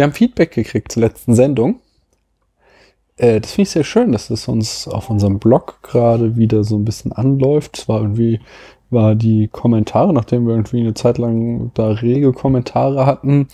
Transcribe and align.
Wir 0.00 0.04
haben 0.04 0.14
Feedback 0.14 0.52
gekriegt 0.52 0.92
zur 0.92 1.02
letzten 1.02 1.34
Sendung. 1.34 1.82
Äh, 3.18 3.38
das 3.38 3.52
finde 3.52 3.64
ich 3.64 3.70
sehr 3.70 3.84
schön, 3.84 4.12
dass 4.12 4.30
es 4.30 4.48
uns 4.48 4.88
auf 4.88 5.10
unserem 5.10 5.38
Blog 5.38 5.82
gerade 5.82 6.36
wieder 6.36 6.64
so 6.64 6.78
ein 6.78 6.86
bisschen 6.86 7.12
anläuft. 7.12 7.76
Es 7.76 7.86
war 7.86 8.00
irgendwie, 8.00 8.40
war 8.90 9.14
die 9.14 9.48
Kommentare, 9.48 10.12
nachdem 10.12 10.46
wir 10.46 10.54
irgendwie 10.54 10.80
eine 10.80 10.94
Zeit 10.94 11.18
lang 11.18 11.70
da 11.74 11.88
rege 11.88 12.32
Kommentare 12.32 13.06
hatten, 13.06 13.48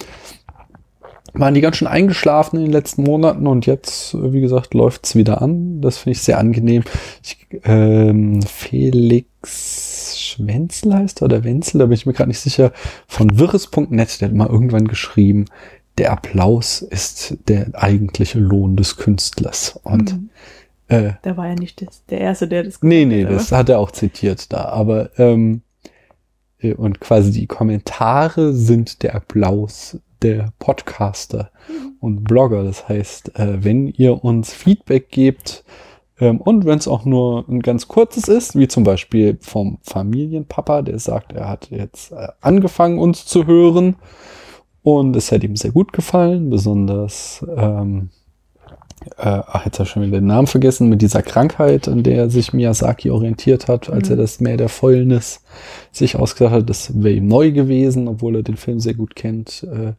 waren 1.34 1.54
die 1.54 1.60
ganz 1.60 1.76
schön 1.76 1.88
eingeschlafen 1.88 2.56
in 2.56 2.64
den 2.64 2.72
letzten 2.72 3.02
Monaten 3.02 3.46
und 3.46 3.66
jetzt, 3.66 4.16
wie 4.18 4.40
gesagt, 4.40 4.74
läuft 4.74 5.06
es 5.06 5.16
wieder 5.16 5.42
an. 5.42 5.80
Das 5.80 5.98
finde 5.98 6.12
ich 6.12 6.22
sehr 6.22 6.38
angenehm. 6.38 6.82
Ich, 7.22 7.46
ähm, 7.64 8.40
Felix 8.42 10.16
Schwenzel 10.18 10.94
heißt 10.94 11.22
er 11.22 11.26
oder 11.26 11.44
Wenzel, 11.44 11.78
da 11.78 11.86
bin 11.86 11.94
ich 11.94 12.06
mir 12.06 12.12
gerade 12.12 12.28
nicht 12.28 12.40
sicher, 12.40 12.72
von 13.06 13.38
wirres.net, 13.38 14.20
der 14.20 14.28
hat 14.28 14.34
mal 14.34 14.48
irgendwann 14.48 14.88
geschrieben, 14.88 15.46
der 15.98 16.12
Applaus 16.12 16.82
ist 16.82 17.38
der 17.48 17.70
eigentliche 17.74 18.38
Lohn 18.38 18.76
des 18.76 18.96
Künstlers. 18.96 19.80
Und 19.82 20.12
mhm. 20.12 20.30
Äh, 20.88 21.12
der 21.24 21.36
war 21.36 21.48
ja 21.48 21.54
nicht 21.54 21.82
das, 21.82 22.04
der 22.06 22.20
Erste, 22.20 22.48
der 22.48 22.62
das 22.62 22.80
gesagt 22.80 22.84
Nee, 22.84 23.04
nee, 23.04 23.24
hat, 23.24 23.32
das 23.32 23.52
hat 23.52 23.68
er 23.68 23.78
auch 23.78 23.90
zitiert 23.90 24.52
da. 24.52 24.66
Aber 24.66 25.10
ähm, 25.18 25.62
äh, 26.58 26.74
und 26.74 27.00
quasi 27.00 27.32
die 27.32 27.46
Kommentare 27.46 28.52
sind 28.52 29.02
der 29.02 29.14
Applaus 29.14 29.98
der 30.22 30.52
Podcaster 30.58 31.50
mhm. 31.68 31.96
und 32.00 32.24
Blogger. 32.24 32.64
Das 32.64 32.88
heißt, 32.88 33.38
äh, 33.38 33.64
wenn 33.64 33.88
ihr 33.88 34.24
uns 34.24 34.52
Feedback 34.52 35.10
gebt, 35.10 35.64
ähm, 36.18 36.40
und 36.40 36.64
wenn 36.64 36.78
es 36.78 36.88
auch 36.88 37.04
nur 37.04 37.46
ein 37.48 37.60
ganz 37.60 37.88
kurzes 37.88 38.28
ist, 38.28 38.56
wie 38.56 38.68
zum 38.68 38.84
Beispiel 38.84 39.38
vom 39.40 39.78
Familienpapa, 39.82 40.82
der 40.82 40.98
sagt, 40.98 41.32
er 41.32 41.48
hat 41.48 41.70
jetzt 41.70 42.12
äh, 42.12 42.28
angefangen, 42.40 42.98
uns 42.98 43.26
zu 43.26 43.46
hören, 43.46 43.96
und 44.86 45.16
es 45.16 45.32
hat 45.32 45.42
ihm 45.42 45.56
sehr 45.56 45.72
gut 45.72 45.92
gefallen, 45.92 46.48
besonders, 46.48 47.44
ähm, 47.56 48.10
äh, 49.18 49.42
ach, 49.46 49.64
jetzt 49.64 49.78
habe 49.78 49.84
ich 49.86 49.90
schon 49.90 50.02
wieder 50.02 50.18
den 50.20 50.26
Namen 50.26 50.46
vergessen, 50.46 50.88
mit 50.88 51.02
dieser 51.02 51.22
Krankheit, 51.22 51.88
an 51.88 52.02
der 52.02 52.30
sich 52.30 52.52
Miyazaki 52.52 53.10
orientiert 53.10 53.68
hat, 53.68 53.90
als 53.90 54.08
mhm. 54.08 54.14
er 54.14 54.16
das 54.18 54.40
Meer 54.40 54.56
der 54.56 54.68
Fäulnis 54.68 55.42
sich 55.92 56.16
ausgedacht 56.16 56.54
hat. 56.54 56.70
Das 56.70 57.02
wäre 57.02 57.14
ihm 57.14 57.28
neu 57.28 57.52
gewesen, 57.52 58.08
obwohl 58.08 58.36
er 58.36 58.42
den 58.42 58.56
Film 58.56 58.80
sehr 58.80 58.94
gut 58.94 59.16
kennt. 59.16 59.64
Äh, 59.64 59.92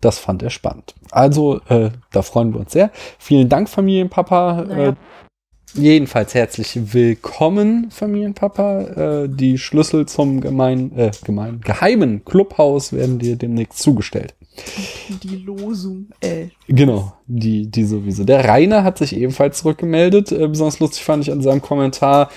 das 0.00 0.18
fand 0.18 0.42
er 0.42 0.50
spannend. 0.50 0.94
Also, 1.10 1.60
äh, 1.68 1.90
da 2.12 2.22
freuen 2.22 2.52
wir 2.52 2.60
uns 2.60 2.72
sehr. 2.72 2.90
Vielen 3.18 3.48
Dank, 3.48 3.68
Familienpapa. 3.68 4.64
Naja. 4.68 4.88
Äh, 4.90 4.94
Jedenfalls 5.76 6.34
herzlich 6.34 6.94
willkommen, 6.94 7.90
Familienpapa. 7.90 9.24
Äh, 9.24 9.28
die 9.28 9.58
Schlüssel 9.58 10.06
zum 10.06 10.40
gemein, 10.40 10.96
äh, 10.96 11.10
gemein, 11.24 11.60
geheimen 11.64 12.24
Clubhaus 12.24 12.92
werden 12.92 13.18
dir 13.18 13.34
demnächst 13.34 13.80
zugestellt. 13.80 14.34
Die 15.22 15.36
Losung, 15.36 16.08
äh. 16.20 16.48
Genau, 16.68 17.14
die, 17.26 17.70
die 17.70 17.84
sowieso. 17.84 18.24
Der 18.24 18.44
Rainer 18.44 18.84
hat 18.84 18.98
sich 18.98 19.16
ebenfalls 19.16 19.58
zurückgemeldet. 19.58 20.32
Äh, 20.32 20.48
besonders 20.48 20.78
lustig 20.78 21.04
fand 21.04 21.24
ich 21.24 21.32
an 21.32 21.42
seinem 21.42 21.62
Kommentar, 21.62 22.30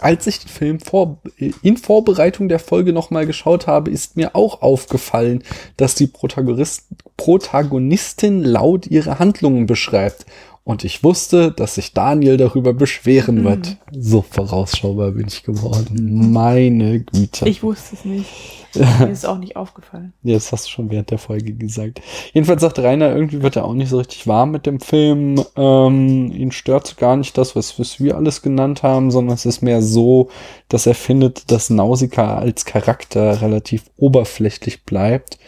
als 0.00 0.26
ich 0.26 0.40
den 0.40 0.48
Film 0.48 0.80
vor, 0.80 1.20
in 1.62 1.76
Vorbereitung 1.76 2.48
der 2.48 2.58
Folge 2.58 2.92
nochmal 2.92 3.26
geschaut 3.26 3.66
habe, 3.66 3.90
ist 3.90 4.16
mir 4.16 4.34
auch 4.36 4.62
aufgefallen, 4.62 5.42
dass 5.76 5.94
die 5.94 6.06
Protagonistin 6.06 8.42
laut 8.42 8.86
ihre 8.86 9.18
Handlungen 9.18 9.66
beschreibt. 9.66 10.24
Und 10.62 10.84
ich 10.84 11.02
wusste, 11.02 11.50
dass 11.50 11.76
sich 11.76 11.94
Daniel 11.94 12.36
darüber 12.36 12.72
beschweren 12.74 13.40
mhm. 13.40 13.44
wird. 13.44 13.76
So 13.92 14.22
vorausschaubar 14.22 15.12
bin 15.12 15.26
ich 15.26 15.42
geworden. 15.42 16.32
Meine 16.32 17.00
Güte. 17.00 17.48
Ich 17.48 17.62
wusste 17.62 17.96
es 17.96 18.04
nicht. 18.04 18.28
Mir 18.74 19.10
ist 19.10 19.26
auch 19.26 19.38
nicht 19.38 19.56
aufgefallen. 19.56 20.12
Ja, 20.22 20.34
das 20.34 20.52
hast 20.52 20.66
du 20.66 20.70
schon 20.70 20.90
während 20.90 21.10
der 21.10 21.18
Folge 21.18 21.54
gesagt. 21.54 22.00
Jedenfalls 22.32 22.60
sagt 22.60 22.78
Rainer, 22.78 23.14
irgendwie 23.14 23.42
wird 23.42 23.56
er 23.56 23.64
auch 23.64 23.74
nicht 23.74 23.88
so 23.88 23.98
richtig 23.98 24.26
warm 24.26 24.52
mit 24.52 24.66
dem 24.66 24.78
Film. 24.80 25.44
Ähm, 25.56 26.30
ihn 26.30 26.52
stört 26.52 26.96
gar 26.96 27.16
nicht 27.16 27.36
das, 27.36 27.56
was, 27.56 27.80
was 27.80 27.98
wir 27.98 28.16
alles 28.16 28.42
genannt 28.42 28.82
haben, 28.82 29.10
sondern 29.10 29.34
es 29.34 29.46
ist 29.46 29.62
mehr 29.62 29.82
so, 29.82 30.28
dass 30.68 30.86
er 30.86 30.94
findet, 30.94 31.50
dass 31.50 31.70
Nausicaa 31.70 32.38
als 32.38 32.64
Charakter 32.64 33.42
relativ 33.42 33.84
oberflächlich 33.96 34.84
bleibt 34.84 35.38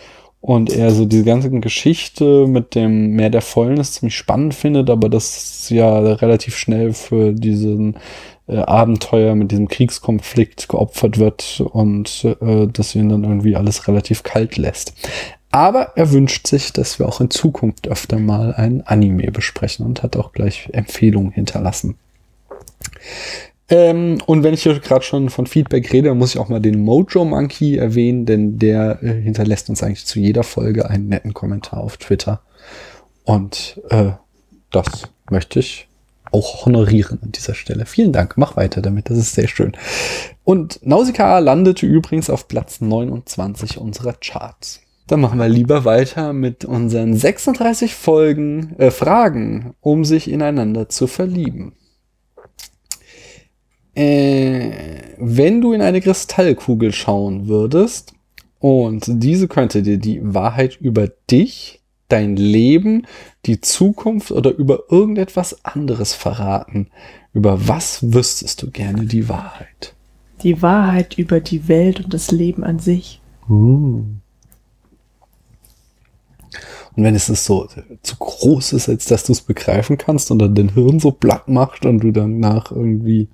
und 0.43 0.71
er 0.71 0.91
so 0.91 1.07
diese 1.07 1.23
ganze 1.23 1.51
Geschichte 1.51 2.49
mit 2.49 2.75
dem 2.75 3.13
Meer 3.13 3.31
der 3.31 3.43
Fäulnis 3.43 3.93
ziemlich 3.93 4.17
spannend 4.17 4.55
findet, 4.55 4.91
aber 4.91 5.09
das 5.09 5.71
ja 5.71 6.01
relativ 6.01 6.57
schnell 6.57 6.93
für 6.93 7.33
diesen 7.33 7.97
äh, 8.49 8.57
Abenteuer 8.57 9.37
mit 9.37 9.53
diesem 9.53 9.69
Kriegskonflikt 9.69 10.69
geopfert 10.69 11.19
wird 11.19 11.63
und 11.73 12.25
äh, 12.41 12.67
dass 12.67 12.95
ihn 12.97 13.09
dann 13.09 13.23
irgendwie 13.23 13.55
alles 13.55 13.87
relativ 13.87 14.25
kalt 14.25 14.57
lässt. 14.57 14.95
Aber 15.53 15.93
er 15.97 16.11
wünscht 16.11 16.49
sich, 16.49 16.73
dass 16.73 16.99
wir 16.99 17.07
auch 17.07 17.21
in 17.21 17.31
Zukunft 17.31 17.87
öfter 17.87 18.19
mal 18.19 18.53
ein 18.53 18.85
Anime 18.85 19.31
besprechen 19.31 19.87
und 19.87 20.03
hat 20.03 20.17
auch 20.17 20.33
gleich 20.33 20.71
Empfehlungen 20.73 21.31
hinterlassen. 21.31 21.95
Ähm, 23.72 24.19
und 24.27 24.43
wenn 24.43 24.53
ich 24.53 24.65
hier 24.65 24.78
gerade 24.81 25.03
schon 25.03 25.31
von 25.31 25.47
Feedback 25.47 25.94
rede, 25.94 26.15
muss 26.15 26.34
ich 26.34 26.38
auch 26.38 26.50
mal 26.50 26.60
den 26.60 26.83
Mojo 26.83 27.25
Monkey 27.25 27.78
erwähnen, 27.78 28.27
denn 28.27 28.59
der 28.59 29.03
äh, 29.03 29.22
hinterlässt 29.22 29.71
uns 29.71 29.83
eigentlich 29.83 30.05
zu 30.05 30.21
jeder 30.21 30.43
Folge 30.43 30.91
einen 30.91 31.09
netten 31.09 31.33
Kommentar 31.33 31.81
auf 31.81 31.97
Twitter. 31.97 32.43
Und 33.25 33.81
äh, 33.88 34.11
das 34.71 35.09
möchte 35.31 35.61
ich 35.61 35.88
auch 36.32 36.66
honorieren 36.66 37.19
an 37.22 37.32
dieser 37.32 37.55
Stelle. 37.55 37.87
Vielen 37.87 38.12
Dank, 38.12 38.34
mach 38.37 38.56
weiter 38.56 38.82
damit, 38.82 39.09
das 39.09 39.16
ist 39.16 39.34
sehr 39.34 39.49
schön. 39.49 39.72
Und 40.44 40.78
Nausicaa 40.87 41.38
landete 41.38 41.87
übrigens 41.87 42.28
auf 42.28 42.49
Platz 42.49 42.82
29 42.82 43.78
unserer 43.78 44.12
Charts. 44.21 44.82
Dann 45.06 45.22
machen 45.22 45.38
wir 45.38 45.49
lieber 45.49 45.87
weiter 45.87 46.34
mit 46.34 46.66
unseren 46.66 47.16
36 47.16 47.94
Folgen, 47.94 48.77
äh, 48.77 48.91
Fragen, 48.91 49.72
um 49.81 50.05
sich 50.05 50.31
ineinander 50.31 50.91
zu 50.91 51.06
verlieben 51.06 51.72
äh, 53.95 54.71
wenn 55.19 55.61
du 55.61 55.73
in 55.73 55.83
eine 55.83 56.01
Kristallkugel 56.01 56.93
schauen 56.93 57.49
würdest 57.49 58.15
und 58.59 59.05
diese 59.07 59.49
könnte 59.49 59.83
dir 59.83 59.99
die 59.99 60.21
Wahrheit 60.23 60.79
über 60.81 61.09
dich, 61.31 61.81
dein 62.09 62.37
Leben, 62.37 63.07
die 63.47 63.61
Zukunft 63.61 64.31
oder 64.31 64.55
über 64.55 64.85
irgendetwas 64.91 65.65
anderes 65.65 66.15
verraten, 66.15 66.89
über 67.33 67.67
was 67.69 68.13
wüsstest 68.13 68.63
du 68.63 68.71
gerne 68.71 69.07
die 69.07 69.29
Wahrheit? 69.29 69.95
Die 70.43 70.61
Wahrheit 70.61 71.17
über 71.19 71.41
die 71.41 71.69
Welt 71.69 72.01
und 72.05 72.13
das 72.13 72.31
Leben 72.31 72.65
an 72.65 72.79
sich. 72.79 73.21
Hm. 73.47 74.21
Und 76.95 77.05
wenn 77.05 77.15
es 77.15 77.27
so 77.27 77.69
zu 78.03 78.17
groß 78.17 78.75
ist, 78.75 78.89
als 78.89 79.07
dass 79.07 79.25
du 79.25 79.33
es 79.33 79.41
begreifen 79.41 79.97
kannst 79.97 80.31
und 80.31 80.39
dann 80.39 80.55
dein 80.55 80.75
Hirn 80.75 81.01
so 81.01 81.11
platt 81.11 81.49
macht 81.49 81.87
und 81.87 82.01
du 82.01 82.13
danach 82.13 82.71
irgendwie 82.71 83.29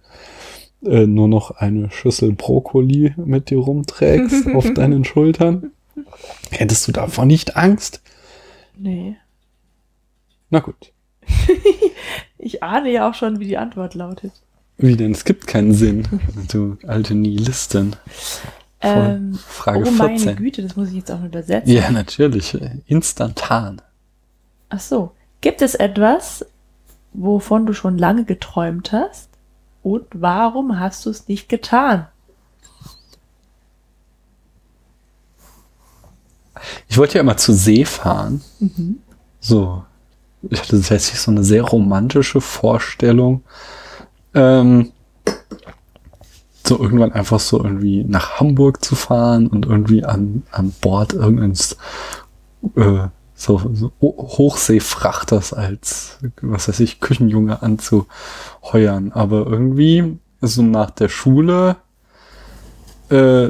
äh, 0.85 1.07
nur 1.07 1.29
noch 1.29 1.51
eine 1.53 1.91
Schüssel 1.91 2.33
Brokkoli 2.33 3.15
mit 3.17 3.51
dir 3.51 3.59
rumträgst 3.59 4.49
auf 4.55 4.73
deinen 4.75 5.05
Schultern, 5.05 5.73
hättest 6.51 6.87
du 6.89 6.93
davon 6.93 7.29
nicht 7.29 7.57
Angst? 7.57 8.03
Nee. 8.77 9.17
Na 10.51 10.61
gut. 10.61 10.93
ich 12.39 12.63
ahne 12.63 12.91
ja 12.91 13.09
auch 13.09 13.15
schon, 13.15 13.41
wie 13.41 13.47
die 13.47 13.59
Antwort 13.59 13.95
lautet. 13.95 14.33
Wie 14.77 14.97
denn? 14.97 15.13
Es 15.13 15.25
gibt 15.25 15.47
keinen 15.47 15.75
Sinn. 15.75 16.07
Du 16.51 16.79
alte 16.87 17.15
Nihilistin. 17.15 17.97
Ähm, 18.81 19.35
Frage 19.35 19.81
oh 19.81 19.91
14. 19.91 19.97
meine 19.99 20.35
Güte, 20.37 20.63
das 20.63 20.77
muss 20.77 20.91
ich 20.91 20.95
jetzt 20.95 21.11
auch 21.11 21.25
übersetzen. 21.25 21.73
Ja, 21.73 21.91
natürlich. 21.91 22.57
Instantan. 22.87 23.83
Ach 24.69 24.81
so. 24.81 25.13
Gibt 25.41 25.63
es 25.63 25.75
etwas, 25.75 26.47
wovon 27.13 27.67
du 27.67 27.73
schon 27.73 27.99
lange 27.99 28.25
geträumt 28.25 28.93
hast? 28.93 29.28
Und 29.89 30.05
warum 30.13 30.79
hast 30.79 31.07
du 31.07 31.11
es 31.11 31.29
nicht 31.29 31.49
getan? 31.49 32.09
Ich 36.89 36.99
wollte 36.99 37.15
ja 37.15 37.23
immer 37.23 37.39
zu 37.39 37.55
See 37.55 37.87
fahren. 37.87 38.43
Mhm. 38.59 38.99
So. 39.41 39.83
Ich 40.43 40.61
hatte 40.61 40.73
tatsächlich 40.73 41.19
so 41.19 41.31
eine 41.31 41.43
sehr 41.43 41.63
romantische 41.63 42.43
Vorstellung. 42.43 43.43
Ähm, 44.35 44.93
so 46.67 46.79
irgendwann 46.79 47.13
einfach 47.13 47.41
so 47.41 47.65
irgendwie 47.65 48.05
nach 48.05 48.41
Hamburg 48.41 48.85
zu 48.85 48.95
fahren 48.95 49.47
und 49.47 49.65
irgendwie 49.65 50.05
an, 50.05 50.43
an 50.51 50.75
Bord 50.83 51.15
irgendeines 51.15 51.79
äh, 52.77 53.09
so, 53.39 53.71
so 53.73 53.93
Hochseefrachters 54.01 55.53
als, 55.53 56.19
was 56.43 56.69
weiß 56.69 56.81
ich, 56.81 57.01
Küchenjunge 57.01 57.63
anzuheuern. 57.63 59.13
Aber 59.13 59.47
irgendwie, 59.47 60.19
so 60.41 60.63
nach 60.63 60.91
der 60.91 61.09
Schule, 61.09 61.77
äh, 63.11 63.49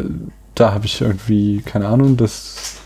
da 0.54 0.74
habe 0.74 0.84
ich 0.84 1.00
irgendwie, 1.00 1.62
keine 1.62 1.88
Ahnung, 1.88 2.18
das 2.18 2.76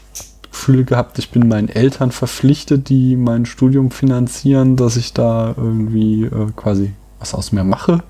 Gefühl 0.49 0.85
gehabt, 0.85 1.19
ich 1.19 1.31
bin 1.31 1.49
meinen 1.49 1.69
Eltern 1.69 2.13
verpflichtet, 2.13 2.89
die 2.89 3.17
mein 3.17 3.47
Studium 3.47 3.91
finanzieren, 3.91 4.77
dass 4.77 4.97
ich 4.97 5.13
da 5.13 5.55
irgendwie 5.57 6.25
äh, 6.27 6.53
quasi 6.55 6.93
was 7.19 7.35
aus 7.35 7.51
mir 7.51 7.65
mache. 7.65 8.05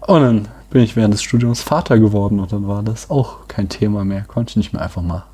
Und 0.00 0.22
dann 0.22 0.48
bin 0.70 0.82
ich 0.82 0.96
während 0.96 1.14
des 1.14 1.22
Studiums 1.22 1.62
Vater 1.62 2.00
geworden 2.00 2.40
und 2.40 2.50
dann 2.50 2.66
war 2.66 2.82
das 2.82 3.10
auch 3.10 3.46
kein 3.46 3.68
Thema 3.68 4.04
mehr. 4.04 4.22
Konnte 4.22 4.50
ich 4.50 4.56
nicht 4.56 4.72
mehr 4.72 4.82
einfach 4.82 5.02
mal 5.02 5.24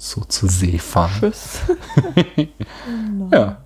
so 0.00 0.22
zur 0.22 0.48
See 0.48 0.78
fahren. 0.78 1.12
Tschüss. 1.20 1.60
Ja. 3.32 3.58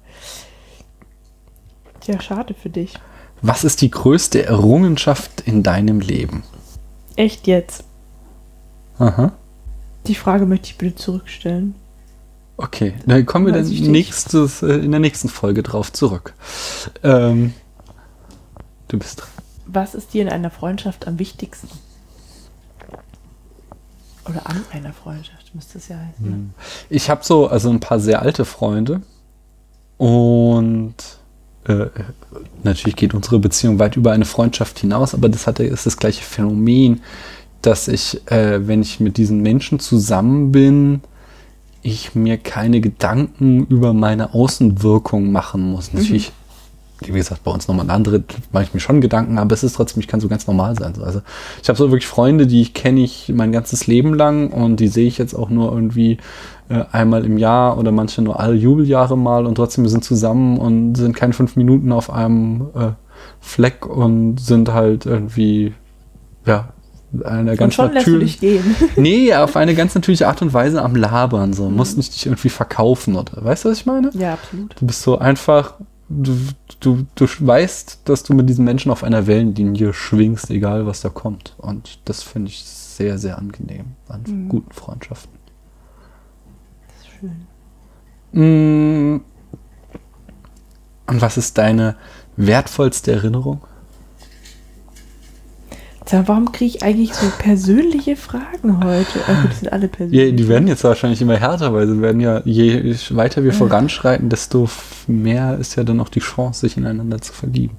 Tja, 2.00 2.20
schade 2.20 2.52
für 2.52 2.68
dich. 2.68 2.92
Was 3.40 3.64
ist 3.64 3.80
die 3.80 3.90
größte 3.90 4.44
Errungenschaft 4.44 5.40
in 5.42 5.62
deinem 5.62 6.00
Leben? 6.00 6.42
Echt 7.16 7.46
jetzt? 7.46 7.84
Aha. 8.98 9.32
Die 10.06 10.14
Frage 10.14 10.44
möchte 10.44 10.66
ich 10.66 10.76
bitte 10.76 10.96
zurückstellen. 10.96 11.76
Okay, 12.58 12.94
dann 13.06 13.24
kommen 13.24 13.46
wir 13.46 13.52
dann 13.52 13.66
nächstes, 13.66 14.62
äh, 14.62 14.74
in 14.74 14.90
der 14.90 15.00
nächsten 15.00 15.28
Folge 15.28 15.62
drauf 15.62 15.92
zurück. 15.92 16.34
Ähm, 17.02 17.54
du 18.88 18.98
bist 18.98 19.20
dran. 19.20 19.28
Was 19.66 19.94
ist 19.94 20.12
dir 20.12 20.22
in 20.22 20.28
einer 20.28 20.50
Freundschaft 20.50 21.06
am 21.06 21.18
wichtigsten? 21.18 21.68
Oder 24.28 24.46
an 24.46 24.62
einer 24.72 24.92
Freundschaft 24.92 25.43
müsste 25.54 25.78
es 25.78 25.88
ja 25.88 25.96
heißen. 25.96 26.30
ne? 26.30 26.50
Ich 26.90 27.10
habe 27.10 27.24
so 27.24 27.46
also 27.46 27.70
ein 27.70 27.80
paar 27.80 28.00
sehr 28.00 28.22
alte 28.22 28.44
Freunde 28.44 29.02
und 29.96 30.94
äh, 31.66 31.86
natürlich 32.62 32.96
geht 32.96 33.14
unsere 33.14 33.38
Beziehung 33.38 33.78
weit 33.78 33.96
über 33.96 34.12
eine 34.12 34.24
Freundschaft 34.24 34.78
hinaus, 34.78 35.14
aber 35.14 35.28
das 35.28 35.46
hatte 35.46 35.64
ist 35.64 35.86
das 35.86 35.96
gleiche 35.96 36.22
Phänomen, 36.22 37.00
dass 37.62 37.88
ich, 37.88 38.30
äh, 38.30 38.66
wenn 38.66 38.82
ich 38.82 39.00
mit 39.00 39.16
diesen 39.16 39.40
Menschen 39.40 39.78
zusammen 39.78 40.52
bin, 40.52 41.00
ich 41.82 42.14
mir 42.14 42.38
keine 42.38 42.80
Gedanken 42.80 43.66
über 43.66 43.92
meine 43.92 44.34
Außenwirkung 44.34 45.30
machen 45.30 45.70
muss. 45.70 45.92
Natürlich, 45.92 46.32
wie 47.08 47.18
gesagt, 47.18 47.44
bei 47.44 47.50
uns 47.50 47.68
nochmal 47.68 47.86
ein 47.86 47.90
andere, 47.90 48.22
mache 48.52 48.64
ich 48.64 48.74
mir 48.74 48.80
schon 48.80 49.00
Gedanken, 49.00 49.38
aber 49.38 49.52
es 49.54 49.64
ist 49.64 49.76
trotzdem, 49.76 50.00
ich 50.00 50.08
kann 50.08 50.20
so 50.20 50.28
ganz 50.28 50.46
normal 50.46 50.76
sein. 50.78 50.94
Also 51.02 51.22
ich 51.62 51.68
habe 51.68 51.78
so 51.78 51.90
wirklich 51.90 52.06
Freunde, 52.06 52.46
die 52.46 52.62
ich 52.62 52.74
kenne 52.74 53.00
ich 53.00 53.32
mein 53.34 53.52
ganzes 53.52 53.86
Leben 53.86 54.14
lang 54.14 54.50
und 54.50 54.80
die 54.80 54.88
sehe 54.88 55.06
ich 55.06 55.18
jetzt 55.18 55.34
auch 55.34 55.50
nur 55.50 55.72
irgendwie 55.72 56.18
äh, 56.68 56.84
einmal 56.92 57.24
im 57.24 57.38
Jahr 57.38 57.78
oder 57.78 57.92
manche 57.92 58.22
nur 58.22 58.40
alle 58.40 58.54
Jubeljahre 58.54 59.18
mal 59.18 59.46
und 59.46 59.56
trotzdem 59.56 59.84
wir 59.84 59.90
sind 59.90 60.04
zusammen 60.04 60.58
und 60.58 60.94
sind 60.94 61.14
keine 61.14 61.32
fünf 61.32 61.56
Minuten 61.56 61.92
auf 61.92 62.10
einem 62.10 62.68
äh, 62.74 62.90
Fleck 63.40 63.86
und 63.86 64.40
sind 64.40 64.72
halt 64.72 65.06
irgendwie, 65.06 65.74
ja, 66.46 66.70
einer 67.22 67.52
Und 67.52 67.58
ganz 67.58 67.74
schon 67.74 67.92
lässt 67.92 68.06
du 68.06 68.10
natürlich 68.12 68.40
dich 68.40 68.62
gehen. 68.62 68.76
Nee, 68.96 69.34
auf 69.34 69.56
eine 69.56 69.74
ganz 69.74 69.94
natürliche 69.94 70.28
Art 70.28 70.42
und 70.42 70.52
Weise 70.52 70.82
am 70.82 70.96
Labern. 70.96 71.52
So. 71.52 71.70
Musst 71.70 71.96
nicht 71.96 72.14
dich 72.14 72.26
irgendwie 72.26 72.48
verkaufen 72.48 73.16
oder. 73.16 73.44
Weißt 73.44 73.64
du, 73.64 73.70
was 73.70 73.78
ich 73.78 73.86
meine? 73.86 74.10
ja, 74.14 74.34
absolut. 74.34 74.74
Du 74.80 74.86
bist 74.86 75.02
so 75.02 75.18
einfach. 75.18 75.74
Du, 76.22 76.36
du, 76.80 77.06
du 77.14 77.26
weißt, 77.40 78.00
dass 78.04 78.22
du 78.22 78.34
mit 78.34 78.48
diesen 78.48 78.64
Menschen 78.64 78.90
auf 78.92 79.02
einer 79.02 79.26
Wellenlinie 79.26 79.92
schwingst, 79.92 80.50
egal 80.50 80.86
was 80.86 81.00
da 81.00 81.08
kommt. 81.08 81.54
Und 81.58 81.98
das 82.04 82.22
finde 82.22 82.48
ich 82.50 82.64
sehr, 82.64 83.18
sehr 83.18 83.38
angenehm 83.38 83.96
an 84.08 84.22
Mhm. 84.26 84.48
guten 84.48 84.72
Freundschaften. 84.72 85.36
Das 86.88 86.96
ist 87.06 87.08
schön. 87.18 87.46
Mm. 89.16 89.20
Und 91.06 91.20
was 91.20 91.36
ist 91.36 91.58
deine 91.58 91.96
wertvollste 92.36 93.12
Erinnerung? 93.12 93.60
Sag, 96.06 96.28
warum 96.28 96.52
kriege 96.52 96.76
ich 96.76 96.82
eigentlich 96.82 97.14
so 97.14 97.26
persönliche 97.38 98.16
Fragen 98.16 98.84
heute? 98.84 99.20
Ah, 99.26 99.40
gut, 99.40 99.52
die 99.52 99.56
sind 99.56 99.72
alle 99.72 99.88
persönlich. 99.88 100.30
Ja, 100.30 100.36
die 100.36 100.48
werden 100.48 100.68
jetzt 100.68 100.84
wahrscheinlich 100.84 101.22
immer 101.22 101.36
härter, 101.38 101.72
weil 101.72 101.88
sie 101.88 102.00
werden 102.02 102.20
ja, 102.20 102.42
je 102.44 102.94
weiter 103.10 103.42
wir 103.42 103.54
voranschreiten, 103.54 104.28
desto 104.28 104.68
mehr 105.06 105.56
ist 105.58 105.76
ja 105.76 105.84
dann 105.84 106.00
auch 106.00 106.10
die 106.10 106.20
Chance, 106.20 106.60
sich 106.60 106.76
ineinander 106.76 107.22
zu 107.22 107.32
verlieben. 107.32 107.76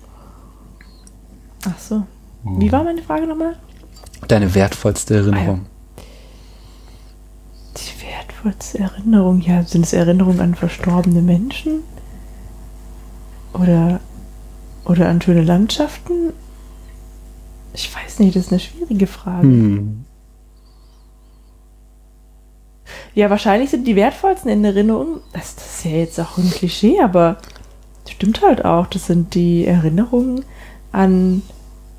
Ach 1.67 1.79
so. 1.79 2.03
Wie 2.43 2.71
war 2.71 2.83
meine 2.83 3.03
Frage 3.03 3.27
nochmal? 3.27 3.55
Deine 4.27 4.53
wertvollste 4.55 5.15
Erinnerung. 5.15 5.65
Die 7.77 8.07
wertvollste 8.07 8.79
Erinnerung. 8.79 9.41
Ja, 9.41 9.63
sind 9.63 9.85
es 9.85 9.93
Erinnerungen 9.93 10.39
an 10.39 10.55
verstorbene 10.55 11.21
Menschen? 11.21 11.81
Oder, 13.53 13.99
oder 14.85 15.09
an 15.09 15.21
schöne 15.21 15.43
Landschaften? 15.43 16.33
Ich 17.75 17.93
weiß 17.93 18.19
nicht, 18.19 18.35
das 18.35 18.45
ist 18.45 18.51
eine 18.51 18.59
schwierige 18.59 19.07
Frage. 19.07 19.47
Hm. 19.47 20.05
Ja, 23.13 23.29
wahrscheinlich 23.29 23.69
sind 23.69 23.87
die 23.87 23.95
wertvollsten 23.95 24.51
in 24.51 24.63
Erinnerung, 24.63 25.21
das, 25.33 25.55
das 25.55 25.77
ist 25.77 25.85
ja 25.85 25.91
jetzt 25.91 26.19
auch 26.19 26.37
ein 26.37 26.49
Klischee, 26.49 26.99
aber 27.01 27.37
stimmt 28.07 28.41
halt 28.41 28.63
auch. 28.65 28.87
Das 28.87 29.07
sind 29.07 29.33
die 29.35 29.65
Erinnerungen 29.65 30.43
an, 30.91 31.41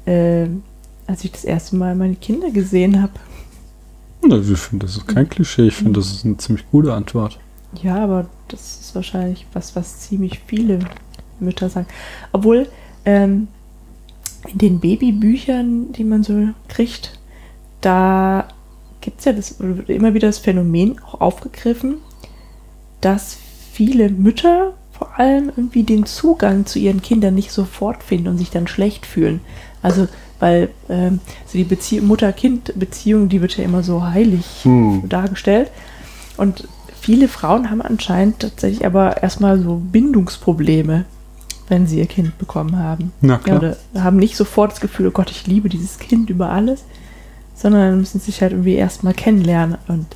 äh, 0.07 0.47
als 1.07 1.25
ich 1.25 1.33
das 1.33 1.45
erste 1.45 1.77
Mal 1.77 1.95
meine 1.95 2.17
Kinder 2.17 2.51
gesehen 2.51 3.03
habe. 3.03 3.13
Ich 4.23 4.59
finde, 4.59 4.87
das 4.87 4.97
ist 4.97 5.07
kein 5.07 5.29
Klischee. 5.29 5.69
Ich 5.69 5.75
finde, 5.75 6.01
das 6.01 6.11
ist 6.11 6.25
eine 6.25 6.37
ziemlich 6.37 6.69
gute 6.71 6.93
Antwort. 6.93 7.39
Ja, 7.83 7.97
aber 8.03 8.27
das 8.49 8.81
ist 8.81 8.95
wahrscheinlich 8.95 9.47
was, 9.53 9.77
was 9.77 10.01
ziemlich 10.01 10.41
viele 10.47 10.81
Mütter 11.39 11.69
sagen. 11.69 11.87
Obwohl, 12.33 12.69
ähm, 13.05 13.49
in 14.49 14.59
den 14.59 14.81
Babybüchern, 14.81 15.93
die 15.93 16.05
man 16.05 16.23
so 16.23 16.49
kriegt, 16.69 17.19
da 17.81 18.49
gibt 19.01 19.21
es 19.21 19.25
ja 19.25 19.33
das, 19.33 19.57
immer 19.87 20.15
wieder 20.15 20.29
das 20.29 20.39
Phänomen 20.39 20.99
auch 21.01 21.21
aufgegriffen, 21.21 21.97
dass 23.01 23.37
viele 23.73 24.09
Mütter 24.09 24.73
vor 24.93 25.19
allem 25.19 25.51
irgendwie 25.57 25.83
den 25.83 26.07
Zugang 26.07 26.67
zu 26.67 26.79
ihren 26.79 27.03
Kindern 27.03 27.35
nicht 27.35 27.53
sofort 27.53 28.03
finden 28.03 28.29
und 28.29 28.39
sich 28.39 28.51
dann 28.51 28.67
schlecht 28.67 29.05
fühlen. 29.05 29.41
Also, 29.83 30.09
weil 30.41 30.71
ähm, 30.89 31.21
so 31.47 31.59
die 31.59 31.65
Bezie 31.65 32.01
Mutter-Kind-Beziehung, 32.01 33.29
die 33.29 33.41
wird 33.43 33.57
ja 33.57 33.65
immer 33.65 33.83
so 33.83 34.05
heilig 34.05 34.45
Hm. 34.63 35.09
dargestellt. 35.09 35.71
Und 36.37 36.67
viele 36.99 37.29
Frauen 37.29 37.71
haben 37.71 37.83
anscheinend 37.83 38.41
tatsächlich 38.41 38.85
aber 38.87 39.23
erstmal 39.23 39.61
so 39.61 39.81
Bindungsprobleme, 39.93 41.05
wenn 41.69 41.87
sie 41.87 41.99
ihr 41.99 42.07
Kind 42.07 42.39
bekommen 42.39 42.79
haben. 42.79 43.13
Na 43.21 43.35
Ja, 43.35 43.39
klar. 43.39 43.59
oder 43.59 43.77
haben 43.99 44.17
nicht 44.17 44.37
sofort 44.37 44.73
das 44.73 44.81
Gefühl, 44.81 45.09
oh 45.09 45.11
Gott, 45.13 45.31
ich 45.31 45.47
liebe 45.47 45.69
dieses 45.69 45.99
Kind 45.99 46.31
über 46.31 46.51
alles, 46.51 46.85
sondern 47.55 47.99
müssen 47.99 48.21
sich 48.21 48.43
halt 48.43 48.53
irgendwie 48.53 48.75
erstmal 48.75 49.15
kennenlernen. 49.15 49.79
Und 49.89 50.07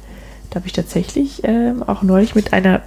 da 0.50 0.56
habe 0.56 0.66
ich 0.66 0.72
tatsächlich 0.72 1.42
ähm, 1.44 1.82
auch 1.82 2.02
neulich 2.02 2.34
mit 2.34 2.52
einer 2.52 2.82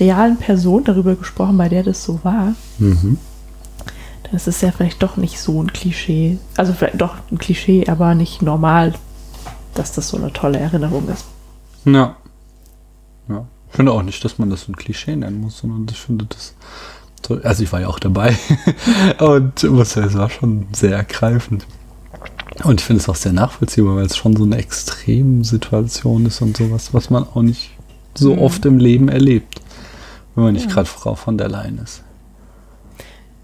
realen 0.00 0.38
Person 0.38 0.84
darüber 0.84 1.14
gesprochen, 1.14 1.58
bei 1.58 1.68
der 1.68 1.82
das 1.82 2.02
so 2.02 2.20
war. 2.22 2.54
Mhm. 2.78 3.18
Dann 4.24 4.34
ist 4.34 4.48
es 4.48 4.60
ja 4.60 4.72
vielleicht 4.72 5.02
doch 5.02 5.16
nicht 5.16 5.38
so 5.40 5.62
ein 5.62 5.72
Klischee. 5.72 6.38
Also 6.56 6.72
vielleicht 6.72 7.00
doch 7.00 7.16
ein 7.30 7.38
Klischee, 7.38 7.86
aber 7.88 8.14
nicht 8.14 8.42
normal, 8.42 8.94
dass 9.74 9.92
das 9.92 10.08
so 10.08 10.16
eine 10.16 10.32
tolle 10.32 10.58
Erinnerung 10.58 11.08
ist. 11.08 11.26
Ja. 11.84 12.16
ja. 13.28 13.46
Ich 13.70 13.76
finde 13.76 13.92
auch 13.92 14.02
nicht, 14.02 14.24
dass 14.24 14.38
man 14.38 14.50
das 14.50 14.62
so 14.62 14.72
ein 14.72 14.76
Klischee 14.76 15.14
nennen 15.16 15.40
muss, 15.40 15.58
sondern 15.58 15.86
ich 15.90 15.98
finde 15.98 16.26
das. 16.26 16.54
Also, 17.44 17.62
ich 17.62 17.72
war 17.72 17.80
ja 17.80 17.88
auch 17.88 17.98
dabei. 18.00 18.36
Und 19.18 19.62
muss 19.70 19.92
sagen, 19.92 20.08
es 20.08 20.14
war 20.16 20.30
schon 20.30 20.66
sehr 20.72 20.96
ergreifend. 20.96 21.66
Und 22.64 22.80
ich 22.80 22.86
finde 22.86 23.00
es 23.02 23.08
auch 23.08 23.14
sehr 23.16 23.32
nachvollziehbar, 23.32 23.96
weil 23.96 24.06
es 24.06 24.16
schon 24.16 24.36
so 24.36 24.44
eine 24.44 24.56
Extremsituation 24.56 26.26
ist 26.26 26.42
und 26.42 26.56
sowas, 26.56 26.92
was 26.92 27.08
man 27.10 27.24
auch 27.24 27.42
nicht 27.42 27.70
so 28.14 28.34
Mhm. 28.34 28.40
oft 28.40 28.66
im 28.66 28.78
Leben 28.78 29.08
erlebt. 29.08 29.60
Wenn 30.34 30.44
man 30.44 30.52
nicht 30.54 30.66
Ja. 30.66 30.72
gerade 30.72 30.86
Frau 30.86 31.14
von 31.14 31.38
der 31.38 31.48
Leyen 31.48 31.78
ist. 31.78 32.02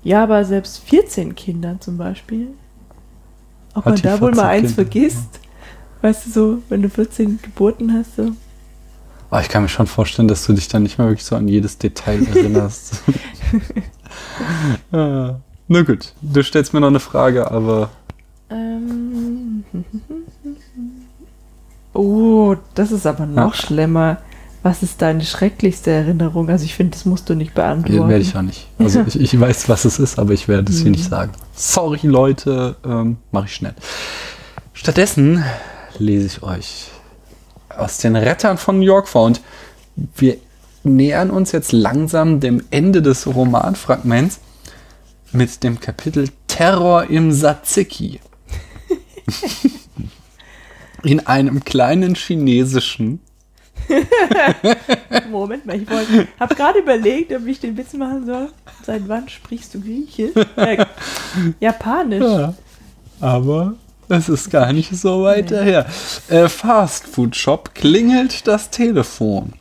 Ja, 0.02 0.22
aber 0.22 0.44
selbst 0.44 0.78
14 0.80 1.34
Kinder 1.34 1.76
zum 1.80 1.96
Beispiel. 1.96 2.48
Ob 3.74 3.84
Hat 3.84 3.94
man 3.94 4.02
da 4.02 4.20
wohl 4.20 4.30
14 4.32 4.36
mal 4.36 4.48
eins 4.50 4.62
Kinder, 4.68 4.74
vergisst. 4.74 5.40
Weißt 6.02 6.26
du 6.26 6.30
so, 6.30 6.58
wenn 6.68 6.82
du 6.82 6.90
14 6.90 7.38
Geburten 7.42 7.92
hast, 7.92 8.16
so. 8.16 8.32
Aber 9.30 9.40
ich 9.40 9.48
kann 9.48 9.62
mir 9.62 9.68
schon 9.68 9.86
vorstellen, 9.88 10.28
dass 10.28 10.46
du 10.46 10.52
dich 10.52 10.68
dann 10.68 10.84
nicht 10.84 10.98
mehr 10.98 11.08
wirklich 11.08 11.24
so 11.24 11.34
an 11.36 11.48
jedes 11.48 11.78
Detail 11.78 12.24
erinnerst. 12.34 13.02
ja. 14.92 15.40
Na 15.68 15.82
gut, 15.82 16.12
du 16.22 16.42
stellst 16.44 16.72
mir 16.74 16.80
noch 16.80 16.88
eine 16.88 17.00
Frage, 17.00 17.50
aber 17.50 17.90
Ähm. 18.50 19.64
Oh, 21.92 22.54
das 22.74 22.92
ist 22.92 23.06
aber 23.06 23.26
noch 23.26 23.54
Ja. 23.54 23.60
schlimmer. 23.66 24.18
Was 24.62 24.82
ist 24.82 25.00
deine 25.00 25.24
schrecklichste 25.24 25.90
Erinnerung? 25.92 26.48
Also 26.50 26.64
ich 26.64 26.74
finde, 26.74 26.92
das 26.96 27.04
musst 27.04 27.28
du 27.28 27.34
nicht 27.34 27.54
beantworten. 27.54 28.08
werde 28.08 28.22
ich 28.22 28.36
auch 28.36 28.42
nicht. 28.42 28.66
Also 28.78 29.02
ich, 29.06 29.18
ich 29.20 29.38
weiß, 29.40 29.68
was 29.68 29.84
es 29.84 29.98
ist, 29.98 30.18
aber 30.18 30.32
ich 30.32 30.48
werde 30.48 30.70
es 30.70 30.78
hier 30.78 30.86
Mhm. 30.86 30.92
nicht 30.92 31.08
sagen. 31.08 31.32
Sorry, 31.54 32.00
Leute, 32.02 32.76
ähm, 32.84 33.16
mache 33.30 33.46
ich 33.46 33.54
schnell. 33.54 33.74
Stattdessen 34.72 35.42
lese 35.98 36.26
ich 36.26 36.42
euch 36.42 36.88
aus 37.76 37.98
den 37.98 38.16
Rettern 38.16 38.58
von 38.58 38.78
New 38.78 38.84
York 38.84 39.08
vor 39.08 39.24
und 39.24 39.40
wir 40.16 40.36
nähern 40.86 41.30
uns 41.30 41.52
jetzt 41.52 41.72
langsam 41.72 42.40
dem 42.40 42.62
Ende 42.70 43.02
des 43.02 43.26
Romanfragments 43.26 44.40
mit 45.32 45.62
dem 45.62 45.80
Kapitel 45.80 46.28
Terror 46.48 47.10
im 47.10 47.32
Tzatziki. 47.32 48.20
in 51.02 51.26
einem 51.26 51.64
kleinen 51.64 52.14
chinesischen. 52.14 53.20
Moment 55.30 55.66
mal, 55.66 55.76
ich 55.80 55.88
wollte, 55.88 56.26
habe 56.40 56.54
gerade 56.54 56.78
überlegt, 56.80 57.32
ob 57.32 57.46
ich 57.46 57.60
den 57.60 57.76
Witz 57.76 57.92
machen 57.92 58.26
soll. 58.26 58.48
Seit 58.84 59.06
wann 59.08 59.28
sprichst 59.28 59.74
du 59.74 59.80
Griechisch? 59.80 60.32
Äh, 60.56 60.84
Japanisch. 61.60 62.22
Ja, 62.24 62.54
aber 63.20 63.74
es 64.08 64.28
ist 64.28 64.50
gar 64.50 64.72
nicht 64.72 64.96
so 64.96 65.22
weit 65.24 65.50
Nee. 65.50 65.56
daher. 65.56 65.86
Äh, 66.28 66.48
Fast 66.48 67.06
Food 67.06 67.36
Shop 67.36 67.74
klingelt 67.74 68.46
das 68.48 68.70
Telefon. 68.70 69.52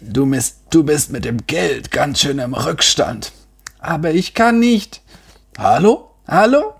Du 0.00 0.26
bist, 0.26 0.58
du 0.70 0.84
bist 0.84 1.10
mit 1.10 1.24
dem 1.24 1.38
Geld 1.46 1.90
ganz 1.90 2.20
schön 2.20 2.38
im 2.38 2.54
Rückstand. 2.54 3.32
Aber 3.80 4.12
ich 4.12 4.34
kann 4.34 4.60
nicht. 4.60 5.00
Hallo? 5.58 6.10
Hallo? 6.26 6.74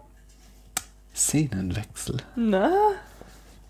Szenenwechsel. 1.15 2.19
Na, 2.37 2.71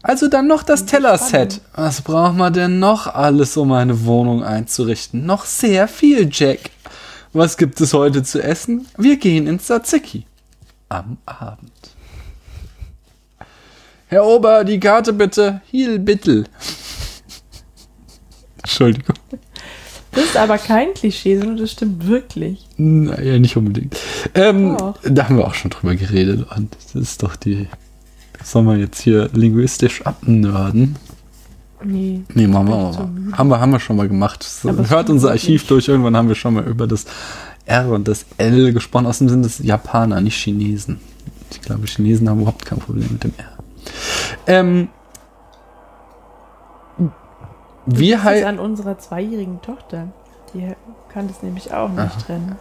Also 0.03 0.29
dann 0.29 0.47
noch 0.49 0.63
das 0.63 0.85
Tellerset. 0.85 1.61
Was 1.75 2.03
braucht 2.03 2.37
man 2.37 2.53
denn 2.53 2.79
noch 2.79 3.07
alles, 3.07 3.57
um 3.57 3.73
eine 3.73 4.05
Wohnung 4.05 4.45
einzurichten? 4.45 5.25
Noch 5.25 5.47
sehr 5.47 5.89
viel, 5.89 6.29
Jack. 6.31 6.71
Was 7.33 7.57
gibt 7.57 7.81
es 7.81 7.95
heute 7.95 8.23
zu 8.23 8.43
essen? 8.43 8.87
Wir 8.99 9.17
gehen 9.17 9.47
ins 9.47 9.65
Tzatziki. 9.65 10.27
Am 10.91 11.19
Abend. 11.25 11.73
Herr 14.09 14.25
Ober, 14.25 14.65
die 14.65 14.81
Karte 14.81 15.13
bitte. 15.13 15.61
Hiel 15.71 15.99
bittel. 15.99 16.45
Entschuldigung. 18.63 19.17
das 20.13 20.25
ist 20.25 20.37
aber 20.37 20.59
kein 20.59 20.95
Klischee, 20.95 21.39
sondern 21.39 21.59
das 21.59 21.73
stimmt 21.73 22.07
wirklich. 22.07 22.67
Naja, 22.77 23.39
nicht 23.39 23.57
unbedingt. 23.57 23.97
Ähm, 24.35 24.77
da 25.05 25.29
haben 25.29 25.37
wir 25.37 25.47
auch 25.47 25.55
schon 25.55 25.71
drüber 25.71 25.95
geredet. 25.95 26.47
Und 26.57 26.75
das 26.75 26.95
ist 26.95 27.23
doch 27.23 27.37
die. 27.37 27.69
Sollen 28.45 28.67
wir 28.67 28.77
jetzt 28.77 29.01
hier 29.01 29.29
linguistisch 29.33 30.03
abnörden? 30.03 30.97
Nee. 31.85 32.23
Nee, 32.35 32.47
machen 32.47 32.69
wir 32.69 32.75
auch 32.75 32.99
mal. 32.99 33.37
Haben 33.39 33.49
wir, 33.51 33.61
haben 33.61 33.73
wir 33.73 33.81
schon 33.81 33.97
mal 33.97 34.09
gemacht. 34.09 34.43
So, 34.43 34.73
hört 34.89 35.11
unser. 35.11 35.31
Archiv 35.31 35.67
durch. 35.67 35.89
Irgendwann 35.89 36.17
haben 36.17 36.29
wir 36.29 36.35
schon 36.35 36.55
mal 36.55 36.65
über 36.65 36.87
das 36.87 37.07
R 37.67 37.89
und 37.91 38.09
das 38.09 38.27
L 38.37 38.73
gesprochen. 38.73 39.07
Außerdem 39.07 39.29
sind 39.29 39.47
es 39.47 39.59
Japaner, 39.59 40.21
nicht 40.21 40.37
Chinesen. 40.37 40.99
Ich 41.51 41.61
glaube, 41.61 41.87
Chinesen 41.87 42.29
haben 42.29 42.41
überhaupt 42.41 42.67
kein 42.67 42.79
Problem 42.79 43.09
mit 43.13 43.25
dem 43.25 43.33
R. 43.37 43.59
Ähm, 44.47 44.89
wir 47.97 48.23
halt. 48.23 48.45
an 48.45 48.59
unserer 48.59 48.99
zweijährigen 48.99 49.61
Tochter. 49.63 50.09
Die 50.55 50.67
kann 51.13 51.29
das 51.29 51.43
nämlich 51.43 51.73
auch 51.73 51.91
nicht 51.91 52.27
trennen. 52.27 52.57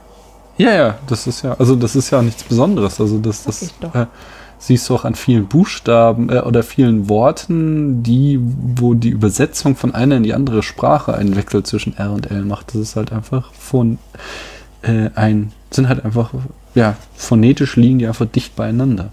Ja, 0.58 0.74
ja, 0.74 0.98
das 1.08 1.28
ist 1.28 1.44
ja, 1.44 1.54
also 1.60 1.76
das 1.76 1.96
ist 1.96 2.10
ja 2.10 2.22
nichts 2.22 2.44
Besonderes. 2.44 3.00
Also 3.00 3.20
das, 3.20 3.44
das 3.44 3.64
äh, 3.64 4.06
siehst 4.58 4.90
du 4.90 4.96
auch 4.96 5.06
an 5.06 5.16
vielen 5.16 5.48
Buchstaben 5.48 6.30
äh, 6.30 6.40
oder 6.40 6.64
vielen 6.64 7.10
Worten, 7.10 8.02
die, 8.02 8.40
wo 8.42 8.94
die 8.94 9.10
Übersetzung 9.10 9.76
von 9.76 9.94
einer 9.94 10.18
in 10.18 10.24
die 10.24 10.34
andere 10.34 10.64
Sprache 10.64 11.14
einen 11.14 11.36
Wechsel 11.36 11.64
zwischen 11.64 11.96
R 11.96 12.12
und 12.12 12.32
L 12.32 12.44
macht. 12.44 12.70
Das 12.70 12.82
ist 12.82 12.96
halt 12.96 13.12
einfach 13.12 13.54
von 13.54 14.00
äh, 14.82 15.10
ein, 15.14 15.52
sind 15.70 15.90
halt 15.90 16.04
einfach, 16.04 16.32
ja, 16.74 16.96
phonetisch 17.16 17.76
liegen 17.76 18.00
die 18.00 18.08
einfach 18.08 18.26
dicht 18.26 18.56
beieinander. 18.56 19.12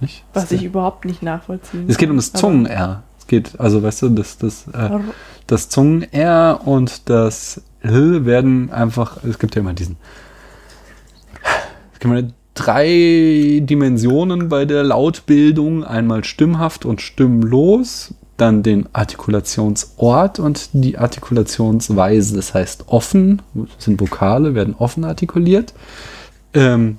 Nicht? 0.00 0.24
Was 0.32 0.50
ich 0.52 0.64
überhaupt 0.64 1.04
nicht 1.04 1.22
nachvollziehen 1.22 1.84
es 1.88 1.98
geht 1.98 2.08
kann. 2.08 2.12
um 2.12 2.16
das 2.16 2.32
Zungen-R. 2.32 3.02
Geht, 3.30 3.60
also 3.60 3.80
weißt 3.80 4.02
du, 4.02 4.08
das, 4.08 4.38
das, 4.38 4.66
äh, 4.74 4.76
R- 4.76 5.00
das 5.46 5.68
Zungen-R 5.68 6.62
und 6.64 7.08
das 7.08 7.62
L 7.80 8.24
werden 8.26 8.72
einfach, 8.72 9.22
es 9.22 9.38
gibt 9.38 9.54
ja 9.54 9.60
immer 9.60 9.72
diesen, 9.72 9.96
es 11.92 12.00
gibt 12.00 12.12
immer 12.12 12.28
drei 12.54 13.60
Dimensionen 13.62 14.48
bei 14.48 14.64
der 14.64 14.82
Lautbildung, 14.82 15.84
einmal 15.84 16.24
stimmhaft 16.24 16.84
und 16.84 17.00
stimmlos, 17.00 18.14
dann 18.36 18.64
den 18.64 18.88
Artikulationsort 18.92 20.40
und 20.40 20.70
die 20.72 20.98
Artikulationsweise, 20.98 22.34
das 22.34 22.52
heißt 22.52 22.86
offen, 22.88 23.42
sind 23.78 24.00
Vokale, 24.00 24.56
werden 24.56 24.74
offen 24.76 25.04
artikuliert, 25.04 25.72
ähm, 26.52 26.96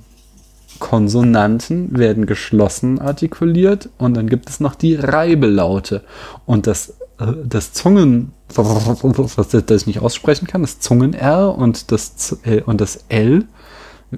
Konsonanten 0.82 1.96
werden 1.96 2.26
geschlossen 2.26 2.98
artikuliert 2.98 3.88
und 3.98 4.16
dann 4.16 4.28
gibt 4.28 4.50
es 4.50 4.58
noch 4.58 4.74
die 4.74 4.96
Reibelaute. 4.96 6.02
Und 6.44 6.66
das, 6.66 6.94
äh, 7.20 7.26
das 7.44 7.72
Zungen, 7.72 8.32
das 8.48 9.68
ich 9.68 9.86
nicht 9.86 10.00
aussprechen 10.00 10.48
kann, 10.48 10.62
das 10.62 10.80
Zungen-R 10.80 11.56
und 11.56 11.92
das, 11.92 12.36
äh, 12.42 12.62
und 12.62 12.80
das 12.80 13.04
L 13.08 13.44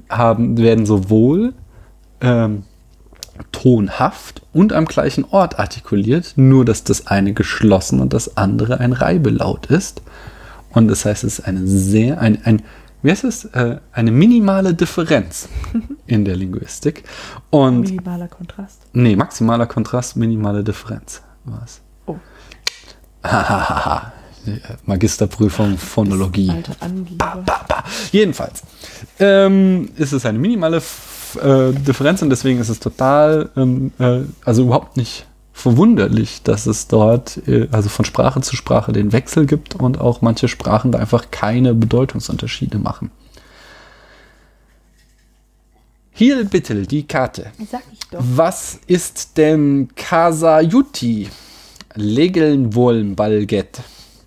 haben, 0.09 0.56
werden 0.56 0.87
sowohl 0.87 1.52
ähm, 2.23 2.62
tonhaft 3.52 4.40
und 4.54 4.73
am 4.73 4.87
gleichen 4.87 5.26
Ort 5.26 5.59
artikuliert, 5.59 6.33
nur 6.37 6.64
dass 6.64 6.83
das 6.83 7.09
eine 7.09 7.35
geschlossen 7.35 8.00
und 8.00 8.14
das 8.14 8.38
andere 8.38 8.80
ein 8.80 8.94
Reibelaut 8.94 9.66
ist. 9.66 10.00
Und 10.73 10.88
das 10.88 11.04
heißt, 11.04 11.25
es 11.25 11.40
ist 11.40 11.47
eine 11.47 11.66
sehr, 11.66 12.23
ein, 12.23 12.38
ein 12.44 12.62
wie 13.04 13.11
heißt 13.11 13.25
es, 13.25 13.44
äh, 13.44 13.76
eine 13.92 14.11
minimale 14.11 14.73
Differenz 14.73 15.46
in 16.06 16.25
der 16.25 16.37
Linguistik. 16.37 17.04
Und 17.50 17.82
Minimaler 17.82 18.28
Kontrast. 18.28 18.80
Nee, 18.94 19.14
maximaler 19.14 19.66
Kontrast, 19.66 20.16
minimale 20.16 20.64
Differenz 20.64 21.20
war 21.44 21.62
es. 21.64 21.82
Oh. 22.06 22.16
Hahaha. 23.23 24.12
Magisterprüfung 24.87 25.76
Phonologie. 25.76 26.50
Alter 26.50 26.76
Angeber. 26.80 27.42
Ba, 27.44 27.64
ba. 27.68 27.84
Jedenfalls 28.11 28.62
ähm, 29.18 29.90
ist 29.96 30.12
es 30.12 30.25
eine 30.25 30.38
minimale 30.38 30.78
F 30.78 31.38
äh, 31.42 31.73
Differenz 31.73 32.23
und 32.23 32.30
deswegen 32.30 32.58
ist 32.58 32.70
es 32.70 32.80
total, 32.80 33.50
ähm, 33.56 33.92
äh, 33.99 34.20
also 34.46 34.62
überhaupt 34.62 34.96
nicht 34.96 35.26
verwunderlich, 35.54 36.42
dass 36.42 36.66
es 36.66 36.88
dort, 36.88 37.49
äh, 37.49 37.68
also 37.70 37.88
von 37.88 38.04
Sprache 38.04 38.42
zu 38.42 38.56
Sprache 38.56 38.92
den 38.92 39.12
Wechsel 39.12 39.46
gibt 39.46 39.76
und 39.76 39.99
auch 39.99 40.20
manche 40.20 40.49
Sprachen 40.49 40.92
da 40.92 40.99
einfach 40.99 41.30
keine 41.30 41.75
Bedeutungsunterschiede 41.75 42.78
machen. 42.78 43.11
Hier 46.11 46.44
bitte 46.44 46.82
die 46.82 47.06
Karte. 47.06 47.52
Sag 47.70 47.82
ich 47.92 48.00
doch. 48.11 48.20
Was 48.20 48.78
ist 48.87 49.37
denn 49.37 49.88
Kasayuti? 49.96 51.28
Legeln 51.94 52.75
wollen 52.75 53.14
Balgett. 53.14 53.80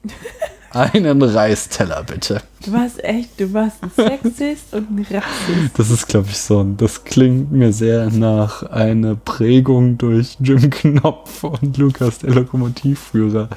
Einen 0.71 1.21
Reisteller 1.21 2.03
bitte. 2.03 2.41
Du 2.65 2.73
warst 2.73 3.03
echt, 3.03 3.39
du 3.39 3.53
warst 3.53 3.77
ein 3.81 3.91
Sexist 3.95 4.73
und 4.73 4.89
ein 4.91 5.05
Rassist. 5.09 5.77
Das 5.77 5.89
ist, 5.89 6.07
glaube 6.07 6.27
ich, 6.29 6.37
so 6.37 6.61
ein, 6.61 6.75
das 6.77 7.03
klingt 7.03 7.51
mir 7.51 7.71
sehr 7.71 8.09
nach 8.11 8.63
einer 8.63 9.15
Prägung 9.15 9.97
durch 9.97 10.37
Jim 10.41 10.69
Knopf 10.69 11.43
und 11.43 11.77
Lukas, 11.77 12.19
der 12.19 12.31
Lokomotivführer. 12.31 13.49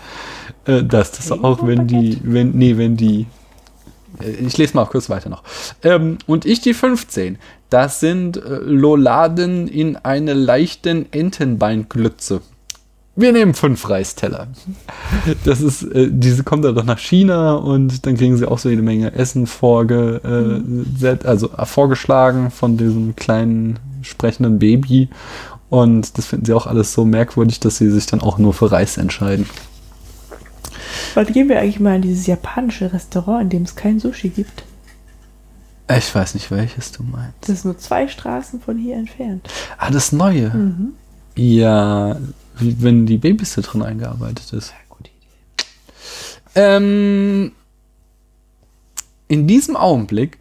Äh, 0.64 0.84
dass 0.84 1.12
das 1.12 1.32
auch, 1.32 1.66
wenn 1.66 1.86
die, 1.86 2.18
wenn, 2.22 2.52
nee, 2.52 2.76
wenn 2.76 2.96
die, 2.96 3.26
äh, 4.20 4.30
ich 4.30 4.56
lese 4.58 4.76
mal 4.76 4.86
kurz 4.86 5.08
weiter 5.10 5.30
noch. 5.30 5.42
Ähm, 5.82 6.18
und 6.26 6.44
ich 6.44 6.60
die 6.60 6.74
15. 6.74 7.38
Das 7.70 8.00
sind 8.00 8.36
äh, 8.36 8.58
Loladen 8.58 9.68
in 9.68 9.96
eine 9.96 10.34
leichten 10.34 11.10
Entenbeinglütze. 11.12 12.42
Wir 13.20 13.32
nehmen 13.32 13.52
fünf 13.52 13.88
Reisteller. 13.88 14.48
Das 15.44 15.60
ist, 15.60 15.82
äh, 15.82 16.08
diese 16.10 16.42
kommt 16.42 16.64
dann 16.64 16.74
doch 16.74 16.84
nach 16.84 16.98
China 16.98 17.54
und 17.54 18.06
dann 18.06 18.16
kriegen 18.16 18.36
sie 18.36 18.46
auch 18.46 18.58
so 18.58 18.70
jede 18.70 18.82
Menge 18.82 19.12
Essen 19.12 19.46
vorge, 19.46 20.20
äh, 21.02 21.26
also 21.26 21.50
äh, 21.52 21.66
vorgeschlagen 21.66 22.50
von 22.50 22.78
diesem 22.78 23.14
kleinen 23.16 23.78
sprechenden 24.00 24.58
Baby. 24.58 25.10
Und 25.68 26.16
das 26.16 26.26
finden 26.26 26.46
sie 26.46 26.54
auch 26.54 26.66
alles 26.66 26.94
so 26.94 27.04
merkwürdig, 27.04 27.60
dass 27.60 27.76
sie 27.76 27.90
sich 27.90 28.06
dann 28.06 28.22
auch 28.22 28.38
nur 28.38 28.54
für 28.54 28.72
Reis 28.72 28.96
entscheiden. 28.96 29.46
Wann 31.14 31.26
gehen 31.26 31.48
wir 31.48 31.60
eigentlich 31.60 31.80
mal 31.80 31.96
in 31.96 32.02
dieses 32.02 32.26
japanische 32.26 32.92
Restaurant, 32.92 33.42
in 33.42 33.48
dem 33.50 33.62
es 33.64 33.76
kein 33.76 34.00
Sushi 34.00 34.30
gibt? 34.30 34.64
Ich 35.96 36.14
weiß 36.14 36.34
nicht, 36.34 36.50
welches 36.50 36.92
du 36.92 37.02
meinst. 37.02 37.34
Das 37.42 37.50
ist 37.50 37.64
nur 37.64 37.76
zwei 37.76 38.08
Straßen 38.08 38.60
von 38.60 38.78
hier 38.78 38.96
entfernt. 38.96 39.48
Ah, 39.76 39.90
das 39.90 40.12
Neue. 40.12 40.50
Mhm. 40.50 40.92
Ja, 41.36 42.16
wenn 42.60 43.06
die 43.06 43.18
Babysitterin 43.18 43.82
eingearbeitet 43.82 44.52
ist. 44.52 44.72
Gute 44.88 45.10
Idee. 45.10 45.64
Ähm, 46.54 47.52
in 49.28 49.46
diesem 49.46 49.76
Augenblick 49.76 50.38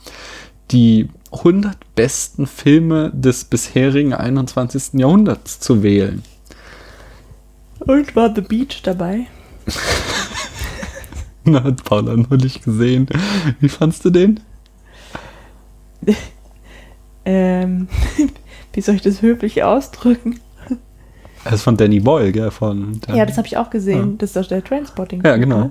die 0.73 1.09
100 1.33 1.77
besten 1.95 2.47
Filme 2.47 3.11
des 3.15 3.45
bisherigen 3.45 4.13
21. 4.13 4.95
Jahrhunderts 4.95 5.61
zu 5.61 5.83
wählen. 5.83 6.23
Und 7.81 8.17
war 8.17 8.35
The 8.35 8.41
Beach 8.41 8.83
dabei? 8.83 9.27
Na, 11.45 11.63
hat 11.63 11.85
Paula 11.85 12.17
noch 12.17 12.31
nicht 12.31 12.65
gesehen. 12.65 13.07
Wie 13.61 13.69
fandst 13.69 14.05
du 14.05 14.11
den? 14.11 14.41
Ähm, 17.27 17.89
wie 18.75 18.81
soll 18.81 18.95
ich 18.97 19.03
das 19.03 19.23
höflich 19.23 19.63
ausdrücken? 19.63 20.41
Er 21.45 21.53
ist 21.53 21.63
von 21.63 21.77
Danny 21.77 22.01
Boyle, 22.01 22.33
gell? 22.33 22.51
Von 22.51 23.01
der- 23.07 23.17
Ja, 23.17 23.27
das 23.27 23.37
habe 23.37 23.47
ich 23.47 23.57
auch 23.59 23.69
gesehen. 23.71 24.13
Ja. 24.13 24.15
Das 24.19 24.31
ist 24.31 24.37
doch 24.37 24.47
der 24.49 24.65
Trainspotting. 24.65 25.23
Ja, 25.25 25.37
genau. 25.37 25.71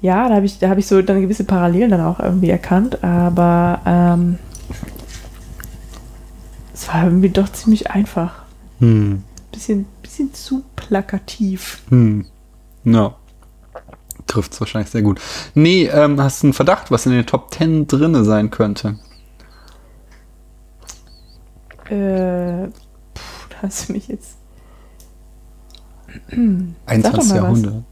Ja, 0.00 0.28
da 0.28 0.36
habe 0.36 0.46
ich, 0.46 0.58
da 0.58 0.68
habe 0.68 0.80
ich 0.80 0.86
so 0.86 1.02
dann 1.02 1.20
gewisse 1.20 1.44
Parallelen 1.44 1.90
dann 1.90 2.00
auch 2.00 2.20
irgendwie 2.20 2.50
erkannt, 2.50 3.02
aber 3.04 3.80
ähm, 3.84 4.38
es 6.72 6.88
war 6.88 7.04
irgendwie 7.04 7.28
doch 7.30 7.50
ziemlich 7.50 7.90
einfach. 7.90 8.42
Hm. 8.78 9.22
Bisschen, 9.52 9.86
bisschen 10.02 10.32
zu 10.32 10.62
plakativ. 10.76 11.82
Hm. 11.90 12.24
Ja. 12.84 13.14
Trifft's 14.26 14.60
wahrscheinlich 14.60 14.90
sehr 14.90 15.02
gut. 15.02 15.20
Nee, 15.54 15.86
ähm, 15.92 16.20
hast 16.22 16.42
du 16.42 16.46
einen 16.46 16.54
Verdacht, 16.54 16.90
was 16.90 17.04
in 17.06 17.12
den 17.12 17.26
Top 17.26 17.52
10 17.52 17.88
drinne 17.88 18.24
sein 18.24 18.50
könnte? 18.50 18.98
Äh, 21.90 22.68
puh, 23.14 23.46
da 23.50 23.56
hast 23.62 23.88
du 23.88 23.92
mich 23.94 24.08
jetzt. 24.08 24.36
21. 26.86 27.18
was. 27.18 27.30
Jahrhundert. 27.36 27.84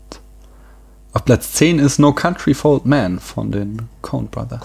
Auf 1.15 1.25
Platz 1.25 1.53
10 1.55 1.79
ist 1.79 1.99
No 1.99 2.13
Country 2.13 2.53
for 2.55 2.73
Old 2.75 2.87
Man 2.87 3.19
von 3.19 3.51
den 3.51 3.83
Coen 4.03 4.27
Brothers. 4.29 4.61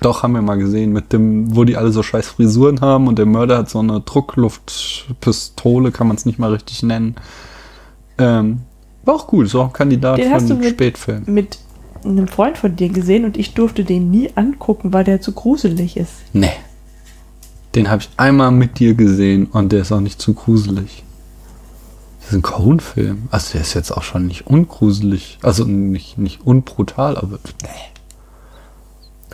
Doch, 0.00 0.22
haben 0.22 0.32
wir 0.32 0.42
mal 0.42 0.56
gesehen, 0.56 0.92
mit 0.92 1.12
dem, 1.12 1.54
wo 1.54 1.64
die 1.64 1.76
alle 1.76 1.92
so 1.92 2.02
scheiß 2.02 2.28
Frisuren 2.28 2.80
haben 2.80 3.06
und 3.08 3.18
der 3.18 3.26
Mörder 3.26 3.58
hat 3.58 3.68
so 3.70 3.78
eine 3.78 4.00
Druckluftpistole, 4.00 5.92
kann 5.92 6.08
man 6.08 6.16
es 6.16 6.24
nicht 6.26 6.38
mal 6.38 6.50
richtig 6.52 6.82
nennen. 6.82 7.14
Ähm, 8.18 8.62
war 9.04 9.14
auch 9.14 9.26
gut, 9.26 9.48
so 9.48 9.62
ein 9.62 9.72
Kandidat 9.72 10.18
Den 10.18 10.28
für 10.30 10.36
einen 10.36 10.58
mit- 10.60 10.68
Spätfilm. 10.70 11.22
Mit 11.26 11.58
einem 12.04 12.26
Freund 12.28 12.56
von 12.56 12.74
dir 12.74 12.88
gesehen 12.88 13.24
und 13.26 13.36
ich 13.36 13.52
durfte 13.54 13.84
den 13.84 14.10
nie 14.10 14.30
angucken, 14.34 14.92
weil 14.92 15.04
der 15.04 15.20
zu 15.20 15.32
gruselig 15.32 15.96
ist. 15.98 16.12
Nee. 16.32 16.50
Den 17.74 17.88
habe 17.90 18.02
ich 18.02 18.10
einmal 18.16 18.50
mit 18.50 18.78
dir 18.78 18.94
gesehen 18.94 19.46
und 19.46 19.70
der 19.72 19.82
ist 19.82 19.92
auch 19.92 20.00
nicht 20.00 20.20
zu 20.20 20.34
gruselig. 20.34 21.04
Das 22.20 22.30
ist 22.30 22.34
ein 22.34 22.42
Coen-Film. 22.42 23.28
Also 23.30 23.52
der 23.52 23.60
ist 23.62 23.74
jetzt 23.74 23.92
auch 23.92 24.02
schon 24.02 24.26
nicht 24.26 24.46
ungruselig. 24.46 25.38
Also 25.42 25.64
nicht, 25.64 26.18
nicht 26.18 26.44
unbrutal, 26.46 27.16
aber 27.16 27.38
nee. 27.62 27.68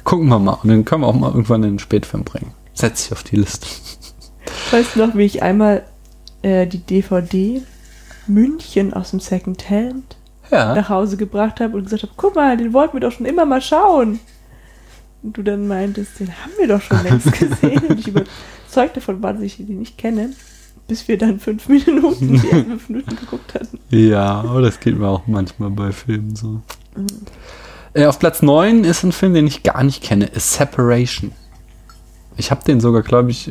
Gucken 0.05 0.29
wir 0.29 0.39
mal. 0.39 0.59
Und 0.63 0.69
den 0.69 0.85
können 0.85 1.03
wir 1.03 1.09
auch 1.09 1.15
mal 1.15 1.31
irgendwann 1.31 1.63
in 1.65 1.73
den 1.75 1.79
Spätfilm 1.79 2.25
bringen. 2.25 2.53
Setz 2.75 3.05
dich 3.05 3.13
auf 3.13 3.23
die 3.23 3.37
Liste. 3.37 3.67
Weißt 4.71 4.95
du 4.97 5.07
noch, 5.07 5.15
wie 5.17 5.25
ich 5.25 5.43
einmal 5.43 5.83
äh, 6.43 6.67
die 6.67 6.79
DVD 6.79 7.63
München 8.27 8.93
aus 8.93 9.11
dem 9.11 9.21
Second 9.21 9.69
Hand 9.71 10.17
Ja. 10.51 10.75
nach 10.75 10.89
Hause 10.89 11.17
gebracht 11.17 11.61
habe 11.61 11.77
und 11.77 11.85
gesagt 11.85 12.03
habe, 12.03 12.13
guck 12.17 12.35
mal, 12.35 12.57
den 12.57 12.73
wollten 12.73 12.95
wir 12.95 13.01
doch 13.01 13.13
schon 13.13 13.27
immer 13.27 13.47
mal 13.47 13.63
schauen. 13.63 14.21
Und 15.27 15.37
du 15.37 15.43
dann 15.43 15.67
meintest, 15.67 16.21
den 16.21 16.29
haben 16.29 16.53
wir 16.57 16.69
doch 16.69 16.81
schon 16.81 17.03
längst 17.03 17.33
gesehen. 17.39 17.83
Und 17.89 17.99
ich 17.99 18.07
überzeugt 18.07 18.97
davon 18.97 19.21
war, 19.25 19.33
dass 19.33 19.43
ich 19.43 19.57
den 19.57 19.81
nicht 19.81 19.99
kenne, 19.99 20.31
bis 20.87 21.09
wir 21.09 21.19
dann 21.19 21.41
fünf 21.41 21.69
Minuten, 21.69 22.35
die 22.35 22.39
fünf 22.49 22.89
Minuten 22.89 23.17
geguckt 23.17 23.55
hatten. 23.55 23.81
Ja, 23.91 24.43
aber 24.43 24.63
das 24.63 24.79
geht 24.79 24.97
mir 24.97 25.09
auch 25.09 25.27
manchmal 25.27 25.71
bei 25.71 25.91
Filmen 25.91 26.37
so. 26.37 26.63
Äh, 27.93 28.07
auf 28.07 28.21
Platz 28.21 28.41
9 28.41 28.85
ist 28.85 29.03
ein 29.03 29.11
Film, 29.11 29.35
den 29.35 29.49
ich 29.49 29.65
gar 29.65 29.83
nicht 29.83 30.01
kenne, 30.01 30.27
ist 30.27 30.53
Separation. 30.53 31.33
Ich 32.37 32.53
habe 32.53 32.63
den 32.63 32.79
sogar, 32.79 33.03
glaube 33.03 33.33
ich, 33.33 33.51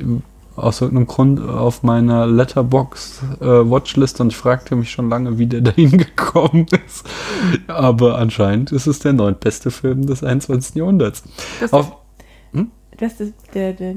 aus 0.56 0.82
irgendeinem 0.82 1.08
Grund 1.08 1.42
auf 1.42 1.84
meiner 1.84 2.28
Letterbox 2.28 3.22
äh, 3.42 3.46
Watchlist 3.46 4.22
und 4.22 4.30
ich 4.30 4.38
fragte 4.38 4.76
mich 4.76 4.92
schon 4.92 5.10
lange, 5.10 5.38
wie 5.38 5.48
der 5.48 5.62
dahin 5.62 5.98
gekommen 5.98 6.66
ist. 6.86 7.06
Aber 7.68 8.18
anscheinend 8.18 8.72
ist 8.72 8.88
es 8.88 9.00
der 9.00 9.14
neuntbeste 9.14 9.72
Film 9.72 10.06
des 10.06 10.24
21. 10.24 10.76
Jahrhunderts. 10.76 11.24
Das, 11.60 11.74
Auf, 11.74 11.98
das 12.98 13.20
ist 13.20 13.34
der, 13.54 13.74
der 13.74 13.96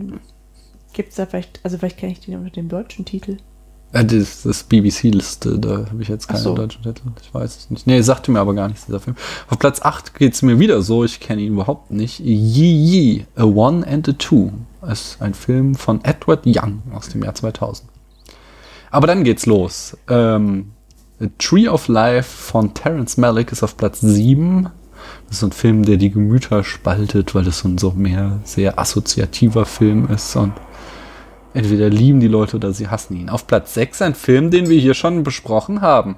gibt 0.93 1.11
es 1.11 1.17
da 1.17 1.27
vielleicht, 1.27 1.61
also 1.63 1.79
vielleicht 1.79 1.99
kenne 1.99 2.13
ich 2.13 2.21
den 2.21 2.35
unter 2.35 2.51
dem 2.51 2.69
deutschen 2.69 3.05
Titel. 3.05 3.37
Äh, 3.93 4.05
das 4.05 4.43
das 4.43 4.63
BBC-Liste, 4.65 5.59
da 5.59 5.87
habe 5.91 6.03
ich 6.03 6.09
jetzt 6.09 6.27
Ach 6.29 6.35
keinen 6.35 6.43
so. 6.43 6.55
deutschen 6.55 6.83
Titel. 6.83 7.03
Ich 7.23 7.33
weiß 7.33 7.57
es 7.57 7.71
nicht. 7.71 7.87
Nee, 7.87 8.01
sagte 8.03 8.31
mir 8.31 8.41
aber 8.41 8.55
gar 8.55 8.69
nichts, 8.69 8.87
dieser 8.87 9.01
Film. 9.01 9.17
Auf 9.49 9.59
Platz 9.59 9.81
8 9.83 10.15
geht 10.15 10.35
es 10.35 10.43
mir 10.43 10.59
wieder 10.59 10.83
so, 10.83 11.05
ich 11.05 11.21
kenne 11.21 11.43
ihn 11.43 11.53
überhaupt 11.55 11.91
nicht. 11.91 12.21
Yi 12.21 12.35
Yi, 13.17 13.27
A 13.37 13.45
One 13.45 13.87
and 13.87 14.09
a 14.09 14.13
Two. 14.13 14.51
ist 14.91 15.21
ein 15.21 15.35
Film 15.35 15.75
von 15.75 16.05
Edward 16.05 16.43
Young 16.47 16.83
aus 16.95 17.09
dem 17.09 17.23
Jahr 17.23 17.35
2000. 17.35 17.89
Aber 18.91 19.07
dann 19.07 19.25
geht's 19.25 19.47
los. 19.47 19.97
Ähm, 20.09 20.73
A 21.21 21.27
Tree 21.39 21.69
of 21.69 21.89
Life 21.89 22.31
von 22.31 22.75
Terence 22.75 23.17
Malick 23.17 23.53
ist 23.53 23.63
auf 23.63 23.77
Platz 23.77 24.01
7. 24.01 24.69
Das 25.27 25.35
ist 25.37 25.41
so 25.41 25.47
ein 25.47 25.53
Film, 25.53 25.85
der 25.85 25.97
die 25.97 26.11
Gemüter 26.11 26.65
spaltet, 26.65 27.35
weil 27.35 27.45
das 27.45 27.59
so 27.61 27.69
ein 27.69 27.79
so 27.79 27.91
mehr 27.93 28.41
sehr 28.45 28.79
assoziativer 28.79 29.65
Film 29.67 30.09
ist 30.09 30.35
und 30.37 30.53
entweder 31.55 31.89
lieben 31.91 32.21
die 32.21 32.29
Leute 32.29 32.57
oder 32.57 32.73
sie 32.73 32.89
hassen 32.89 33.17
ihn. 33.17 33.29
Auf 33.29 33.47
Platz 33.47 33.75
6 33.75 34.03
ein 34.03 34.15
Film, 34.15 34.51
den 34.51 34.69
wir 34.69 34.79
hier 34.79 34.95
schon 34.95 35.23
besprochen 35.23 35.81
haben. 35.81 36.17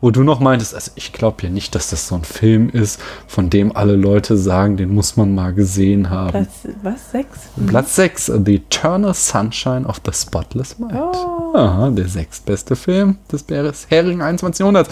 Wo 0.00 0.10
du 0.10 0.22
noch 0.22 0.38
meintest, 0.40 0.74
also 0.74 0.92
ich 0.94 1.12
glaube 1.12 1.42
ja 1.42 1.50
nicht, 1.50 1.74
dass 1.74 1.90
das 1.90 2.08
so 2.08 2.14
ein 2.14 2.24
Film 2.24 2.68
ist, 2.68 3.00
von 3.26 3.50
dem 3.50 3.74
alle 3.76 3.96
Leute 3.96 4.36
sagen, 4.36 4.76
den 4.76 4.94
muss 4.94 5.16
man 5.16 5.34
mal 5.34 5.52
gesehen 5.52 6.10
haben. 6.10 6.30
Platz, 6.30 6.68
was, 6.82 7.10
sechs? 7.10 7.38
Platz 7.66 7.96
6, 7.96 8.32
The 8.44 8.54
Eternal 8.56 9.14
Sunshine 9.14 9.86
of 9.86 10.00
the 10.04 10.12
Spotless 10.12 10.78
Mind. 10.78 10.94
Oh. 10.94 11.54
Aha, 11.54 11.90
der 11.90 12.08
sechstbeste 12.08 12.76
Film 12.76 13.18
des 13.30 13.42
bisherigen 13.42 14.22
21. 14.22 14.60
Jahrhunderts. 14.60 14.90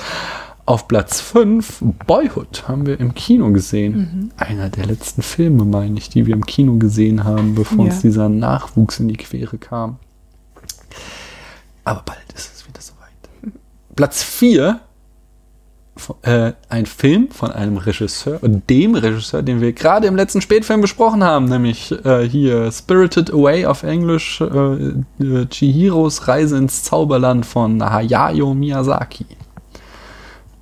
Auf 0.67 0.89
Platz 0.89 1.21
5, 1.21 1.81
Boyhood, 2.09 2.65
haben 2.67 2.87
wir 2.87 2.99
im 2.99 3.15
Kino 3.15 3.53
gesehen. 3.53 4.33
Einer 4.37 4.69
der 4.69 4.87
letzten 4.87 5.23
Filme, 5.23 5.65
meine 5.65 5.97
ich, 5.97 6.09
die 6.09 6.27
wir 6.27 6.35
im 6.35 6.45
Kino 6.45 6.75
gesehen 6.77 7.23
haben, 7.23 7.55
bevor 7.55 7.85
Ja. 7.87 7.93
uns 7.93 8.01
dieser 8.03 8.29
Nachwuchs 8.29 8.99
in 8.99 9.07
die 9.07 9.17
Quere 9.17 9.59
kam. 9.59 9.97
Aber 11.85 12.03
bald 12.05 12.19
ist 12.35 12.53
es 12.57 12.67
wieder 12.67 12.81
soweit. 12.81 13.53
Platz 13.95 14.25
4, 14.25 14.81
äh, 16.23 16.53
ein 16.69 16.87
Film 16.87 17.31
von 17.31 17.53
einem 17.53 17.77
Regisseur, 17.77 18.41
dem 18.43 18.97
Regisseur, 18.97 19.43
den 19.43 19.61
wir 19.61 19.73
gerade 19.73 20.09
im 20.09 20.17
letzten 20.17 20.41
Spätfilm 20.41 20.81
besprochen 20.81 21.23
haben, 21.23 21.45
nämlich 21.45 21.93
äh, 22.05 22.29
hier 22.29 22.73
Spirited 22.73 23.33
Away 23.33 23.67
auf 23.67 23.85
Englisch, 23.85 24.41
äh, 24.41 24.45
äh, 24.45 25.47
Chihiros 25.49 26.27
Reise 26.27 26.59
ins 26.59 26.83
Zauberland 26.83 27.47
von 27.47 27.81
Hayao 27.89 28.53
Miyazaki. 28.53 29.27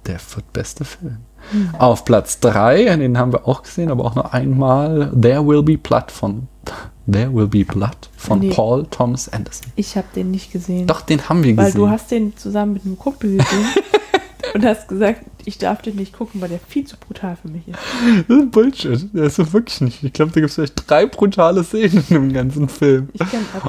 Der 0.07 0.19
viertbeste 0.19 0.85
Film. 0.85 1.19
Auf 1.79 2.05
Platz 2.05 2.41
3, 2.41 2.97
den 2.97 3.19
haben 3.19 3.33
wir 3.33 3.47
auch 3.47 3.63
gesehen, 3.63 3.91
aber 3.91 4.05
auch 4.05 4.15
nur 4.15 4.33
einmal, 4.35 5.11
There 5.21 5.47
Will 5.47 5.63
Be 5.63 5.77
Blood 5.79 6.11
von 6.11 6.49
There 7.11 7.35
Will 7.35 7.47
Be 7.49 7.65
Blood 7.65 7.97
von 8.17 8.39
Nee. 8.39 8.51
Paul 8.51 8.87
Thomas 8.91 9.29
Anderson. 9.31 9.67
Ich 9.77 9.97
habe 9.97 10.07
den 10.15 10.31
nicht 10.31 10.53
gesehen. 10.53 10.87
Doch, 10.87 11.03
den 11.03 11.29
haben 11.29 11.43
wir 11.45 11.57
Weil 11.57 11.67
gesehen. 11.67 11.81
du 11.81 11.91
hast 11.91 12.11
den 12.11 12.37
zusammen 12.37 12.75
mit 12.75 12.85
einem 12.85 12.99
Kumpel 12.99 13.37
gesehen 13.39 13.67
und 14.55 14.65
hast 14.65 14.89
gesagt, 14.89 15.23
ich 15.47 15.59
darf 15.59 15.83
den 15.83 15.97
nicht 15.97 16.13
gucken, 16.13 16.41
weil 16.41 16.49
der 16.49 16.59
viel 16.59 16.85
zu 16.85 16.97
brutal 16.97 17.37
für 17.41 17.49
mich 17.49 17.69
ist. 17.69 17.79
Das 18.29 18.39
ist 18.39 18.51
Bullshit. 18.51 19.09
Das 19.13 19.39
ist 19.39 19.53
wirklich 19.53 19.81
nicht. 19.81 20.03
Ich 20.03 20.13
glaube, 20.13 20.33
da 20.33 20.41
gibt 20.41 20.51
es 20.51 20.55
vielleicht 20.55 20.91
drei 20.91 21.07
brutale 21.07 21.65
Szenen 21.65 22.05
im 22.11 22.33
ganzen 22.33 22.69
Film. 22.69 23.09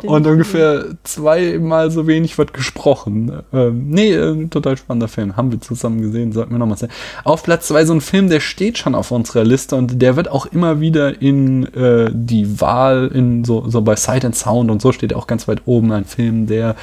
Und 0.03 0.27
ungefähr 0.27 0.85
zweimal 1.03 1.91
so 1.91 2.07
wenig 2.07 2.37
wird 2.37 2.53
gesprochen. 2.53 3.41
Ähm, 3.53 3.89
nee, 3.89 4.13
äh, 4.13 4.47
total 4.47 4.77
spannender 4.77 5.07
Film. 5.07 5.35
Haben 5.35 5.51
wir 5.51 5.61
zusammen 5.61 6.01
gesehen, 6.01 6.31
sollten 6.31 6.51
wir 6.51 6.59
nochmal 6.59 6.77
sehen. 6.77 6.89
Auf 7.23 7.43
Platz 7.43 7.67
zwei 7.67 7.85
so 7.85 7.93
ein 7.93 8.01
Film, 8.01 8.29
der 8.29 8.39
steht 8.39 8.77
schon 8.77 8.95
auf 8.95 9.11
unserer 9.11 9.43
Liste 9.43 9.75
und 9.75 10.01
der 10.01 10.15
wird 10.15 10.29
auch 10.29 10.45
immer 10.45 10.79
wieder 10.79 11.21
in 11.21 11.65
äh, 11.73 12.09
die 12.13 12.61
Wahl, 12.61 13.11
in 13.13 13.43
so, 13.43 13.69
so 13.69 13.81
bei 13.81 13.95
Sight 13.95 14.25
and 14.25 14.35
Sound 14.35 14.71
und 14.71 14.81
so 14.81 14.91
steht 14.91 15.11
er 15.11 15.17
auch 15.17 15.27
ganz 15.27 15.47
weit 15.47 15.63
oben. 15.65 15.91
Ein 15.91 16.05
Film, 16.05 16.47
der 16.47 16.75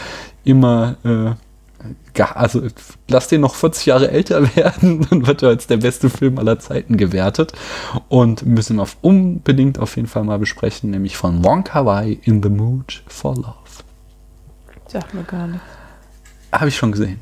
immer, 0.44 0.96
äh, 1.04 1.30
also 2.20 2.62
lass 3.08 3.28
den 3.28 3.40
noch 3.40 3.54
40 3.54 3.86
Jahre 3.86 4.10
älter 4.10 4.54
werden, 4.56 5.06
dann 5.08 5.26
wird 5.26 5.42
er 5.42 5.50
als 5.50 5.66
der 5.66 5.78
beste 5.78 6.10
Film 6.10 6.38
aller 6.38 6.58
Zeiten 6.58 6.96
gewertet. 6.96 7.52
Und 8.08 8.44
müssen 8.44 8.76
wir 8.76 8.82
auf, 8.82 8.96
unbedingt 9.00 9.78
auf 9.78 9.96
jeden 9.96 10.08
Fall 10.08 10.24
mal 10.24 10.38
besprechen, 10.38 10.90
nämlich 10.90 11.16
von 11.16 11.44
Wong 11.44 11.64
Kar 11.64 11.86
Wai 11.86 12.18
in 12.22 12.42
the 12.42 12.48
Mood 12.48 13.02
for 13.08 13.34
Love. 13.34 13.54
Sag 14.88 15.14
mir 15.14 15.24
gar 15.24 15.46
nichts. 15.46 15.64
Habe 16.52 16.68
ich 16.68 16.76
schon 16.76 16.92
gesehen. 16.92 17.20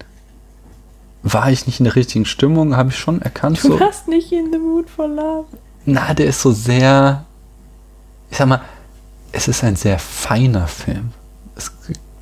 War 1.23 1.51
ich 1.53 1.67
nicht 1.67 1.79
in 1.81 1.85
der 1.85 1.95
richtigen 1.97 2.25
Stimmung, 2.25 2.77
habe 2.77 2.89
ich 2.89 2.99
schon 2.99 3.21
erkannt. 3.23 3.63
Du 3.63 3.69
So, 3.69 3.81
warst 3.81 4.09
nicht 4.09 4.33
in 4.33 4.51
the 4.53 4.59
mood 4.59 4.89
for 4.89 5.07
love. 5.07 5.47
na, 5.85 6.15
der 6.15 6.27
ist 6.27 6.41
so 6.41 6.51
sehr, 6.51 7.25
ich 8.31 8.39
sag 8.39 8.49
mal, 8.49 8.63
es 9.31 9.47
ist 9.47 9.63
ein 9.63 9.77
sehr 9.77 9.99
feiner 9.99 10.67
Film. 10.67 11.11
Es, 11.55 11.71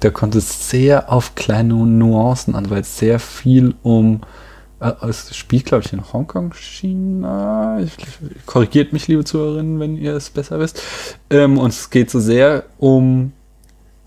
der 0.02 0.10
kommt 0.10 0.34
es 0.34 0.70
sehr 0.70 1.12
auf 1.12 1.34
kleine 1.34 1.74
Nuancen 1.74 2.54
an, 2.54 2.70
weil 2.70 2.82
es 2.82 2.98
sehr 2.98 3.18
viel 3.18 3.74
um, 3.82 4.20
äh, 4.80 4.92
es 5.08 5.34
spielt, 5.36 5.66
glaube 5.66 5.84
ich, 5.84 5.92
in 5.92 6.12
Hongkong, 6.12 6.54
China. 6.54 7.80
Ich, 7.80 7.96
korrigiert 8.46 8.92
mich, 8.92 9.08
liebe 9.08 9.24
Zuhörerinnen, 9.24 9.80
wenn 9.80 9.96
ihr 9.96 10.14
es 10.14 10.30
besser 10.30 10.60
wisst. 10.60 10.82
Ähm, 11.30 11.58
und 11.58 11.70
es 11.70 11.90
geht 11.90 12.10
so 12.10 12.20
sehr 12.20 12.64
um, 12.78 13.32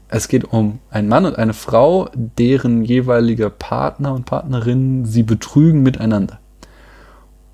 es 0.08 0.28
geht 0.28 0.46
um 0.46 0.80
einen 0.90 1.10
Mann 1.10 1.26
und 1.26 1.38
eine 1.38 1.54
Frau, 1.54 2.10
deren 2.14 2.84
jeweiliger 2.84 3.50
Partner 3.50 4.14
und 4.14 4.26
Partnerin 4.26 5.06
sie 5.06 5.24
betrügen 5.24 5.84
miteinander. 5.84 6.40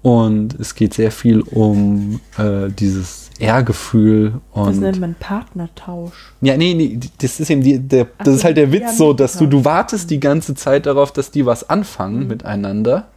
Und 0.04 0.60
es 0.60 0.76
geht 0.76 0.93
sehr 0.93 1.12
viel 1.12 1.41
um 1.41 2.21
äh, 2.38 2.69
dieses 2.69 3.26
Ehrgefühl 3.39 4.34
Das 4.56 4.67
und 4.67 4.80
nennt 4.80 5.00
man 5.00 5.15
Partnertausch. 5.19 6.34
ja, 6.41 6.58
nee, 6.58 6.73
nee, 6.73 7.00
das 7.21 7.39
ist 7.39 7.50
eben 7.50 7.62
die, 7.62 7.80
der, 7.80 8.08
das 8.23 8.36
ist 8.36 8.43
halt 8.43 8.58
der 8.58 8.71
Witz 8.71 8.97
so, 8.97 9.13
dass 9.13 9.38
du, 9.38 9.45
du 9.47 9.63
wartest 9.65 10.10
die 10.10 10.19
ganze 10.19 10.56
Zeit 10.56 10.86
darauf, 10.86 11.12
dass 11.12 11.32
die 11.32 11.45
was 11.45 11.69
anfangen 11.69 12.21
Mhm. 12.23 12.28
miteinander. 12.28 13.08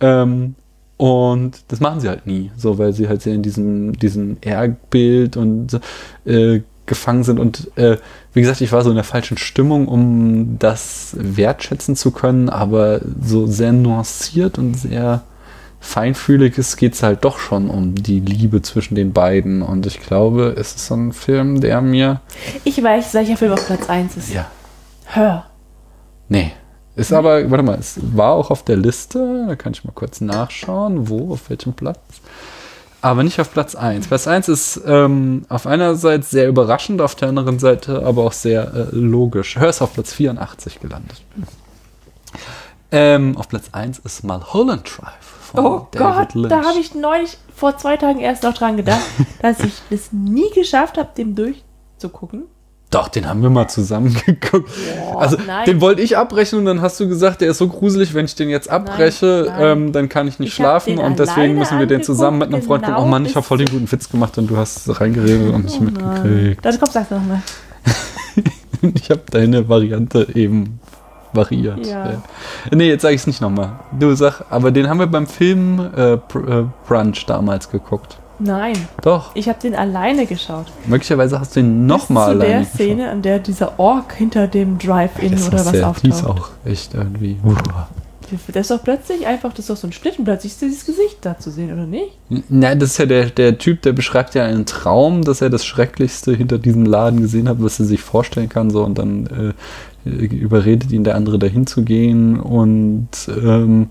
Ähm, 0.00 0.54
und 0.98 1.60
das 1.68 1.80
machen 1.80 2.00
sie 2.00 2.08
halt 2.08 2.26
nie, 2.26 2.50
so, 2.56 2.78
weil 2.78 2.92
sie 2.92 3.08
halt 3.08 3.20
sehr 3.22 3.34
in 3.34 3.42
diesem, 3.42 3.92
diesem 3.98 4.38
Ehrbild 4.40 5.36
und 5.36 5.78
äh, 6.24 6.60
gefangen 6.86 7.24
sind. 7.24 7.38
Und 7.40 7.70
äh, 7.76 7.98
wie 8.32 8.40
gesagt, 8.40 8.60
ich 8.60 8.72
war 8.72 8.82
so 8.82 8.90
in 8.90 8.94
der 8.96 9.04
falschen 9.04 9.36
Stimmung, 9.36 9.88
um 9.88 10.58
das 10.58 11.16
wertschätzen 11.18 11.96
zu 11.96 12.12
können, 12.12 12.48
aber 12.48 13.00
so 13.22 13.46
sehr 13.46 13.72
nuanciert 13.72 14.58
und 14.58 14.74
sehr 14.74 15.22
feinfühlig 15.86 16.58
ist, 16.58 16.76
geht 16.76 16.94
es 16.94 17.02
halt 17.02 17.24
doch 17.24 17.38
schon 17.38 17.70
um 17.70 17.94
die 17.94 18.20
Liebe 18.20 18.60
zwischen 18.60 18.94
den 18.94 19.12
beiden. 19.12 19.62
Und 19.62 19.86
ich 19.86 20.00
glaube, 20.00 20.54
es 20.58 20.74
ist 20.74 20.86
so 20.86 20.94
ein 20.94 21.12
Film, 21.12 21.60
der 21.60 21.80
mir. 21.80 22.20
Ich 22.64 22.82
weiß, 22.82 23.14
welcher 23.14 23.36
Film 23.36 23.52
auf 23.52 23.66
Platz 23.66 23.88
1 23.88 24.16
ist. 24.16 24.32
Ja. 24.32 24.50
Hör. 25.06 25.46
Nee. 26.28 26.52
Ist 26.96 27.12
aber, 27.12 27.50
warte 27.50 27.62
mal, 27.62 27.78
es 27.78 27.98
war 28.02 28.32
auch 28.32 28.50
auf 28.50 28.64
der 28.64 28.76
Liste. 28.76 29.44
Da 29.48 29.54
kann 29.54 29.72
ich 29.72 29.84
mal 29.84 29.92
kurz 29.92 30.20
nachschauen, 30.20 31.08
wo, 31.08 31.32
auf 31.32 31.50
welchem 31.50 31.74
Platz. 31.74 32.00
Aber 33.02 33.22
nicht 33.22 33.40
auf 33.40 33.52
Platz 33.52 33.74
1. 33.74 34.08
Platz 34.08 34.26
1 34.26 34.48
ist 34.48 34.80
ähm, 34.86 35.44
auf 35.48 35.66
einer 35.66 35.94
Seite 35.94 36.24
sehr 36.24 36.48
überraschend, 36.48 37.00
auf 37.00 37.14
der 37.14 37.28
anderen 37.28 37.58
Seite 37.58 38.02
aber 38.02 38.24
auch 38.24 38.32
sehr 38.32 38.74
äh, 38.74 38.86
logisch. 38.90 39.56
Hör 39.56 39.68
ist 39.68 39.82
auf 39.82 39.94
Platz 39.94 40.14
84 40.14 40.80
gelandet. 40.80 41.22
Ähm, 42.90 43.36
auf 43.36 43.48
Platz 43.48 43.68
1 43.72 44.00
ist 44.00 44.24
Mulholland 44.24 44.90
Drive 44.98 45.35
von 45.56 45.66
Oh 45.66 45.88
Gott, 45.96 46.28
da 46.34 46.64
habe 46.64 46.78
ich 46.80 46.94
neulich 46.94 47.38
vor 47.54 47.76
zwei 47.78 47.96
Tagen 47.96 48.20
erst 48.20 48.42
noch 48.42 48.54
dran 48.54 48.76
gedacht, 48.76 49.00
dass 49.42 49.60
ich 49.60 49.72
es 49.90 50.12
nie 50.12 50.50
geschafft 50.54 50.98
habe, 50.98 51.08
dem 51.16 51.34
durchzugucken. 51.34 52.44
Doch, 52.90 53.08
den 53.08 53.28
haben 53.28 53.42
wir 53.42 53.50
mal 53.50 53.66
zusammen 53.66 54.14
geguckt. 54.26 54.70
Boah, 55.10 55.20
also, 55.20 55.36
nein. 55.44 55.64
den 55.66 55.80
wollte 55.80 56.02
ich 56.02 56.16
abbrechen 56.16 56.60
und 56.60 56.66
dann 56.66 56.80
hast 56.80 57.00
du 57.00 57.08
gesagt, 57.08 57.40
der 57.40 57.50
ist 57.50 57.58
so 57.58 57.66
gruselig, 57.66 58.14
wenn 58.14 58.26
ich 58.26 58.36
den 58.36 58.48
jetzt 58.48 58.70
abbreche, 58.70 59.46
Nein, 59.48 59.58
nein. 59.58 59.78
ähm, 59.78 59.92
dann 59.92 60.08
kann 60.08 60.28
ich 60.28 60.38
nicht 60.38 60.50
Ich 60.50 60.54
schlafen 60.54 60.98
und 60.98 61.18
deswegen 61.18 61.54
müssen 61.58 61.80
wir 61.80 61.86
den 61.86 62.04
zusammen 62.04 62.38
mit 62.38 62.52
einem 62.54 62.62
Freund 62.62 62.84
gucken. 62.84 62.94
Oh 62.96 63.02
genau 63.02 63.10
Mann, 63.10 63.26
ich 63.26 63.34
habe 63.34 63.44
voll 63.44 63.58
den 63.58 63.66
guten 63.68 63.90
Witz 63.90 64.08
gemacht 64.08 64.38
und 64.38 64.48
du 64.48 64.56
hast 64.56 65.00
reingeredet 65.00 65.52
und 65.52 65.64
nicht 65.64 65.78
Oh 65.80 65.84
mitgekriegt. 65.84 66.64
Dann 66.64 66.78
komm, 66.78 66.90
sag's 66.92 67.10
nochmal. 67.10 67.42
Ich 68.94 69.10
habe 69.10 69.22
deine 69.30 69.68
Variante 69.68 70.28
eben 70.34 70.80
variiert. 71.36 71.86
Ja. 71.86 72.10
Ja. 72.12 72.22
Nee, 72.72 72.88
jetzt 72.88 73.02
sage 73.02 73.14
ich 73.14 73.20
es 73.20 73.26
nicht 73.26 73.40
nochmal. 73.40 73.72
Du 73.98 74.14
sag, 74.14 74.42
aber 74.50 74.70
den 74.70 74.88
haben 74.88 74.98
wir 74.98 75.06
beim 75.06 75.26
Film 75.26 75.78
äh, 75.96 76.14
äh, 76.14 76.18
Brunch 76.88 77.26
damals 77.26 77.70
geguckt. 77.70 78.18
Nein, 78.38 78.76
Doch, 79.00 79.30
ich 79.34 79.48
habe 79.48 79.58
den 79.60 79.74
alleine 79.74 80.26
geschaut. 80.26 80.66
möglicherweise 80.86 81.40
hast 81.40 81.56
du 81.56 81.60
ihn 81.60 81.86
nochmal 81.86 82.32
zu 82.34 82.38
der 82.40 82.48
alleine 82.48 82.66
Szene, 82.66 83.10
an 83.10 83.22
der 83.22 83.38
dieser 83.38 83.78
Ork 83.78 84.12
hinter 84.12 84.46
dem 84.46 84.76
Drive-In 84.76 85.32
oder 85.42 85.52
was 85.54 85.68
sehr, 85.70 85.94
die 86.02 86.08
ist 86.10 86.22
auftaucht. 86.24 86.52
auch 86.64 86.68
echt 86.70 86.92
irgendwie. 86.94 87.38
uh. 87.44 87.54
Das 88.48 88.62
ist 88.62 88.70
doch 88.72 88.82
plötzlich 88.82 89.24
einfach, 89.26 89.50
das 89.50 89.60
ist 89.60 89.70
doch 89.70 89.76
so 89.76 89.86
ein 89.86 89.92
Schnitt 89.92 90.18
und 90.18 90.24
plötzlich 90.24 90.52
ist 90.52 90.60
dieses 90.60 90.84
Gesicht 90.84 91.18
da 91.22 91.38
zu 91.38 91.50
sehen, 91.50 91.72
oder 91.72 91.86
nicht? 91.86 92.10
Nein, 92.48 92.78
das 92.80 92.90
ist 92.90 92.98
ja 92.98 93.06
der, 93.06 93.26
der 93.26 93.56
Typ, 93.56 93.82
der 93.82 93.92
beschreibt 93.92 94.34
ja 94.34 94.44
einen 94.44 94.66
Traum, 94.66 95.22
dass 95.22 95.40
er 95.40 95.48
das 95.48 95.64
Schrecklichste 95.64 96.34
hinter 96.34 96.58
diesem 96.58 96.84
Laden 96.84 97.20
gesehen 97.20 97.48
hat, 97.48 97.58
was 97.60 97.78
er 97.78 97.86
sich 97.86 98.00
vorstellen 98.02 98.48
kann, 98.48 98.70
so 98.70 98.82
und 98.84 98.98
dann 98.98 99.26
äh, 99.26 99.52
überredet 100.06 100.92
ihn 100.92 101.04
der 101.04 101.16
andere 101.16 101.38
dahin 101.38 101.66
zu 101.66 101.82
gehen 101.82 102.38
und 102.40 103.08
ähm, 103.28 103.90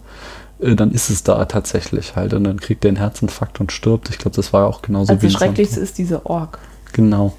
äh, 0.60 0.76
dann 0.76 0.92
ist 0.92 1.10
es 1.10 1.24
da 1.24 1.44
tatsächlich 1.46 2.16
halt 2.16 2.34
und 2.34 2.46
dann 2.46 2.60
kriegt 2.60 2.86
er 2.86 2.90
einen 2.90 2.98
Herzinfarkt 2.98 3.60
und 3.60 3.72
stirbt. 3.72 4.10
Ich 4.10 4.18
glaube, 4.18 4.36
das 4.36 4.54
war 4.54 4.68
auch 4.68 4.82
genauso 4.82 5.14
also 5.14 5.22
wie 5.22 5.28
das 5.28 5.34
Schrecklichste 5.36 5.80
ist 5.80 5.98
dieser 5.98 6.26
Ork. 6.26 6.60
Genau. 6.94 7.34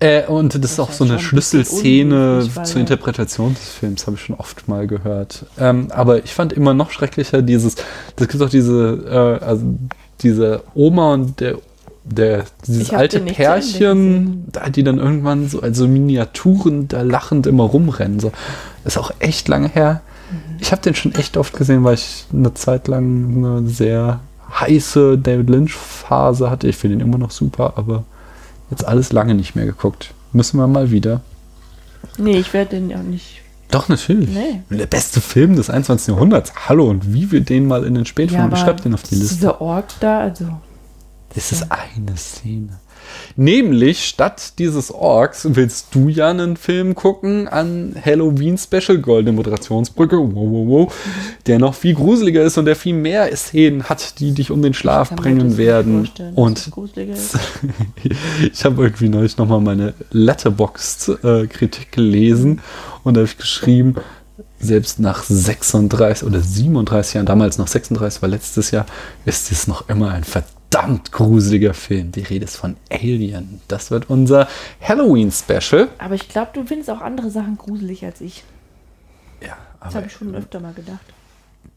Äh, 0.00 0.26
und 0.26 0.54
das, 0.54 0.62
ist 0.64 0.70
ist 0.72 0.80
auch 0.80 0.92
so 0.92 1.04
eine 1.04 1.14
ein 1.14 1.18
Schlüsselszene 1.20 2.46
zur 2.64 2.74
er- 2.74 2.80
Interpretation 2.80 3.54
des 3.54 3.68
Films, 3.68 4.06
habe 4.06 4.16
ich 4.16 4.22
schon 4.22 4.36
oft 4.36 4.68
mal 4.68 4.86
gehört. 4.86 5.46
Ähm, 5.58 5.88
aber 5.90 6.24
ich 6.24 6.34
fand 6.34 6.52
immer 6.52 6.74
noch 6.74 6.90
schrecklicher 6.90 7.42
dieses, 7.42 7.76
das 8.16 8.28
gibt 8.28 8.42
auch 8.42 8.50
diese, 8.50 9.40
äh, 9.40 9.44
also 9.44 9.64
diese 10.20 10.62
Oma 10.74 11.14
und 11.14 11.40
der, 11.40 11.58
der 12.04 12.44
dieses 12.66 12.82
Ich 12.82 12.96
alte 12.96 13.20
Pärchen, 13.20 14.44
da, 14.52 14.68
die 14.68 14.84
dann 14.84 14.98
irgendwann 14.98 15.48
so 15.48 15.60
also 15.60 15.88
Miniaturen 15.88 16.86
da 16.88 17.02
lachend 17.02 17.46
immer 17.46 17.64
rumrennen. 17.64 18.20
So. 18.20 18.30
Das 18.84 18.94
ist 18.94 18.98
auch 18.98 19.12
echt 19.18 19.48
lange 19.48 19.68
her. 19.68 20.02
Mhm. 20.30 20.56
Ich 20.60 20.72
habe 20.72 20.82
den 20.82 20.94
schon 20.94 21.14
echt 21.14 21.36
oft 21.36 21.54
gesehen, 21.56 21.82
weil 21.84 21.94
ich 21.94 22.26
eine 22.32 22.52
Zeit 22.54 22.88
lang 22.88 23.36
eine 23.36 23.68
sehr 23.68 24.20
heiße 24.60 25.18
David 25.18 25.50
Lynch-Phase 25.50 26.50
hatte. 26.50 26.68
Ich 26.68 26.76
finde 26.76 26.96
ihn 26.96 27.00
immer 27.00 27.18
noch 27.18 27.30
super, 27.30 27.74
aber 27.76 28.04
jetzt 28.70 28.86
alles 28.86 29.12
lange 29.12 29.34
nicht 29.34 29.56
mehr 29.56 29.66
geguckt. 29.66 30.12
Müssen 30.32 30.58
wir 30.58 30.66
mal 30.66 30.90
wieder. 30.90 31.22
Nee, 32.18 32.38
ich 32.38 32.52
werde 32.52 32.76
den 32.76 32.90
ja 32.90 32.98
auch 32.98 33.02
nicht. 33.02 33.40
Doch, 33.70 33.88
natürlich. 33.88 34.28
Nee. 34.28 34.62
Der 34.70 34.86
beste 34.86 35.20
Film 35.20 35.56
des 35.56 35.70
21. 35.70 36.08
Jahrhunderts. 36.08 36.52
Hallo, 36.68 36.88
und 36.88 37.12
wie 37.12 37.32
wir 37.32 37.40
den 37.40 37.66
mal 37.66 37.84
in 37.84 37.94
den 37.94 38.06
Spätfilmen. 38.06 38.52
ich 38.52 38.58
schreib 38.58 38.82
den 38.82 38.94
auf 38.94 39.02
die 39.02 39.16
Liste. 39.16 39.34
Dieser 39.34 39.60
Ork 39.60 39.86
da, 40.00 40.20
also. 40.20 40.44
Das 41.34 41.52
ist 41.52 41.66
eine 41.70 42.16
Szene. 42.16 42.78
Nämlich, 43.36 44.04
statt 44.04 44.58
dieses 44.58 44.90
Orks 44.90 45.46
willst 45.50 45.88
du 45.94 46.08
ja 46.08 46.30
einen 46.30 46.56
Film 46.56 46.94
gucken 46.94 47.48
an 47.48 47.94
Halloween 48.02 48.56
Special 48.56 48.98
Goldene 48.98 49.34
Moderationsbrücke, 49.34 50.16
wow, 50.16 50.34
wow, 50.34 50.68
wow, 50.68 50.94
der 51.46 51.58
noch 51.58 51.74
viel 51.74 51.94
gruseliger 51.94 52.42
ist 52.42 52.56
und 52.58 52.64
der 52.66 52.76
viel 52.76 52.94
mehr 52.94 53.34
Szenen 53.36 53.84
hat, 53.84 54.20
die 54.20 54.32
dich 54.32 54.50
um 54.50 54.62
den 54.62 54.74
Schlaf 54.74 55.10
bringen 55.14 55.56
werden. 55.56 56.08
Und 56.34 56.70
ich 58.52 58.64
habe 58.64 58.82
irgendwie 58.82 59.08
neulich 59.08 59.36
nochmal 59.36 59.60
meine 59.60 59.94
Letterboxd-Kritik 60.10 61.92
gelesen 61.92 62.60
und 63.02 63.14
da 63.14 63.20
habe 63.20 63.28
ich 63.28 63.36
geschrieben, 63.36 63.96
selbst 64.60 64.98
nach 64.98 65.22
36 65.24 66.26
oder 66.26 66.40
37 66.40 67.14
Jahren, 67.14 67.26
damals 67.26 67.58
noch 67.58 67.68
36 67.68 68.22
war 68.22 68.28
letztes 68.28 68.70
Jahr, 68.70 68.86
ist 69.26 69.52
es 69.52 69.66
noch 69.66 69.88
immer 69.88 70.12
ein 70.12 70.24
verdammt 70.24 70.53
gruseliger 71.10 71.74
Film. 71.74 72.12
Die 72.12 72.22
Rede 72.22 72.44
ist 72.44 72.56
von 72.56 72.76
Alien. 72.90 73.60
Das 73.68 73.90
wird 73.90 74.10
unser 74.10 74.48
Halloween-Special. 74.80 75.88
Aber 75.98 76.14
ich 76.14 76.28
glaube, 76.28 76.50
du 76.54 76.64
findest 76.64 76.90
auch 76.90 77.00
andere 77.00 77.30
Sachen 77.30 77.56
gruselig 77.56 78.04
als 78.04 78.20
ich. 78.20 78.44
Ja, 79.40 79.56
Das 79.80 79.88
aber 79.88 79.94
habe 79.96 80.06
ich 80.06 80.12
schon 80.12 80.34
öfter 80.34 80.60
mal 80.60 80.72
gedacht. 80.72 81.04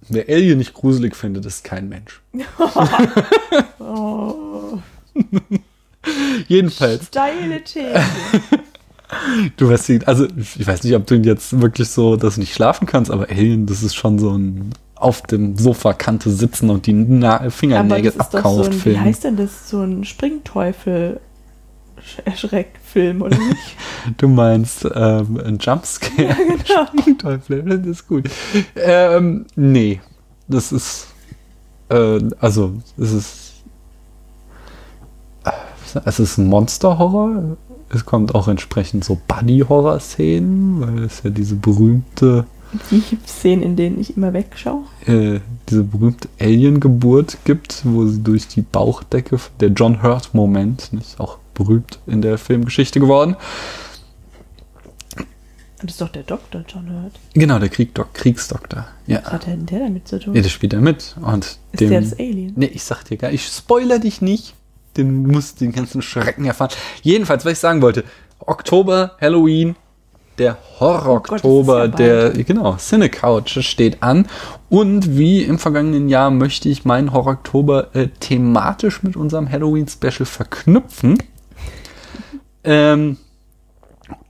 Wer 0.09 0.27
Alien 0.29 0.57
nicht 0.57 0.73
gruselig 0.73 1.15
findet, 1.15 1.45
ist 1.45 1.63
kein 1.63 1.89
Mensch. 1.89 2.21
Oh, 3.79 4.79
Jedenfalls, 6.47 7.07
steile 7.07 7.63
These. 7.63 7.93
du 9.57 9.69
weißt, 9.69 10.07
also 10.07 10.27
ich 10.35 10.67
weiß 10.67 10.83
nicht, 10.83 10.95
ob 10.95 11.07
du 11.07 11.15
jetzt 11.15 11.61
wirklich 11.61 11.89
so 11.89 12.17
das 12.17 12.37
nicht 12.37 12.53
schlafen 12.53 12.85
kannst, 12.85 13.11
aber 13.11 13.29
Alien, 13.29 13.65
das 13.65 13.83
ist 13.83 13.95
schon 13.95 14.19
so 14.19 14.31
ein 14.37 14.71
auf 14.99 15.21
dem 15.21 15.57
Sofakante 15.57 16.31
sitzen 16.31 16.69
und 16.69 16.87
die 16.87 16.93
Na 16.93 17.39
Aber 17.39 17.51
Fingernägel 17.51 18.11
das 18.11 18.15
ist 18.15 18.19
doch 18.19 18.31
so 18.31 18.37
abkauft 18.37 18.69
ein, 18.69 18.75
wie 18.75 18.79
Film. 18.79 19.01
heißt 19.01 19.23
denn 19.23 19.37
das, 19.37 19.69
so 19.69 19.81
ein 19.81 20.03
Springteufel 20.03 21.19
Erschreckfilm, 22.25 23.21
oder 23.21 23.37
nicht? 23.37 23.75
Du 24.17 24.27
meinst 24.27 24.85
ähm, 24.95 25.41
ein 25.43 25.57
Jumpscare? 25.59 26.35
Ja, 26.65 26.87
genau. 27.05 27.17
Teufel, 27.17 27.63
das 27.63 27.85
ist 27.85 28.07
gut. 28.07 28.29
Ähm, 28.75 29.45
nee, 29.55 29.99
das 30.47 30.71
ist, 30.71 31.07
äh, 31.89 32.19
also, 32.39 32.73
es 32.97 33.11
ist, 33.11 33.53
äh, 35.43 35.51
es 36.05 36.19
ist 36.19 36.37
ein 36.37 36.47
Monster-Horror. 36.47 37.57
Es 37.89 38.05
kommt 38.05 38.35
auch 38.35 38.47
entsprechend 38.47 39.03
so 39.03 39.19
Buddy-Horror-Szenen, 39.27 40.81
weil 40.81 41.03
es 41.03 41.23
ja 41.23 41.29
diese 41.29 41.55
berühmte, 41.55 42.45
Die 42.91 43.01
Szenen, 43.25 43.63
in 43.63 43.75
denen 43.75 43.99
ich 43.99 44.17
immer 44.17 44.33
wegschaue. 44.33 44.83
äh, 45.05 45.39
diese 45.69 45.83
berühmte 45.83 46.27
Alien-Geburt 46.39 47.37
gibt, 47.45 47.81
wo 47.85 48.05
sie 48.05 48.21
durch 48.21 48.47
die 48.47 48.61
Bauchdecke, 48.61 49.39
der 49.59 49.69
John 49.69 50.03
Hurt-Moment, 50.03 50.91
nicht 50.93 51.19
auch 51.19 51.37
berühmt 51.53 51.99
in 52.07 52.21
der 52.21 52.37
Filmgeschichte 52.37 52.99
geworden. 52.99 53.35
Das 55.81 55.91
ist 55.91 56.01
doch 56.01 56.09
der 56.09 56.23
Doktor 56.23 56.63
John 56.67 56.89
Hurt. 56.91 57.13
Genau, 57.33 57.59
der 57.59 57.69
Kriegdok 57.69 58.13
Kriegsdoktor. 58.13 58.87
Ja. 59.05 59.21
Was 59.23 59.33
hat 59.33 59.47
denn 59.47 59.65
der 59.67 59.79
damit 59.79 60.07
zu 60.07 60.19
tun? 60.19 60.33
Ja, 60.33 60.41
das 60.41 60.51
spielt 60.51 60.73
er 60.73 60.81
mit. 60.81 61.15
Und 61.21 61.45
ist 61.45 61.79
der 61.79 62.01
das 62.01 62.13
Alien? 62.13 62.53
Nee, 62.55 62.71
ich 62.73 62.83
sag 62.83 63.03
dir 63.03 63.17
gar 63.17 63.31
ich 63.31 63.45
spoiler 63.45 63.99
dich 63.99 64.21
nicht. 64.21 64.55
Den 64.97 65.27
musst 65.27 65.61
den 65.61 65.71
ganzen 65.71 66.01
Schrecken 66.01 66.45
erfahren. 66.45 66.71
Jedenfalls, 67.03 67.45
was 67.45 67.53
ich 67.53 67.59
sagen 67.59 67.83
wollte, 67.83 68.03
Oktober, 68.39 69.15
Halloween, 69.21 69.75
der 70.37 70.57
Horror-Oktober, 70.79 71.83
Oh 71.83 71.87
Gott, 71.87 71.93
das 71.93 71.99
ist 71.99 72.07
ja 72.07 72.29
der, 72.29 72.43
genau, 72.43 72.75
Cinecouch 72.77 73.61
steht 73.63 74.03
an. 74.03 74.27
Und 74.69 75.17
wie 75.17 75.43
im 75.43 75.59
vergangenen 75.59 76.09
Jahr 76.09 76.31
möchte 76.31 76.69
ich 76.69 76.85
meinen 76.85 77.13
Horror-Oktober 77.13 77.95
äh, 77.95 78.07
thematisch 78.19 79.03
mit 79.03 79.15
unserem 79.15 79.49
Halloween-Special 79.49 80.25
verknüpfen. 80.25 81.17
ähm, 82.63 83.17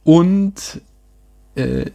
und 0.04 0.82
äh, 1.56 1.86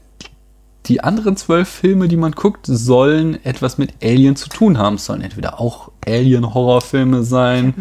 die 0.87 1.01
anderen 1.01 1.37
zwölf 1.37 1.69
Filme, 1.69 2.09
die 2.09 2.17
man 2.17 2.33
guckt, 2.33 2.67
sollen 2.67 3.43
etwas 3.45 3.79
mit 3.79 3.95
Alien 4.03 4.35
zu 4.35 4.49
tun 4.49 4.79
haben. 4.79 4.97
Es 4.97 5.05
sollen 5.05 5.23
entweder 5.23 5.61
auch 5.61 5.93
Alien-Horrorfilme 6.05 7.23
sein. 7.23 7.75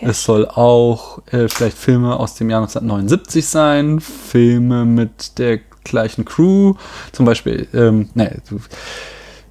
Es 0.00 0.24
soll 0.24 0.46
auch 0.48 1.22
äh, 1.30 1.48
vielleicht 1.48 1.78
Filme 1.78 2.18
aus 2.18 2.34
dem 2.34 2.50
Jahr 2.50 2.62
1979 2.62 3.46
sein. 3.46 4.00
Filme 4.00 4.84
mit 4.84 5.38
der 5.38 5.60
gleichen 5.84 6.24
Crew. 6.24 6.74
Zum 7.12 7.26
Beispiel, 7.26 7.66
ähm, 7.74 8.08
ne, 8.14 8.40
so- 8.48 8.60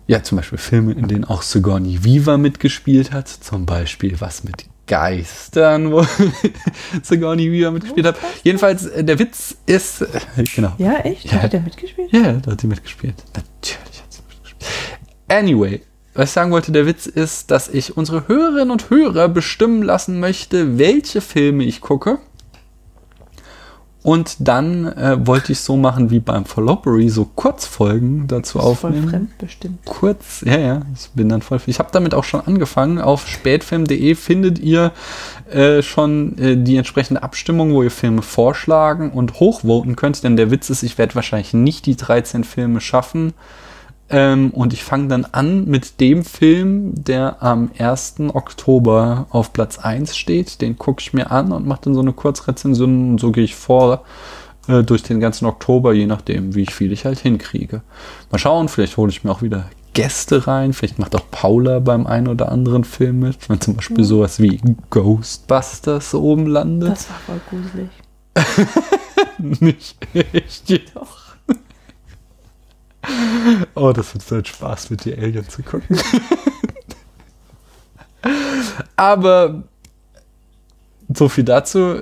ja, 0.07 0.23
zum 0.23 0.37
Beispiel 0.37 0.57
Filme, 0.57 0.93
in 0.93 1.07
denen 1.09 1.25
auch 1.25 1.41
Sigourney 1.41 2.03
Weaver 2.03 2.37
mitgespielt 2.37 3.11
hat. 3.11 3.27
Zum 3.27 3.65
Beispiel 3.65 4.15
was 4.21 4.43
mit 4.45 4.65
Geistern, 4.87 5.91
wo 5.91 6.05
Sigourney 7.03 7.51
Weaver 7.51 7.71
mitgespielt 7.71 8.05
hat. 8.07 8.15
Jedenfalls, 8.43 8.85
äh, 8.85 9.03
der 9.03 9.19
Witz 9.19 9.55
ist, 9.65 10.01
äh, 10.03 10.07
genau. 10.55 10.73
Ja, 10.77 10.99
echt? 10.99 11.25
Ja. 11.31 11.41
Hat 11.41 11.51
der 11.53 11.59
mitgespielt? 11.61 12.11
Ja, 12.13 12.33
da 12.33 12.51
hat 12.51 12.61
sie 12.61 12.67
mitgespielt. 12.67 13.15
Natürlich 13.35 14.01
hat 14.01 14.13
sie 14.13 14.21
mitgespielt. 14.29 14.71
Anyway, 15.27 15.81
was 16.13 16.29
ich 16.29 16.31
sagen 16.33 16.51
wollte, 16.51 16.71
der 16.71 16.85
Witz 16.85 17.05
ist, 17.05 17.51
dass 17.51 17.67
ich 17.67 17.97
unsere 17.97 18.29
Hörerinnen 18.29 18.71
und 18.71 18.89
Hörer 18.89 19.27
bestimmen 19.27 19.81
lassen 19.83 20.21
möchte, 20.21 20.77
welche 20.77 21.19
Filme 21.19 21.65
ich 21.65 21.81
gucke. 21.81 22.19
Und 24.07 24.37
dann 24.39 24.85
äh, 24.93 25.27
wollte 25.27 25.51
ich 25.51 25.59
so 25.59 25.75
machen 25.75 26.09
wie 26.09 26.21
beim 26.21 26.45
Followbury, 26.45 27.09
so 27.09 27.25
Kurzfolgen 27.25 28.25
dazu 28.27 28.57
ist 28.57 28.63
voll 28.63 28.91
aufnehmen. 28.91 29.09
fremdbestimmt. 29.09 29.79
Kurz, 29.83 30.45
ja, 30.45 30.57
ja, 30.57 30.81
ich 30.95 31.09
bin 31.09 31.27
dann 31.27 31.41
voll. 31.41 31.59
Ich 31.65 31.77
habe 31.79 31.89
damit 31.91 32.13
auch 32.13 32.23
schon 32.23 32.39
angefangen. 32.39 33.01
Auf 33.01 33.27
spätfilm.de 33.27 34.15
findet 34.15 34.59
ihr 34.59 34.93
äh, 35.51 35.81
schon 35.81 36.37
äh, 36.37 36.55
die 36.55 36.77
entsprechende 36.77 37.21
Abstimmung, 37.21 37.73
wo 37.73 37.83
ihr 37.83 37.91
Filme 37.91 38.21
vorschlagen 38.21 39.11
und 39.11 39.41
hochvoten 39.41 39.97
könnt. 39.97 40.23
Denn 40.23 40.37
der 40.37 40.51
Witz 40.51 40.69
ist, 40.69 40.83
ich 40.83 40.97
werde 40.97 41.13
wahrscheinlich 41.15 41.53
nicht 41.53 41.85
die 41.85 41.97
13 41.97 42.45
Filme 42.45 42.79
schaffen. 42.79 43.33
Ähm, 44.09 44.51
und 44.51 44.73
ich 44.73 44.83
fange 44.83 45.09
dann 45.09 45.25
an 45.25 45.65
mit 45.65 45.99
dem 45.99 46.23
Film, 46.23 46.93
der 46.95 47.43
am 47.43 47.71
1. 47.77 48.15
Oktober 48.33 49.27
auf 49.29 49.51
Platz 49.51 49.79
1 49.79 50.15
steht. 50.15 50.61
Den 50.61 50.77
gucke 50.77 51.01
ich 51.01 51.13
mir 51.13 51.31
an 51.31 51.51
und 51.51 51.67
mache 51.67 51.81
dann 51.83 51.93
so 51.93 52.01
eine 52.01 52.13
Kurzrezension. 52.13 53.11
Und 53.11 53.19
so 53.19 53.31
gehe 53.31 53.43
ich 53.43 53.55
vor 53.55 54.03
äh, 54.67 54.83
durch 54.83 55.03
den 55.03 55.19
ganzen 55.19 55.45
Oktober, 55.45 55.93
je 55.93 56.05
nachdem, 56.05 56.55
wie 56.55 56.65
viel 56.65 56.91
ich 56.91 57.05
halt 57.05 57.19
hinkriege. 57.19 57.81
Mal 58.31 58.37
schauen, 58.37 58.69
vielleicht 58.69 58.95
hole 58.97 59.11
ich 59.11 59.23
mir 59.23 59.31
auch 59.31 59.41
wieder 59.41 59.65
Gäste 59.93 60.47
rein. 60.47 60.73
Vielleicht 60.73 60.99
macht 60.99 61.15
auch 61.15 61.29
Paula 61.29 61.79
beim 61.79 62.07
einen 62.07 62.27
oder 62.27 62.51
anderen 62.51 62.85
Film 62.85 63.19
mit. 63.19 63.49
Wenn 63.49 63.59
zum 63.59 63.75
Beispiel 63.75 64.03
sowas 64.03 64.39
wie 64.39 64.61
Ghostbusters 64.89 66.13
oben 66.13 66.47
landet. 66.47 66.91
Das 66.91 67.09
war 67.09 67.19
voll 67.25 67.41
gruselig. 67.49 67.89
Nicht 69.59 69.97
echt. 70.13 70.95
Doch. 70.95 71.26
Oh, 73.75 73.91
das 73.91 74.13
wird 74.13 74.23
so 74.25 74.35
ein 74.35 74.45
Spaß, 74.45 74.89
mit 74.89 75.05
dir 75.05 75.17
Alien 75.17 75.47
zu 75.47 75.63
gucken. 75.63 75.99
Aber 78.95 79.63
so 81.13 81.29
viel 81.29 81.43
dazu. 81.43 82.01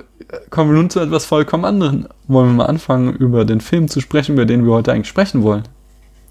Kommen 0.50 0.70
wir 0.70 0.76
nun 0.76 0.90
zu 0.90 1.00
etwas 1.00 1.24
vollkommen 1.24 1.64
anderem. 1.64 2.08
Wollen 2.26 2.48
wir 2.48 2.54
mal 2.54 2.66
anfangen, 2.66 3.14
über 3.14 3.44
den 3.44 3.60
Film 3.60 3.88
zu 3.88 4.00
sprechen, 4.00 4.32
über 4.32 4.44
den 4.44 4.64
wir 4.64 4.72
heute 4.72 4.92
eigentlich 4.92 5.08
sprechen 5.08 5.42
wollen? 5.42 5.62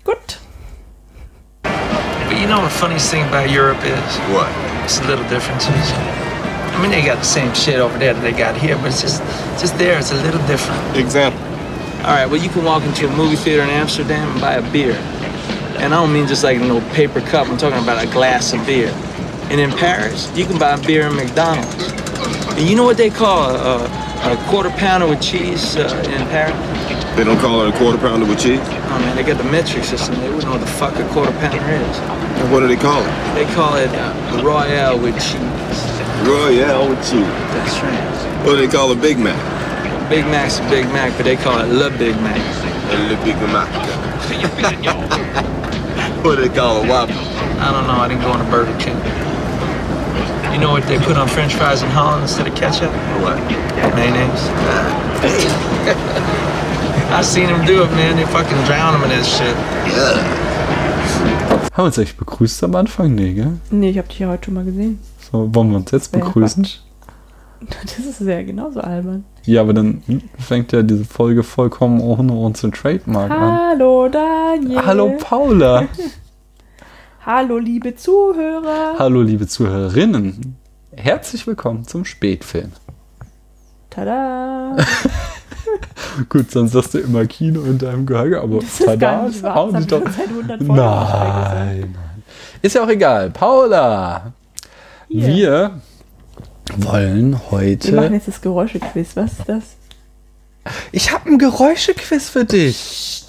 Gut. 0.03 0.39
But 1.63 2.37
you 2.37 2.47
know 2.47 2.57
what 2.57 2.69
the 2.69 2.77
funniest 2.77 3.09
thing 3.09 3.23
about 3.23 3.49
Europe 3.49 3.81
is? 3.85 4.19
What? 4.33 4.47
It's 4.83 4.99
the 4.99 5.07
little 5.07 5.25
differences. 5.29 5.93
I 6.73 6.81
mean, 6.81 6.91
they 6.91 7.01
got 7.01 7.19
the 7.19 7.25
same 7.25 7.53
shit 7.55 7.79
over 7.79 7.97
there 7.97 8.13
that 8.13 8.21
they 8.21 8.33
got 8.33 8.57
here, 8.57 8.75
but 8.77 8.87
it's 8.87 9.01
just, 9.01 9.21
just 9.61 9.77
there. 9.77 9.97
It's 9.97 10.11
a 10.11 10.21
little 10.23 10.45
different. 10.45 10.97
Example. 10.97 11.54
All 12.03 12.11
right, 12.11 12.25
well, 12.25 12.41
you 12.41 12.49
can 12.49 12.63
walk 12.63 12.83
into 12.83 13.07
a 13.07 13.15
movie 13.15 13.35
theater 13.35 13.63
in 13.63 13.69
Amsterdam 13.69 14.29
and 14.29 14.41
buy 14.41 14.55
a 14.55 14.71
beer, 14.71 14.93
and 15.79 15.93
I 15.93 16.01
don't 16.01 16.13
mean 16.13 16.27
just 16.27 16.43
like 16.43 16.57
a 16.59 16.63
little 16.63 16.87
paper 16.93 17.21
cup. 17.21 17.47
I'm 17.47 17.57
talking 17.57 17.81
about 17.81 18.03
a 18.03 18.07
glass 18.11 18.53
of 18.53 18.65
beer. 18.65 18.89
And 19.49 19.59
in 19.59 19.71
Paris, 19.71 20.35
you 20.35 20.45
can 20.45 20.57
buy 20.57 20.71
a 20.73 20.81
beer 20.87 21.05
in 21.07 21.15
McDonald's. 21.15 21.91
And 22.57 22.67
you 22.67 22.75
know 22.75 22.83
what 22.83 22.97
they 22.97 23.09
call 23.11 23.51
a, 23.51 23.85
a 23.85 24.45
quarter 24.49 24.71
pounder 24.71 25.07
with 25.07 25.21
cheese 25.21 25.75
uh, 25.75 25.87
in 26.09 26.25
Paris? 26.29 26.55
They 27.15 27.23
don't 27.23 27.39
call 27.39 27.61
it 27.61 27.73
a 27.73 27.77
quarter 27.77 27.97
pounder 27.97 28.25
with 28.25 28.39
cheese? 28.39 28.59
Oh 28.61 28.99
man, 28.99 29.15
they 29.15 29.23
got 29.23 29.37
the 29.37 29.49
metric 29.49 29.83
system. 29.83 30.15
They 30.15 30.29
wouldn't 30.29 30.45
know 30.45 30.51
what 30.51 30.61
the 30.61 30.67
fuck 30.67 30.95
a 30.95 31.07
quarter 31.09 31.31
pounder 31.33 31.57
is. 31.57 31.97
And 32.41 32.51
what 32.51 32.61
do 32.61 32.67
they 32.67 32.75
call 32.75 33.01
it? 33.01 33.35
They 33.35 33.45
call 33.53 33.75
it 33.75 33.89
uh, 33.93 34.41
Royale 34.43 34.99
with 34.99 35.15
cheese. 35.15 35.37
Royale 36.27 36.89
with 36.89 36.99
cheese. 36.99 37.27
That's 37.53 37.79
right. 37.83 38.45
What 38.45 38.55
do 38.55 38.65
they 38.65 38.71
call 38.71 38.91
a 38.91 38.95
Big 38.95 39.19
Mac? 39.19 39.37
Big 40.09 40.25
Mac's 40.27 40.59
a 40.59 40.69
Big 40.69 40.85
Mac, 40.93 41.11
but 41.17 41.25
they 41.25 41.35
call 41.35 41.59
it 41.59 41.67
Le 41.67 41.89
Big 41.97 42.15
Mac. 42.21 42.37
A 42.37 42.97
Le 43.09 43.17
Big 43.25 43.35
Mac. 43.51 43.67
what 46.23 46.35
do 46.35 46.41
they 46.47 46.55
call 46.55 46.83
it? 46.83 46.87
Whopper? 46.89 47.13
I 47.13 47.71
don't 47.71 47.87
know. 47.87 47.97
I 47.99 48.07
didn't 48.07 48.21
go 48.21 48.29
on 48.29 48.41
a 48.41 48.49
Burger 48.51 48.77
King. 48.77 48.97
You 50.53 50.59
know 50.61 50.71
what 50.71 50.83
they 50.87 50.99
put 50.99 51.17
on 51.17 51.27
French 51.27 51.55
fries 51.55 51.81
in 51.81 51.89
Holland 51.89 52.21
instead 52.21 52.47
of 52.47 52.55
ketchup? 52.55 52.91
What? 53.21 53.37
Mayonnaise. 53.95 54.49
I 57.11 57.21
seen 57.23 57.47
them 57.47 57.65
do 57.65 57.83
it, 57.83 57.91
man. 57.91 58.15
They 58.15 58.25
fucking 58.25 58.63
drown 58.65 58.93
them 58.93 59.03
in 59.03 59.09
this 59.17 59.27
shit. 59.37 59.55
Haben 61.73 61.77
wir 61.77 61.83
uns 61.85 61.97
eigentlich 61.97 62.15
begrüßt 62.17 62.63
am 62.63 62.75
Anfang? 62.75 63.15
Nee, 63.15 63.33
gell? 63.33 63.57
Nee, 63.71 63.89
ich 63.89 63.97
habe 63.97 64.07
dich 64.07 64.19
ja 64.19 64.29
heute 64.29 64.45
schon 64.45 64.53
mal 64.53 64.63
gesehen. 64.63 64.99
So, 65.31 65.53
wollen 65.53 65.71
wir 65.71 65.77
uns 65.77 65.91
jetzt 65.91 66.13
Wäre 66.13 66.25
begrüßen? 66.25 66.63
Quatsch. 66.63 66.77
Das 67.81 67.97
ist 68.05 68.21
ja 68.21 68.43
genauso 68.43 68.79
albern. 68.81 69.25
Ja, 69.45 69.61
aber 69.61 69.73
dann 69.73 70.01
fängt 70.39 70.71
ja 70.71 70.81
diese 70.81 71.05
Folge 71.05 71.43
vollkommen 71.43 72.01
ohne 72.01 72.33
unseren 72.33 72.71
Trademark 72.71 73.29
an. 73.31 73.59
Hallo 73.69 74.07
Daniel. 74.09 74.85
Hallo 74.85 75.13
Paula. 75.19 75.83
Hallo 77.25 77.57
liebe 77.57 77.95
Zuhörer. 77.95 78.95
Hallo 78.97 79.21
liebe 79.21 79.47
Zuhörerinnen. 79.47 80.55
Herzlich 80.95 81.45
willkommen 81.45 81.85
zum 81.87 82.05
Spätfilm. 82.05 82.71
Tada. 83.89 84.75
Gut, 86.29 86.49
sonst 86.51 86.71
sagst 86.71 86.93
du 86.93 86.99
immer 86.99 87.25
Kino 87.25 87.61
in 87.63 87.77
deinem 87.77 88.05
Gehege, 88.05 88.41
aber 88.41 88.59
Das 88.59 88.79
ist 88.79 88.87
nicht 88.87 89.43
hauen 89.43 89.73
Das 89.73 89.87
die 89.87 89.95
hab 89.95 90.03
doch. 90.03 90.09
ich 90.09 90.15
schon 90.15 90.25
seit 90.25 90.27
100 90.29 90.57
Folgen 90.63 90.75
Nein, 90.75 91.79
nein. 91.93 92.23
Ist 92.61 92.75
ja 92.75 92.83
auch 92.83 92.89
egal. 92.89 93.29
Paula, 93.31 94.33
Hier. 95.07 95.27
wir 95.27 95.71
wollen 96.83 97.31
Wir 97.31 97.37
machen 97.37 97.51
heute. 97.51 98.13
jetzt 98.13 98.27
das 98.27 98.41
Geräuschequiz. 98.41 99.15
Was 99.15 99.39
ist 99.39 99.49
das? 99.49 99.63
Ich 100.91 101.11
habe 101.11 101.29
ein 101.29 101.37
Geräuschequiz 101.37 102.29
für 102.29 102.45
dich. 102.45 103.23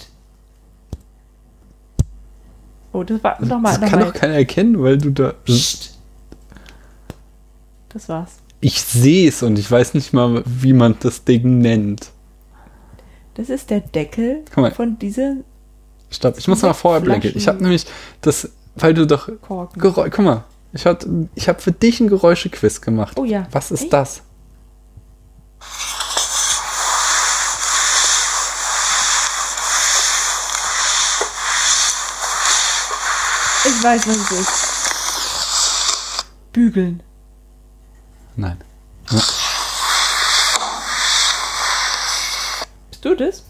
Oh, 2.93 3.03
das 3.03 3.23
war 3.23 3.45
nochmal. 3.45 3.79
das 3.79 3.91
kann 3.91 4.01
doch 4.01 4.15
keiner 4.15 4.35
erkennen, 4.35 4.83
weil 4.83 4.97
du 4.97 5.11
da. 5.11 5.35
Das 5.45 5.91
war's. 8.09 8.37
Ich 8.61 8.81
sehe 8.81 9.29
es 9.29 9.43
und 9.43 9.59
ich 9.59 9.71
weiß 9.71 9.93
nicht 9.95 10.15
mal, 10.15 10.43
wie 10.47 10.73
man 10.73 10.97
das 11.01 11.25
Ding 11.25 11.59
nennt. 11.59 12.11
Das 13.35 13.51
ist 13.51 13.69
der 13.69 13.81
Deckel 13.81 14.45
mal. 14.57 14.71
von 14.71 14.99
dieser 14.99 15.37
Stopp, 16.11 16.39
ich 16.39 16.49
muss 16.49 16.63
mal 16.63 16.73
vorher 16.73 17.03
blinken. 17.03 17.33
Ich 17.35 17.49
habe 17.49 17.63
nämlich 17.63 17.85
das, 18.23 18.51
weil 18.77 18.95
du 18.95 19.07
doch 19.07 19.29
Korken. 19.43 19.81
Geräusch. 19.81 20.11
Guck 20.15 20.25
mal, 20.25 20.45
ich 20.73 20.87
habe 20.87 21.29
ich 21.35 21.49
hab 21.49 21.61
für 21.61 21.73
dich 21.73 22.01
ein 22.01 22.09
Geräuschequiz 22.09 22.81
gemacht. 22.81 23.19
Oh 23.19 23.25
ja. 23.25 23.47
Was 23.53 23.71
ist 23.71 23.85
Echt? 23.85 23.93
das? 23.93 24.23
Ich 33.65 33.83
weiß, 33.83 34.07
was 34.07 34.17
es 34.17 34.31
ist. 34.31 34.67
Bügeln. 36.53 37.03
Nein. 38.37 38.59
Bist 42.91 43.05
du 43.05 43.15
das? 43.15 43.43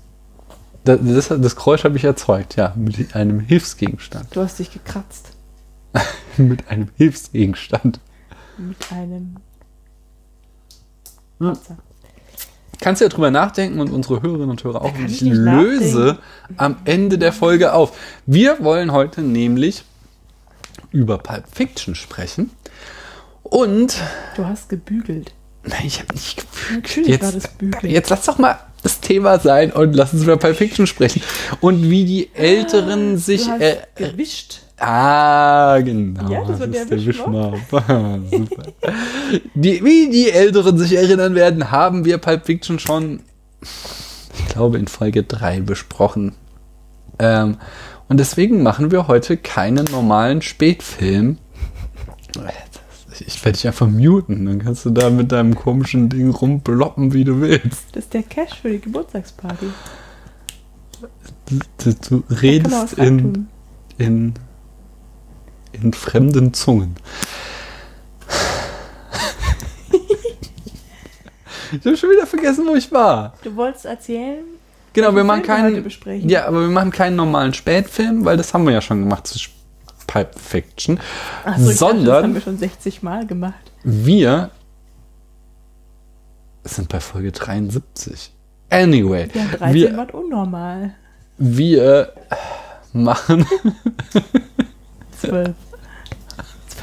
Das, 0.85 1.00
das, 1.02 1.29
das 1.29 1.57
Geräusch 1.57 1.85
habe 1.85 1.96
ich 1.96 2.05
erzeugt, 2.05 2.57
ja, 2.57 2.72
mit 2.76 3.14
einem 3.14 3.40
Hilfsgegenstand. 3.40 4.35
Du 4.35 4.40
hast 4.40 4.59
dich 4.59 4.72
gekratzt. 4.72 5.36
mit 6.37 6.68
einem 6.68 6.88
Hilfsgegenstand. 6.96 8.00
Mit 8.59 8.76
einem. 8.92 9.37
Hm. 11.40 11.52
Kannst 12.80 13.00
ja 13.00 13.09
drüber 13.09 13.30
nachdenken 13.30 13.80
und 13.80 13.90
unsere 13.90 14.20
Hörerinnen 14.22 14.50
und 14.50 14.62
Hörer 14.64 14.82
auch. 14.82 14.94
Und 14.94 15.11
ich 15.11 15.20
löse 15.22 16.18
am 16.59 16.76
Ende 16.85 17.18
der 17.18 17.32
Folge 17.32 17.72
auf. 17.72 17.96
Wir 18.26 18.62
wollen 18.62 18.92
heute 18.92 19.22
nämlich 19.22 19.85
über 20.92 21.18
Pulp 21.18 21.44
Fiction 21.50 21.94
sprechen. 21.94 22.50
Und 23.42 23.96
Du 24.37 24.44
hast 24.44 24.68
gebügelt. 24.68 25.32
nein, 25.64 25.85
ich 25.87 26.00
habe 26.00 26.12
nicht 26.14 26.37
gebügelt. 26.37 26.85
Natürlich 26.85 27.22
war 27.22 27.32
das 27.32 27.48
Bügeln. 27.48 27.92
Jetzt 27.92 28.11
lass 28.11 28.24
doch 28.26 28.38
mal 28.38 28.59
das 28.82 29.00
Thema 29.00 29.38
sein 29.38 29.72
und 29.72 29.94
lass 29.94 30.12
uns 30.12 30.22
über 30.24 30.37
Pulp 30.37 30.56
Fiction 30.56 30.87
sprechen. 30.87 31.22
Und 31.61 31.88
wie 31.88 32.04
die 32.04 32.35
Älteren 32.35 33.16
sich. 33.16 33.44
du 33.46 33.52
hast 33.52 33.61
Äh, 33.61 33.76
gewischt. 33.94 34.61
Ah, 34.79 35.81
genau. 35.81 36.31
Ja, 36.31 36.45
das 36.45 36.59
der 36.59 36.69
ist 36.69 36.91
der 36.91 37.07
Wischmopp. 37.07 37.55
Wischmopp. 37.55 38.23
Super. 38.31 38.62
Die, 39.55 39.83
wie 39.83 40.11
die 40.11 40.31
Älteren 40.31 40.77
sich 40.77 40.95
erinnern 40.95 41.35
werden, 41.35 41.71
haben 41.71 42.05
wir 42.05 42.19
Pulp 42.19 42.45
Fiction 42.45 42.79
schon, 42.79 43.21
ich 43.62 44.49
glaube, 44.49 44.79
in 44.79 44.87
Folge 44.87 45.23
3 45.23 45.61
besprochen. 45.61 46.35
Ähm, 47.19 47.57
und 48.09 48.21
deswegen 48.21 48.62
machen 48.62 48.91
wir 48.91 49.09
heute 49.09 49.37
keinen 49.37 49.85
normalen 49.87 50.43
Spätfilm. 50.43 51.39
Ich 53.27 53.43
werde 53.45 53.57
dich 53.57 53.67
einfach 53.67 53.89
muten, 53.89 54.45
dann 54.45 54.59
kannst 54.59 54.85
du 54.85 54.91
da 54.91 55.09
mit 55.09 55.33
deinem 55.33 55.55
komischen 55.55 56.11
Ding 56.11 56.31
rumbloppen, 56.31 57.15
wie 57.15 57.25
du 57.25 57.41
willst. 57.41 57.87
Das 57.93 58.05
ist 58.05 58.15
der 58.15 58.23
Cash 58.23 58.61
für 58.61 58.71
die 58.71 58.81
Geburtstagsparty. 58.81 59.67
Du, 61.79 61.95
du 62.09 62.25
man 62.29 62.39
redest 62.39 62.93
in, 62.95 63.49
in, 63.97 64.35
in 65.83 65.93
fremden 65.93 66.53
Zungen. 66.55 66.97
ich 71.73 71.85
habe 71.85 71.97
schon 71.97 72.11
wieder 72.11 72.27
vergessen, 72.27 72.67
wo 72.67 72.75
ich 72.75 72.91
war. 72.93 73.35
Du 73.43 73.55
wolltest 73.57 73.85
erzählen? 73.87 74.45
Genau, 74.93 75.15
wir 75.15 75.25
machen 75.25 75.43
keinen. 75.43 75.85
Ja, 76.29 76.47
aber 76.47 76.61
wir 76.62 76.69
machen 76.69 76.91
keinen 76.91 77.17
normalen 77.17 77.53
Spätfilm, 77.53 78.25
weil 78.25 78.37
das 78.37 78.55
haben 78.55 78.65
wir 78.65 78.73
ja 78.73 78.81
schon 78.81 79.01
gemacht 79.01 79.27
zu 79.27 79.39
Pulp 80.07 80.39
Fiction. 80.39 80.99
Achso, 81.45 81.71
ich 81.71 81.79
dachte, 81.79 81.79
das 81.79 81.81
haben 81.83 82.05
sondern 82.05 82.35
wir 82.35 82.41
schon 82.41 82.57
60 82.59 83.03
Mal 83.03 83.27
gemacht. 83.27 83.55
wir 83.83 84.51
sind 86.65 86.89
bei 86.89 87.01
Folge 87.01 87.31
73. 87.33 88.33
Anyway, 88.71 89.29
Ja, 89.35 89.45
13 89.59 89.75
wir, 89.75 89.97
war 89.97 90.15
unnormal. 90.15 90.95
wir 91.39 92.12
machen 92.93 93.47
12. 95.21 95.55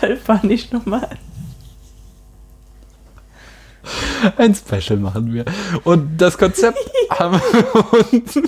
12 0.04 0.28
war 0.28 0.46
nicht 0.46 0.74
normal. 0.74 1.18
Ein 4.38 4.56
Special 4.56 5.00
machen 5.00 5.34
wir. 5.34 5.46
Und 5.84 6.18
das 6.18 6.38
Konzept 6.38 6.80
haben 7.10 7.40
wir 7.52 8.12
uns. 8.12 8.40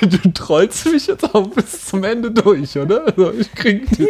Du 0.00 0.32
trollst 0.32 0.86
mich 0.86 1.06
jetzt 1.06 1.34
auch 1.34 1.48
bis 1.48 1.86
zum 1.86 2.02
Ende 2.02 2.30
durch, 2.30 2.76
oder? 2.78 3.06
Also 3.06 3.32
ich 3.32 3.52
krieg 3.52 3.86
die, 3.90 4.08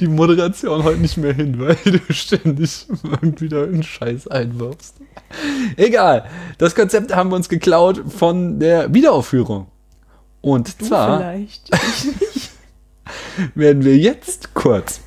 die 0.00 0.08
Moderation 0.08 0.82
heute 0.82 0.98
nicht 0.98 1.16
mehr 1.16 1.32
hin, 1.32 1.60
weil 1.60 1.76
du 1.84 2.00
ständig 2.12 2.86
irgendwie 3.04 3.48
da 3.48 3.62
einen 3.62 3.84
Scheiß 3.84 4.26
einwirfst. 4.26 4.96
Egal. 5.76 6.28
Das 6.58 6.74
Konzept 6.74 7.14
haben 7.14 7.30
wir 7.30 7.36
uns 7.36 7.48
geklaut 7.48 8.02
von 8.08 8.58
der 8.58 8.92
Wiederaufführung. 8.92 9.68
Und 10.46 10.80
Du 10.80 10.84
zwar 10.84 11.18
vielleicht. 11.18 11.70
Werden 13.56 13.84
wir 13.84 13.96
jetzt 13.96 14.54
kurz 14.54 15.00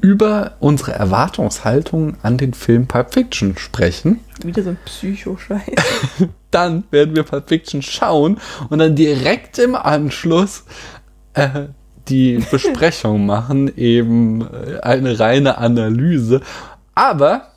über 0.00 0.52
unsere 0.60 0.92
Erwartungshaltung 0.92 2.16
an 2.22 2.38
den 2.38 2.54
Film 2.54 2.86
Pulp 2.86 3.12
Fiction 3.12 3.58
sprechen. 3.58 4.20
Wieder 4.44 4.62
so 4.62 4.70
ein 4.70 4.78
Psycho-Scheiß. 4.84 5.62
Dann 6.52 6.84
werden 6.92 7.16
wir 7.16 7.24
Pulp 7.24 7.48
Fiction 7.48 7.82
schauen 7.82 8.38
und 8.70 8.78
dann 8.78 8.94
direkt 8.94 9.58
im 9.58 9.74
Anschluss 9.74 10.64
äh, 11.34 11.66
die 12.06 12.38
Besprechung 12.52 13.26
machen, 13.26 13.76
eben 13.76 14.42
äh, 14.42 14.78
eine 14.78 15.18
reine 15.18 15.58
Analyse. 15.58 16.40
Aber 16.94 17.48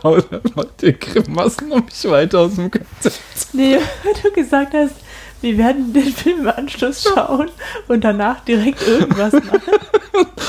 Paul 0.00 0.22
macht 0.54 0.82
dir 0.82 0.92
Grimassen 0.92 1.72
um 1.72 1.84
mich 1.84 2.04
weiter 2.04 2.40
aus 2.40 2.56
dem 2.56 2.70
Konzept. 2.70 3.18
Nee, 3.52 3.78
weil 4.02 4.14
du 4.22 4.30
gesagt 4.32 4.74
hast, 4.74 4.96
wir 5.40 5.56
werden 5.58 5.92
den 5.92 6.12
Film 6.12 6.40
im 6.40 6.48
Anschluss 6.48 7.02
schauen 7.02 7.50
und 7.88 8.04
danach 8.04 8.44
direkt 8.44 8.86
irgendwas 8.86 9.32
machen. 9.32 9.62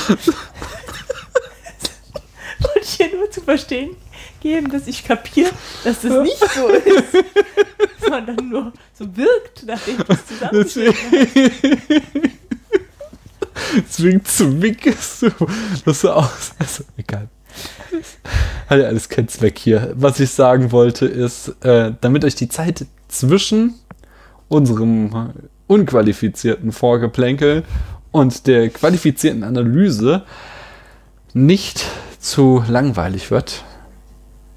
Wollte 2.60 2.80
ich 2.82 2.96
dir 2.96 3.16
nur 3.16 3.30
zu 3.30 3.40
verstehen 3.40 3.96
geben, 4.40 4.70
dass 4.70 4.86
ich 4.86 5.04
kapiere, 5.04 5.50
dass 5.84 6.02
das 6.02 6.22
nicht 6.22 6.38
so 6.54 6.68
ist, 6.68 7.24
sondern 8.00 8.48
nur 8.48 8.72
so 8.94 9.16
wirkt, 9.16 9.64
nachdem 9.66 9.98
du 9.98 10.04
es 10.08 10.26
zusammengestellt 10.26 10.96
Deswegen, 13.76 14.22
du 15.20 15.46
das 15.84 16.00
so 16.00 16.10
aus. 16.10 16.52
Also, 16.58 16.84
egal. 16.96 17.28
Hat 18.68 18.78
ja 18.78 18.86
alles 18.86 19.08
keinen 19.08 19.28
Zweck 19.28 19.58
hier. 19.58 19.92
Was 19.94 20.20
ich 20.20 20.30
sagen 20.30 20.72
wollte 20.72 21.06
ist, 21.06 21.48
äh, 21.64 21.92
damit 22.00 22.24
euch 22.24 22.34
die 22.34 22.48
Zeit 22.48 22.86
zwischen 23.08 23.74
unserem 24.48 25.32
unqualifizierten 25.66 26.72
Vorgeplänkel 26.72 27.64
und 28.12 28.46
der 28.46 28.70
qualifizierten 28.70 29.44
Analyse 29.44 30.22
nicht 31.34 31.84
zu 32.18 32.64
langweilig 32.68 33.30
wird, 33.30 33.64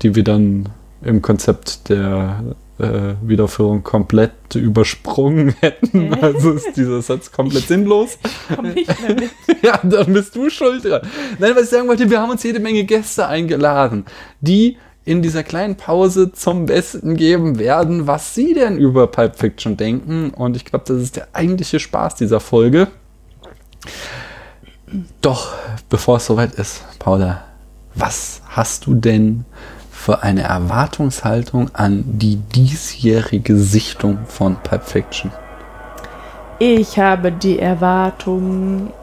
die 0.02 0.16
wir 0.16 0.24
dann 0.24 0.70
im 1.02 1.22
Konzept 1.22 1.90
der 1.90 2.44
äh, 2.80 3.16
Wiederaufführung 3.22 3.84
komplett 3.84 4.56
übersprungen 4.56 5.50
hätten. 5.62 6.14
Hä? 6.14 6.20
Also 6.22 6.52
ist 6.54 6.76
dieser 6.76 7.02
Satz 7.02 7.32
komplett 7.32 7.68
sinnlos. 7.68 8.18
Ich 8.50 8.56
komme 8.56 8.74
nicht 8.74 9.02
mehr 9.02 9.16
mit. 9.16 9.32
Ja, 9.64 9.80
dann 9.84 10.14
bist 10.14 10.36
du 10.36 10.50
schuld 10.50 10.86
dran. 10.86 11.02
Nein, 11.38 11.52
was 11.56 11.64
ich 11.64 11.70
sagen 11.70 11.88
wollte, 11.88 12.10
wir 12.10 12.20
haben 12.22 12.32
uns 12.32 12.44
jede 12.44 12.60
Menge 12.60 12.84
Gäste 12.84 13.28
eingeladen, 13.28 14.06
die 14.42 14.78
in 15.06 15.22
dieser 15.22 15.44
kleinen 15.44 15.76
Pause 15.76 16.32
zum 16.32 16.66
Besten 16.66 17.16
geben 17.16 17.60
werden, 17.60 18.08
was 18.08 18.36
sie 18.36 18.54
denn 18.54 18.78
über 18.78 19.08
Pulp 19.08 19.36
Fiction 19.38 19.76
denken. 19.78 20.32
Und 20.32 20.56
ich 20.56 20.66
glaube, 20.66 20.86
das 20.88 20.98
ist 20.98 21.16
der 21.16 21.30
eigentliche 21.34 21.80
Spaß 21.80 22.16
dieser 22.16 22.40
Folge. 22.40 22.88
Doch, 25.22 25.54
bevor 25.90 26.18
es 26.18 26.26
soweit 26.26 26.56
ist, 26.56 26.84
Paula, 27.00 27.44
was 27.96 28.42
hast 28.48 28.86
du 28.86 28.96
denn 28.96 29.46
für 30.00 30.24
eine 30.24 30.44
Erwartungshaltung 30.44 31.76
an 31.76 32.06
die 32.06 32.38
diesjährige 32.38 33.58
Sichtung 33.58 34.20
von 34.28 34.56
Pulp 34.64 34.84
Fiction? 34.86 35.30
Ich 36.58 36.98
habe 36.98 37.34
die 37.34 37.60
Erwartung, 37.60 38.94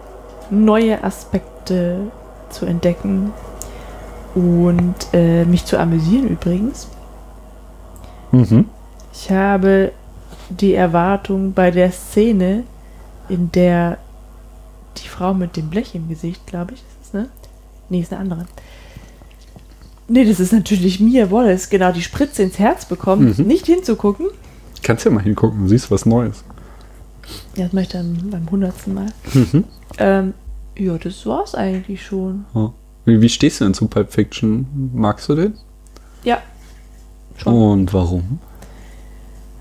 neue 0.49 1.05
Aspekte 1.05 1.99
zu 2.49 2.65
entdecken 2.65 3.35
und 4.35 4.95
äh, 5.13 5.45
mich 5.45 5.67
zu 5.67 5.79
amüsieren 5.79 6.29
übrigens. 6.29 6.89
Mhm. 8.33 8.65
Ich 9.13 9.31
habe 9.31 9.93
die 10.49 10.73
Erwartung 10.73 11.53
bei 11.53 11.71
der 11.71 11.93
Szene, 11.93 12.65
in 13.29 13.53
der 13.53 13.99
die 14.97 15.09
Frau 15.09 15.35
mit 15.35 15.57
dem 15.57 15.69
Blech 15.69 15.95
im 15.95 16.09
Gesicht, 16.09 16.47
glaube 16.47 16.73
ich, 16.73 16.81
ist 16.81 17.09
es, 17.09 17.13
ne? 17.13 17.29
Nee, 17.91 18.01
ist 18.01 18.15
eine 18.15 18.23
andere. 18.23 18.47
Nee, 20.09 20.25
das 20.25 20.39
ist 20.41 20.53
natürlich 20.53 21.01
Mia 21.01 21.31
Wallace, 21.31 21.69
genau, 21.69 21.91
die 21.93 22.03
Spritze 22.03 22.43
ins 22.45 22.59
Herz 22.59 22.85
bekommt, 22.85 23.39
Mhm. 23.39 23.47
nicht 23.47 23.67
hinzugucken. 23.67 24.27
Kannst 24.83 25.05
ja 25.05 25.11
mal 25.11 25.23
hingucken, 25.23 25.63
du 25.63 25.69
siehst 25.69 25.91
was 25.91 26.07
Neues. 26.07 26.45
Ja, 27.57 27.65
das 27.65 27.73
mache 27.73 27.83
ich 27.83 27.89
dann 27.89 28.17
beim 28.31 28.49
hundertsten 28.51 28.95
Mal. 28.95 29.07
Mhm. 29.35 29.65
Ähm, 29.99 30.35
ja, 30.79 30.97
das 30.99 31.27
war's 31.27 31.55
eigentlich 31.57 32.05
schon. 32.05 32.45
Wie, 33.05 33.21
wie 33.21 33.29
stehst 33.29 33.61
du 33.61 33.65
denn 33.65 33.75
zu 33.75 33.89
Pulp 33.89 34.13
Fiction? 34.13 34.91
Magst 34.95 35.29
du 35.29 35.35
den? 35.35 35.55
Ja, 36.23 36.39
schon. 37.37 37.53
Und 37.55 37.93
warum? 37.95 38.39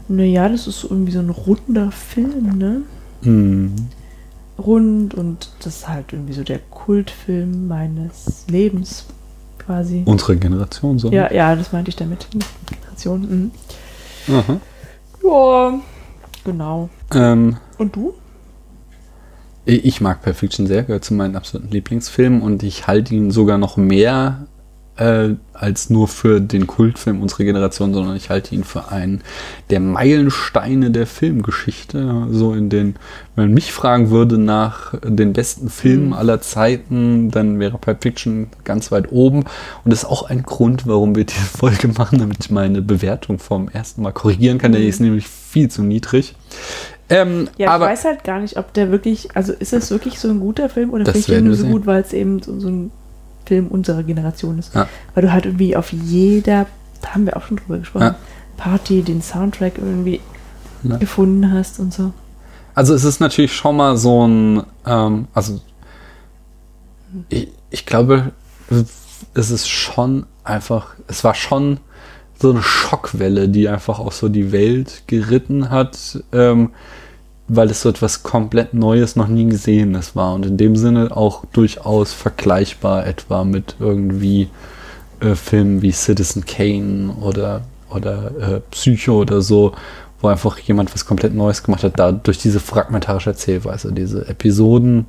Naja, 0.07 0.47
das 0.49 0.67
ist 0.67 0.83
irgendwie 0.83 1.11
so 1.11 1.19
ein 1.19 1.29
runder 1.31 1.91
Film, 1.91 2.57
ne? 2.57 2.81
Hm. 3.23 3.73
Rund 4.59 5.15
und 5.15 5.49
das 5.59 5.77
ist 5.77 5.87
halt 5.87 6.13
irgendwie 6.13 6.33
so 6.33 6.43
der 6.43 6.59
Kultfilm 6.59 7.67
meines 7.67 8.45
Lebens 8.47 9.05
quasi. 9.65 10.03
Unsere 10.05 10.37
Generation 10.37 10.99
so. 10.99 11.11
Ja, 11.11 11.31
ja, 11.31 11.55
das 11.55 11.71
meinte 11.71 11.89
ich 11.89 11.95
damit. 11.95 12.27
Generation. 12.65 13.51
Mhm. 14.27 14.35
Aha. 14.35 14.59
Ja, 15.23 15.79
genau. 16.43 16.89
Ähm, 17.13 17.57
Und 17.77 17.95
du? 17.95 18.13
ich 19.67 19.99
mag 19.99 20.21
Pulp 20.21 20.35
Fiction 20.35 20.67
sehr, 20.67 20.83
gehört 20.83 21.03
zu 21.03 21.15
meinen 21.15 21.35
absoluten 21.35 21.71
Lieblingsfilmen 21.71 22.41
und 22.43 22.61
ich 22.61 22.85
halte 22.85 23.15
ihn 23.15 23.31
sogar 23.31 23.57
noch 23.57 23.77
mehr 23.77 24.45
äh, 24.97 25.29
als 25.53 25.89
nur 25.89 26.07
für 26.07 26.39
den 26.39 26.67
Kultfilm 26.67 27.21
unserer 27.21 27.43
Generation, 27.43 27.93
sondern 27.93 28.15
ich 28.15 28.29
halte 28.29 28.55
ihn 28.55 28.63
für 28.63 28.89
einen 28.89 29.21
der 29.69 29.79
Meilensteine 29.81 30.91
der 30.91 31.05
Filmgeschichte. 31.07 32.27
So 32.31 32.53
in 32.53 32.69
den, 32.69 32.95
wenn 33.35 33.45
man 33.45 33.53
mich 33.53 33.71
fragen 33.73 34.09
würde 34.09 34.37
nach 34.37 34.93
den 35.03 35.33
besten 35.33 35.69
Filmen 35.69 36.07
Mhm. 36.07 36.13
aller 36.13 36.41
Zeiten, 36.41 37.31
dann 37.31 37.59
wäre 37.59 37.77
Pulp 37.77 38.03
Fiction 38.03 38.47
ganz 38.63 38.91
weit 38.91 39.11
oben. 39.11 39.39
Und 39.83 39.91
das 39.91 40.03
ist 40.03 40.09
auch 40.09 40.29
ein 40.29 40.43
Grund, 40.43 40.87
warum 40.87 41.15
wir 41.15 41.25
diese 41.25 41.41
Folge 41.41 41.87
machen, 41.89 42.19
damit 42.19 42.37
ich 42.41 42.51
meine 42.51 42.81
Bewertung 42.81 43.39
vom 43.39 43.69
ersten 43.69 44.01
Mal 44.01 44.11
korrigieren 44.13 44.57
kann. 44.57 44.71
Der 44.71 44.81
ist 44.81 44.99
nämlich 45.01 45.27
viel 45.27 45.69
zu 45.69 45.83
niedrig. 45.83 46.35
Ähm, 47.09 47.49
Ja, 47.57 47.69
aber 47.71 47.85
ich 47.85 47.91
weiß 47.91 48.05
halt 48.05 48.23
gar 48.23 48.39
nicht, 48.39 48.57
ob 48.57 48.73
der 48.73 48.91
wirklich, 48.91 49.35
also 49.35 49.53
ist 49.53 49.73
es 49.73 49.91
wirklich 49.91 50.19
so 50.19 50.29
ein 50.29 50.39
guter 50.39 50.69
Film 50.69 50.89
oder 50.91 51.05
vielleicht 51.05 51.29
nur 51.43 51.53
so 51.55 51.63
sehen. 51.63 51.71
gut, 51.71 51.85
weil 51.85 52.01
es 52.01 52.13
eben 52.13 52.41
so, 52.41 52.59
so 52.59 52.67
ein 52.69 52.91
Film 53.45 53.67
unserer 53.67 54.03
Generation 54.03 54.59
ist. 54.59 54.73
Ja. 54.75 54.87
Weil 55.13 55.23
du 55.23 55.31
halt 55.31 55.45
irgendwie 55.45 55.75
auf 55.75 55.91
jeder, 55.91 56.65
da 57.01 57.09
haben 57.13 57.25
wir 57.25 57.37
auch 57.37 57.43
schon 57.43 57.57
drüber 57.57 57.77
gesprochen, 57.79 58.03
Ja. 58.03 58.15
Party 58.57 59.01
den 59.03 59.21
Soundtrack 59.21 59.77
irgendwie 59.77 60.21
Ja. 60.83 60.97
gefunden 60.97 61.51
hast 61.51 61.79
und 61.79 61.93
so. 61.93 62.11
Also 62.73 62.93
es 62.93 63.03
ist 63.03 63.19
natürlich 63.19 63.53
schon 63.55 63.77
mal 63.77 63.97
so 63.97 64.27
ein, 64.27 64.63
ähm, 64.85 65.27
also 65.33 65.59
ich, 67.29 67.47
ich 67.69 67.85
glaube, 67.85 68.31
es 69.33 69.51
ist 69.51 69.67
schon 69.69 70.25
einfach, 70.43 70.95
es 71.07 71.23
war 71.23 71.33
schon 71.35 71.79
so 72.37 72.51
eine 72.51 72.61
Schockwelle, 72.61 73.47
die 73.47 73.69
einfach 73.69 73.99
auch 73.99 74.11
so 74.11 74.27
die 74.27 74.51
Welt 74.51 75.03
geritten 75.07 75.69
hat, 75.69 76.21
ähm, 76.33 76.71
weil 77.47 77.69
es 77.69 77.81
so 77.81 77.89
etwas 77.89 78.23
komplett 78.23 78.73
Neues, 78.73 79.15
noch 79.15 79.27
nie 79.27 79.45
Gesehenes 79.45 80.15
war 80.15 80.33
und 80.33 80.45
in 80.45 80.57
dem 80.57 80.75
Sinne 80.75 81.15
auch 81.15 81.45
durchaus 81.53 82.11
vergleichbar 82.11 83.05
etwa 83.05 83.43
mit 83.43 83.75
irgendwie 83.79 84.49
äh, 85.19 85.35
Filmen 85.35 85.81
wie 85.81 85.91
Citizen 85.91 86.45
Kane 86.45 87.15
oder, 87.21 87.61
oder 87.89 88.31
äh, 88.39 88.59
Psycho 88.71 89.21
oder 89.21 89.41
so, 89.41 89.73
wo 90.21 90.27
einfach 90.27 90.57
jemand 90.59 90.93
was 90.93 91.05
komplett 91.05 91.35
Neues 91.35 91.63
gemacht 91.63 91.83
hat, 91.83 91.99
da 91.99 92.11
durch 92.11 92.39
diese 92.39 92.59
fragmentarische 92.59 93.29
Erzählweise, 93.29 93.93
diese 93.93 94.27
Episoden, 94.27 95.07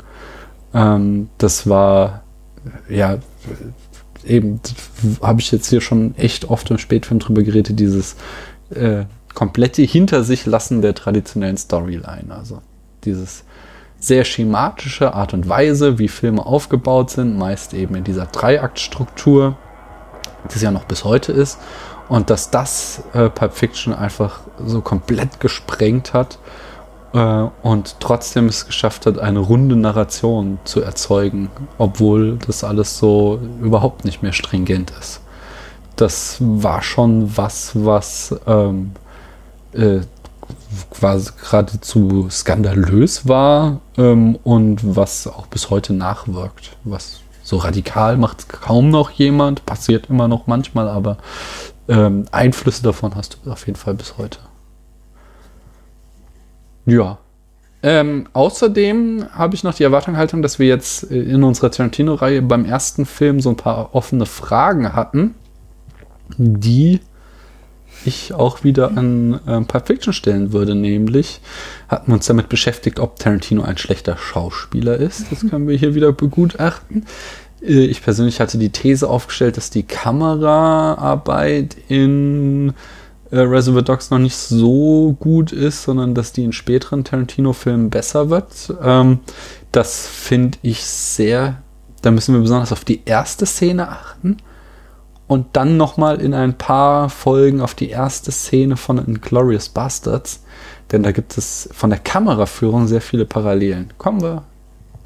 ähm, 0.74 1.30
das 1.38 1.68
war, 1.68 2.22
ja, 2.88 3.18
eben, 4.26 4.60
habe 5.22 5.40
ich 5.40 5.50
jetzt 5.52 5.68
hier 5.68 5.80
schon 5.80 6.14
echt 6.16 6.50
oft 6.50 6.70
im 6.70 6.78
Spätfilm 6.78 7.18
drüber 7.18 7.42
geredet, 7.42 7.80
dieses 7.80 8.16
äh, 8.70 9.04
komplette 9.36 9.82
Hinter 9.82 10.24
sich 10.24 10.46
lassen 10.46 10.80
der 10.80 10.94
traditionellen 10.94 11.58
Storyline, 11.58 12.34
also 12.34 12.62
dieses 13.04 13.44
sehr 14.00 14.24
schematische 14.24 15.12
Art 15.12 15.34
und 15.34 15.46
Weise, 15.46 15.98
wie 15.98 16.08
Filme 16.08 16.44
aufgebaut 16.44 17.10
sind, 17.10 17.36
meist 17.36 17.74
eben 17.74 17.94
in 17.96 18.02
dieser 18.02 18.24
Dreiaktstruktur, 18.24 19.56
die 20.50 20.56
es 20.56 20.62
ja 20.62 20.70
noch 20.70 20.84
bis 20.84 21.04
heute 21.04 21.32
ist. 21.32 21.58
Und 22.08 22.30
dass 22.30 22.50
das 22.50 23.02
äh, 23.12 23.28
Pulp 23.28 23.52
Fiction 23.52 23.92
einfach 23.92 24.40
so 24.64 24.80
komplett 24.80 25.38
gesprengt 25.38 26.14
hat 26.14 26.38
äh, 27.12 27.18
und 27.62 27.96
trotzdem 28.00 28.46
es 28.46 28.64
geschafft 28.64 29.04
hat, 29.04 29.18
eine 29.18 29.40
runde 29.40 29.76
Narration 29.76 30.58
zu 30.64 30.80
erzeugen, 30.80 31.50
obwohl 31.76 32.38
das 32.46 32.64
alles 32.64 32.96
so 32.96 33.38
überhaupt 33.60 34.06
nicht 34.06 34.22
mehr 34.22 34.32
stringent 34.32 34.92
ist. 34.98 35.20
Das 35.96 36.38
war 36.40 36.82
schon 36.82 37.36
was, 37.36 37.72
was 37.74 38.34
ähm, 38.46 38.92
äh, 39.76 40.00
quasi 40.90 41.30
geradezu 41.40 42.28
skandalös 42.30 43.28
war 43.28 43.80
ähm, 43.96 44.36
und 44.36 44.96
was 44.96 45.26
auch 45.26 45.46
bis 45.46 45.70
heute 45.70 45.92
nachwirkt. 45.92 46.76
Was 46.84 47.20
so 47.42 47.58
radikal 47.58 48.16
macht 48.16 48.48
kaum 48.48 48.90
noch 48.90 49.10
jemand, 49.10 49.66
passiert 49.66 50.10
immer 50.10 50.28
noch 50.28 50.46
manchmal, 50.46 50.88
aber 50.88 51.18
ähm, 51.88 52.26
Einflüsse 52.32 52.82
davon 52.82 53.14
hast 53.14 53.38
du 53.44 53.50
auf 53.50 53.66
jeden 53.66 53.78
Fall 53.78 53.94
bis 53.94 54.18
heute. 54.18 54.38
Ja. 56.86 57.18
Ähm, 57.82 58.26
außerdem 58.32 59.26
habe 59.32 59.54
ich 59.54 59.62
noch 59.62 59.74
die 59.74 59.84
Erwartungshaltung, 59.84 60.42
dass 60.42 60.58
wir 60.58 60.66
jetzt 60.66 61.10
äh, 61.10 61.22
in 61.22 61.44
unserer 61.44 61.70
Tarantino-Reihe 61.70 62.42
beim 62.42 62.64
ersten 62.64 63.06
Film 63.06 63.40
so 63.40 63.50
ein 63.50 63.56
paar 63.56 63.94
offene 63.94 64.26
Fragen 64.26 64.92
hatten, 64.94 65.34
die 66.36 67.00
ich 68.06 68.34
auch 68.34 68.64
wieder 68.64 68.96
an 68.96 69.40
ähm, 69.46 69.66
Pulp 69.66 69.86
Fiction 69.86 70.12
stellen 70.12 70.52
würde, 70.52 70.74
nämlich 70.74 71.40
hatten 71.88 72.08
wir 72.08 72.14
uns 72.14 72.26
damit 72.26 72.48
beschäftigt, 72.48 72.98
ob 72.98 73.18
Tarantino 73.18 73.62
ein 73.62 73.78
schlechter 73.78 74.16
Schauspieler 74.16 74.96
ist. 74.96 75.26
Das 75.30 75.48
können 75.48 75.68
wir 75.68 75.76
hier 75.76 75.94
wieder 75.94 76.12
begutachten. 76.12 77.06
Äh, 77.62 77.84
Ich 77.84 78.02
persönlich 78.02 78.40
hatte 78.40 78.58
die 78.58 78.70
These 78.70 79.08
aufgestellt, 79.08 79.56
dass 79.56 79.70
die 79.70 79.82
Kameraarbeit 79.82 81.76
in 81.88 82.72
äh, 83.30 83.38
Reservoir 83.38 83.82
Dogs 83.82 84.10
noch 84.10 84.18
nicht 84.18 84.36
so 84.36 85.16
gut 85.18 85.52
ist, 85.52 85.82
sondern 85.82 86.14
dass 86.14 86.32
die 86.32 86.44
in 86.44 86.52
späteren 86.52 87.04
Tarantino-Filmen 87.04 87.90
besser 87.90 88.30
wird. 88.30 88.72
Ähm, 88.82 89.20
das 89.72 90.06
finde 90.06 90.58
ich 90.62 90.84
sehr. 90.84 91.62
Da 92.02 92.10
müssen 92.10 92.34
wir 92.34 92.40
besonders 92.40 92.72
auf 92.72 92.84
die 92.84 93.02
erste 93.04 93.46
Szene 93.46 93.88
achten 93.88 94.36
und 95.28 95.46
dann 95.54 95.76
nochmal 95.76 96.20
in 96.20 96.34
ein 96.34 96.56
paar 96.56 97.08
Folgen 97.10 97.60
auf 97.60 97.74
die 97.74 97.90
erste 97.90 98.30
Szene 98.30 98.76
von 98.76 98.98
Inglourious 98.98 99.68
Bastards, 99.68 100.42
denn 100.92 101.02
da 101.02 101.12
gibt 101.12 101.36
es 101.36 101.68
von 101.72 101.90
der 101.90 101.98
Kameraführung 101.98 102.86
sehr 102.86 103.00
viele 103.00 103.24
Parallelen. 103.24 103.92
Kommen 103.98 104.22
wir 104.22 104.44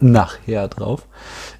nachher 0.00 0.68
drauf. 0.68 1.06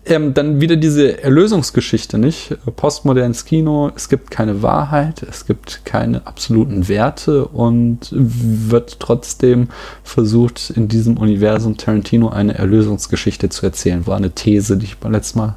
Ähm, 0.06 0.32
dann 0.34 0.60
wieder 0.60 0.76
diese 0.76 1.22
Erlösungsgeschichte, 1.22 2.18
nicht? 2.18 2.56
Postmodernes 2.76 3.44
Kino, 3.44 3.90
es 3.94 4.08
gibt 4.08 4.30
keine 4.30 4.62
Wahrheit, 4.62 5.22
es 5.22 5.46
gibt 5.46 5.84
keine 5.84 6.26
absoluten 6.26 6.88
Werte 6.88 7.46
und 7.46 8.08
wird 8.10 8.98
trotzdem 8.98 9.68
versucht, 10.02 10.70
in 10.70 10.88
diesem 10.88 11.18
Universum 11.18 11.76
Tarantino 11.76 12.30
eine 12.30 12.56
Erlösungsgeschichte 12.56 13.50
zu 13.50 13.66
erzählen. 13.66 14.06
War 14.06 14.16
eine 14.16 14.30
These, 14.30 14.78
die 14.78 14.86
ich 14.86 14.98
beim 14.98 15.12
letzten 15.12 15.38
Mal 15.38 15.56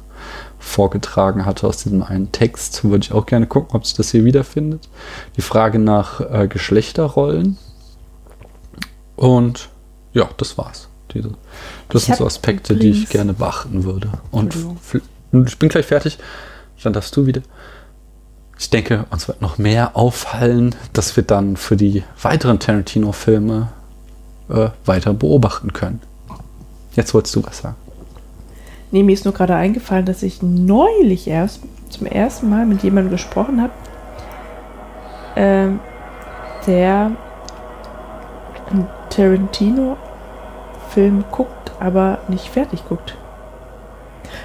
vorgetragen 0.64 1.44
hatte 1.46 1.66
aus 1.66 1.78
diesem 1.78 2.02
einen 2.02 2.32
Text. 2.32 2.84
Würde 2.84 3.04
ich 3.04 3.12
auch 3.12 3.26
gerne 3.26 3.46
gucken, 3.46 3.76
ob 3.76 3.86
sich 3.86 3.94
das 3.94 4.10
hier 4.10 4.24
wiederfindet. 4.24 4.88
Die 5.36 5.42
Frage 5.42 5.78
nach 5.78 6.20
äh, 6.20 6.48
Geschlechterrollen. 6.48 7.58
Und 9.16 9.68
ja, 10.12 10.28
das 10.36 10.58
war's. 10.58 10.88
Diese, 11.12 11.30
das 11.88 12.02
Ich 12.02 12.06
sind 12.06 12.16
so 12.16 12.26
Aspekte, 12.26 12.76
die 12.76 12.90
ich 12.90 13.08
gerne 13.08 13.34
beachten 13.34 13.84
würde. 13.84 14.10
Und 14.30 14.56
ich 15.46 15.58
bin 15.58 15.68
gleich 15.68 15.86
fertig. 15.86 16.18
Dann 16.82 16.92
darfst 16.92 17.16
du 17.16 17.26
wieder. 17.26 17.42
Ich 18.58 18.70
denke, 18.70 19.06
uns 19.10 19.26
wird 19.26 19.40
noch 19.40 19.58
mehr 19.58 19.96
auffallen, 19.96 20.74
dass 20.92 21.16
wir 21.16 21.22
dann 21.24 21.56
für 21.56 21.76
die 21.76 22.04
weiteren 22.20 22.58
Tarantino-Filme 22.58 23.68
äh, 24.48 24.68
weiter 24.84 25.14
beobachten 25.14 25.72
können. 25.72 26.00
Jetzt 26.94 27.14
wolltest 27.14 27.34
du 27.36 27.44
was 27.44 27.58
sagen. 27.58 27.76
Nee, 28.94 29.02
mir 29.02 29.12
ist 29.12 29.24
nur 29.24 29.34
gerade 29.34 29.56
eingefallen, 29.56 30.06
dass 30.06 30.22
ich 30.22 30.40
neulich 30.40 31.26
erst 31.26 31.62
zum 31.88 32.06
ersten 32.06 32.48
Mal 32.48 32.64
mit 32.64 32.84
jemandem 32.84 33.10
gesprochen 33.10 33.60
habe, 33.60 33.72
ähm, 35.34 35.80
der 36.68 37.10
einen 38.70 38.86
Tarantino-Film 39.10 41.24
guckt, 41.32 41.72
aber 41.80 42.18
nicht 42.28 42.46
fertig 42.46 42.84
guckt. 42.88 43.16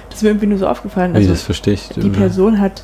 Das 0.08 0.16
ist 0.16 0.22
mir 0.24 0.30
irgendwie 0.30 0.48
nur 0.48 0.58
so 0.58 0.66
aufgefallen. 0.66 1.12
Wie, 1.12 1.18
Also, 1.18 1.30
das 1.30 1.42
verstehe 1.42 1.74
ich. 1.74 1.88
die 1.90 2.10
Person 2.10 2.60
hat, 2.60 2.82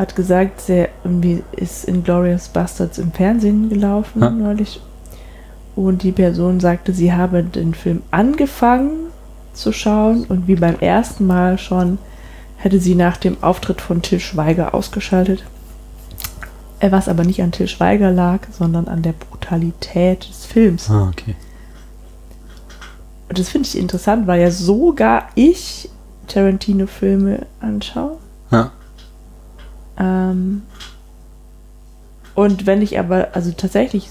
hat 0.00 0.16
gesagt, 0.16 0.62
sie 0.62 0.88
irgendwie 1.04 1.44
ist 1.52 1.84
in 1.84 2.02
Glorious 2.02 2.48
Bastards 2.48 2.98
im 2.98 3.12
Fernsehen 3.12 3.68
gelaufen 3.68 4.20
Ja. 4.20 4.30
neulich. 4.30 4.80
Und 5.76 6.02
die 6.02 6.10
Person 6.10 6.58
sagte, 6.58 6.92
sie 6.92 7.12
habe 7.12 7.44
den 7.44 7.72
Film 7.74 8.02
angefangen 8.10 9.10
zu 9.58 9.72
schauen 9.72 10.24
und 10.24 10.48
wie 10.48 10.54
beim 10.54 10.78
ersten 10.78 11.26
Mal 11.26 11.58
schon 11.58 11.98
hätte 12.56 12.80
sie 12.80 12.94
nach 12.94 13.16
dem 13.16 13.42
Auftritt 13.42 13.80
von 13.80 14.02
Till 14.02 14.20
Schweiger 14.20 14.74
ausgeschaltet. 14.74 15.44
Was 16.80 17.08
aber 17.08 17.24
nicht 17.24 17.42
an 17.42 17.52
Till 17.52 17.68
Schweiger 17.68 18.10
lag, 18.10 18.40
sondern 18.56 18.86
an 18.86 19.02
der 19.02 19.12
Brutalität 19.12 20.28
des 20.28 20.46
Films. 20.46 20.88
Ah, 20.90 21.08
okay. 21.08 21.34
Und 23.28 23.38
das 23.38 23.48
finde 23.48 23.68
ich 23.68 23.76
interessant, 23.76 24.26
weil 24.26 24.40
ja 24.40 24.50
sogar 24.50 25.28
ich 25.34 25.90
Tarantino-Filme 26.28 27.46
anschaue. 27.60 28.18
Ja. 28.50 28.70
Ähm, 29.98 30.62
und 32.34 32.66
wenn 32.66 32.82
ich 32.82 32.98
aber 32.98 33.28
also 33.32 33.50
tatsächlich 33.50 34.08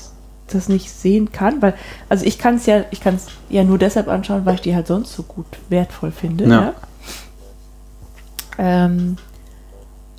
das 0.48 0.70
nicht 0.70 0.90
sehen 0.92 1.32
kann, 1.32 1.62
weil, 1.62 1.74
also 2.10 2.26
ich 2.26 2.38
kann 2.40 2.56
es 2.56 2.66
ja, 2.66 2.86
ich 2.92 3.02
kann 3.02 3.16
es 3.16 3.28
ja 3.50 3.64
nur 3.64 3.78
deshalb 3.78 4.08
anschauen, 4.08 4.46
weil 4.46 4.56
ich 4.56 4.62
die 4.62 4.76
halt 4.76 4.88
sonst 4.88 5.14
so 5.14 5.24
gut 5.24 5.46
wertvoll 5.70 6.12
finde. 6.12 6.46
Ja. 6.46 6.62
Ja. 6.62 6.74
Ähm, 8.58 9.18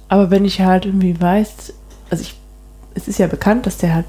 aber 0.09 0.31
wenn 0.31 0.45
ich 0.45 0.61
halt 0.61 0.87
irgendwie 0.87 1.21
weiß, 1.21 1.73
also 2.11 2.23
ich, 2.23 2.39
es 2.95 3.09
ist 3.09 3.19
ja 3.19 3.27
bekannt, 3.27 3.67
dass 3.67 3.79
der 3.79 3.95
halt 3.95 4.07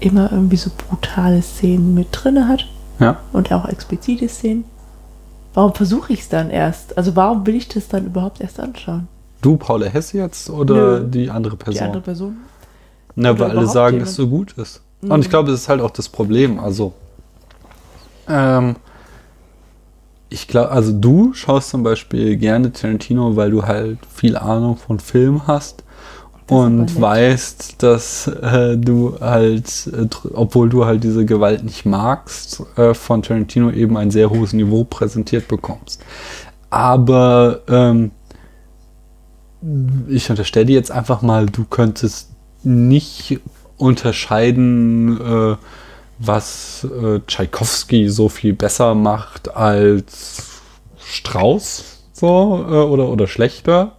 immer 0.00 0.30
irgendwie 0.30 0.56
so 0.56 0.70
brutale 0.76 1.42
Szenen 1.42 1.94
mit 1.94 2.08
drinne 2.12 2.46
hat 2.48 2.66
Ja. 3.00 3.18
und 3.32 3.52
auch 3.52 3.68
explizite 3.68 4.28
Szenen. 4.28 4.64
Warum 5.54 5.74
versuche 5.74 6.12
ich 6.12 6.20
es 6.20 6.28
dann 6.28 6.50
erst? 6.50 6.96
Also 6.96 7.16
warum 7.16 7.46
will 7.46 7.56
ich 7.56 7.68
das 7.68 7.88
dann 7.88 8.06
überhaupt 8.06 8.40
erst 8.40 8.60
anschauen? 8.60 9.08
Du, 9.40 9.56
Paula 9.56 9.86
Hesse 9.86 10.18
jetzt 10.18 10.50
oder 10.50 11.00
Nö. 11.00 11.06
die 11.08 11.30
andere 11.30 11.56
Person? 11.56 11.78
Die 11.78 11.84
andere 11.84 12.02
Person? 12.02 12.36
Na, 13.16 13.30
Oder 13.32 13.40
weil 13.40 13.50
alle 13.58 13.66
sagen, 13.66 13.98
dass 13.98 14.10
es 14.10 14.14
so 14.16 14.28
gut 14.28 14.52
ist. 14.52 14.80
Mhm. 15.00 15.10
Und 15.10 15.20
ich 15.20 15.30
glaube, 15.30 15.50
das 15.50 15.62
ist 15.62 15.68
halt 15.68 15.80
auch 15.80 15.90
das 15.90 16.08
Problem. 16.08 16.58
Also, 16.58 16.92
ähm, 18.28 18.76
ich 20.30 20.46
glaube, 20.46 20.70
also 20.70 20.92
du 20.92 21.32
schaust 21.32 21.70
zum 21.70 21.82
Beispiel 21.82 22.36
gerne 22.36 22.72
Tarantino, 22.72 23.36
weil 23.36 23.50
du 23.50 23.62
halt 23.64 23.98
viel 24.14 24.36
Ahnung 24.36 24.76
von 24.76 25.00
Film 25.00 25.46
hast 25.46 25.84
Das 26.46 26.58
und 26.58 27.00
weißt, 27.00 27.82
dass 27.82 28.26
äh, 28.26 28.76
du 28.76 29.18
halt, 29.20 29.86
äh, 29.86 30.06
obwohl 30.34 30.68
du 30.68 30.84
halt 30.84 31.02
diese 31.02 31.24
Gewalt 31.24 31.64
nicht 31.64 31.86
magst, 31.86 32.62
äh, 32.76 32.92
von 32.92 33.22
Tarantino 33.22 33.70
eben 33.70 33.96
ein 33.96 34.10
sehr 34.10 34.28
hohes 34.28 34.52
Niveau 34.52 34.84
präsentiert 34.84 35.48
bekommst. 35.48 36.02
Aber 36.68 37.60
ähm, 37.68 38.10
ich 40.08 40.28
unterstelle 40.28 40.66
dir 40.66 40.74
jetzt 40.74 40.90
einfach 40.90 41.22
mal, 41.22 41.46
du 41.46 41.64
könntest 41.64 42.30
nicht 42.62 43.40
unterscheiden, 43.78 45.20
äh, 45.20 45.56
was 46.18 46.84
äh, 46.84 47.20
Tschaikowski 47.26 48.08
so 48.08 48.28
viel 48.28 48.52
besser 48.52 48.94
macht 48.94 49.54
als 49.54 50.60
Strauß, 50.98 51.84
so 52.12 52.66
äh, 52.68 52.74
oder 52.74 53.08
oder 53.08 53.26
schlechter, 53.26 53.92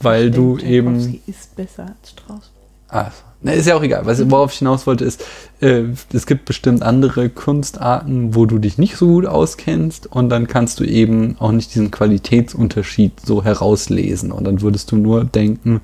weil 0.00 0.28
Ich 0.28 0.34
du 0.34 0.58
eben 0.58 0.98
Tchaikovsky 0.98 1.22
ist 1.26 1.56
besser 1.56 1.86
als 1.98 2.10
Strauß. 2.10 2.50
Ah, 2.90 3.10
na, 3.40 3.52
ist 3.52 3.66
ja 3.66 3.76
auch 3.76 3.82
egal. 3.82 4.04
Was, 4.04 4.30
worauf 4.30 4.52
ich 4.52 4.58
hinaus 4.58 4.86
wollte, 4.86 5.04
ist, 5.04 5.24
äh, 5.60 5.84
es 6.12 6.26
gibt 6.26 6.44
bestimmt 6.44 6.82
andere 6.82 7.28
Kunstarten, 7.28 8.34
wo 8.34 8.46
du 8.46 8.58
dich 8.58 8.78
nicht 8.78 8.96
so 8.96 9.06
gut 9.06 9.26
auskennst 9.26 10.06
und 10.06 10.28
dann 10.28 10.48
kannst 10.48 10.80
du 10.80 10.84
eben 10.84 11.36
auch 11.38 11.52
nicht 11.52 11.74
diesen 11.74 11.90
Qualitätsunterschied 11.90 13.20
so 13.24 13.44
herauslesen 13.44 14.32
und 14.32 14.44
dann 14.44 14.60
würdest 14.60 14.90
du 14.90 14.96
nur 14.96 15.24
denken, 15.24 15.80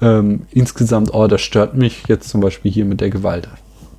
ähm, 0.00 0.42
insgesamt, 0.50 1.12
oh, 1.14 1.26
das 1.26 1.40
stört 1.40 1.76
mich 1.76 2.04
jetzt 2.08 2.28
zum 2.28 2.40
Beispiel 2.40 2.70
hier 2.70 2.84
mit 2.84 3.00
der 3.00 3.10
Gewalt. 3.10 3.48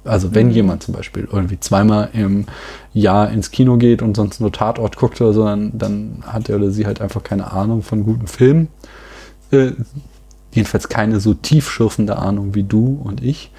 Also 0.03 0.33
wenn 0.33 0.51
jemand 0.51 0.83
zum 0.83 0.93
Beispiel 0.93 1.27
irgendwie 1.31 1.59
zweimal 1.59 2.09
im 2.13 2.45
Jahr 2.93 3.29
ins 3.29 3.51
Kino 3.51 3.77
geht 3.77 4.01
und 4.01 4.15
sonst 4.15 4.39
nur 4.39 4.51
Tatort 4.51 4.95
guckt 4.95 5.19
oder 5.19 5.33
so, 5.33 5.43
dann, 5.43 5.77
dann 5.77 6.23
hat 6.25 6.49
er 6.49 6.55
oder 6.55 6.71
sie 6.71 6.85
halt 6.85 7.01
einfach 7.01 7.23
keine 7.23 7.51
Ahnung 7.51 7.81
von 7.81 8.03
guten 8.03 8.27
Filmen. 8.27 8.69
Äh, 9.51 9.71
jedenfalls 10.53 10.89
keine 10.89 11.19
so 11.19 11.33
tiefschürfende 11.33 12.17
Ahnung 12.17 12.55
wie 12.55 12.63
du 12.63 12.99
und 13.03 13.21
ich. 13.21 13.51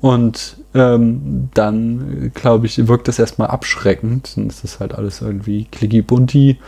Und 0.00 0.56
ähm, 0.74 1.48
dann, 1.54 2.30
glaube 2.34 2.66
ich, 2.66 2.86
wirkt 2.88 3.06
das 3.08 3.18
erstmal 3.18 3.48
abschreckend. 3.48 4.36
Dann 4.36 4.48
ist 4.48 4.64
das 4.64 4.80
halt 4.80 4.94
alles 4.94 5.20
irgendwie 5.20 5.66
klicki-bunti 5.70 6.58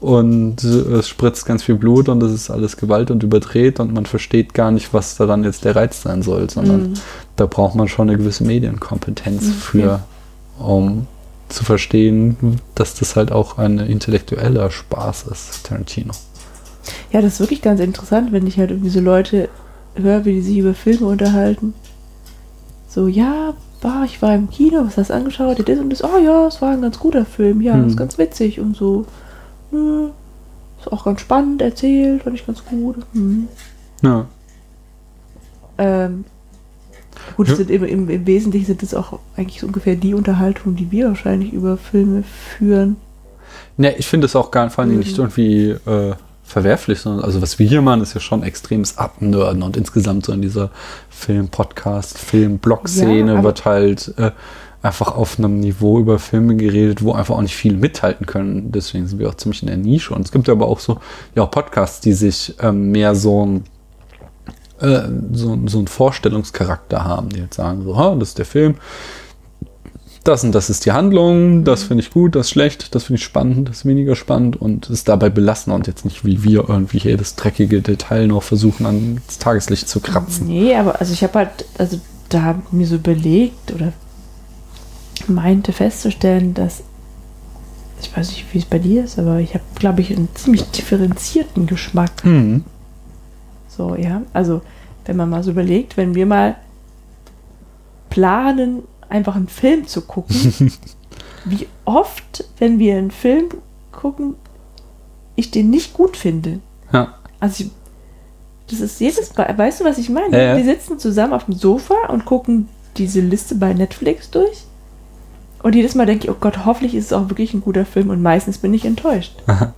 und 0.00 0.62
es 0.62 1.08
spritzt 1.08 1.46
ganz 1.46 1.62
viel 1.62 1.76
Blut 1.76 2.08
und 2.08 2.22
es 2.22 2.32
ist 2.32 2.50
alles 2.50 2.76
Gewalt 2.76 3.10
und 3.10 3.22
überdreht 3.22 3.80
und 3.80 3.94
man 3.94 4.04
versteht 4.06 4.52
gar 4.52 4.70
nicht, 4.70 4.92
was 4.92 5.16
daran 5.16 5.44
jetzt 5.44 5.64
der 5.64 5.76
Reiz 5.76 6.02
sein 6.02 6.22
soll, 6.22 6.50
sondern 6.50 6.90
Mhm. 6.90 6.94
da 7.36 7.46
braucht 7.46 7.74
man 7.74 7.88
schon 7.88 8.08
eine 8.10 8.18
gewisse 8.18 8.44
Medienkompetenz 8.44 9.42
Mhm, 9.44 9.52
für, 9.52 10.00
um 10.58 11.06
zu 11.48 11.64
verstehen, 11.64 12.60
dass 12.74 12.94
das 12.94 13.16
halt 13.16 13.32
auch 13.32 13.58
ein 13.58 13.78
intellektueller 13.78 14.70
Spaß 14.70 15.24
ist, 15.30 15.64
Tarantino. 15.66 16.12
Ja, 17.12 17.22
das 17.22 17.34
ist 17.34 17.40
wirklich 17.40 17.62
ganz 17.62 17.80
interessant, 17.80 18.32
wenn 18.32 18.46
ich 18.46 18.58
halt 18.58 18.70
irgendwie 18.70 18.90
so 18.90 19.00
Leute 19.00 19.48
höre, 19.94 20.24
wie 20.26 20.32
die 20.34 20.40
sich 20.42 20.58
über 20.58 20.74
Filme 20.74 21.06
unterhalten. 21.06 21.72
So, 22.94 23.08
ja, 23.08 23.54
war, 23.82 24.04
ich 24.04 24.22
war 24.22 24.34
im 24.36 24.48
Kino, 24.48 24.84
was 24.86 24.96
hast 24.96 25.10
du 25.10 25.14
angeschaut? 25.14 25.58
Das 25.68 25.78
und 25.80 25.90
das, 25.90 26.04
oh 26.04 26.16
ja, 26.24 26.46
es 26.46 26.62
war 26.62 26.70
ein 26.70 26.82
ganz 26.82 26.96
guter 26.98 27.24
Film, 27.24 27.60
ja, 27.60 27.74
Hm. 27.74 27.88
ist 27.88 27.96
ganz 27.96 28.18
witzig 28.18 28.60
und 28.60 28.76
so. 28.76 29.04
Hm, 29.72 30.10
ist 30.78 30.92
auch 30.92 31.04
ganz 31.04 31.20
spannend 31.20 31.60
erzählt, 31.60 32.22
fand 32.22 32.36
ich 32.36 32.46
ganz 32.46 32.64
gut. 32.64 32.96
Hm. 33.12 33.48
Ja. 34.02 34.26
Ähm, 35.76 36.24
gut, 37.36 37.48
Ja. 37.48 37.56
sind 37.56 37.68
im, 37.70 37.84
im, 37.84 38.08
im 38.08 38.26
Wesentlichen 38.28 38.66
sind 38.66 38.82
das 38.82 38.94
auch 38.94 39.18
eigentlich 39.36 39.60
so 39.60 39.66
ungefähr 39.66 39.96
die 39.96 40.14
Unterhaltungen, 40.14 40.76
die 40.76 40.92
wir 40.92 41.08
wahrscheinlich 41.08 41.52
über 41.52 41.76
Filme 41.76 42.22
führen. 42.22 42.94
Ne, 43.76 43.96
ich 43.96 44.06
finde 44.06 44.26
es 44.26 44.36
auch 44.36 44.52
gar 44.52 44.70
vor 44.70 44.82
allem 44.84 44.92
Mhm. 44.92 44.98
nicht 45.00 45.18
irgendwie 45.18 45.70
äh, 45.70 46.14
verwerflich, 46.44 47.00
sondern 47.00 47.24
also 47.24 47.40
was 47.42 47.58
wir 47.58 47.66
hier 47.66 47.82
machen, 47.82 48.02
ist 48.02 48.14
ja 48.14 48.20
schon 48.20 48.42
extremes 48.42 48.98
Abnörden 48.98 49.62
und 49.62 49.76
insgesamt 49.76 50.26
so 50.26 50.32
in 50.32 50.42
dieser 50.42 50.70
Film-Podcast, 51.10 52.18
Film-Blog-Szene 52.18 53.32
Ja, 53.32 53.38
aber- 53.38 53.44
wird 53.44 53.64
halt 53.64 54.14
äh, 54.18 54.30
einfach 54.82 55.16
auf 55.16 55.38
einem 55.38 55.60
Niveau 55.60 55.98
über 55.98 56.18
Filme 56.18 56.56
geredet, 56.56 57.02
wo 57.02 57.12
einfach 57.14 57.36
auch 57.36 57.40
nicht 57.42 57.56
viele 57.56 57.78
mithalten 57.78 58.26
können. 58.26 58.70
Deswegen 58.70 59.06
sind 59.06 59.18
wir 59.18 59.30
auch 59.30 59.34
ziemlich 59.34 59.62
in 59.62 59.68
der 59.68 59.78
Nische. 59.78 60.14
Und 60.14 60.26
es 60.26 60.30
gibt 60.30 60.46
aber 60.50 60.66
auch 60.66 60.78
so, 60.78 60.98
ja, 61.34 61.42
auch 61.42 61.50
Podcasts, 61.50 62.00
die 62.00 62.12
sich 62.12 62.54
ähm, 62.60 62.90
mehr 62.90 63.14
so 63.14 63.46
ein 63.46 63.64
äh, 64.80 65.08
so, 65.32 65.58
so 65.66 65.78
einen 65.78 65.86
Vorstellungscharakter 65.86 67.02
haben, 67.04 67.30
die 67.30 67.40
jetzt 67.40 67.56
sagen, 67.56 67.82
so, 67.84 67.96
ha, 67.96 68.14
das 68.16 68.30
ist 68.30 68.38
der 68.38 68.44
Film, 68.44 68.74
das 70.24 70.42
und 70.42 70.54
das 70.54 70.70
ist 70.70 70.86
die 70.86 70.92
Handlung, 70.92 71.64
das 71.64 71.84
finde 71.84 72.02
ich 72.02 72.10
gut, 72.10 72.34
das 72.34 72.50
schlecht, 72.50 72.94
das 72.94 73.04
finde 73.04 73.18
ich 73.18 73.24
spannend, 73.24 73.68
das 73.68 73.78
ist 73.78 73.84
weniger 73.86 74.16
spannend 74.16 74.60
und 74.60 74.88
es 74.90 75.04
dabei 75.04 75.28
belassen 75.28 75.72
und 75.72 75.86
jetzt 75.86 76.04
nicht 76.04 76.24
wie 76.24 76.42
wir 76.42 76.68
irgendwie 76.68 76.98
jedes 76.98 77.36
dreckige 77.36 77.82
Detail 77.82 78.26
noch 78.26 78.42
versuchen 78.42 78.86
ans 78.86 79.38
Tageslicht 79.38 79.88
zu 79.88 80.00
kratzen. 80.00 80.48
Nee, 80.48 80.74
aber 80.74 81.00
also 81.00 81.12
ich 81.12 81.22
habe 81.22 81.38
halt, 81.40 81.66
also 81.78 82.00
da 82.30 82.42
habe 82.42 82.62
ich 82.66 82.72
mir 82.72 82.86
so 82.86 82.96
überlegt 82.96 83.72
oder 83.72 83.92
meinte 85.28 85.72
festzustellen, 85.72 86.54
dass 86.54 86.82
ich 88.00 88.16
weiß 88.16 88.28
nicht, 88.28 88.52
wie 88.52 88.58
es 88.58 88.64
bei 88.64 88.78
dir 88.78 89.04
ist, 89.04 89.18
aber 89.18 89.38
ich 89.38 89.54
habe, 89.54 89.64
glaube 89.76 90.00
ich, 90.00 90.14
einen 90.14 90.28
ziemlich 90.34 90.64
differenzierten 90.70 91.66
Geschmack. 91.66 92.22
Hm. 92.22 92.64
So, 93.68 93.96
ja. 93.96 94.22
Also, 94.32 94.62
wenn 95.06 95.16
man 95.16 95.30
mal 95.30 95.42
so 95.42 95.52
überlegt, 95.52 95.96
wenn 95.96 96.14
wir 96.14 96.26
mal 96.26 96.56
planen, 98.10 98.82
einfach 99.08 99.36
einen 99.36 99.48
Film 99.48 99.86
zu 99.86 100.02
gucken, 100.02 100.72
wie 101.44 101.66
oft, 101.84 102.44
wenn 102.58 102.78
wir 102.78 102.96
einen 102.96 103.10
Film 103.10 103.48
gucken, 103.92 104.34
ich 105.36 105.50
den 105.50 105.70
nicht 105.70 105.92
gut 105.92 106.16
finde. 106.16 106.60
Ja. 106.92 107.14
Also, 107.40 107.64
ich, 107.64 107.70
das 108.70 108.80
ist 108.80 109.00
jedes 109.00 109.34
Mal, 109.36 109.56
weißt 109.56 109.80
du, 109.80 109.84
was 109.84 109.98
ich 109.98 110.08
meine? 110.08 110.36
Ja, 110.36 110.42
ja. 110.44 110.56
Wir 110.56 110.64
sitzen 110.64 110.98
zusammen 110.98 111.32
auf 111.32 111.44
dem 111.44 111.54
Sofa 111.54 111.94
und 112.08 112.24
gucken 112.24 112.68
diese 112.96 113.20
Liste 113.20 113.54
bei 113.56 113.74
Netflix 113.74 114.30
durch. 114.30 114.64
Und 115.62 115.74
jedes 115.74 115.94
Mal 115.94 116.04
denke 116.04 116.24
ich, 116.24 116.30
oh 116.30 116.36
Gott, 116.38 116.66
hoffentlich 116.66 116.94
ist 116.94 117.06
es 117.06 117.12
auch 117.12 117.30
wirklich 117.30 117.54
ein 117.54 117.62
guter 117.62 117.86
Film 117.86 118.10
und 118.10 118.20
meistens 118.22 118.58
bin 118.58 118.74
ich 118.74 118.84
enttäuscht. 118.84 119.34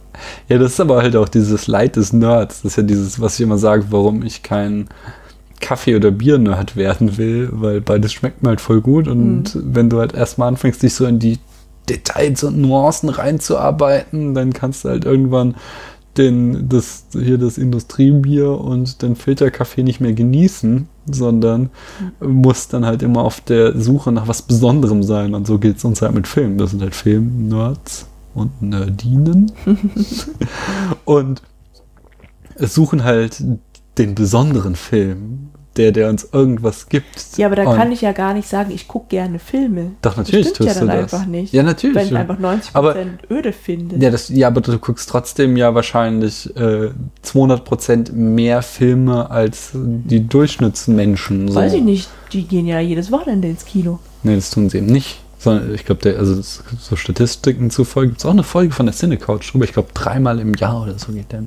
Ja, 0.48 0.56
das 0.56 0.72
ist 0.72 0.80
aber 0.80 1.02
halt 1.02 1.14
auch 1.14 1.28
dieses 1.28 1.66
Leid 1.66 1.96
des 1.96 2.14
Nerds. 2.14 2.62
Das 2.62 2.72
ist 2.72 2.76
ja 2.76 2.82
dieses, 2.82 3.20
was 3.20 3.34
ich 3.34 3.42
immer 3.42 3.58
sage, 3.58 3.84
warum 3.90 4.22
ich 4.22 4.42
kein 4.42 4.88
Kaffee- 5.60 5.96
oder 5.96 6.10
Bier-Nerd 6.10 6.76
werden 6.76 7.16
will, 7.16 7.48
weil 7.52 7.80
beides 7.80 8.12
schmeckt 8.12 8.42
mir 8.42 8.50
halt 8.50 8.60
voll 8.60 8.80
gut. 8.80 9.08
Und 9.08 9.58
wenn 9.62 9.90
du 9.90 9.98
halt 9.98 10.14
erstmal 10.14 10.48
anfängst, 10.48 10.82
dich 10.82 10.94
so 10.94 11.06
in 11.06 11.18
die 11.18 11.38
Details 11.88 12.44
und 12.44 12.58
Nuancen 12.58 13.08
reinzuarbeiten, 13.08 14.34
dann 14.34 14.52
kannst 14.52 14.84
du 14.84 14.88
halt 14.88 15.04
irgendwann 15.04 15.54
den, 16.16 16.68
das, 16.68 17.06
hier 17.12 17.38
das 17.38 17.58
Industriebier 17.58 18.58
und 18.58 19.02
den 19.02 19.16
Filterkaffee 19.16 19.82
nicht 19.82 20.00
mehr 20.00 20.14
genießen, 20.14 20.88
sondern 21.10 21.70
musst 22.20 22.72
dann 22.72 22.86
halt 22.86 23.02
immer 23.02 23.22
auf 23.22 23.40
der 23.40 23.78
Suche 23.78 24.12
nach 24.12 24.26
was 24.26 24.42
Besonderem 24.42 25.02
sein. 25.02 25.34
Und 25.34 25.46
so 25.46 25.58
geht 25.58 25.76
es 25.76 25.84
uns 25.84 26.02
halt 26.02 26.14
mit 26.14 26.26
Filmen. 26.26 26.58
Das 26.58 26.70
sind 26.70 26.82
halt 26.82 26.94
Film-Nerds 26.94 28.06
und 28.34 28.62
Nerdinen. 28.62 29.52
und 31.04 31.42
es 32.54 32.74
suchen 32.74 33.04
halt 33.04 33.42
den 33.98 34.14
besonderen 34.14 34.74
Film, 34.76 35.48
der, 35.76 35.92
der 35.92 36.08
uns 36.08 36.26
irgendwas 36.32 36.88
gibt. 36.88 37.36
Ja, 37.36 37.46
aber 37.46 37.56
da 37.56 37.64
Und- 37.68 37.76
kann 37.76 37.92
ich 37.92 38.00
ja 38.00 38.12
gar 38.12 38.32
nicht 38.32 38.48
sagen, 38.48 38.70
ich 38.70 38.88
gucke 38.88 39.08
gerne 39.08 39.38
Filme. 39.38 39.92
Doch, 40.00 40.16
natürlich 40.16 40.46
das 40.46 40.54
stimmt 40.56 40.68
tust 40.70 40.80
ja 40.80 40.86
dann 40.86 40.96
du 40.96 41.02
das. 41.02 41.12
einfach 41.14 41.26
nicht. 41.26 41.52
Ja, 41.52 41.62
natürlich. 41.62 41.96
Wenn 41.96 42.06
ich 42.06 42.16
einfach 42.16 42.38
90% 42.38 42.70
Aber- 42.72 42.96
öde 43.30 43.52
finde. 43.52 43.96
Ja, 44.02 44.10
das, 44.10 44.30
ja, 44.30 44.46
aber 44.48 44.62
du 44.62 44.78
guckst 44.78 45.08
trotzdem 45.10 45.56
ja 45.58 45.74
wahrscheinlich 45.74 46.54
äh, 46.56 46.90
200% 47.22 48.12
mehr 48.12 48.62
Filme 48.62 49.30
als 49.30 49.70
die 49.74 50.26
Durchschnittsmenschen. 50.26 51.48
So. 51.48 51.54
Weiß 51.54 51.74
ich 51.74 51.82
nicht, 51.82 52.08
die 52.32 52.44
gehen 52.44 52.66
ja 52.66 52.80
jedes 52.80 53.12
Wochenende 53.12 53.48
ins 53.48 53.64
Kino. 53.66 53.98
Nee, 54.22 54.36
das 54.36 54.50
tun 54.50 54.70
sie 54.70 54.78
eben 54.78 54.86
nicht. 54.86 55.20
Sondern 55.38 55.74
ich 55.74 55.84
glaube, 55.84 56.16
also 56.18 56.40
so 56.40 56.96
Statistiken 56.96 57.70
zufolge 57.70 58.08
gibt 58.08 58.20
es 58.20 58.24
auch 58.26 58.30
eine 58.30 58.42
Folge 58.42 58.72
von 58.72 58.86
der 58.86 58.94
Cinecouch 58.94 59.52
drüber. 59.52 59.66
Ich 59.66 59.74
glaube, 59.74 59.90
dreimal 59.92 60.40
im 60.40 60.54
Jahr 60.54 60.82
oder 60.82 60.98
so 60.98 61.12
geht 61.12 61.30
der 61.30 61.42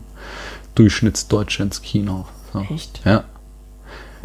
Durchschnittsdeutsche 0.76 1.64
ins 1.64 1.82
Kino. 1.82 2.26
So. 2.54 2.60
Echt? 2.74 3.02
Ja. 3.06 3.24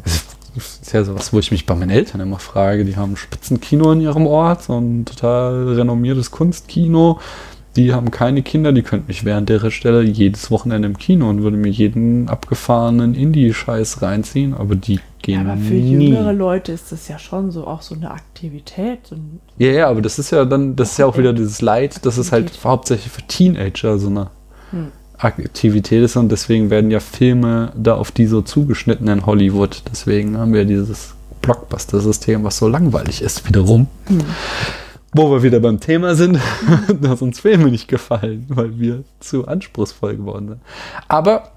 Das 0.05 0.14
ist- 0.16 0.37
das 0.57 0.79
ist 0.83 0.93
ja 0.93 1.03
sowas, 1.05 1.33
wo 1.33 1.39
ich 1.41 1.51
mich 1.51 1.66
bei 1.66 1.75
meinen 1.75 1.91
Eltern 1.91 2.20
immer 2.20 2.39
frage. 2.39 2.85
Die 2.85 2.97
haben 2.97 3.12
ein 3.12 3.16
Spitzenkino 3.16 3.91
in 3.93 4.01
ihrem 4.01 4.27
Ort, 4.27 4.62
so 4.64 4.79
ein 4.79 5.05
total 5.05 5.75
renommiertes 5.75 6.31
Kunstkino. 6.31 7.18
Die 7.75 7.93
haben 7.93 8.12
keine 8.12 8.43
Kinder, 8.43 8.72
die 8.72 8.83
könnten 8.83 9.09
mich 9.09 9.25
während 9.25 9.49
der 9.49 9.68
Stelle 9.72 10.03
jedes 10.03 10.53
Wochenende 10.53 10.87
im 10.87 10.97
Kino 10.97 11.29
und 11.29 11.43
würde 11.43 11.57
mir 11.57 11.70
jeden 11.70 12.29
abgefahrenen 12.29 13.16
Indie-Scheiß 13.16 14.01
reinziehen, 14.01 14.55
aber 14.55 14.77
die 14.77 14.95
Ja, 14.95 15.01
gehen 15.22 15.51
aber 15.51 15.57
für 15.61 15.75
nie. 15.75 16.11
jüngere 16.11 16.33
Leute 16.33 16.70
ist 16.70 16.93
das 16.93 17.09
ja 17.09 17.18
schon 17.18 17.51
so 17.51 17.66
auch 17.66 17.83
so 17.83 17.97
eine 17.97 18.12
Aktivität. 18.12 19.01
So 19.09 19.16
ein, 19.16 19.41
Ja, 19.59 19.72
ja, 19.72 19.89
aber 19.89 20.03
das 20.03 20.20
ist 20.20 20.31
ja 20.31 20.45
dann, 20.45 20.77
das 20.77 20.93
ist 20.93 20.99
ja 20.99 21.07
auch 21.07 21.18
wieder 21.18 21.33
dieses 21.33 21.62
Leid, 21.62 21.97
halt 22.05 22.07
Aktivität. 22.07 22.64
hauptsächlich 22.64 23.11
für 23.12 23.22
Teenager 23.22 23.99
so 23.99 24.07
eine 24.07 24.31
Hm. 24.70 24.93
Aktivität 25.19 26.03
ist 26.03 26.17
und 26.17 26.31
deswegen 26.31 26.71
werden 26.71 26.91
ja 26.91 27.01
Filme 27.01 27.73
da 27.77 27.95
auf 27.95 28.11
die 28.11 28.27
so 28.27 28.43
zugeschnitten 28.43 29.09
in 29.09 29.27
Hollywood. 29.27 29.83
Deswegen 29.91 30.37
haben 30.37 30.53
wir 30.53 30.65
dieses 30.65 31.15
Blockbuster-System, 31.43 32.45
was 32.45 32.59
so 32.59 32.69
langweilig 32.69 33.23
ist, 33.23 33.47
wiederum. 33.47 33.87
Hm. 34.07 34.21
Wo 35.12 35.31
wir 35.31 35.43
wieder 35.45 35.61
beim 35.61 35.79
Thema 35.79 36.17
sind, 36.17 36.41
dass 37.01 37.23
uns 37.23 37.41
Filme 37.41 37.71
nicht 37.71 37.87
gefallen, 37.87 38.47
weil 38.49 38.79
wir 38.79 39.05
zu 39.21 39.47
anspruchsvoll 39.47 40.17
geworden 40.17 40.49
sind. 40.49 40.61
Aber 41.07 41.53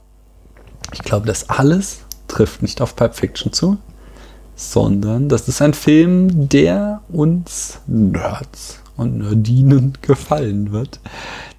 ich 0.93 0.99
glaube, 0.99 1.25
das 1.25 1.49
alles 1.49 2.01
trifft 2.27 2.61
nicht 2.61 2.81
auf 2.81 2.95
Pulp 2.95 3.15
Fiction 3.15 3.51
zu, 3.51 3.77
sondern 4.55 5.29
das 5.29 5.47
ist 5.47 5.61
ein 5.61 5.73
Film, 5.73 6.49
der 6.49 7.01
uns 7.09 7.79
Nerds 7.87 8.81
und 8.97 9.19
Nerdinen 9.19 9.93
gefallen 10.01 10.71
wird. 10.71 10.99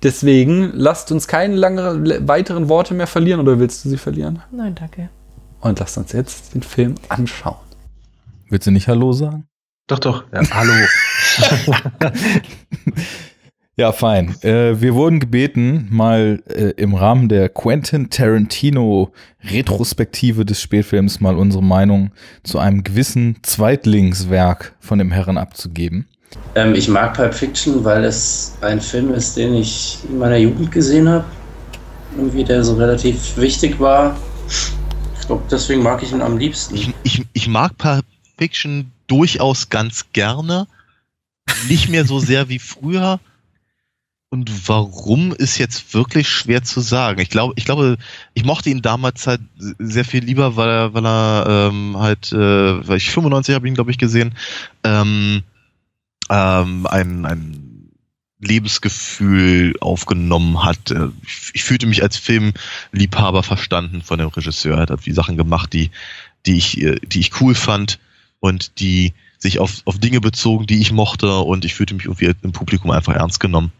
Deswegen 0.02 0.72
lasst 0.74 1.10
uns 1.12 1.26
keine 1.26 1.54
lange, 1.56 2.28
weiteren 2.28 2.68
Worte 2.68 2.94
mehr 2.94 3.06
verlieren, 3.06 3.40
oder 3.40 3.58
willst 3.58 3.84
du 3.84 3.88
sie 3.88 3.98
verlieren? 3.98 4.42
nein, 4.50 4.74
danke. 4.74 5.08
Und 5.60 5.80
lasst 5.80 5.98
uns 5.98 6.12
jetzt 6.12 6.54
den 6.54 6.62
Film 6.62 6.94
anschauen. 7.08 7.56
Willst 8.48 8.66
du 8.66 8.70
nicht 8.70 8.88
Hallo 8.88 9.12
sagen? 9.12 9.46
Doch, 9.88 9.98
doch. 9.98 10.24
Ja, 10.32 10.42
hallo. 10.50 10.72
Ja, 13.78 13.92
fein. 13.92 14.34
Äh, 14.42 14.80
wir 14.80 14.96
wurden 14.96 15.20
gebeten, 15.20 15.86
mal 15.92 16.42
äh, 16.48 16.72
im 16.82 16.94
Rahmen 16.94 17.28
der 17.28 17.48
Quentin 17.48 18.10
Tarantino 18.10 19.12
Retrospektive 19.40 20.44
des 20.44 20.60
Spätfilms 20.60 21.20
mal 21.20 21.36
unsere 21.36 21.62
Meinung 21.62 22.10
zu 22.42 22.58
einem 22.58 22.82
gewissen 22.82 23.36
Zweitlingswerk 23.44 24.74
von 24.80 24.98
dem 24.98 25.12
Herren 25.12 25.38
abzugeben. 25.38 26.08
Ähm, 26.54 26.74
ich 26.74 26.88
mag 26.88 27.14
Pulp 27.14 27.34
Fiction, 27.34 27.84
weil 27.84 28.04
es 28.04 28.56
ein 28.60 28.80
Film 28.80 29.12
ist, 29.14 29.36
den 29.36 29.54
ich 29.54 29.98
in 30.08 30.18
meiner 30.18 30.36
Jugend 30.36 30.72
gesehen 30.72 31.08
habe. 31.08 31.24
Irgendwie 32.16 32.44
der 32.44 32.64
so 32.64 32.74
relativ 32.74 33.36
wichtig 33.36 33.78
war. 33.78 34.16
Ich 35.20 35.26
glaube, 35.26 35.42
deswegen 35.50 35.82
mag 35.82 36.02
ich 36.02 36.12
ihn 36.12 36.22
am 36.22 36.38
liebsten. 36.38 36.74
Ich, 36.74 36.92
ich, 37.02 37.26
ich 37.32 37.48
mag 37.48 37.76
Pulp 37.76 38.04
Fiction 38.38 38.90
durchaus 39.06 39.68
ganz 39.68 40.06
gerne. 40.12 40.66
Nicht 41.68 41.88
mehr 41.88 42.04
so 42.04 42.18
sehr 42.18 42.48
wie 42.48 42.58
früher. 42.58 43.20
Und 44.30 44.68
warum 44.68 45.32
ist 45.32 45.56
jetzt 45.56 45.94
wirklich 45.94 46.28
schwer 46.28 46.62
zu 46.62 46.80
sagen. 46.80 47.18
Ich 47.20 47.30
glaube, 47.30 47.54
ich 47.56 47.64
glaube, 47.64 47.96
ich 48.34 48.44
mochte 48.44 48.68
ihn 48.68 48.82
damals 48.82 49.26
halt 49.26 49.40
sehr 49.78 50.04
viel 50.04 50.22
lieber, 50.22 50.54
weil 50.56 50.68
er, 50.68 50.94
weil 50.94 51.06
er 51.06 51.70
ähm, 51.70 51.96
halt, 51.98 52.30
äh, 52.32 52.86
weil 52.86 52.98
ich 52.98 53.10
95 53.10 53.54
habe 53.54 53.66
ihn, 53.66 53.74
glaube 53.74 53.90
ich, 53.90 53.96
gesehen, 53.96 54.34
ähm, 54.84 55.44
ähm, 56.30 56.86
ein, 56.86 57.24
ein 57.24 57.90
Lebensgefühl 58.40 59.74
aufgenommen 59.80 60.64
hat. 60.64 60.90
Äh, 60.90 61.08
Ich, 61.26 61.50
ich 61.54 61.64
fühlte 61.64 61.86
mich 61.86 62.02
als 62.02 62.16
Filmliebhaber 62.16 63.42
verstanden 63.42 64.02
von 64.02 64.18
dem 64.18 64.28
Regisseur. 64.28 64.76
Er 64.76 64.86
hat 64.88 65.06
die 65.06 65.12
Sachen 65.12 65.36
gemacht, 65.36 65.72
die, 65.72 65.90
die 66.46 66.56
ich, 66.56 66.80
äh, 66.80 66.96
die 67.02 67.20
ich 67.20 67.40
cool 67.40 67.54
fand 67.54 67.98
und 68.40 68.80
die 68.80 69.12
sich 69.38 69.58
auf, 69.58 69.82
auf 69.84 69.98
Dinge 69.98 70.20
bezogen, 70.20 70.66
die 70.66 70.80
ich 70.80 70.92
mochte 70.92 71.38
und 71.38 71.64
ich 71.64 71.74
fühlte 71.74 71.94
mich 71.94 72.06
irgendwie 72.06 72.32
im 72.42 72.52
Publikum 72.52 72.90
einfach 72.90 73.14
ernst 73.14 73.40
genommen. 73.40 73.72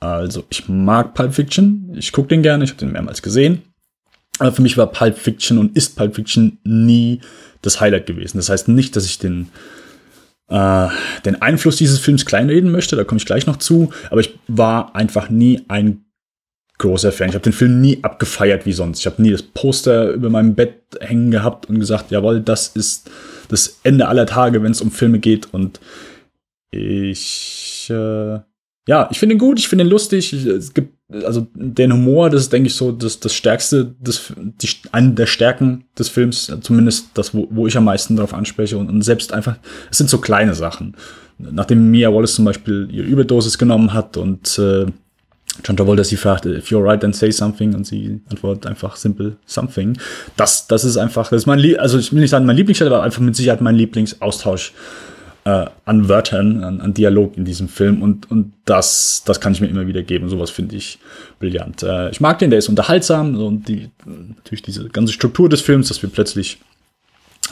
Also, 0.00 0.44
ich 0.48 0.68
mag 0.68 1.14
Pulp 1.14 1.34
Fiction. 1.34 1.92
Ich 1.96 2.12
gucke 2.12 2.28
den 2.28 2.42
gerne. 2.42 2.64
Ich 2.64 2.70
habe 2.70 2.80
den 2.80 2.92
mehrmals 2.92 3.22
gesehen. 3.22 3.62
Aber 4.38 4.52
für 4.52 4.62
mich 4.62 4.76
war 4.76 4.86
Pulp 4.86 5.18
Fiction 5.18 5.58
und 5.58 5.76
ist 5.76 5.96
Pulp 5.96 6.14
Fiction 6.14 6.58
nie 6.62 7.20
das 7.62 7.80
Highlight 7.80 8.06
gewesen. 8.06 8.38
Das 8.38 8.48
heißt 8.48 8.68
nicht, 8.68 8.94
dass 8.94 9.04
ich 9.04 9.18
den, 9.18 9.48
äh, 10.48 10.88
den 11.24 11.40
Einfluss 11.40 11.76
dieses 11.76 11.98
Films 11.98 12.26
kleinreden 12.26 12.70
möchte. 12.70 12.96
Da 12.96 13.04
komme 13.04 13.18
ich 13.18 13.26
gleich 13.26 13.46
noch 13.46 13.56
zu. 13.56 13.90
Aber 14.10 14.20
ich 14.20 14.38
war 14.46 14.94
einfach 14.96 15.30
nie 15.30 15.62
ein 15.68 16.04
großer 16.78 17.12
Fan. 17.12 17.28
Ich 17.28 17.34
habe 17.34 17.44
den 17.44 17.52
Film 17.52 17.80
nie 17.80 17.98
abgefeiert 18.02 18.64
wie 18.64 18.72
sonst. 18.72 19.00
Ich 19.00 19.06
habe 19.06 19.20
nie 19.20 19.30
das 19.30 19.42
Poster 19.42 20.12
über 20.12 20.30
meinem 20.30 20.54
Bett 20.54 20.82
hängen 21.00 21.30
gehabt 21.30 21.68
und 21.68 21.80
gesagt, 21.80 22.10
jawohl, 22.10 22.40
das 22.40 22.68
ist 22.68 23.10
das 23.48 23.80
Ende 23.82 24.08
aller 24.08 24.26
Tage, 24.26 24.62
wenn 24.62 24.72
es 24.72 24.80
um 24.80 24.90
Filme 24.90 25.18
geht. 25.18 25.52
Und 25.52 25.80
ich, 26.70 27.88
äh, 27.90 28.38
ja, 28.86 29.08
ich 29.10 29.18
finde 29.18 29.34
ihn 29.34 29.38
gut, 29.38 29.58
ich 29.58 29.68
finde 29.68 29.84
ihn 29.84 29.90
lustig. 29.90 30.32
Es 30.32 30.72
gibt, 30.72 30.97
also 31.10 31.46
den 31.54 31.92
Humor, 31.92 32.28
das 32.30 32.42
ist, 32.42 32.52
denke 32.52 32.68
ich, 32.68 32.74
so 32.74 32.92
das, 32.92 33.18
das 33.20 33.32
Stärkste, 33.32 33.94
das, 34.00 34.32
die, 34.36 34.68
eine 34.92 35.12
der 35.12 35.26
Stärken 35.26 35.84
des 35.98 36.08
Films, 36.08 36.52
zumindest 36.60 37.08
das, 37.14 37.34
wo, 37.34 37.48
wo 37.50 37.66
ich 37.66 37.76
am 37.76 37.84
meisten 37.84 38.16
darauf 38.16 38.34
anspreche. 38.34 38.76
Und, 38.76 38.90
und 38.90 39.02
selbst 39.02 39.32
einfach, 39.32 39.56
es 39.90 39.98
sind 39.98 40.10
so 40.10 40.18
kleine 40.18 40.54
Sachen. 40.54 40.96
Nachdem 41.38 41.90
Mia 41.90 42.12
Wallace 42.12 42.34
zum 42.34 42.44
Beispiel 42.44 42.88
ihre 42.90 43.06
Überdosis 43.06 43.58
genommen 43.58 43.94
hat 43.94 44.16
und 44.16 44.58
äh, 44.58 44.86
John 45.64 45.76
Travolta 45.76 46.04
sie 46.04 46.16
fragt, 46.16 46.46
if 46.46 46.70
you're 46.70 46.84
right, 46.84 47.00
then 47.00 47.12
say 47.12 47.30
something, 47.30 47.74
und 47.74 47.86
sie 47.86 48.20
antwortet 48.30 48.66
einfach 48.66 48.96
simple 48.96 49.36
something. 49.46 49.96
Das, 50.36 50.66
das 50.66 50.84
ist 50.84 50.96
einfach, 50.96 51.30
das 51.30 51.42
ist 51.42 51.46
mein, 51.46 51.58
Lie 51.58 51.78
also 51.78 51.98
ich 51.98 52.12
will 52.12 52.20
nicht 52.20 52.30
sagen 52.30 52.46
mein 52.46 52.56
Lieblingsstelle, 52.56 52.94
aber 52.94 53.02
einfach 53.02 53.20
mit 53.20 53.34
Sicherheit 53.34 53.60
mein 53.60 53.76
Lieblingsaustausch 53.76 54.72
äh, 55.48 55.66
an 55.86 56.08
Wörtern, 56.10 56.62
an, 56.62 56.80
an 56.82 56.92
Dialog 56.92 57.38
in 57.38 57.46
diesem 57.46 57.68
Film 57.68 58.02
und, 58.02 58.30
und 58.30 58.52
das, 58.66 59.22
das 59.24 59.40
kann 59.40 59.54
ich 59.54 59.62
mir 59.62 59.68
immer 59.68 59.86
wieder 59.86 60.02
geben. 60.02 60.28
Sowas 60.28 60.50
finde 60.50 60.76
ich 60.76 60.98
brillant. 61.38 61.82
Äh, 61.82 62.10
ich 62.10 62.20
mag 62.20 62.38
den, 62.38 62.50
der 62.50 62.58
ist 62.58 62.68
unterhaltsam 62.68 63.34
und 63.34 63.66
die, 63.66 63.88
natürlich 64.04 64.60
diese 64.60 64.86
ganze 64.90 65.14
Struktur 65.14 65.48
des 65.48 65.62
Films, 65.62 65.88
dass 65.88 66.02
wir 66.02 66.10
plötzlich 66.10 66.58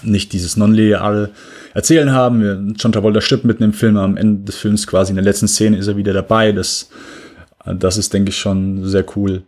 nicht 0.03 0.35
dieses 0.35 0.59
nonlineare 0.59 1.31
Erzählen 1.73 2.13
haben. 2.13 2.43
Wir, 2.43 2.63
John 2.77 2.93
Travolta 2.93 3.23
stirbt 3.23 3.47
mitten 3.47 3.63
im 3.63 3.73
Film, 3.73 3.97
am 3.97 4.19
Ende 4.19 4.45
des 4.45 4.57
Films 4.57 4.87
quasi 4.87 5.13
in 5.13 5.17
der 5.17 5.25
letzten 5.25 5.49
Szene 5.49 5.79
ist 5.79 5.87
er 5.87 5.97
wieder 5.97 6.13
dabei. 6.13 6.53
Das, 6.53 6.91
das 7.65 7.97
ist, 7.97 8.13
denke 8.13 8.29
ich, 8.29 8.37
schon 8.37 8.87
sehr 8.87 9.07
cool. 9.17 9.43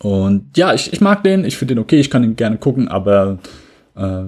Und 0.00 0.56
ja, 0.56 0.74
ich, 0.74 0.92
ich 0.92 1.00
mag 1.00 1.22
den, 1.22 1.44
ich 1.44 1.56
finde 1.56 1.76
den 1.76 1.80
okay, 1.80 2.00
ich 2.00 2.10
kann 2.10 2.24
ihn 2.24 2.34
gerne 2.34 2.56
gucken, 2.56 2.88
aber 2.88 3.38
äh, 3.94 4.24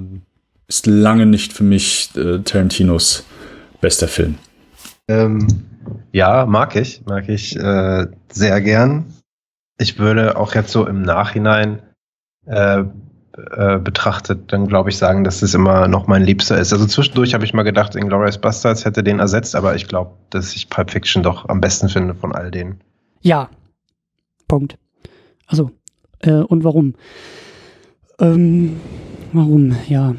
ist 0.69 0.87
lange 0.87 1.27
nicht 1.27 1.53
für 1.53 1.65
mich 1.65 2.11
äh, 2.17 2.39
Tarantinos 2.41 3.25
bester 3.81 4.07
Film. 4.07 4.37
Ähm, 5.09 5.49
ja, 6.13 6.47
mag 6.47 6.77
ich, 6.77 7.05
mag 7.07 7.29
ich 7.29 7.57
äh, 7.57 8.07
sehr 8.31 8.61
gern. 8.61 9.07
Ich 9.79 9.99
würde 9.99 10.37
auch 10.37 10.55
jetzt 10.55 10.71
so 10.71 10.87
im 10.87 11.03
Nachhinein 11.03 11.81
äh, 12.47 12.85
äh, 13.53 13.79
betrachtet 13.79 14.53
dann 14.53 14.67
glaube 14.67 14.91
ich 14.91 14.99
sagen, 14.99 15.23
dass 15.23 15.43
es 15.43 15.55
immer 15.55 15.87
noch 15.87 16.07
mein 16.07 16.23
Liebster 16.23 16.59
ist. 16.59 16.73
Also 16.73 16.87
zwischendurch 16.87 17.35
habe 17.35 17.45
ich 17.45 17.55
mal 17.55 17.63
gedacht, 17.63 17.95
Inglourious 17.95 18.39
Bastards 18.39 18.85
hätte 18.85 19.05
den 19.05 19.21
ersetzt, 19.21 19.55
aber 19.55 19.77
ich 19.77 19.87
glaube, 19.87 20.13
dass 20.31 20.55
ich 20.55 20.69
Pulp 20.69 20.91
Fiction 20.91 21.23
doch 21.23 21.49
am 21.49 21.61
besten 21.61 21.89
finde 21.89 22.15
von 22.15 22.35
all 22.35 22.51
denen. 22.51 22.81
Ja. 23.21 23.49
Punkt. 24.49 24.77
Also, 25.47 25.71
äh, 26.21 26.33
und 26.33 26.65
warum? 26.65 26.95
Ähm, 28.19 28.81
warum? 29.33 29.77
Ja. 29.89 30.15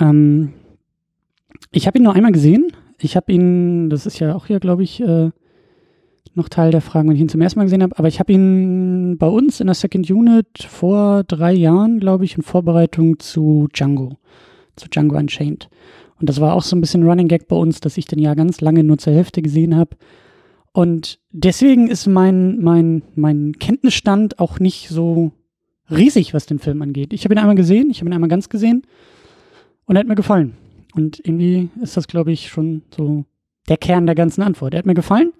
Ähm, 0.00 0.52
ich 1.70 1.86
habe 1.86 1.98
ihn 1.98 2.04
nur 2.04 2.14
einmal 2.14 2.32
gesehen. 2.32 2.72
Ich 2.98 3.16
habe 3.16 3.32
ihn, 3.32 3.90
das 3.90 4.06
ist 4.06 4.18
ja 4.18 4.34
auch 4.34 4.46
hier, 4.46 4.60
glaube 4.60 4.82
ich, 4.82 5.00
äh, 5.00 5.30
noch 6.34 6.48
Teil 6.48 6.70
der 6.70 6.80
Fragen, 6.80 7.08
wenn 7.08 7.16
ich 7.16 7.22
ihn 7.22 7.28
zum 7.28 7.40
ersten 7.40 7.58
Mal 7.58 7.64
gesehen 7.64 7.82
habe, 7.82 7.96
aber 7.98 8.08
ich 8.08 8.18
habe 8.18 8.32
ihn 8.32 9.16
bei 9.18 9.28
uns 9.28 9.60
in 9.60 9.66
der 9.66 9.74
Second 9.74 10.10
Unit 10.10 10.66
vor 10.68 11.22
drei 11.24 11.52
Jahren, 11.52 12.00
glaube 12.00 12.24
ich, 12.24 12.36
in 12.36 12.42
Vorbereitung 12.42 13.18
zu 13.20 13.68
Django, 13.72 14.18
zu 14.76 14.88
Django 14.88 15.16
Unchained. 15.16 15.68
Und 16.20 16.28
das 16.28 16.40
war 16.40 16.54
auch 16.54 16.62
so 16.62 16.76
ein 16.76 16.80
bisschen 16.80 17.06
Running 17.06 17.28
Gag 17.28 17.48
bei 17.48 17.56
uns, 17.56 17.80
dass 17.80 17.96
ich 17.96 18.06
den 18.06 18.18
ja 18.18 18.34
ganz 18.34 18.60
lange 18.60 18.82
nur 18.82 18.98
zur 18.98 19.12
Hälfte 19.12 19.42
gesehen 19.42 19.76
habe. 19.76 19.96
Und 20.72 21.20
deswegen 21.30 21.88
ist 21.88 22.06
mein, 22.06 22.60
mein, 22.60 23.02
mein 23.14 23.52
Kenntnisstand 23.60 24.40
auch 24.40 24.58
nicht 24.58 24.88
so 24.88 25.32
riesig, 25.90 26.34
was 26.34 26.46
den 26.46 26.58
Film 26.58 26.82
angeht. 26.82 27.12
Ich 27.12 27.24
habe 27.24 27.34
ihn 27.34 27.38
einmal 27.38 27.54
gesehen, 27.54 27.90
ich 27.90 28.00
habe 28.00 28.10
ihn 28.10 28.14
einmal 28.14 28.30
ganz 28.30 28.48
gesehen. 28.48 28.82
Und 29.86 29.96
er 29.96 30.00
hat 30.00 30.08
mir 30.08 30.14
gefallen. 30.14 30.54
Und 30.94 31.20
irgendwie 31.24 31.68
ist 31.82 31.96
das, 31.96 32.06
glaube 32.06 32.32
ich, 32.32 32.48
schon 32.48 32.82
so 32.94 33.24
der 33.68 33.76
Kern 33.76 34.06
der 34.06 34.14
ganzen 34.14 34.42
Antwort. 34.42 34.74
Er 34.74 34.78
hat 34.78 34.86
mir 34.86 34.94
gefallen. 34.94 35.32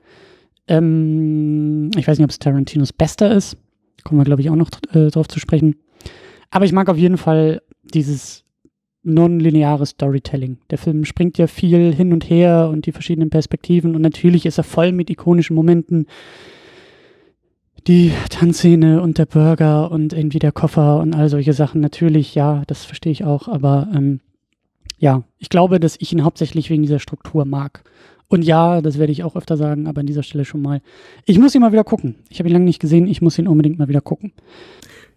Ähm, 0.67 1.91
ich 1.97 2.07
weiß 2.07 2.19
nicht, 2.19 2.25
ob 2.25 2.31
es 2.31 2.39
Tarantinos 2.39 2.93
Bester 2.93 3.35
ist. 3.35 3.57
Kommen 4.03 4.21
wir, 4.21 4.25
glaube 4.25 4.43
ich, 4.43 4.51
auch 4.51 4.57
noch 4.57 4.71
äh, 4.93 5.11
drauf 5.11 5.29
zu 5.29 5.39
sprechen. 5.39 5.77
Aber 6.51 6.65
ich 6.65 6.73
mag 6.73 6.89
auf 6.89 6.99
jeden 6.99 7.19
Fall 7.19 7.63
dieses 7.83 8.45
non-lineare 9.05 9.85
Storytelling. 9.87 10.59
Der 10.71 10.79
Film 10.79 11.05
springt 11.05 11.39
ja 11.39 11.47
viel 11.47 11.93
hin 11.95 12.13
und 12.13 12.29
her 12.29 12.71
und 12.73 12.87
die 12.87 12.93
verschiedenen 12.93 13.31
Perspektiven 13.31 13.95
und 13.95 14.03
natürlich 14.03 14.47
ist 14.47 14.59
er 14.59 14.65
voll 14.65 14.93
mit 14.93 15.11
ikonischen 15.11 15.55
Momenten. 15.55 16.07
Die 17.87 18.13
Tanzszene 18.31 19.03
und 19.03 19.19
der 19.19 19.27
Burger 19.27 19.91
und 19.91 20.15
irgendwie 20.15 20.39
der 20.39 20.53
Koffer 20.53 21.01
und 21.01 21.15
all 21.15 21.29
solche 21.29 21.53
Sachen. 21.53 21.83
Natürlich, 21.83 22.35
ja, 22.35 22.63
das 22.67 22.87
verstehe 22.87 23.13
ich 23.13 23.25
auch, 23.25 23.47
aber 23.47 23.89
ähm, 23.95 24.21
ja, 24.99 25.23
ich 25.39 25.49
glaube, 25.49 25.81
dass 25.81 25.97
ich 25.99 26.13
ihn 26.13 26.25
hauptsächlich 26.25 26.71
wegen 26.71 26.83
dieser 26.83 26.99
Struktur 26.99 27.45
mag. 27.45 27.83
Und 28.29 28.43
ja, 28.45 28.81
das 28.81 28.99
werde 28.99 29.13
ich 29.13 29.23
auch 29.23 29.37
öfter 29.37 29.57
sagen, 29.57 29.87
aber 29.87 30.01
an 30.01 30.07
dieser 30.07 30.23
Stelle 30.23 30.45
schon 30.45 30.63
mal. 30.63 30.81
Ich 31.27 31.39
muss 31.39 31.55
ihn 31.55 31.61
mal 31.61 31.73
wieder 31.73 31.85
gucken. 31.85 32.17
Ich 32.31 32.39
habe 32.39 32.49
ihn 32.49 32.53
lange 32.53 32.65
nicht 32.65 32.81
gesehen, 32.81 33.07
ich 33.07 33.23
muss 33.23 33.39
ihn 33.39 33.49
unbedingt 33.49 33.79
mal 33.79 33.89
wieder 33.89 34.01
gucken. 34.01 34.33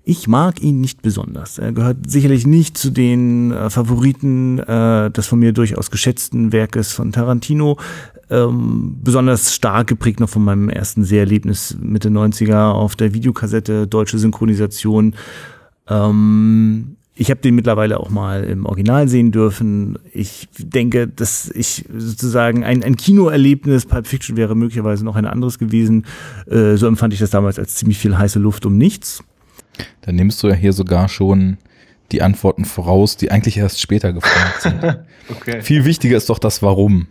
Ich 0.04 0.28
mag 0.28 0.62
ihn 0.62 0.80
nicht 0.80 1.02
besonders. 1.02 1.58
Er 1.58 1.74
gehört 1.74 2.10
sicherlich 2.10 2.48
nicht 2.48 2.78
zu 2.78 2.92
den 2.92 3.52
äh, 3.52 3.70
Favoriten 3.70 4.60
äh, 4.60 5.12
des 5.12 5.28
von 5.28 5.40
mir 5.40 5.52
durchaus 5.52 5.92
geschätzten 5.92 6.54
Werkes 6.54 6.94
von 6.94 7.12
Tarantino. 7.12 7.78
Ähm, 8.30 9.00
besonders 9.04 9.54
stark 9.54 9.88
geprägt 9.88 10.20
noch 10.20 10.30
von 10.30 10.44
meinem 10.44 10.70
ersten 10.70 11.04
Seherlebnis 11.04 11.78
Mitte 11.82 12.10
90er 12.10 12.72
auf 12.72 12.96
der 12.96 13.14
Videokassette, 13.14 13.88
deutsche 13.88 14.18
Synchronisation. 14.18 15.16
Ähm, 15.90 16.97
ich 17.20 17.32
habe 17.32 17.42
den 17.42 17.56
mittlerweile 17.56 18.00
auch 18.00 18.10
mal 18.10 18.44
im 18.44 18.66
Original 18.66 19.08
sehen 19.08 19.32
dürfen. 19.32 19.98
Ich 20.14 20.48
denke, 20.58 21.08
dass 21.08 21.50
ich 21.50 21.86
sozusagen 21.92 22.64
ein, 22.64 22.84
ein 22.84 22.96
Kinoerlebnis, 22.96 23.88
Pulp 23.88 24.06
Fiction 24.06 24.38
wäre 24.38 24.56
möglicherweise 24.56 25.04
noch 25.04 25.16
ein 25.16 25.26
anderes 25.26 25.58
gewesen. 25.58 26.06
Äh, 26.46 26.76
so 26.76 26.86
empfand 26.86 27.14
ich 27.14 27.20
das 27.20 27.32
damals 27.32 27.58
als 27.58 27.76
ziemlich 27.76 27.98
viel 27.98 28.18
heiße 28.18 28.38
Luft 28.38 28.68
um 28.68 28.78
nichts. 28.78 29.24
Dann 30.02 30.16
nimmst 30.16 30.42
du 30.44 30.48
ja 30.48 30.54
hier 30.54 30.74
sogar 30.74 31.10
schon 31.10 31.58
die 32.12 32.22
Antworten 32.22 32.66
voraus, 32.66 33.18
die 33.18 33.32
eigentlich 33.32 33.58
erst 33.58 33.82
später 33.82 34.14
gefragt 34.14 34.62
sind. 34.62 34.84
okay. 35.30 35.62
Viel 35.62 35.86
wichtiger 35.86 36.18
ist 36.18 36.30
doch 36.30 36.40
das 36.40 36.62
Warum. 36.62 37.08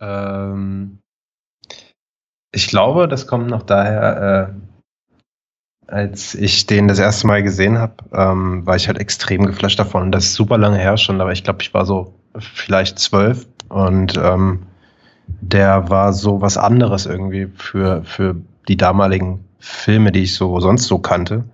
Ähm, 0.00 0.98
ich 2.50 2.66
glaube, 2.66 3.08
das 3.08 3.26
kommt 3.26 3.48
noch 3.48 3.62
daher, 3.62 4.54
äh, 4.56 4.71
als 5.92 6.34
ich 6.34 6.66
den 6.66 6.88
das 6.88 6.98
erste 6.98 7.26
Mal 7.26 7.42
gesehen 7.42 7.78
habe, 7.78 7.96
ähm, 8.12 8.64
war 8.66 8.76
ich 8.76 8.88
halt 8.88 8.98
extrem 8.98 9.44
geflasht 9.46 9.78
davon. 9.78 10.10
Das 10.10 10.24
ist 10.24 10.34
super 10.34 10.56
lange 10.56 10.78
her 10.78 10.96
schon, 10.96 11.20
aber 11.20 11.32
ich 11.32 11.44
glaube, 11.44 11.62
ich 11.62 11.74
war 11.74 11.84
so 11.84 12.14
vielleicht 12.38 12.98
zwölf 12.98 13.46
und 13.68 14.16
ähm, 14.16 14.62
der 15.26 15.90
war 15.90 16.14
so 16.14 16.40
was 16.40 16.56
anderes 16.56 17.04
irgendwie 17.04 17.46
für, 17.54 18.04
für 18.04 18.36
die 18.68 18.76
damaligen 18.76 19.44
Filme, 19.58 20.12
die 20.12 20.22
ich 20.22 20.34
so 20.34 20.58
sonst 20.60 20.84
so 20.84 20.98
kannte. 20.98 21.44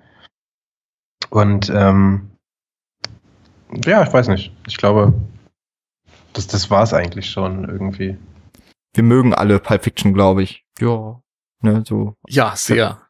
Und 1.31 1.71
ähm, 1.75 2.31
ja, 3.85 4.05
ich 4.05 4.13
weiß 4.13 4.29
nicht. 4.29 4.53
Ich 4.69 4.77
glaube, 4.77 5.15
das, 6.33 6.47
das 6.47 6.71
war 6.71 6.85
es 6.85 6.95
eigentlich 6.95 7.29
schon 7.29 7.69
irgendwie. 7.69 8.17
Wir 8.95 9.03
mögen 9.03 9.35
alle 9.35 9.59
Pulp 9.59 9.83
Fiction, 9.83 10.15
glaube 10.15 10.45
ich. 10.45 10.65
Ja. 10.79 11.21
Ne, 11.61 11.83
so. 11.85 12.15
Ja, 12.29 12.55
sehr. 12.55 13.08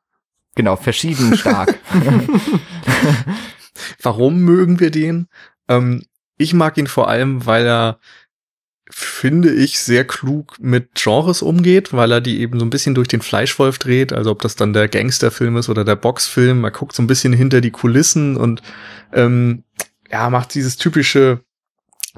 Genau, 0.59 0.75
verschieden 0.75 1.37
stark. 1.37 1.79
Warum 4.03 4.41
mögen 4.41 4.81
wir 4.81 4.91
den? 4.91 5.29
Ähm, 5.69 6.03
ich 6.37 6.53
mag 6.53 6.77
ihn 6.79 6.89
vor 6.89 7.09
allem, 7.09 7.47
weil 7.47 7.65
er 7.65 8.01
finde 8.91 9.55
ich, 9.55 9.79
sehr 9.79 10.05
klug 10.05 10.57
mit 10.59 10.97
Genres 10.97 11.43
umgeht, 11.43 11.93
weil 11.93 12.11
er 12.11 12.21
die 12.21 12.41
eben 12.41 12.59
so 12.59 12.67
ein 12.67 12.71
bisschen 12.71 12.97
durch 12.97 13.07
den 13.07 13.23
Fleischwolf 13.23 13.79
dreht, 13.79 14.13
also 14.13 14.33
ob 14.33 14.43
das 14.43 14.57
dann 14.57 14.73
der 14.73 14.89
Gangsterfilm 14.89 15.59
ist 15.59 15.69
oder 15.69 15.85
der 15.85 15.95
Boxfilm, 15.95 16.63
man 16.63 16.73
guckt 16.73 16.97
so 16.97 17.05
ein 17.05 17.07
bisschen 17.07 17.33
hinter 17.33 17.61
die 17.61 17.71
Kulissen 17.71 18.37
und 18.37 18.61
ähm, 19.13 19.63
ja, 20.11 20.29
macht 20.29 20.55
dieses 20.55 20.77
typische 20.77 21.45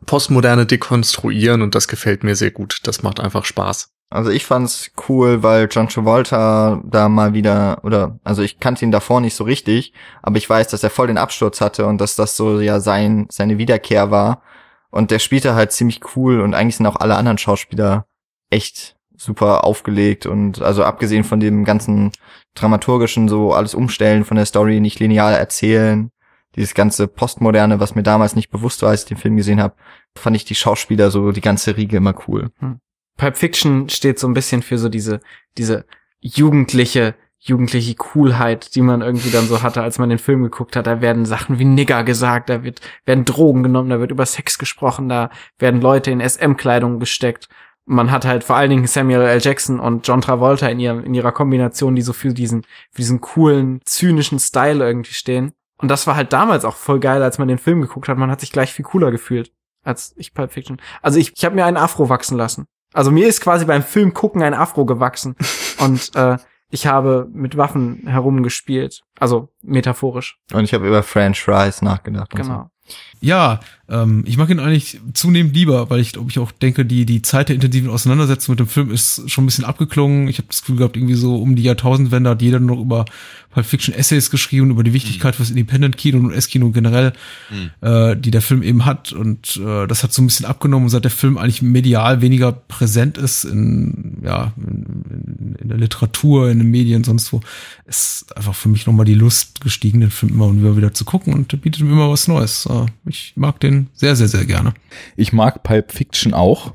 postmoderne 0.07 0.65
Dekonstruieren 0.65 1.61
und 1.61 1.75
das 1.75 1.89
gefällt 1.89 2.25
mir 2.25 2.37
sehr 2.37 2.53
gut. 2.53 2.79
Das 2.85 3.03
macht 3.03 3.21
einfach 3.21 3.45
Spaß. 3.45 3.93
Also 4.13 4.31
ich 4.31 4.45
fand's 4.45 4.91
cool, 5.09 5.45
weil 5.45 5.69
John 5.71 5.89
Travolta 5.89 6.83
da 6.85 7.09
mal 7.09 7.33
wieder, 7.33 7.79
oder, 7.85 8.19
also 8.25 8.43
ich 8.43 8.59
kannte 8.59 8.85
ihn 8.85 8.91
davor 8.91 9.21
nicht 9.21 9.37
so 9.37 9.45
richtig, 9.45 9.93
aber 10.21 10.37
ich 10.37 10.51
weiß, 10.51 10.67
dass 10.67 10.83
er 10.83 10.91
voll 10.91 11.07
den 11.07 11.19
Absturz 11.19 11.61
hatte 11.61 11.87
und 11.87 12.01
dass 12.01 12.17
das 12.17 12.37
so 12.37 12.61
ja 12.61 12.81
sein, 12.81 13.29
seine 13.31 13.57
Wiederkehr 13.59 14.11
war. 14.11 14.43
Und 14.91 15.13
der 15.13 15.21
spielte 15.21 15.55
halt 15.55 15.71
ziemlich 15.71 16.01
cool 16.17 16.41
und 16.41 16.55
eigentlich 16.55 16.77
sind 16.77 16.87
auch 16.87 16.97
alle 16.97 17.17
anderen 17.17 17.39
Schauspieler 17.39 18.07
echt 18.51 18.97
super 19.17 19.63
aufgelegt 19.65 20.27
und 20.27 20.61
also 20.61 20.83
abgesehen 20.83 21.23
von 21.23 21.39
dem 21.39 21.65
ganzen 21.65 22.11
dramaturgischen 22.55 23.29
so 23.29 23.53
alles 23.53 23.75
umstellen 23.75 24.25
von 24.25 24.37
der 24.37 24.47
Story, 24.47 24.81
nicht 24.81 24.99
linear 24.99 25.33
erzählen, 25.39 26.11
dieses 26.57 26.75
ganze 26.75 27.07
Postmoderne, 27.07 27.79
was 27.79 27.95
mir 27.95 28.03
damals 28.03 28.35
nicht 28.35 28.51
bewusst 28.51 28.83
war, 28.83 28.91
als 28.91 29.03
ich 29.03 29.09
den 29.09 29.19
Film 29.19 29.37
gesehen 29.37 29.63
habe, 29.63 29.75
fand 30.17 30.35
ich 30.35 30.45
die 30.45 30.57
Schauspieler 30.57 31.13
so 31.13 31.31
die 31.31 31.41
ganze 31.41 31.77
Riege 31.77 31.99
immer 31.99 32.15
cool. 32.27 32.51
Hm. 32.59 32.81
Pulp 33.17 33.37
Fiction 33.37 33.89
steht 33.89 34.19
so 34.19 34.27
ein 34.27 34.35
bisschen 34.35 34.63
für 34.63 34.79
so 34.79 34.89
diese 34.89 35.21
diese 35.57 35.85
jugendliche 36.21 37.15
jugendliche 37.43 37.95
Coolheit, 37.95 38.75
die 38.75 38.83
man 38.83 39.01
irgendwie 39.01 39.31
dann 39.31 39.47
so 39.47 39.63
hatte, 39.63 39.83
als 39.83 39.99
man 39.99 40.11
den 40.11 40.19
Film 40.19 40.43
geguckt 40.43 40.77
hat. 40.77 40.87
Da 40.87 41.01
werden 41.01 41.25
Sachen 41.25 41.59
wie 41.59 41.65
Nigger 41.65 42.05
gesagt, 42.05 42.51
da 42.51 42.63
wird, 42.63 42.81
werden 43.07 43.25
Drogen 43.25 43.63
genommen, 43.63 43.89
da 43.89 43.99
wird 43.99 44.11
über 44.11 44.27
Sex 44.27 44.59
gesprochen, 44.59 45.09
da 45.09 45.31
werden 45.59 45.81
Leute 45.81 46.11
in 46.11 46.21
SM-Kleidung 46.21 47.01
gesteckt. 47.01 47.49
Man 47.87 48.11
hat 48.11 48.27
halt 48.27 48.45
vor 48.45 48.57
allen 48.57 48.69
Dingen 48.69 48.87
Samuel 48.87 49.23
L. 49.23 49.41
Jackson 49.41 49.81
und 49.81 50.07
John 50.07 50.21
Travolta 50.21 50.69
in, 50.69 50.79
ihrem, 50.81 51.03
in 51.03 51.15
ihrer 51.15 51.33
Kombination, 51.33 51.97
die 51.97 52.03
so 52.03 52.13
für 52.13 52.35
diesen, 52.35 52.63
für 52.91 53.01
diesen 53.01 53.23
coolen, 53.23 53.81
zynischen 53.87 54.39
Style 54.39 54.85
irgendwie 54.85 55.15
stehen. 55.15 55.53
Und 55.79 55.91
das 55.91 56.07
war 56.07 56.17
halt 56.17 56.35
damals 56.35 56.67
auch 56.67 56.77
voll 56.77 57.01
geil, 57.01 57.23
als 57.23 57.39
man 57.39 57.49
den 57.49 57.57
Film 57.57 57.81
geguckt 57.81 58.09
hat. 58.09 58.19
Man 58.19 58.31
hat 58.31 58.41
sich 58.41 58.53
gleich 58.53 58.71
viel 58.73 58.85
cooler 58.85 59.11
gefühlt 59.11 59.51
als 59.83 60.13
ich 60.19 60.35
Pulp 60.35 60.53
Fiction. 60.53 60.77
Also 61.01 61.19
ich, 61.19 61.33
ich 61.35 61.45
habe 61.47 61.55
mir 61.55 61.65
einen 61.65 61.79
Afro 61.79 62.11
wachsen 62.11 62.37
lassen. 62.37 62.67
Also 62.93 63.11
mir 63.11 63.29
ist 63.29 63.41
quasi 63.41 63.65
beim 63.65 63.83
Film 63.83 64.15
gucken 64.15 64.43
ein 64.43 64.55
Afro 64.55 64.85
gewachsen. 64.85 65.37
Und 65.79 66.15
äh, 66.15 66.37
ich 66.71 66.87
habe 66.87 67.29
mit 67.33 67.57
Waffen 67.57 68.07
herumgespielt. 68.07 69.03
Also 69.19 69.49
metaphorisch. 69.63 70.39
Und 70.53 70.65
ich 70.65 70.75
habe 70.75 70.87
über 70.87 71.03
French 71.03 71.43
Fries 71.43 71.83
nachgedacht. 71.83 72.31
Genau. 72.31 72.71
So. 72.85 72.95
Ja, 73.21 73.61
ähm, 73.91 74.25
ich 74.27 74.37
mag 74.37 74.49
ihn 74.51 74.61
eigentlich 74.61 75.01
zunehmend 75.15 75.55
lieber, 75.55 75.91
weil 75.91 76.01
ich 76.01 76.13
glaube 76.13 76.31
ich 76.31 76.39
auch 76.39 76.53
denke, 76.53 76.87
die 76.87 77.05
die 77.05 77.23
Zeit 77.23 77.49
der 77.49 77.57
intensiven 77.57 77.91
Auseinandersetzung 77.91 78.53
mit 78.53 78.61
dem 78.61 78.69
Film 78.69 78.91
ist 78.91 79.29
schon 79.29 79.45
ein 79.45 79.47
bisschen 79.47 79.65
abgeklungen. 79.65 80.29
Ich 80.29 80.39
habe 80.39 80.49
das 80.49 80.61
Gefühl 80.61 80.77
gehabt, 80.77 80.97
irgendwie 80.97 81.15
so 81.15 81.37
um 81.37 81.57
die 81.57 81.65
Jahrtausendwende 81.65 82.31
hat 82.31 82.41
jeder 82.41 82.61
noch 82.61 82.81
über 82.81 83.05
Pulp 83.51 83.67
Fiction 83.67 83.93
Essays 83.93 84.31
geschrieben, 84.31 84.71
über 84.71 84.85
die 84.85 84.93
Wichtigkeit 84.93 85.35
mhm. 85.35 85.37
fürs 85.37 85.51
Independent 85.51 85.97
Kino 85.97 86.19
und 86.19 86.27
US-Kino 86.27 86.71
generell, 86.71 87.13
mhm. 87.51 87.71
äh, 87.81 88.17
die 88.17 88.31
der 88.31 88.43
Film 88.43 88.63
eben 88.63 88.85
hat. 88.85 89.13
Und 89.13 89.57
äh, 89.57 89.89
das 89.89 90.05
hat 90.05 90.13
so 90.13 90.23
ein 90.23 90.27
bisschen 90.27 90.47
abgenommen, 90.47 90.89
seit 90.89 91.03
der 91.03 91.11
Film 91.11 91.37
eigentlich 91.37 91.61
medial 91.61 92.21
weniger 92.21 92.53
präsent 92.53 93.19
ist 93.19 93.45
in, 93.45 94.19
ja, 94.23 94.53
in, 94.57 95.57
in 95.61 95.69
der 95.69 95.79
Literatur, 95.79 96.49
in 96.49 96.59
den 96.59 96.71
Medien, 96.71 97.03
sonst 97.03 97.33
wo, 97.33 97.41
ist 97.87 98.37
einfach 98.37 98.55
für 98.55 98.69
mich 98.69 98.87
nochmal 98.87 99.07
die 99.07 99.15
Lust 99.15 99.61
gestiegen, 99.61 100.01
den 100.01 100.11
Film 100.11 100.35
immer 100.35 100.47
und 100.47 100.61
wieder 100.61 100.77
wieder 100.77 100.95
zu 100.95 101.05
gucken 101.05 101.35
und 101.35 101.49
bietet 101.61 101.83
mir 101.83 101.91
immer 101.91 102.11
was 102.11 102.29
Neues. 102.29 102.67
Äh, 102.67 102.87
ich 103.11 103.37
mag 103.37 103.61
den 103.61 103.89
sehr, 103.93 104.17
sehr, 104.17 104.29
sehr 104.29 104.47
gerne. 104.47 104.75
Ich 105.17 105.33
mag 105.33 105.63
Pulp 105.63 105.93
Fiction 105.93 106.35
auch. 106.35 106.75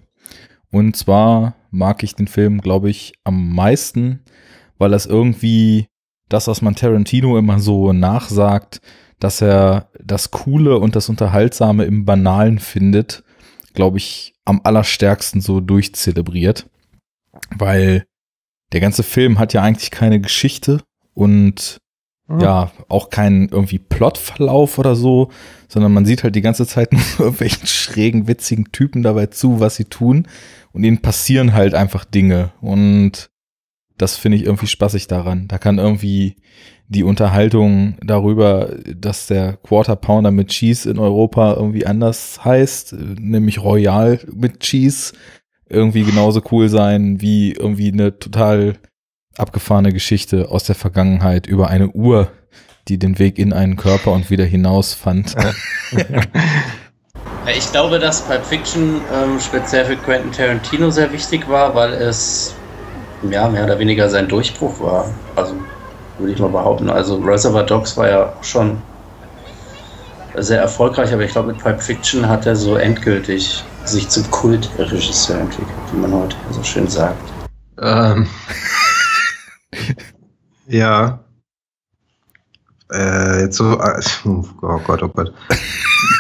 Und 0.71 0.95
zwar 0.95 1.55
mag 1.71 2.03
ich 2.03 2.15
den 2.15 2.27
Film, 2.27 2.61
glaube 2.61 2.89
ich, 2.89 3.13
am 3.23 3.53
meisten, 3.53 4.21
weil 4.77 4.91
das 4.91 5.05
irgendwie 5.05 5.87
das, 6.29 6.47
was 6.47 6.61
man 6.61 6.75
Tarantino 6.75 7.37
immer 7.37 7.59
so 7.59 7.93
nachsagt, 7.93 8.81
dass 9.19 9.41
er 9.41 9.89
das 10.03 10.31
Coole 10.31 10.77
und 10.77 10.95
das 10.95 11.09
Unterhaltsame 11.09 11.85
im 11.85 12.05
Banalen 12.05 12.59
findet, 12.59 13.23
glaube 13.73 13.97
ich, 13.97 14.33
am 14.43 14.61
allerstärksten 14.63 15.41
so 15.41 15.61
durchzelebriert. 15.61 16.69
Weil 17.55 18.05
der 18.73 18.81
ganze 18.81 19.03
Film 19.03 19.39
hat 19.39 19.53
ja 19.53 19.61
eigentlich 19.61 19.91
keine 19.91 20.19
Geschichte 20.19 20.83
und 21.13 21.77
mhm. 22.27 22.39
ja, 22.39 22.71
auch 22.87 23.09
keinen 23.09 23.49
irgendwie 23.49 23.79
Plotverlauf 23.79 24.77
oder 24.77 24.95
so, 24.95 25.29
sondern 25.67 25.93
man 25.93 26.05
sieht 26.05 26.23
halt 26.23 26.35
die 26.35 26.41
ganze 26.41 26.65
Zeit 26.65 26.91
nur 26.93 27.01
irgendwelchen 27.19 27.67
schrägen, 27.67 28.27
witzigen 28.27 28.71
Typen 28.71 29.03
dabei 29.03 29.27
zu, 29.27 29.59
was 29.59 29.75
sie 29.75 29.85
tun 29.85 30.27
und 30.73 30.83
ihnen 30.83 31.01
passieren 31.01 31.53
halt 31.53 31.73
einfach 31.73 32.05
Dinge 32.05 32.51
und 32.61 33.29
das 33.97 34.17
finde 34.17 34.37
ich 34.37 34.45
irgendwie 34.45 34.67
spaßig 34.67 35.07
daran. 35.07 35.47
Da 35.47 35.57
kann 35.57 35.77
irgendwie 35.77 36.35
die 36.87 37.03
Unterhaltung 37.03 37.95
darüber, 38.01 38.75
dass 38.95 39.27
der 39.27 39.57
Quarter 39.57 39.95
Pounder 39.95 40.31
mit 40.31 40.49
Cheese 40.49 40.89
in 40.89 40.99
Europa 40.99 41.53
irgendwie 41.55 41.85
anders 41.85 42.43
heißt, 42.43 42.93
nämlich 42.93 43.63
Royal 43.63 44.19
mit 44.33 44.59
Cheese, 44.59 45.13
irgendwie 45.67 46.03
genauso 46.03 46.41
cool 46.51 46.69
sein 46.69 47.21
wie 47.21 47.53
irgendwie 47.53 47.91
eine 47.91 48.19
total 48.19 48.75
abgefahrene 49.37 49.91
Geschichte 49.91 50.49
aus 50.49 50.63
der 50.63 50.75
Vergangenheit 50.75 51.47
über 51.47 51.69
eine 51.69 51.89
Uhr, 51.89 52.29
die 52.87 52.97
den 52.97 53.19
Weg 53.19 53.39
in 53.39 53.53
einen 53.53 53.75
Körper 53.75 54.11
und 54.11 54.29
wieder 54.29 54.45
hinaus 54.45 54.93
fand. 54.93 55.35
Ich 57.55 57.71
glaube, 57.71 57.99
dass 57.99 58.21
Pulp 58.21 58.43
Fiction 58.43 59.01
ähm, 59.13 59.39
speziell 59.39 59.85
für 59.85 59.95
Quentin 59.97 60.31
Tarantino 60.31 60.89
sehr 60.89 61.11
wichtig 61.11 61.47
war, 61.47 61.75
weil 61.75 61.93
es 61.93 62.55
ja 63.29 63.47
mehr 63.47 63.65
oder 63.65 63.77
weniger 63.77 64.09
sein 64.09 64.27
Durchbruch 64.27 64.79
war. 64.79 65.05
Also 65.35 65.53
würde 66.17 66.33
ich 66.33 66.39
mal 66.39 66.49
behaupten. 66.49 66.89
Also 66.89 67.17
Reservoir 67.17 67.63
Dogs 67.63 67.95
war 67.97 68.09
ja 68.09 68.33
schon 68.41 68.81
sehr 70.35 70.59
erfolgreich, 70.59 71.13
aber 71.13 71.23
ich 71.23 71.31
glaube, 71.31 71.49
mit 71.49 71.59
Pulp 71.59 71.81
Fiction 71.81 72.27
hat 72.27 72.45
er 72.45 72.55
so 72.55 72.77
endgültig 72.77 73.63
sich 73.85 74.09
zum 74.09 74.29
Kultregisseur 74.31 75.39
entwickelt, 75.39 75.77
wie 75.93 75.99
man 75.99 76.13
heute 76.13 76.35
so 76.51 76.63
schön 76.63 76.87
sagt. 76.87 77.31
Ähm. 77.79 78.27
ja. 80.67 81.19
Äh, 82.91 83.41
jetzt 83.41 83.57
so, 83.57 83.79
äh, 83.79 84.01
oh 84.25 84.79
Gott, 84.85 85.03
oh 85.03 85.09
Gott. 85.09 85.33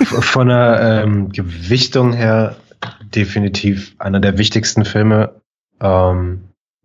Von 0.03 0.47
der 0.47 1.03
ähm, 1.03 1.29
Gewichtung 1.29 2.13
her 2.13 2.55
definitiv 3.15 3.95
einer 3.99 4.19
der 4.19 4.37
wichtigsten 4.37 4.85
Filme 4.85 5.41
ähm, 5.79 6.43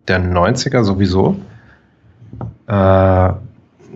der 0.08 0.20
90er 0.20 0.82
sowieso. 0.84 1.36
Äh, 2.66 3.32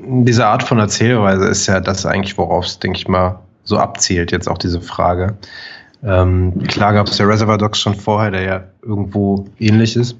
diese 0.06 0.46
Art 0.46 0.62
von 0.62 0.78
Erzählweise 0.78 1.46
ist 1.46 1.66
ja 1.66 1.80
das 1.80 2.06
eigentlich, 2.06 2.36
worauf 2.36 2.66
es, 2.66 2.78
denke 2.78 2.98
ich 2.98 3.08
mal, 3.08 3.40
so 3.62 3.78
abzielt, 3.78 4.32
jetzt 4.32 4.48
auch 4.48 4.58
diese 4.58 4.80
Frage. 4.80 5.36
Ähm, 6.02 6.62
klar 6.64 6.92
gab 6.92 7.06
es 7.06 7.16
ja 7.16 7.24
Reservoir 7.24 7.56
Dogs 7.56 7.80
schon 7.80 7.94
vorher, 7.94 8.30
der 8.30 8.42
ja 8.42 8.64
irgendwo 8.82 9.46
ähnlich 9.58 9.96
ist. 9.96 10.18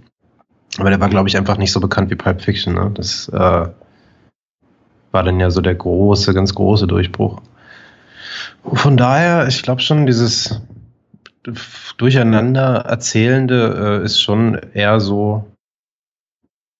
Aber 0.78 0.90
der 0.90 1.00
war, 1.00 1.08
glaube 1.08 1.28
ich, 1.28 1.36
einfach 1.36 1.56
nicht 1.56 1.72
so 1.72 1.80
bekannt 1.80 2.10
wie 2.10 2.16
Pulp 2.16 2.40
Fiction. 2.40 2.74
Ne? 2.74 2.90
Das 2.94 3.28
äh, 3.28 3.68
war 5.12 5.22
dann 5.22 5.40
ja 5.40 5.50
so 5.50 5.60
der 5.60 5.74
große, 5.74 6.34
ganz 6.34 6.54
große 6.54 6.86
Durchbruch. 6.86 7.40
Von 8.72 8.96
daher, 8.96 9.46
ich 9.46 9.62
glaube 9.62 9.80
schon, 9.80 10.06
dieses 10.06 10.60
Durcheinander 11.98 12.86
erzählende 12.86 14.00
äh, 14.00 14.04
ist 14.04 14.20
schon 14.20 14.54
eher 14.72 14.98
so 15.00 15.44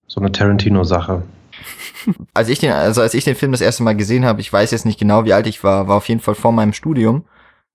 so 0.07 0.21
eine 0.21 0.31
Tarantino-Sache. 0.31 1.23
Als 2.33 2.49
ich 2.49 2.59
den, 2.59 2.71
also 2.71 3.01
als 3.01 3.13
ich 3.13 3.23
den 3.23 3.35
Film 3.35 3.51
das 3.51 3.61
erste 3.61 3.83
Mal 3.83 3.95
gesehen 3.95 4.25
habe, 4.25 4.39
ich 4.39 4.51
weiß 4.51 4.71
jetzt 4.71 4.85
nicht 4.85 4.99
genau, 4.99 5.25
wie 5.25 5.33
alt 5.33 5.47
ich 5.47 5.63
war, 5.63 5.87
war 5.87 5.97
auf 5.97 6.07
jeden 6.07 6.21
Fall 6.21 6.35
vor 6.35 6.51
meinem 6.51 6.73
Studium 6.73 7.25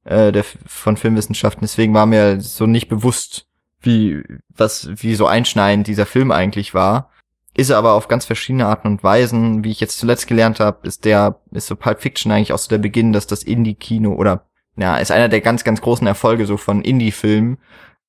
äh, 0.05 0.31
der, 0.31 0.45
von 0.66 0.97
Filmwissenschaften. 0.97 1.62
Deswegen 1.62 1.95
war 1.95 2.07
mir 2.07 2.41
so 2.41 2.66
nicht 2.66 2.89
bewusst, 2.89 3.47
wie 3.81 4.22
was 4.49 4.91
wie 4.95 5.14
so 5.14 5.26
einschneidend 5.26 5.87
dieser 5.87 6.07
Film 6.07 6.31
eigentlich 6.31 6.74
war. 6.74 7.11
Ist 7.55 7.70
er 7.70 7.78
aber 7.78 7.95
auf 7.95 8.09
ganz 8.09 8.24
verschiedene 8.24 8.66
Arten 8.66 8.87
und 8.89 9.03
Weisen. 9.03 9.64
Wie 9.64 9.70
ich 9.70 9.81
jetzt 9.81 9.99
zuletzt 9.99 10.26
gelernt 10.26 10.61
habe, 10.61 10.87
ist 10.87 11.05
der 11.05 11.41
ist 11.51 11.66
so 11.66 11.76
Pulp 11.76 12.01
Fiction 12.01 12.31
eigentlich 12.31 12.53
auch 12.53 12.59
so 12.59 12.68
der 12.68 12.78
Beginn, 12.78 13.12
dass 13.12 13.26
das 13.26 13.43
Indie-Kino 13.43 14.12
oder 14.12 14.47
ja 14.76 14.97
ist 14.99 15.11
einer 15.11 15.28
der 15.28 15.41
ganz 15.41 15.64
ganz 15.64 15.81
großen 15.81 16.07
Erfolge 16.07 16.47
so 16.47 16.57
von 16.57 16.83
Indie-Filmen. 16.83 17.59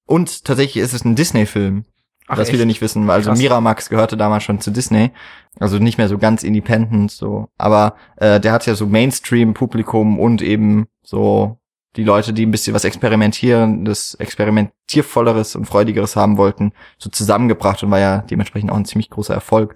Und 0.06 0.46
tatsächlich 0.46 0.84
ist 0.84 0.94
es 0.94 1.06
ein 1.06 1.16
Disney-Film. 1.16 1.86
Ach, 2.28 2.38
was 2.38 2.48
echt? 2.48 2.52
viele 2.52 2.66
nicht 2.66 2.82
wissen, 2.82 3.08
weil 3.08 3.16
also 3.16 3.32
Krass. 3.32 3.40
Miramax 3.40 3.90
gehörte 3.90 4.16
damals 4.16 4.44
schon 4.44 4.62
zu 4.62 4.72
Disney, 4.72 5.12
also 5.60 5.80
nicht 5.80 5.98
mehr 5.98 6.08
so 6.08 6.18
ganz 6.18 6.44
independent 6.44 7.12
so, 7.12 7.50
aber 7.58 7.96
äh, 8.18 8.40
der 8.40 8.54
hat 8.54 8.66
ja 8.66 8.76
so 8.76 8.86
Mainstream-Publikum 8.86 10.20
und 10.20 10.42
eben 10.42 10.88
so 11.04 11.58
die 11.96 12.04
Leute, 12.04 12.34
die 12.34 12.46
ein 12.46 12.52
bisschen 12.52 12.74
was 12.74 12.86
experimentierendes, 12.86 14.16
experimentiervolleres 14.16 15.56
und 15.56 15.66
freudigeres 15.66 16.16
haben 16.16 16.38
wollten, 16.38 16.72
so 16.98 17.10
zusammengebracht 17.10 17.84
und 17.84 17.92
war 17.92 18.00
ja 18.00 18.20
dementsprechend 18.20 18.72
auch 18.72 18.78
ein 18.78 18.86
ziemlich 18.86 19.10
großer 19.10 19.34
Erfolg. 19.34 19.76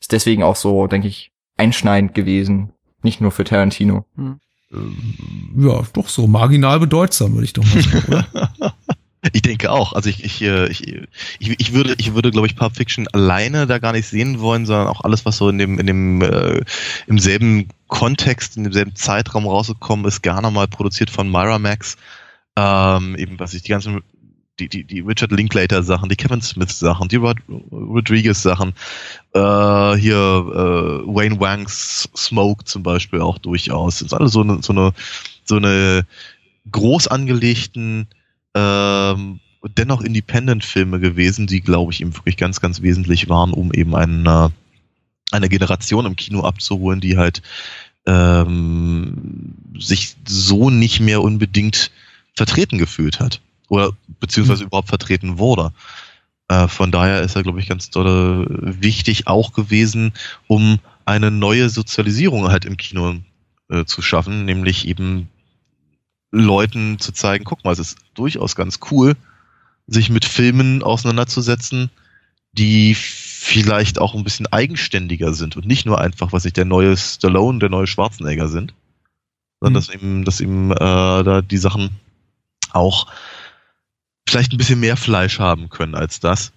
Ist 0.00 0.12
deswegen 0.12 0.42
auch 0.42 0.56
so, 0.56 0.86
denke 0.86 1.08
ich, 1.08 1.32
einschneidend 1.56 2.14
gewesen, 2.14 2.72
nicht 3.02 3.20
nur 3.20 3.30
für 3.30 3.44
Tarantino. 3.44 4.04
Ja, 5.56 5.82
doch 5.92 6.08
so 6.08 6.26
marginal 6.26 6.80
bedeutsam, 6.80 7.34
würde 7.34 7.44
ich 7.44 7.52
doch 7.52 7.64
mal 7.64 7.82
sagen, 7.82 8.04
oder? 8.08 8.52
Ich 9.34 9.42
denke 9.42 9.72
auch. 9.72 9.94
Also 9.94 10.08
ich, 10.08 10.22
ich, 10.22 10.42
äh, 10.42 10.68
ich, 10.68 10.86
ich, 11.40 11.58
ich 11.58 11.72
würde, 11.72 11.96
ich 11.98 12.14
würde, 12.14 12.30
glaube 12.30 12.46
ich, 12.46 12.54
Pulp 12.54 12.76
Fiction 12.76 13.08
alleine 13.08 13.66
da 13.66 13.80
gar 13.80 13.90
nicht 13.90 14.06
sehen 14.06 14.38
wollen, 14.38 14.64
sondern 14.64 14.86
auch 14.86 15.00
alles, 15.00 15.26
was 15.26 15.38
so 15.38 15.48
in 15.48 15.58
dem, 15.58 15.80
in 15.80 15.88
dem, 15.88 16.22
äh, 16.22 16.60
im 17.08 17.18
selben 17.18 17.66
Kontext, 17.88 18.56
in 18.56 18.62
demselben 18.62 18.94
Zeitraum 18.94 19.48
rausgekommen 19.48 20.06
ist, 20.06 20.22
gerne 20.22 20.52
mal 20.52 20.68
produziert 20.68 21.10
von 21.10 21.28
Miramax. 21.28 21.96
Ähm, 22.54 23.16
eben, 23.16 23.36
was 23.40 23.54
ich 23.54 23.62
die 23.62 23.70
ganzen, 23.70 24.02
die, 24.60 24.68
die, 24.68 24.84
die 24.84 25.00
Richard 25.00 25.32
Linklater 25.32 25.82
Sachen, 25.82 26.08
die 26.08 26.14
Kevin 26.14 26.40
Smith 26.40 26.78
Sachen, 26.78 27.08
die 27.08 27.16
Rod 27.16 27.38
Rodriguez 27.72 28.40
Sachen, 28.40 28.72
äh, 29.32 29.96
hier 29.96 30.14
äh, 30.14 31.08
Wayne 31.12 31.40
Wangs 31.40 32.08
Smoke 32.16 32.66
zum 32.66 32.84
Beispiel 32.84 33.20
auch 33.20 33.38
durchaus. 33.38 33.98
Das 33.98 34.06
ist 34.06 34.14
alles 34.14 34.30
so 34.30 34.42
eine, 34.42 34.62
so 34.62 34.72
eine, 34.72 34.92
so 35.44 35.56
eine 35.56 36.06
groß 36.70 37.08
angelegten 37.08 38.06
ähm, 38.54 39.40
dennoch 39.76 40.02
Independent-Filme 40.02 41.00
gewesen, 41.00 41.46
die, 41.46 41.60
glaube 41.60 41.92
ich, 41.92 42.00
eben 42.00 42.14
wirklich 42.14 42.36
ganz, 42.36 42.60
ganz 42.60 42.82
wesentlich 42.82 43.28
waren, 43.28 43.52
um 43.52 43.72
eben 43.72 43.94
eine, 43.94 44.52
eine 45.30 45.48
Generation 45.48 46.06
im 46.06 46.16
Kino 46.16 46.42
abzuholen, 46.42 47.00
die 47.00 47.16
halt 47.16 47.42
ähm, 48.06 49.54
sich 49.78 50.16
so 50.26 50.70
nicht 50.70 51.00
mehr 51.00 51.22
unbedingt 51.22 51.90
vertreten 52.34 52.78
gefühlt 52.78 53.20
hat. 53.20 53.40
Oder 53.68 53.92
beziehungsweise 54.20 54.64
überhaupt 54.64 54.88
vertreten 54.88 55.38
wurde. 55.38 55.72
Äh, 56.48 56.68
von 56.68 56.90
daher 56.90 57.22
ist 57.22 57.34
er, 57.36 57.42
glaube 57.42 57.60
ich, 57.60 57.68
ganz 57.68 57.90
doll 57.90 58.46
wichtig 58.80 59.26
auch 59.26 59.52
gewesen, 59.52 60.12
um 60.46 60.78
eine 61.06 61.30
neue 61.30 61.70
Sozialisierung 61.70 62.48
halt 62.48 62.64
im 62.64 62.76
Kino 62.76 63.16
äh, 63.70 63.84
zu 63.84 64.02
schaffen, 64.02 64.44
nämlich 64.44 64.86
eben 64.86 65.28
Leuten 66.34 66.98
zu 66.98 67.12
zeigen, 67.12 67.44
guck 67.44 67.64
mal, 67.64 67.72
es 67.72 67.78
ist 67.78 67.98
durchaus 68.14 68.56
ganz 68.56 68.80
cool, 68.90 69.14
sich 69.86 70.10
mit 70.10 70.24
Filmen 70.24 70.82
auseinanderzusetzen, 70.82 71.90
die 72.52 72.94
vielleicht 72.94 73.98
auch 73.98 74.14
ein 74.14 74.24
bisschen 74.24 74.46
eigenständiger 74.46 75.34
sind 75.34 75.56
und 75.56 75.66
nicht 75.66 75.86
nur 75.86 76.00
einfach, 76.00 76.32
was 76.32 76.44
nicht 76.44 76.56
der 76.56 76.64
neue 76.64 76.96
Stallone, 76.96 77.58
der 77.58 77.68
neue 77.68 77.86
Schwarzenegger 77.86 78.48
sind, 78.48 78.74
sondern 79.60 79.74
dass 79.74 79.94
eben, 79.94 80.24
dass 80.24 80.40
eben 80.40 80.70
äh, 80.72 80.76
da 80.76 81.42
die 81.42 81.58
Sachen 81.58 81.90
auch 82.72 83.06
vielleicht 84.28 84.52
ein 84.52 84.58
bisschen 84.58 84.80
mehr 84.80 84.96
Fleisch 84.96 85.38
haben 85.38 85.68
können 85.68 85.94
als 85.94 86.20
das. 86.20 86.52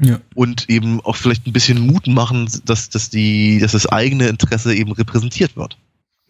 Ja. 0.00 0.20
Und 0.34 0.68
eben 0.68 1.00
auch 1.02 1.16
vielleicht 1.16 1.46
ein 1.46 1.52
bisschen 1.52 1.86
Mut 1.86 2.06
machen, 2.06 2.48
dass, 2.64 2.88
dass 2.88 3.10
die, 3.10 3.60
dass 3.60 3.72
das 3.72 3.86
eigene 3.86 4.28
Interesse 4.28 4.74
eben 4.74 4.92
repräsentiert 4.92 5.56
wird. 5.56 5.76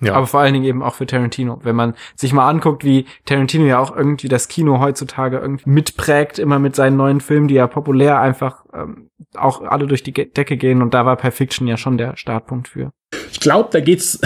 Ja. 0.03 0.15
Aber 0.15 0.27
vor 0.27 0.41
allen 0.41 0.53
Dingen 0.53 0.65
eben 0.65 0.83
auch 0.83 0.95
für 0.95 1.07
Tarantino. 1.07 1.61
Wenn 1.63 1.77
man 1.77 1.95
sich 2.17 2.33
mal 2.33 2.49
anguckt, 2.49 2.85
wie 2.85 3.07
Tarantino 3.25 3.65
ja 3.65 3.79
auch 3.79 3.97
irgendwie 3.97 4.29
das 4.29 4.49
Kino 4.49 4.81
heutzutage 4.81 5.39
irgendwie 5.39 5.71
mitprägt, 5.71 6.39
immer 6.39 6.59
mit 6.59 6.75
seinen 6.75 6.97
neuen 6.97 7.21
Filmen, 7.21 7.47
die 7.47 7.55
ja 7.55 7.69
populär 7.69 8.21
einfach 8.21 8.65
ähm, 8.75 9.09
auch 9.37 9.63
alle 9.63 9.87
durch 9.87 10.03
die 10.03 10.13
Decke 10.13 10.57
gehen. 10.57 10.83
Und 10.83 10.93
da 10.93 11.07
war 11.07 11.17
Pulp 11.17 11.35
Fiction 11.35 11.69
ja 11.69 11.77
schon 11.77 11.99
der 11.99 12.17
Startpunkt 12.17 12.69
für. 12.69 12.93
Ich 13.31 13.41
glaube, 13.41 13.69
da 13.73 13.81
geht's. 13.81 14.21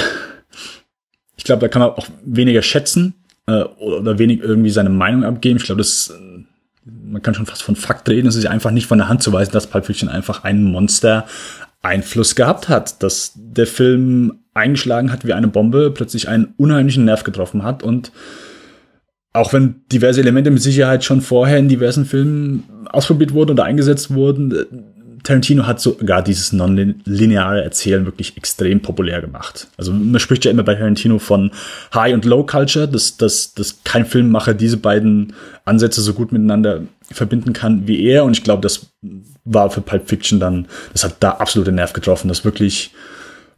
Ich 1.36 1.44
glaube, 1.44 1.60
da 1.60 1.68
kann 1.68 1.82
man 1.82 1.90
auch 1.90 2.08
weniger 2.24 2.62
schätzen 2.62 3.14
äh, 3.46 3.62
oder 3.62 4.18
wenig 4.18 4.40
irgendwie 4.40 4.70
seine 4.70 4.88
Meinung 4.88 5.22
abgeben. 5.22 5.58
Ich 5.58 5.64
glaube, 5.64 5.78
das 5.78 6.08
äh, 6.08 6.44
man 6.86 7.20
kann 7.20 7.34
schon 7.34 7.46
fast 7.46 7.62
von 7.62 7.76
Fakt 7.76 8.08
reden. 8.08 8.28
Es 8.28 8.36
ist 8.36 8.44
ja 8.44 8.50
einfach 8.50 8.70
nicht 8.70 8.86
von 8.86 8.98
der 8.98 9.08
Hand 9.08 9.22
zu 9.22 9.32
weisen, 9.32 9.52
dass 9.52 9.66
Pulp 9.66 9.86
Fiction 9.86 10.08
einfach 10.08 10.44
einen 10.44 10.64
Monster 10.64 11.26
Einfluss 11.82 12.34
gehabt 12.34 12.68
hat, 12.68 13.02
dass 13.02 13.32
der 13.36 13.66
Film 13.66 14.40
eingeschlagen 14.54 15.12
hat 15.12 15.26
wie 15.26 15.32
eine 15.32 15.48
Bombe, 15.48 15.90
plötzlich 15.90 16.28
einen 16.28 16.54
unheimlichen 16.56 17.04
Nerv 17.04 17.24
getroffen 17.24 17.62
hat 17.62 17.82
und 17.82 18.12
auch 19.32 19.52
wenn 19.52 19.82
diverse 19.92 20.20
Elemente 20.20 20.50
mit 20.50 20.62
Sicherheit 20.62 21.04
schon 21.04 21.20
vorher 21.20 21.58
in 21.58 21.68
diversen 21.68 22.06
Filmen 22.06 22.64
ausprobiert 22.90 23.34
wurden 23.34 23.50
oder 23.50 23.64
eingesetzt 23.64 24.14
wurden, 24.14 24.94
Tarantino 25.26 25.66
hat 25.66 25.80
sogar 25.80 26.22
dieses 26.22 26.52
nonlineare 26.52 27.64
Erzählen 27.64 28.04
wirklich 28.04 28.36
extrem 28.36 28.80
populär 28.80 29.20
gemacht. 29.20 29.66
Also 29.76 29.92
man 29.92 30.20
spricht 30.20 30.44
ja 30.44 30.52
immer 30.52 30.62
bei 30.62 30.76
Tarantino 30.76 31.18
von 31.18 31.50
High 31.92 32.14
und 32.14 32.24
Low 32.24 32.46
Culture, 32.46 32.86
dass, 32.86 33.16
dass, 33.16 33.52
dass 33.52 33.82
kein 33.82 34.06
Filmemacher 34.06 34.54
diese 34.54 34.76
beiden 34.76 35.32
Ansätze 35.64 36.00
so 36.00 36.14
gut 36.14 36.30
miteinander 36.30 36.82
verbinden 37.10 37.52
kann 37.52 37.88
wie 37.88 38.04
er. 38.04 38.24
Und 38.24 38.36
ich 38.36 38.44
glaube, 38.44 38.62
das 38.62 38.86
war 39.44 39.68
für 39.70 39.80
Pulp 39.80 40.08
Fiction 40.08 40.38
dann, 40.38 40.68
das 40.92 41.02
hat 41.02 41.16
da 41.18 41.32
absolut 41.32 41.66
den 41.66 41.74
Nerv 41.74 41.92
getroffen, 41.92 42.28
dass 42.28 42.44
wirklich 42.44 42.92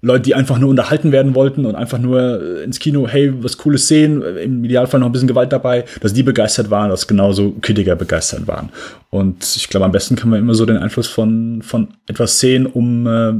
Leute, 0.01 0.23
die 0.23 0.35
einfach 0.35 0.59
nur 0.59 0.71
unterhalten 0.71 1.11
werden 1.11 1.35
wollten 1.35 1.67
und 1.67 1.75
einfach 1.75 1.99
nur 1.99 2.41
äh, 2.41 2.63
ins 2.63 2.79
Kino, 2.79 3.09
hey, 3.09 3.33
was 3.43 3.59
Cooles 3.59 3.89
sehen, 3.89 4.23
äh, 4.23 4.43
im 4.45 4.65
Idealfall 4.65 5.01
noch 5.01 5.07
ein 5.09 5.13
bisschen 5.13 5.29
Gewalt 5.29 5.53
dabei, 5.53 5.85
dass 6.01 6.13
die 6.13 6.23
begeistert 6.23 6.71
waren, 6.71 6.91
dass 6.91 7.09
genauso 7.09 7.55
Kritiker 7.61 7.97
begeistert 7.97 8.47
waren. 8.47 8.71
Und 9.11 9.57
ich 9.57 9.69
glaube, 9.69 9.87
am 9.87 9.93
besten 9.93 10.15
kann 10.15 10.31
man 10.31 10.39
immer 10.39 10.55
so 10.55 10.67
den 10.67 10.77
Einfluss 10.77 11.09
von, 11.09 11.63
von 11.63 11.89
etwas 12.07 12.39
sehen, 12.39 12.67
um 12.67 13.07
äh, 13.07 13.33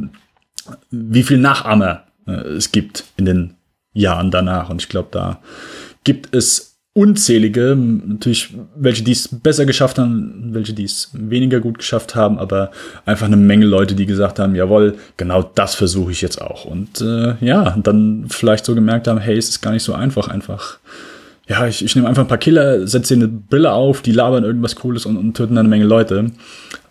wie 0.91 1.23
viel 1.23 1.39
Nachahmer 1.39 2.05
äh, 2.27 2.33
es 2.33 2.73
gibt 2.73 3.05
in 3.17 3.27
den 3.27 3.55
Jahren 3.93 4.33
danach. 4.33 4.69
Und 4.69 4.83
ich 4.83 4.89
glaube, 4.89 5.09
da 5.13 5.41
gibt 6.03 6.35
es 6.35 6.78
unzählige, 6.95 7.77
natürlich 7.77 8.55
welche, 8.75 9.05
die 9.05 9.13
es 9.13 9.29
besser 9.29 9.67
geschafft 9.67 9.99
haben, 9.99 10.49
welche, 10.53 10.73
die 10.73 10.85
es 10.85 11.11
weniger 11.13 11.61
gut 11.61 11.79
geschafft 11.79 12.15
haben, 12.15 12.39
aber 12.39 12.71
einfach 13.07 13.27
eine 13.27 13.37
Menge 13.37 13.67
Leute, 13.67 13.95
die 13.95 14.07
gesagt 14.07 14.39
haben, 14.39 14.57
jawohl, 14.57 14.97
genau 15.17 15.43
das 15.43 15.75
versuche 15.77 16.11
ich 16.11 16.23
jetzt 16.23 16.41
auch. 16.41 16.65
Und 16.65 17.01
äh, 17.01 17.35
ja, 17.41 17.77
dann 17.83 18.27
vielleicht 18.29 18.65
so 18.65 18.75
gemerkt 18.75 19.07
haben, 19.07 19.21
hey, 19.21 19.37
es 19.37 19.49
ist 19.49 19.63
gar 19.63 19.73
nicht 19.73 19.85
so 19.85 19.95
einfach, 19.95 20.29
einfach. 20.29 20.79
Ja, 21.47 21.67
ich, 21.67 21.85
ich 21.85 21.95
nehme 21.95 22.09
einfach 22.09 22.25
ein 22.25 22.29
paar 22.29 22.37
Killer, 22.37 22.87
setze 22.87 23.15
eine 23.15 23.29
Brille 23.29 23.73
auf, 23.73 24.03
die 24.03 24.13
labern 24.13 24.45
irgendwas 24.45 24.77
Cooles 24.77 25.07
und, 25.07 25.17
und 25.17 25.35
töten 25.35 25.57
eine 25.57 25.69
Menge 25.69 25.85
Leute. 25.85 26.33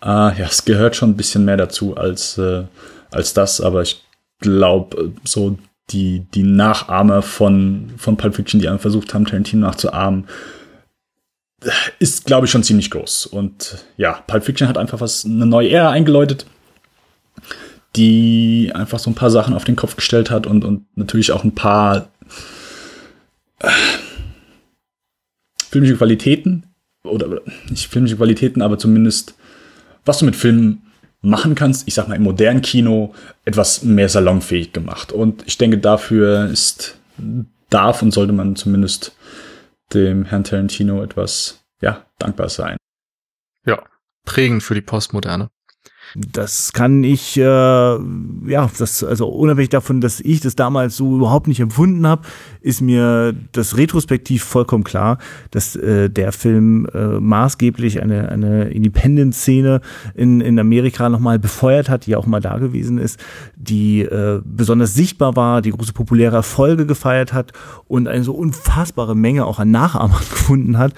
Äh, 0.02 0.06
ja, 0.06 0.46
es 0.48 0.64
gehört 0.64 0.96
schon 0.96 1.10
ein 1.10 1.16
bisschen 1.16 1.44
mehr 1.44 1.56
dazu 1.56 1.96
als, 1.96 2.38
äh, 2.38 2.62
als 3.10 3.34
das, 3.34 3.60
aber 3.60 3.82
ich 3.82 4.02
glaube, 4.40 5.12
so 5.24 5.58
die, 5.90 6.26
die 6.34 6.42
Nachahmer 6.42 7.22
von, 7.22 7.90
von 7.96 8.16
Pulp 8.16 8.34
Fiction, 8.34 8.60
die 8.60 8.68
versucht 8.78 9.14
haben, 9.14 9.24
Tarantino 9.24 9.66
nachzuahmen, 9.66 10.26
ist, 11.98 12.26
glaube 12.26 12.46
ich, 12.46 12.52
schon 12.52 12.62
ziemlich 12.62 12.90
groß. 12.90 13.26
Und 13.26 13.84
ja, 13.96 14.12
Pulp 14.26 14.44
Fiction 14.44 14.68
hat 14.68 14.78
einfach 14.78 15.00
was, 15.00 15.24
eine 15.24 15.46
neue 15.46 15.70
Ära 15.70 15.90
eingeläutet, 15.90 16.46
die 17.96 18.70
einfach 18.74 18.98
so 18.98 19.10
ein 19.10 19.14
paar 19.14 19.30
Sachen 19.30 19.54
auf 19.54 19.64
den 19.64 19.76
Kopf 19.76 19.96
gestellt 19.96 20.30
hat 20.30 20.46
und, 20.46 20.64
und 20.64 20.84
natürlich 20.96 21.32
auch 21.32 21.44
ein 21.44 21.54
paar 21.54 22.10
äh, 23.60 23.68
filmische 25.70 25.96
Qualitäten, 25.96 26.64
oder 27.02 27.40
nicht 27.68 27.90
filmische 27.90 28.16
Qualitäten, 28.16 28.62
aber 28.62 28.78
zumindest, 28.78 29.34
was 30.04 30.18
du 30.18 30.26
mit 30.26 30.36
Filmen 30.36 30.82
machen 31.20 31.54
kannst, 31.54 31.88
ich 31.88 31.94
sag 31.94 32.08
mal 32.08 32.14
im 32.14 32.22
modernen 32.22 32.62
Kino, 32.62 33.14
etwas 33.44 33.82
mehr 33.82 34.08
salonfähig 34.08 34.72
gemacht. 34.72 35.12
Und 35.12 35.42
ich 35.46 35.58
denke, 35.58 35.78
dafür 35.78 36.46
ist, 36.46 36.98
darf 37.70 38.02
und 38.02 38.12
sollte 38.12 38.32
man 38.32 38.56
zumindest 38.56 39.16
dem 39.92 40.24
Herrn 40.24 40.44
Tarantino 40.44 41.02
etwas, 41.02 41.64
ja, 41.80 42.06
dankbar 42.18 42.48
sein. 42.48 42.76
Ja, 43.64 43.82
prägend 44.24 44.62
für 44.62 44.74
die 44.74 44.80
Postmoderne. 44.80 45.48
Das 46.14 46.72
kann 46.72 47.04
ich, 47.04 47.36
äh, 47.36 47.42
ja, 47.42 48.70
das, 48.78 49.04
also 49.04 49.28
unabhängig 49.28 49.68
davon, 49.68 50.00
dass 50.00 50.20
ich 50.20 50.40
das 50.40 50.56
damals 50.56 50.96
so 50.96 51.16
überhaupt 51.16 51.48
nicht 51.48 51.60
empfunden 51.60 52.06
habe, 52.06 52.26
ist 52.68 52.82
mir 52.82 53.34
das 53.52 53.78
retrospektiv 53.78 54.44
vollkommen 54.44 54.84
klar, 54.84 55.16
dass 55.52 55.74
äh, 55.74 56.10
der 56.10 56.32
Film 56.32 56.86
äh, 56.92 57.18
maßgeblich 57.18 58.02
eine, 58.02 58.28
eine 58.28 58.68
Independent-Szene 58.68 59.80
in, 60.14 60.42
in 60.42 60.58
Amerika 60.58 61.08
nochmal 61.08 61.38
befeuert 61.38 61.88
hat, 61.88 62.04
die 62.04 62.14
auch 62.14 62.26
mal 62.26 62.42
da 62.42 62.58
gewesen 62.58 62.98
ist, 62.98 63.18
die 63.56 64.02
äh, 64.02 64.42
besonders 64.44 64.92
sichtbar 64.92 65.34
war, 65.34 65.62
die 65.62 65.70
große 65.70 65.94
populäre 65.94 66.36
Erfolge 66.36 66.84
gefeiert 66.84 67.32
hat 67.32 67.52
und 67.86 68.06
eine 68.06 68.22
so 68.22 68.34
unfassbare 68.34 69.16
Menge 69.16 69.46
auch 69.46 69.58
an 69.58 69.70
Nachahmern 69.70 70.20
gefunden 70.30 70.76
hat. 70.76 70.92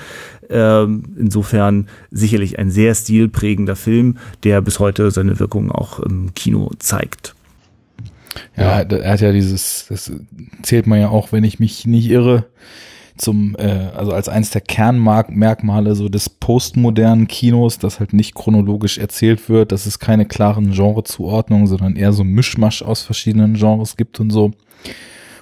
Ähm, 0.49 1.05
insofern 1.17 1.87
sicherlich 2.11 2.59
ein 2.59 2.73
sehr 2.73 2.97
stilprägender 2.97 3.77
Film, 3.77 4.19
der 4.43 4.61
bis 4.61 4.81
heute 4.81 5.13
seine 5.13 5.39
Wirkung 5.39 5.71
auch 5.71 6.01
im 6.01 6.35
Kino 6.35 6.73
zeigt. 6.81 7.37
Ja, 8.57 8.81
er 8.81 9.13
hat 9.13 9.21
ja 9.21 9.33
dieses, 9.33 9.87
das 9.89 10.13
zählt 10.63 10.87
man 10.87 11.01
ja 11.01 11.09
auch, 11.09 11.33
wenn 11.33 11.45
ich 11.45 11.59
mich 11.59 11.87
nicht 11.87 12.09
irre, 12.09 12.47
zum, 13.21 13.55
äh, 13.59 13.89
also 13.95 14.13
als 14.13 14.29
eines 14.29 14.51
der 14.51 14.61
Kernmerkmale 14.63 15.95
so 15.95 16.09
des 16.09 16.29
postmodernen 16.29 17.29
Kinos, 17.29 17.79
das 17.79 18.01
halt 18.01 18.13
nicht 18.13 18.35
chronologisch 18.35 18.99
erzählt 18.99 19.49
wird, 19.49 19.73
dass 19.73 19.87
es 19.87 19.99
keine 19.99 20.27
klaren 20.27 20.73
Genrezuordnungen, 20.73 21.67
sondern 21.67 21.97
eher 21.97 22.13
so 22.13 22.25
Mischmasch 22.25 22.83
aus 22.83 23.03
verschiedenen 23.03 23.55
Genres 23.55 23.97
gibt 23.97 24.21
und 24.21 24.31
so. 24.31 24.53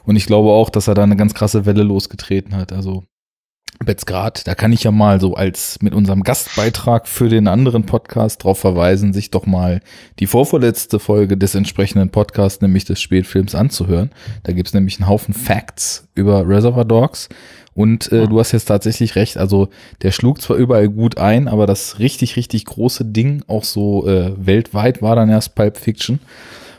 Und 0.04 0.16
ich 0.16 0.26
glaube 0.26 0.50
auch, 0.50 0.70
dass 0.70 0.88
er 0.88 0.94
da 0.94 1.02
eine 1.02 1.16
ganz 1.16 1.34
krasse 1.34 1.66
Welle 1.66 1.82
losgetreten 1.82 2.56
hat. 2.56 2.72
Also 2.72 3.04
Betzgrad, 3.84 4.46
da 4.46 4.54
kann 4.54 4.72
ich 4.72 4.82
ja 4.82 4.90
mal 4.90 5.20
so 5.20 5.34
als 5.34 5.80
mit 5.82 5.94
unserem 5.94 6.22
Gastbeitrag 6.22 7.06
für 7.06 7.28
den 7.28 7.46
anderen 7.46 7.86
Podcast 7.86 8.42
drauf 8.42 8.58
verweisen, 8.58 9.12
sich 9.12 9.30
doch 9.30 9.46
mal 9.46 9.80
die 10.18 10.26
vorvorletzte 10.26 10.98
Folge 10.98 11.36
des 11.36 11.54
entsprechenden 11.54 12.10
Podcasts, 12.10 12.60
nämlich 12.60 12.84
des 12.84 13.00
Spätfilms, 13.00 13.54
anzuhören. 13.54 14.10
Da 14.42 14.52
gibt's 14.52 14.74
nämlich 14.74 14.98
einen 14.98 15.08
Haufen 15.08 15.32
Facts 15.32 16.08
über 16.14 16.46
Reservoir 16.46 16.84
Dogs. 16.84 17.28
Und 17.74 18.10
äh, 18.10 18.26
du 18.26 18.40
hast 18.40 18.50
jetzt 18.50 18.64
tatsächlich 18.64 19.14
recht, 19.14 19.36
also 19.36 19.68
der 20.02 20.10
schlug 20.10 20.42
zwar 20.42 20.56
überall 20.56 20.88
gut 20.88 21.16
ein, 21.16 21.46
aber 21.46 21.64
das 21.64 22.00
richtig, 22.00 22.34
richtig 22.34 22.64
große 22.64 23.04
Ding, 23.04 23.44
auch 23.46 23.62
so 23.62 24.08
äh, 24.08 24.32
weltweit, 24.36 25.00
war 25.00 25.14
dann 25.14 25.28
erst 25.28 25.54
Pulp 25.54 25.76
Fiction. 25.76 26.18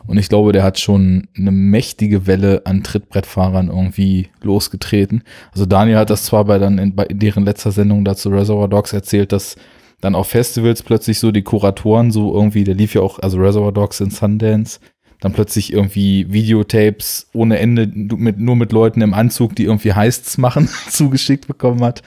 Und 0.09 0.17
ich 0.17 0.27
glaube, 0.27 0.53
der 0.53 0.63
hat 0.63 0.79
schon 0.79 1.27
eine 1.37 1.51
mächtige 1.51 2.25
Welle 2.25 2.63
an 2.65 2.81
Trittbrettfahrern 2.81 3.67
irgendwie 3.67 4.29
losgetreten. 4.41 5.21
Also 5.51 5.67
Daniel 5.67 5.97
hat 5.97 6.09
das 6.09 6.25
zwar 6.25 6.45
bei 6.45 6.57
dann 6.57 6.79
in, 6.79 6.95
bei 6.95 7.05
deren 7.05 7.45
letzter 7.45 7.71
Sendung 7.71 8.03
dazu 8.03 8.29
Reservoir 8.29 8.67
Dogs 8.67 8.91
erzählt, 8.91 9.31
dass 9.31 9.55
dann 10.01 10.15
auf 10.15 10.27
Festivals 10.29 10.81
plötzlich 10.81 11.19
so 11.19 11.31
die 11.31 11.43
Kuratoren 11.43 12.09
so 12.09 12.33
irgendwie, 12.33 12.63
der 12.63 12.73
lief 12.73 12.95
ja 12.95 13.01
auch, 13.01 13.19
also 13.19 13.37
Reservoir 13.37 13.71
Dogs 13.71 13.99
in 13.99 14.09
Sundance, 14.09 14.79
dann 15.19 15.31
plötzlich 15.31 15.71
irgendwie 15.71 16.25
Videotapes 16.33 17.29
ohne 17.33 17.59
Ende 17.59 17.85
mit, 17.85 18.39
nur 18.39 18.55
mit 18.55 18.71
Leuten 18.71 19.01
im 19.01 19.13
Anzug, 19.13 19.55
die 19.55 19.65
irgendwie 19.65 19.93
Heists 19.93 20.39
machen, 20.39 20.69
zugeschickt 20.89 21.45
bekommen 21.45 21.83
hat. 21.83 22.01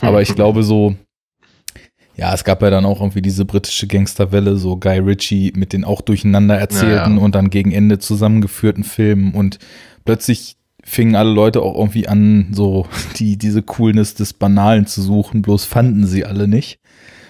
Aber 0.00 0.22
ich 0.22 0.34
glaube 0.34 0.64
so, 0.64 0.96
ja, 2.16 2.32
es 2.32 2.44
gab 2.44 2.62
ja 2.62 2.70
dann 2.70 2.84
auch 2.84 3.00
irgendwie 3.00 3.22
diese 3.22 3.44
britische 3.44 3.86
Gangsterwelle, 3.86 4.56
so 4.56 4.76
Guy 4.76 4.98
Ritchie 4.98 5.52
mit 5.56 5.72
den 5.72 5.84
auch 5.84 6.00
durcheinander 6.00 6.56
erzählten 6.56 7.14
Ja, 7.14 7.16
ja. 7.16 7.24
und 7.24 7.34
dann 7.34 7.50
gegen 7.50 7.72
Ende 7.72 7.98
zusammengeführten 7.98 8.84
Filmen 8.84 9.34
und 9.34 9.58
plötzlich 10.04 10.56
fingen 10.84 11.16
alle 11.16 11.32
Leute 11.32 11.62
auch 11.62 11.74
irgendwie 11.74 12.06
an, 12.06 12.48
so 12.52 12.86
die, 13.16 13.36
diese 13.36 13.62
Coolness 13.62 14.14
des 14.14 14.32
Banalen 14.32 14.86
zu 14.86 15.02
suchen, 15.02 15.42
bloß 15.42 15.64
fanden 15.64 16.06
sie 16.06 16.24
alle 16.24 16.46
nicht. 16.46 16.78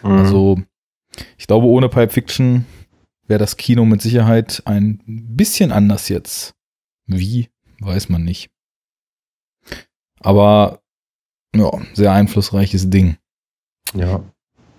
Mhm. 0.02 0.10
Also, 0.10 0.60
ich 1.38 1.46
glaube, 1.46 1.66
ohne 1.66 1.88
Pipe 1.88 2.12
Fiction 2.12 2.66
wäre 3.26 3.38
das 3.38 3.56
Kino 3.56 3.84
mit 3.84 4.02
Sicherheit 4.02 4.62
ein 4.66 5.00
bisschen 5.06 5.72
anders 5.72 6.08
jetzt. 6.08 6.54
Wie, 7.06 7.48
weiß 7.80 8.08
man 8.10 8.24
nicht. 8.24 8.50
Aber, 10.20 10.80
ja, 11.54 11.70
sehr 11.94 12.12
einflussreiches 12.12 12.90
Ding. 12.90 13.16
Ja, 13.94 14.24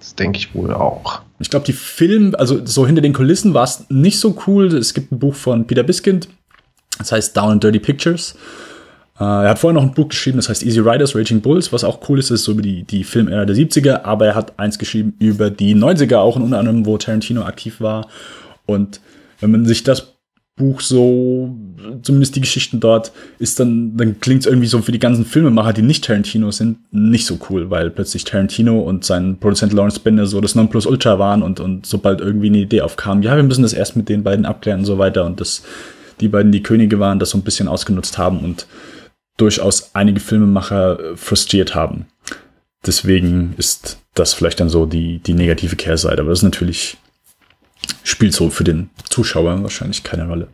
das 0.06 0.14
denke 0.14 0.38
ich 0.38 0.54
wohl 0.54 0.72
auch. 0.72 1.22
Ich 1.40 1.50
glaube, 1.50 1.66
die 1.66 1.74
Film, 1.74 2.36
also 2.38 2.64
so 2.64 2.86
hinter 2.86 3.02
den 3.02 3.12
Kulissen 3.12 3.56
war 3.56 3.64
es 3.64 3.86
nicht 3.90 4.20
so 4.20 4.38
cool. 4.46 4.68
Es 4.68 4.94
gibt 4.94 5.12
ein 5.12 5.18
Buch 5.18 5.34
von 5.34 5.66
Peter 5.66 5.82
Biskind, 5.82 6.30
das 7.00 7.12
heißt 7.12 7.36
Down 7.36 7.54
and 7.54 7.64
Dirty 7.64 7.80
Pictures. 7.80 8.36
Äh, 9.20 9.24
er 9.24 9.50
hat 9.50 9.58
vorher 9.60 9.74
noch 9.74 9.88
ein 9.88 9.96
Buch 9.96 10.10
geschrieben, 10.10 10.38
das 10.38 10.48
heißt 10.48 10.62
Easy 10.62 10.80
Riders, 10.80 11.16
Raging 11.16 11.42
Bulls, 11.42 11.74
was 11.74 11.84
auch 11.84 12.08
cool 12.08 12.20
ist, 12.20 12.30
ist 12.30 12.44
so 12.44 12.52
über 12.52 12.62
die, 12.62 12.84
die 12.84 13.04
Filmära 13.04 13.46
der 13.46 13.56
70er, 13.56 14.04
aber 14.04 14.28
er 14.28 14.36
hat 14.36 14.60
eins 14.60 14.78
geschrieben 14.78 15.16
über 15.18 15.50
die 15.50 15.76
90er 15.76 16.18
auch 16.18 16.36
und 16.36 16.44
unter 16.44 16.60
anderem, 16.60 16.86
wo 16.86 17.00
Tarantino 17.00 17.42
aktiv 17.42 17.82
war. 17.82 18.08
Und 18.68 19.02
wenn 19.40 19.50
man 19.50 19.66
sich 19.66 19.82
das 19.82 20.14
Buch 20.58 20.80
so, 20.80 21.54
zumindest 22.02 22.38
die 22.38 22.42
Geschichten 22.42 22.80
dort, 22.80 23.12
ist 23.40 23.60
dann, 23.60 23.98
dann 23.98 24.22
klingt 24.22 24.42
es 24.42 24.46
irgendwie 24.46 24.68
so 24.68 24.82
für 24.82 24.94
die 24.94 25.00
ganzen 25.00 25.26
Filmemacher, 25.26 25.74
die 25.74 25.82
nicht 25.82 26.06
Tarantino 26.06 26.50
sind, 26.52 26.78
nicht 26.94 27.26
so 27.26 27.38
cool, 27.50 27.70
weil 27.70 27.90
plötzlich 27.90 28.24
Tarantino 28.24 28.80
und 28.80 29.04
sein 29.04 29.38
Produzent 29.38 29.74
Lawrence 29.74 30.00
Bender 30.00 30.26
so 30.28 30.40
das 30.40 30.56
Nonplusultra 30.56 31.20
waren 31.20 31.44
und, 31.44 31.60
und 31.60 31.86
sobald 31.86 32.22
irgendwie 32.22 32.48
eine 32.48 32.60
Idee 32.60 32.82
aufkam, 32.82 33.22
ja, 33.22 33.36
wir 33.36 33.44
müssen 33.44 33.64
das 33.64 33.74
erst 33.74 33.98
mit 33.98 34.08
den 34.08 34.24
beiden 34.24 34.46
abklären 34.46 34.80
und 34.80 34.86
so 34.86 34.98
weiter 34.98 35.26
und 35.26 35.42
das, 35.42 35.62
die 36.22 36.30
beiden 36.30 36.54
die 36.54 36.64
Könige 36.64 37.00
waren, 37.00 37.20
das 37.20 37.32
so 37.32 37.38
ein 37.38 37.44
bisschen 37.44 37.68
ausgenutzt 37.68 38.18
haben 38.18 38.40
und 38.40 38.66
durchaus 39.36 39.94
einige 39.94 40.22
Filmemacher 40.22 41.00
äh, 41.00 41.18
frustriert 41.18 41.76
haben. 41.76 42.06
Deswegen 42.86 43.56
ist 43.58 44.00
das 44.14 44.34
vielleicht 44.34 44.62
dann 44.62 44.70
so 44.70 44.86
die, 44.86 45.20
die 45.20 45.34
negative 45.34 45.76
Kehrseite, 45.76 46.22
aber 46.22 46.30
das 46.30 46.40
ist 46.40 46.44
natürlich 46.44 46.98
spielt 48.04 48.34
so 48.34 48.50
für 48.50 48.64
den 48.64 48.90
Zuschauer 49.10 49.62
wahrscheinlich 49.64 50.04
keine 50.04 50.28
Rolle. 50.28 50.48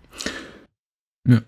Ja. 1.28 1.41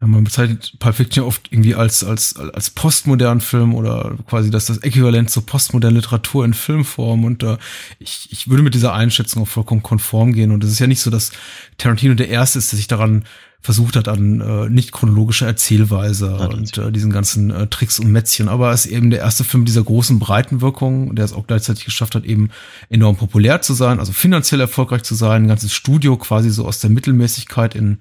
ja 0.00 0.06
man 0.06 0.24
bezeichnet 0.24 0.74
Pulp 0.78 0.96
Fiction 0.96 1.24
oft 1.24 1.48
irgendwie 1.50 1.74
als, 1.74 2.04
als, 2.04 2.36
als 2.36 2.70
postmodernen 2.70 3.40
Film 3.40 3.74
oder 3.74 4.16
quasi 4.28 4.50
das, 4.50 4.66
das 4.66 4.78
Äquivalent 4.78 5.30
zur 5.30 5.46
postmodernen 5.46 5.96
Literatur 5.96 6.44
in 6.44 6.54
Filmform. 6.54 7.24
Und 7.24 7.42
äh, 7.42 7.58
ich, 7.98 8.28
ich 8.30 8.48
würde 8.48 8.62
mit 8.62 8.74
dieser 8.74 8.94
Einschätzung 8.94 9.42
auch 9.42 9.48
vollkommen 9.48 9.82
konform 9.82 10.32
gehen. 10.32 10.50
Und 10.50 10.64
es 10.64 10.72
ist 10.72 10.78
ja 10.78 10.86
nicht 10.86 11.00
so, 11.00 11.10
dass 11.10 11.32
Tarantino 11.78 12.14
der 12.14 12.28
Erste 12.28 12.58
ist, 12.58 12.72
der 12.72 12.76
sich 12.76 12.88
daran 12.88 13.24
versucht 13.62 13.94
hat 13.94 14.08
an 14.08 14.40
äh, 14.40 14.68
nicht 14.68 14.90
chronologischer 14.92 15.46
Erzählweise 15.46 16.36
und 16.36 16.76
äh, 16.78 16.90
diesen 16.90 17.12
ganzen 17.12 17.50
äh, 17.50 17.68
Tricks 17.68 18.00
und 18.00 18.10
Mätzchen. 18.10 18.48
Aber 18.48 18.68
er 18.68 18.74
ist 18.74 18.86
eben 18.86 19.10
der 19.10 19.20
erste 19.20 19.44
Film 19.44 19.64
dieser 19.64 19.84
großen 19.84 20.18
Breitenwirkung, 20.18 21.14
der 21.14 21.24
es 21.24 21.32
auch 21.32 21.46
gleichzeitig 21.46 21.84
geschafft 21.84 22.16
hat, 22.16 22.24
eben 22.24 22.50
enorm 22.90 23.16
populär 23.16 23.62
zu 23.62 23.74
sein, 23.74 24.00
also 24.00 24.12
finanziell 24.12 24.60
erfolgreich 24.60 25.04
zu 25.04 25.14
sein, 25.14 25.44
ein 25.44 25.48
ganzes 25.48 25.72
Studio 25.72 26.16
quasi 26.16 26.50
so 26.50 26.66
aus 26.66 26.80
der 26.80 26.90
Mittelmäßigkeit 26.90 27.74
in 27.74 27.98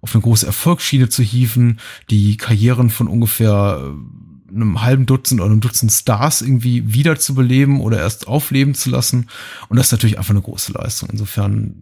auf 0.00 0.14
eine 0.14 0.22
große 0.22 0.46
Erfolgsschiene 0.46 1.08
zu 1.08 1.22
hieven, 1.22 1.78
die 2.08 2.36
Karrieren 2.36 2.88
von 2.88 3.06
ungefähr 3.06 3.80
äh, 3.82 4.54
einem 4.54 4.82
halben 4.82 5.06
Dutzend 5.06 5.40
oder 5.40 5.50
einem 5.50 5.60
Dutzend 5.60 5.92
Stars 5.92 6.42
irgendwie 6.42 6.94
wiederzubeleben 6.94 7.80
oder 7.80 7.98
erst 7.98 8.26
aufleben 8.26 8.74
zu 8.74 8.90
lassen. 8.90 9.28
Und 9.68 9.76
das 9.76 9.86
ist 9.86 9.92
natürlich 9.92 10.18
einfach 10.18 10.30
eine 10.30 10.42
große 10.42 10.72
Leistung. 10.72 11.10
Insofern 11.10 11.74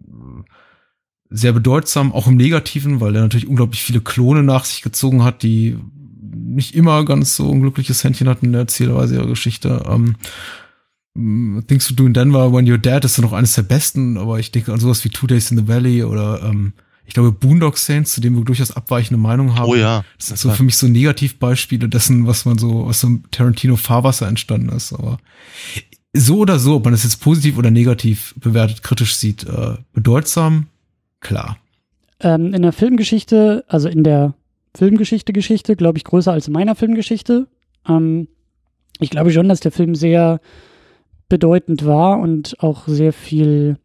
äh, 0.45 0.58
sehr 1.29 1.53
bedeutsam, 1.53 2.11
auch 2.11 2.27
im 2.27 2.37
Negativen, 2.37 3.01
weil 3.01 3.15
er 3.15 3.21
natürlich 3.21 3.47
unglaublich 3.47 3.83
viele 3.83 4.01
Klone 4.01 4.43
nach 4.43 4.65
sich 4.65 4.81
gezogen 4.81 5.23
hat, 5.23 5.43
die 5.43 5.77
nicht 6.21 6.75
immer 6.75 7.05
ganz 7.05 7.35
so 7.35 7.49
unglückliches 7.49 8.03
Händchen 8.03 8.27
hat 8.27 8.43
in 8.43 8.51
der 8.51 8.61
Erzählweise 8.61 9.15
ihrer 9.15 9.27
Geschichte. 9.27 9.83
Ähm, 9.87 10.15
Things 11.67 11.87
to 11.87 11.93
Do 11.93 12.05
in 12.05 12.13
Denver, 12.13 12.53
When 12.53 12.65
You're 12.65 12.77
Dead 12.77 13.03
ist 13.03 13.17
ja 13.17 13.23
noch 13.23 13.33
eines 13.33 13.53
der 13.53 13.63
besten, 13.63 14.17
aber 14.17 14.39
ich 14.39 14.51
denke 14.51 14.73
an 14.73 14.79
sowas 14.79 15.03
wie 15.03 15.09
Two 15.09 15.27
Days 15.27 15.51
in 15.51 15.57
the 15.57 15.67
Valley 15.67 16.03
oder 16.03 16.41
ähm, 16.43 16.73
ich 17.05 17.13
glaube 17.13 17.31
Boondock 17.31 17.77
Saints, 17.77 18.13
zu 18.13 18.21
dem 18.21 18.35
wir 18.35 18.43
durchaus 18.43 18.71
abweichende 18.71 19.19
Meinungen 19.19 19.55
haben. 19.55 19.69
Oh 19.69 19.75
ja. 19.75 20.03
Das 20.17 20.27
sind 20.27 20.37
so 20.37 20.51
für 20.51 20.63
mich 20.63 20.77
so 20.77 20.87
Negativbeispiele 20.87 21.89
dessen, 21.89 22.27
was 22.27 22.45
man 22.45 22.57
so, 22.57 22.85
was 22.87 23.01
so 23.01 23.07
im 23.07 23.23
Tarantino 23.31 23.75
Fahrwasser 23.75 24.27
entstanden 24.27 24.69
ist. 24.69 24.93
Aber 24.93 25.17
so 26.13 26.37
oder 26.37 26.59
so, 26.59 26.75
ob 26.75 26.85
man 26.85 26.93
das 26.93 27.03
jetzt 27.03 27.19
positiv 27.21 27.57
oder 27.57 27.71
negativ 27.71 28.35
bewertet, 28.37 28.83
kritisch 28.83 29.15
sieht, 29.15 29.43
äh, 29.43 29.77
bedeutsam, 29.91 30.67
klar. 31.19 31.57
Ähm, 32.21 32.53
in 32.53 32.61
der 32.61 32.73
Filmgeschichte, 32.73 33.63
also 33.67 33.87
in 33.87 34.03
der 34.03 34.35
Filmgeschichte-Geschichte, 34.75 35.75
glaube 35.75 35.97
ich, 35.97 36.03
größer 36.03 36.31
als 36.31 36.47
in 36.47 36.53
meiner 36.53 36.75
Filmgeschichte. 36.75 37.47
Ähm, 37.87 38.27
ich 38.99 39.09
glaube 39.09 39.31
schon, 39.31 39.49
dass 39.49 39.61
der 39.61 39.71
Film 39.71 39.95
sehr 39.95 40.39
bedeutend 41.29 41.85
war 41.85 42.19
und 42.19 42.61
auch 42.61 42.87
sehr 42.87 43.13
viel, 43.13 43.77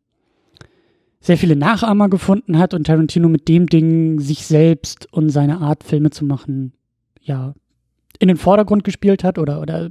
sehr 1.20 1.38
viele 1.38 1.56
Nachahmer 1.56 2.08
gefunden 2.08 2.58
hat 2.58 2.74
und 2.74 2.86
Tarantino 2.86 3.28
mit 3.28 3.48
dem 3.48 3.68
Ding 3.68 4.18
sich 4.18 4.46
selbst 4.46 5.12
und 5.12 5.30
seine 5.30 5.60
Art, 5.60 5.84
Filme 5.84 6.10
zu 6.10 6.24
machen, 6.24 6.72
ja, 7.20 7.54
in 8.18 8.28
den 8.28 8.36
Vordergrund 8.36 8.84
gespielt 8.84 9.24
hat 9.24 9.38
oder, 9.38 9.60
oder 9.60 9.90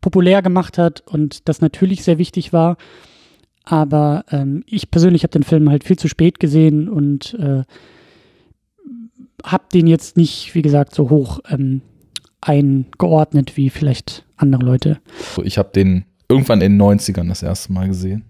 populär 0.00 0.42
gemacht 0.42 0.78
hat 0.78 1.02
und 1.06 1.48
das 1.48 1.60
natürlich 1.60 2.04
sehr 2.04 2.18
wichtig 2.18 2.52
war. 2.52 2.76
Aber 3.66 4.24
ähm, 4.30 4.62
ich 4.66 4.90
persönlich 4.90 5.24
habe 5.24 5.32
den 5.32 5.42
Film 5.42 5.68
halt 5.68 5.84
viel 5.84 5.98
zu 5.98 6.08
spät 6.08 6.40
gesehen 6.40 6.88
und 6.88 7.34
äh, 7.34 7.64
habe 9.44 9.64
den 9.74 9.86
jetzt 9.86 10.16
nicht, 10.16 10.54
wie 10.54 10.62
gesagt, 10.62 10.94
so 10.94 11.10
hoch 11.10 11.40
ähm, 11.50 11.82
eingeordnet 12.40 13.56
wie 13.56 13.68
vielleicht 13.68 14.24
andere 14.36 14.62
Leute. 14.62 15.00
Ich 15.42 15.58
habe 15.58 15.70
den 15.74 16.04
irgendwann 16.28 16.60
in 16.60 16.78
den 16.78 16.82
90ern 16.82 17.28
das 17.28 17.42
erste 17.42 17.72
Mal 17.72 17.88
gesehen. 17.88 18.24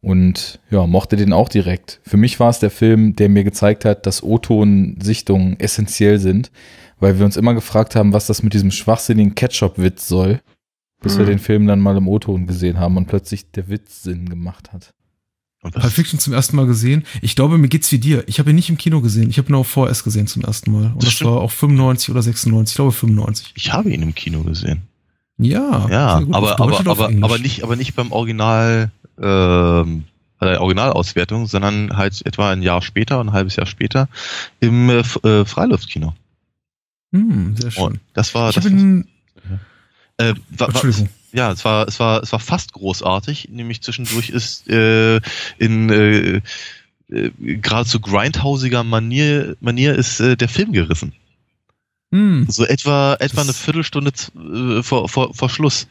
Und 0.00 0.60
ja, 0.70 0.86
mochte 0.86 1.16
den 1.16 1.32
auch 1.32 1.48
direkt. 1.48 2.00
Für 2.04 2.16
mich 2.16 2.38
war 2.40 2.50
es 2.50 2.58
der 2.58 2.70
Film, 2.70 3.14
der 3.14 3.28
mir 3.28 3.44
gezeigt 3.44 3.84
hat, 3.84 4.06
dass 4.06 4.22
O-Ton-Sichtungen 4.22 5.58
essentiell 5.58 6.18
sind, 6.18 6.50
weil 6.98 7.18
wir 7.18 7.24
uns 7.24 7.36
immer 7.36 7.54
gefragt 7.54 7.94
haben, 7.94 8.12
was 8.12 8.26
das 8.26 8.42
mit 8.42 8.54
diesem 8.54 8.70
schwachsinnigen 8.70 9.34
Ketchup-Witz 9.34 10.08
soll, 10.08 10.40
bis 11.00 11.14
Mhm. 11.14 11.18
wir 11.18 11.26
den 11.26 11.38
Film 11.38 11.66
dann 11.66 11.80
mal 11.80 11.96
im 11.96 12.08
O-Ton 12.08 12.46
gesehen 12.46 12.78
haben 12.78 12.96
und 12.96 13.06
plötzlich 13.06 13.50
der 13.50 13.68
Witz 13.68 14.02
Sinn 14.02 14.28
gemacht 14.28 14.72
hat. 14.72 14.94
Pulp 15.60 15.82
Fiction 15.90 16.20
zum 16.20 16.32
ersten 16.32 16.54
Mal 16.56 16.66
gesehen. 16.66 17.04
Ich 17.20 17.34
glaube, 17.34 17.58
mir 17.58 17.68
geht's 17.68 17.90
wie 17.90 17.98
dir. 17.98 18.22
Ich 18.28 18.38
habe 18.38 18.50
ihn 18.50 18.56
nicht 18.56 18.70
im 18.70 18.78
Kino 18.78 19.00
gesehen. 19.00 19.28
Ich 19.28 19.38
habe 19.38 19.48
ihn 19.48 19.56
auf 19.56 19.66
VS 19.66 20.04
gesehen 20.04 20.28
zum 20.28 20.42
ersten 20.42 20.70
Mal. 20.70 20.92
Und 20.92 21.04
das, 21.04 21.20
war 21.24 21.40
auch 21.40 21.50
95 21.50 22.10
oder 22.10 22.22
96. 22.22 22.72
Ich 22.72 22.76
glaube 22.76 22.92
95. 22.92 23.52
Ich 23.56 23.72
habe 23.72 23.90
ihn 23.90 24.02
im 24.02 24.14
Kino 24.14 24.42
gesehen. 24.42 24.82
Ja. 25.36 25.88
Ja, 25.88 26.20
gut. 26.20 26.34
Aber, 26.34 26.60
aber, 26.60 26.80
aber, 26.88 27.10
aber 27.22 27.38
nicht, 27.38 27.64
aber 27.64 27.74
nicht 27.74 27.94
beim 27.96 28.12
Original, 28.12 28.92
ähm, 29.20 30.04
bei 30.38 30.46
der 30.46 30.60
Originalauswertung, 30.60 31.46
sondern 31.46 31.96
halt 31.96 32.24
etwa 32.24 32.52
ein 32.52 32.62
Jahr 32.62 32.80
später, 32.80 33.20
ein 33.20 33.32
halbes 33.32 33.56
Jahr 33.56 33.66
später 33.66 34.08
im 34.60 34.88
äh, 34.88 34.98
äh, 35.24 35.44
Freiluftkino. 35.44 36.14
Hm, 37.12 37.56
sehr 37.56 37.70
schön. 37.72 37.84
Und 37.84 38.00
das 38.14 38.34
war, 38.34 38.50
ich 38.50 38.56
das 38.56 38.66
ihn. 38.66 39.08
Äh, 40.18 40.34
war, 40.50 40.68
Entschuldigung. 40.68 41.08
ja, 41.32 41.52
es 41.52 41.64
war, 41.64 41.88
es 41.88 41.98
war, 41.98 42.22
es 42.22 42.32
war 42.32 42.40
fast 42.40 42.72
großartig. 42.72 43.48
Nämlich 43.50 43.82
zwischendurch 43.82 44.30
ist 44.30 44.68
äh, 44.68 45.20
in 45.58 45.90
äh, 45.90 46.42
äh, 47.10 47.30
geradezu 47.40 48.00
grindhausiger 48.00 48.84
Manier, 48.84 49.56
Manier 49.60 49.94
ist 49.94 50.20
äh, 50.20 50.36
der 50.36 50.48
Film 50.48 50.72
gerissen. 50.72 51.14
Hm. 52.12 52.46
So 52.48 52.64
etwa 52.64 53.16
etwa 53.20 53.42
eine 53.42 53.52
Viertelstunde 53.52 54.12
äh, 54.34 54.82
vor, 54.82 55.08
vor, 55.08 55.34
vor 55.34 55.48
Schluss. 55.48 55.88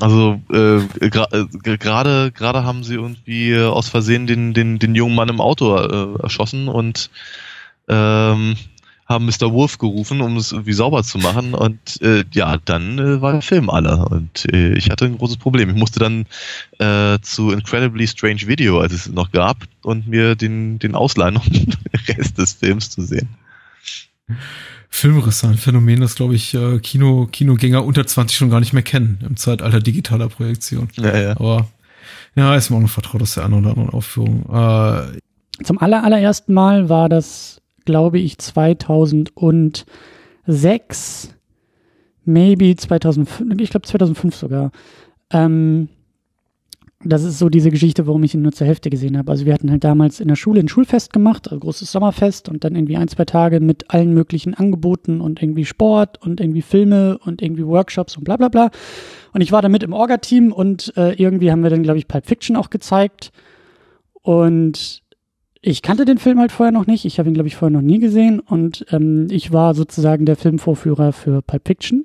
Also 0.00 0.40
äh, 0.50 0.76
äh, 0.76 1.10
gerade 1.10 2.32
gerade 2.32 2.64
haben 2.64 2.84
sie 2.84 2.94
irgendwie 2.94 3.50
äh, 3.50 3.66
aus 3.66 3.88
Versehen 3.88 4.26
den 4.26 4.54
den 4.54 4.78
den 4.78 4.94
jungen 4.94 5.14
Mann 5.14 5.28
im 5.28 5.40
Auto 5.40 5.76
äh, 5.76 6.22
erschossen 6.22 6.68
und 6.68 7.10
ähm, 7.88 8.56
haben 9.10 9.26
Mr. 9.26 9.52
Wolf 9.52 9.78
gerufen, 9.78 10.20
um 10.20 10.36
es 10.36 10.52
irgendwie 10.52 10.72
sauber 10.72 11.02
zu 11.02 11.18
machen 11.18 11.52
und 11.52 12.00
äh, 12.00 12.24
ja, 12.32 12.56
dann 12.64 12.98
äh, 12.98 13.20
war 13.20 13.32
der 13.32 13.42
Film 13.42 13.68
alle 13.68 14.06
und 14.06 14.46
äh, 14.52 14.72
ich 14.74 14.88
hatte 14.88 15.04
ein 15.04 15.18
großes 15.18 15.36
Problem. 15.36 15.68
Ich 15.68 15.76
musste 15.76 15.98
dann 15.98 16.26
äh, 16.78 17.18
zu 17.20 17.50
Incredibly 17.50 18.06
Strange 18.06 18.46
Video, 18.46 18.80
als 18.80 18.92
es 18.92 19.08
noch 19.08 19.32
gab, 19.32 19.64
und 19.82 20.06
mir 20.06 20.36
den 20.36 20.78
den 20.78 20.94
ausleihen, 20.94 21.36
um 21.36 21.52
den 21.52 21.74
Rest 22.08 22.38
des 22.38 22.52
Films 22.52 22.90
zu 22.90 23.02
sehen. 23.02 23.28
Filmrisse, 24.88 25.48
ein 25.48 25.54
Phänomen, 25.54 26.00
das, 26.00 26.14
glaube 26.14 26.34
ich, 26.34 26.54
äh, 26.54 26.78
Kino, 26.78 27.26
Kinogänger 27.30 27.84
unter 27.84 28.06
20 28.06 28.36
schon 28.36 28.50
gar 28.50 28.60
nicht 28.60 28.72
mehr 28.72 28.82
kennen 28.82 29.18
im 29.26 29.36
Zeitalter 29.36 29.80
digitaler 29.80 30.28
Projektion. 30.28 30.88
Ja, 30.96 31.18
ja. 31.18 31.30
Aber 31.32 31.68
ja, 32.36 32.54
ist 32.54 32.70
mir 32.70 32.76
auch 32.76 32.80
noch 32.80 32.90
vertraut 32.90 33.22
aus 33.22 33.34
der 33.34 33.44
einen 33.44 33.54
oder 33.54 33.70
anderen 33.70 33.90
Aufführung. 33.90 34.42
Äh, 34.52 35.64
Zum 35.64 35.78
aller, 35.78 36.04
allerersten 36.04 36.52
Mal 36.54 36.88
war 36.88 37.08
das, 37.08 37.59
glaube 37.84 38.18
ich, 38.18 38.38
2006, 38.38 41.34
maybe 42.24 42.74
2005, 42.76 43.60
ich 43.60 43.70
glaube 43.70 43.86
2005 43.86 44.34
sogar. 44.34 44.72
Ähm, 45.32 45.88
das 47.02 47.24
ist 47.24 47.38
so 47.38 47.48
diese 47.48 47.70
Geschichte, 47.70 48.06
warum 48.06 48.22
ich 48.24 48.34
ihn 48.34 48.42
nur 48.42 48.52
zur 48.52 48.66
Hälfte 48.66 48.90
gesehen 48.90 49.16
habe. 49.16 49.32
Also 49.32 49.46
wir 49.46 49.54
hatten 49.54 49.70
halt 49.70 49.84
damals 49.84 50.20
in 50.20 50.28
der 50.28 50.36
Schule 50.36 50.60
ein 50.60 50.68
Schulfest 50.68 51.14
gemacht, 51.14 51.48
also 51.48 51.58
großes 51.58 51.90
Sommerfest 51.90 52.50
und 52.50 52.62
dann 52.62 52.74
irgendwie 52.74 52.98
ein, 52.98 53.08
zwei 53.08 53.24
Tage 53.24 53.60
mit 53.60 53.90
allen 53.90 54.12
möglichen 54.12 54.52
Angeboten 54.52 55.22
und 55.22 55.40
irgendwie 55.40 55.64
Sport 55.64 56.20
und 56.20 56.40
irgendwie 56.40 56.60
Filme 56.60 57.16
und 57.24 57.40
irgendwie 57.40 57.66
Workshops 57.66 58.18
und 58.18 58.24
bla 58.24 58.36
bla 58.36 58.48
bla. 58.48 58.70
Und 59.32 59.40
ich 59.40 59.50
war 59.50 59.62
da 59.62 59.70
mit 59.70 59.82
im 59.82 59.94
Orga-Team 59.94 60.52
und 60.52 60.92
äh, 60.98 61.14
irgendwie 61.14 61.50
haben 61.50 61.62
wir 61.62 61.70
dann, 61.70 61.82
glaube 61.82 61.98
ich, 61.98 62.06
Pulp 62.06 62.26
Fiction 62.26 62.56
auch 62.56 62.68
gezeigt. 62.68 63.32
Und 64.20 65.02
ich 65.62 65.82
kannte 65.82 66.04
den 66.04 66.18
Film 66.18 66.38
halt 66.38 66.52
vorher 66.52 66.72
noch 66.72 66.86
nicht. 66.86 67.04
Ich 67.04 67.18
habe 67.18 67.28
ihn, 67.28 67.34
glaube 67.34 67.48
ich, 67.48 67.56
vorher 67.56 67.76
noch 67.76 67.86
nie 67.86 67.98
gesehen. 67.98 68.40
Und 68.40 68.86
ähm, 68.90 69.26
ich 69.30 69.52
war 69.52 69.74
sozusagen 69.74 70.24
der 70.24 70.36
Filmvorführer 70.36 71.12
für 71.12 71.42
Pulp 71.42 71.66
Fiction. 71.66 72.04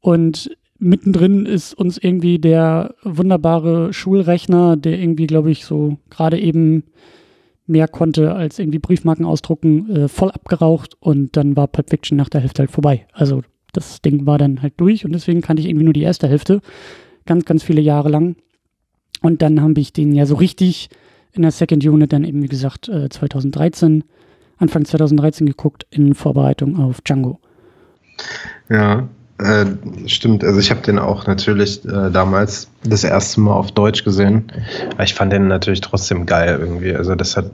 Und 0.00 0.56
mittendrin 0.78 1.46
ist 1.46 1.74
uns 1.74 1.98
irgendwie 1.98 2.38
der 2.38 2.94
wunderbare 3.02 3.92
Schulrechner, 3.92 4.76
der 4.76 4.98
irgendwie, 4.98 5.26
glaube 5.26 5.50
ich, 5.50 5.64
so 5.64 5.98
gerade 6.10 6.38
eben 6.38 6.84
mehr 7.66 7.88
konnte 7.88 8.34
als 8.34 8.58
irgendwie 8.58 8.78
Briefmarken 8.78 9.24
ausdrucken, 9.24 9.90
äh, 9.90 10.08
voll 10.08 10.30
abgeraucht. 10.30 10.96
Und 11.00 11.36
dann 11.36 11.56
war 11.56 11.66
Pulp 11.66 11.90
Fiction 11.90 12.16
nach 12.16 12.28
der 12.28 12.40
Hälfte 12.40 12.62
halt 12.62 12.70
vorbei. 12.70 13.06
Also 13.12 13.42
das 13.72 14.00
Ding 14.00 14.26
war 14.26 14.38
dann 14.38 14.62
halt 14.62 14.74
durch 14.76 15.04
und 15.04 15.12
deswegen 15.12 15.40
kannte 15.40 15.60
ich 15.60 15.68
irgendwie 15.68 15.84
nur 15.84 15.92
die 15.92 16.02
erste 16.02 16.28
Hälfte. 16.28 16.60
Ganz, 17.26 17.44
ganz 17.44 17.62
viele 17.62 17.80
Jahre 17.80 18.08
lang. 18.08 18.36
Und 19.22 19.42
dann 19.42 19.60
habe 19.60 19.80
ich 19.80 19.92
den 19.92 20.12
ja 20.14 20.24
so 20.24 20.36
richtig 20.36 20.88
in 21.32 21.42
der 21.42 21.50
Second 21.50 21.84
Unit 21.84 22.12
dann 22.12 22.24
eben, 22.24 22.42
wie 22.42 22.48
gesagt, 22.48 22.88
äh, 22.88 23.08
2013, 23.08 24.04
Anfang 24.58 24.84
2013 24.84 25.46
geguckt 25.46 25.86
in 25.90 26.14
Vorbereitung 26.14 26.78
auf 26.78 27.00
Django. 27.00 27.38
Ja, 28.68 29.08
äh, 29.38 29.66
stimmt. 30.06 30.44
Also 30.44 30.60
ich 30.60 30.70
habe 30.70 30.82
den 30.82 30.98
auch 30.98 31.26
natürlich 31.26 31.84
äh, 31.84 32.10
damals 32.10 32.68
das 32.84 33.04
erste 33.04 33.40
Mal 33.40 33.54
auf 33.54 33.72
Deutsch 33.72 34.04
gesehen. 34.04 34.52
Aber 34.92 35.04
ich 35.04 35.14
fand 35.14 35.32
den 35.32 35.48
natürlich 35.48 35.80
trotzdem 35.80 36.26
geil 36.26 36.58
irgendwie. 36.60 36.94
Also 36.94 37.14
das 37.14 37.36
hat 37.36 37.50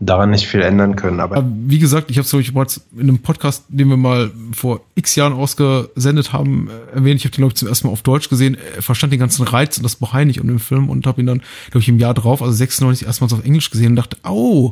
daran 0.00 0.30
nicht 0.30 0.46
viel 0.46 0.62
ändern 0.62 0.96
können. 0.96 1.20
Aber 1.20 1.44
wie 1.46 1.78
gesagt, 1.78 2.10
ich 2.10 2.16
habe 2.16 2.24
es 2.24 2.32
euch 2.32 2.54
bereits 2.54 2.80
in 2.92 3.02
einem 3.02 3.18
Podcast, 3.18 3.64
den 3.68 3.88
wir 3.88 3.98
mal 3.98 4.30
vor 4.52 4.80
x 4.94 5.14
Jahren 5.14 5.34
ausgesendet 5.34 6.32
haben, 6.32 6.68
äh, 6.68 6.96
erwähnt. 6.96 7.20
Ich 7.20 7.26
habe 7.26 7.32
den, 7.32 7.42
glaube 7.42 7.52
ich, 7.52 7.56
zum 7.56 7.68
ersten 7.68 7.86
Mal 7.86 7.92
auf 7.92 8.02
Deutsch 8.02 8.30
gesehen, 8.30 8.56
verstand 8.80 9.12
den 9.12 9.20
ganzen 9.20 9.46
Reiz 9.46 9.76
und 9.76 9.84
das 9.84 9.96
Bohai 9.96 10.24
nicht 10.24 10.40
um 10.40 10.48
den 10.48 10.58
Film 10.58 10.88
und 10.88 11.06
habe 11.06 11.20
ihn 11.20 11.26
dann, 11.26 11.42
glaube 11.70 11.80
ich, 11.80 11.88
im 11.88 11.98
Jahr 11.98 12.14
drauf, 12.14 12.42
also 12.42 12.52
96, 12.54 13.06
erstmals 13.06 13.34
auf 13.34 13.44
Englisch 13.44 13.70
gesehen 13.70 13.90
und 13.90 13.96
dachte, 13.96 14.16
oh, 14.24 14.70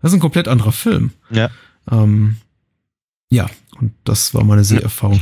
das 0.00 0.12
ist 0.12 0.18
ein 0.18 0.20
komplett 0.20 0.46
anderer 0.46 0.72
Film. 0.72 1.10
Ja. 1.30 1.50
Ähm, 1.90 2.36
ja, 3.30 3.46
und 3.80 3.92
das 4.04 4.32
war 4.32 4.44
meine 4.44 4.64
Seherfahrung. 4.64 5.20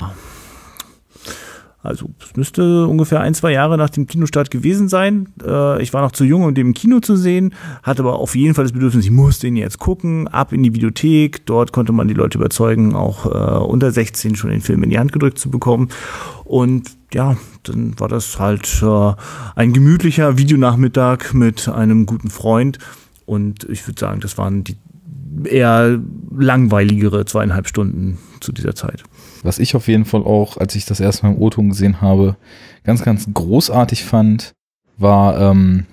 Also 1.86 2.10
es 2.20 2.36
müsste 2.36 2.86
ungefähr 2.86 3.20
ein, 3.20 3.34
zwei 3.34 3.52
Jahre 3.52 3.78
nach 3.78 3.90
dem 3.90 4.06
Kinostart 4.06 4.50
gewesen 4.50 4.88
sein. 4.88 5.28
Äh, 5.44 5.82
ich 5.82 5.92
war 5.92 6.02
noch 6.02 6.12
zu 6.12 6.24
jung, 6.24 6.44
um 6.44 6.54
den 6.54 6.68
im 6.68 6.74
Kino 6.74 7.00
zu 7.00 7.16
sehen, 7.16 7.54
hatte 7.82 8.02
aber 8.02 8.18
auf 8.18 8.34
jeden 8.34 8.54
Fall 8.54 8.64
das 8.64 8.72
Bedürfnis, 8.72 9.04
ich 9.04 9.10
musste 9.10 9.46
ihn 9.46 9.56
jetzt 9.56 9.78
gucken, 9.78 10.28
ab 10.28 10.52
in 10.52 10.62
die 10.62 10.74
Videothek. 10.74 11.46
Dort 11.46 11.72
konnte 11.72 11.92
man 11.92 12.08
die 12.08 12.14
Leute 12.14 12.38
überzeugen, 12.38 12.94
auch 12.94 13.26
äh, 13.26 13.64
unter 13.64 13.90
16 13.90 14.36
schon 14.36 14.50
den 14.50 14.60
Film 14.60 14.82
in 14.82 14.90
die 14.90 14.98
Hand 14.98 15.12
gedrückt 15.12 15.38
zu 15.38 15.50
bekommen. 15.50 15.88
Und 16.44 16.90
ja, 17.12 17.36
dann 17.62 17.98
war 17.98 18.08
das 18.08 18.38
halt 18.38 18.82
äh, 18.82 19.12
ein 19.54 19.72
gemütlicher 19.72 20.38
Videonachmittag 20.38 21.32
mit 21.32 21.68
einem 21.68 22.06
guten 22.06 22.30
Freund. 22.30 22.78
Und 23.24 23.64
ich 23.70 23.86
würde 23.86 23.98
sagen, 23.98 24.20
das 24.20 24.38
waren 24.38 24.64
die 24.64 24.76
eher 25.44 26.00
langweiligere 26.36 27.26
zweieinhalb 27.26 27.68
Stunden 27.68 28.18
zu 28.40 28.52
dieser 28.52 28.74
Zeit. 28.74 29.02
Was 29.44 29.58
ich 29.58 29.74
auf 29.76 29.88
jeden 29.88 30.04
Fall 30.04 30.22
auch, 30.22 30.56
als 30.56 30.74
ich 30.74 30.84
das 30.84 31.00
erste 31.00 31.26
Mal 31.26 31.32
im 31.34 31.42
O-Ton 31.42 31.68
gesehen 31.68 32.00
habe, 32.00 32.36
ganz, 32.84 33.02
ganz 33.02 33.28
großartig 33.32 34.04
fand, 34.04 34.52
war, 34.98 35.38
ähm, 35.40 35.86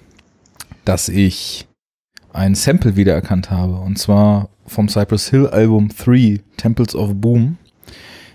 dass 0.85 1.09
ich 1.09 1.67
ein 2.31 2.55
Sample 2.55 2.95
wiedererkannt 2.95 3.51
habe. 3.51 3.75
Und 3.75 3.97
zwar 3.97 4.49
vom 4.65 4.89
Cypress 4.89 5.29
Hill 5.29 5.47
Album 5.47 5.89
3, 5.89 6.41
Temples 6.57 6.95
of 6.95 7.11
Boom. 7.15 7.57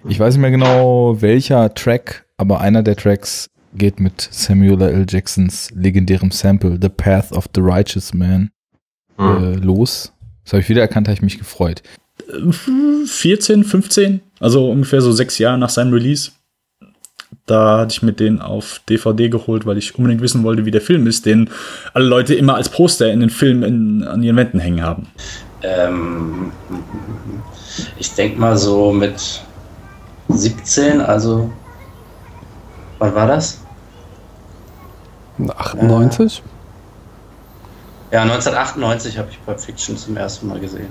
Ich 0.08 0.18
weiß 0.18 0.34
nicht 0.34 0.42
mehr 0.42 0.50
genau 0.50 1.20
welcher 1.20 1.74
Track, 1.74 2.26
aber 2.36 2.60
einer 2.60 2.82
der 2.82 2.96
Tracks 2.96 3.50
geht 3.74 4.00
mit 4.00 4.28
Samuel 4.30 4.80
L. 4.80 5.06
Jacksons 5.08 5.70
legendärem 5.74 6.30
Sample 6.30 6.78
The 6.80 6.88
Path 6.88 7.32
of 7.32 7.46
the 7.54 7.60
Righteous 7.60 8.14
Man 8.14 8.50
äh, 9.18 9.54
los. 9.54 10.12
Das 10.44 10.54
habe 10.54 10.62
ich 10.62 10.68
wieder 10.68 10.80
erkannt, 10.80 11.08
habe 11.08 11.14
ich 11.14 11.22
mich 11.22 11.38
gefreut. 11.38 11.82
14, 13.06 13.64
15, 13.64 14.20
also 14.40 14.70
ungefähr 14.70 15.00
so 15.00 15.12
sechs 15.12 15.38
Jahre 15.38 15.58
nach 15.58 15.70
seinem 15.70 15.92
Release. 15.92 16.32
Da 17.46 17.78
hatte 17.78 17.92
ich 17.92 18.02
mir 18.02 18.12
den 18.12 18.40
auf 18.40 18.80
DVD 18.88 19.28
geholt, 19.28 19.64
weil 19.64 19.78
ich 19.78 19.96
unbedingt 19.96 20.20
wissen 20.20 20.44
wollte, 20.44 20.66
wie 20.66 20.70
der 20.70 20.80
Film 20.80 21.06
ist, 21.06 21.24
den 21.24 21.50
alle 21.94 22.04
Leute 22.04 22.34
immer 22.34 22.56
als 22.56 22.68
Poster 22.68 23.10
in 23.10 23.20
den 23.20 23.30
Filmen 23.30 23.62
in, 23.62 24.04
an 24.04 24.22
ihren 24.22 24.36
Wänden 24.36 24.60
hängen 24.60 24.82
haben. 24.82 25.06
Ähm, 25.62 26.52
ich 27.98 28.14
denke 28.14 28.38
mal 28.38 28.56
so 28.56 28.92
mit 28.92 29.42
17, 30.28 31.00
also 31.00 31.50
wann 32.98 33.14
war 33.14 33.26
das? 33.26 33.62
98? 35.56 36.42
Ja, 38.10 38.22
1998 38.22 39.18
habe 39.18 39.28
ich 39.30 39.44
Pulp 39.44 39.60
Fiction 39.60 39.96
zum 39.96 40.16
ersten 40.16 40.48
Mal 40.48 40.60
gesehen. 40.60 40.88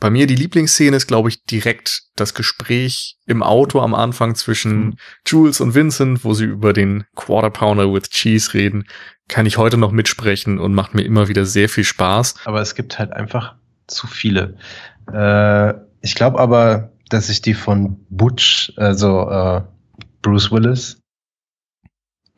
Bei 0.00 0.08
mir 0.08 0.26
die 0.26 0.34
Lieblingsszene 0.34 0.96
ist, 0.96 1.06
glaube 1.06 1.28
ich, 1.28 1.44
direkt 1.44 2.04
das 2.16 2.32
Gespräch 2.32 3.18
im 3.26 3.42
Auto 3.42 3.80
am 3.80 3.94
Anfang 3.94 4.34
zwischen 4.34 4.98
Jules 5.26 5.60
und 5.60 5.74
Vincent, 5.74 6.24
wo 6.24 6.32
sie 6.32 6.46
über 6.46 6.72
den 6.72 7.04
Quarter 7.14 7.50
Pounder 7.50 7.92
with 7.92 8.08
Cheese 8.08 8.54
reden. 8.54 8.86
Kann 9.28 9.44
ich 9.44 9.58
heute 9.58 9.76
noch 9.76 9.92
mitsprechen 9.92 10.58
und 10.58 10.72
macht 10.74 10.94
mir 10.94 11.02
immer 11.02 11.28
wieder 11.28 11.44
sehr 11.44 11.68
viel 11.68 11.84
Spaß. 11.84 12.36
Aber 12.46 12.62
es 12.62 12.74
gibt 12.74 12.98
halt 12.98 13.12
einfach 13.12 13.56
zu 13.86 14.06
viele. 14.06 14.56
Äh, 15.12 15.74
ich 16.00 16.14
glaube 16.14 16.40
aber, 16.40 16.92
dass 17.10 17.28
ich 17.28 17.42
die 17.42 17.54
von 17.54 18.04
Butch, 18.08 18.72
also 18.76 19.28
äh, 19.28 19.60
Bruce 20.22 20.50
Willis, 20.50 20.98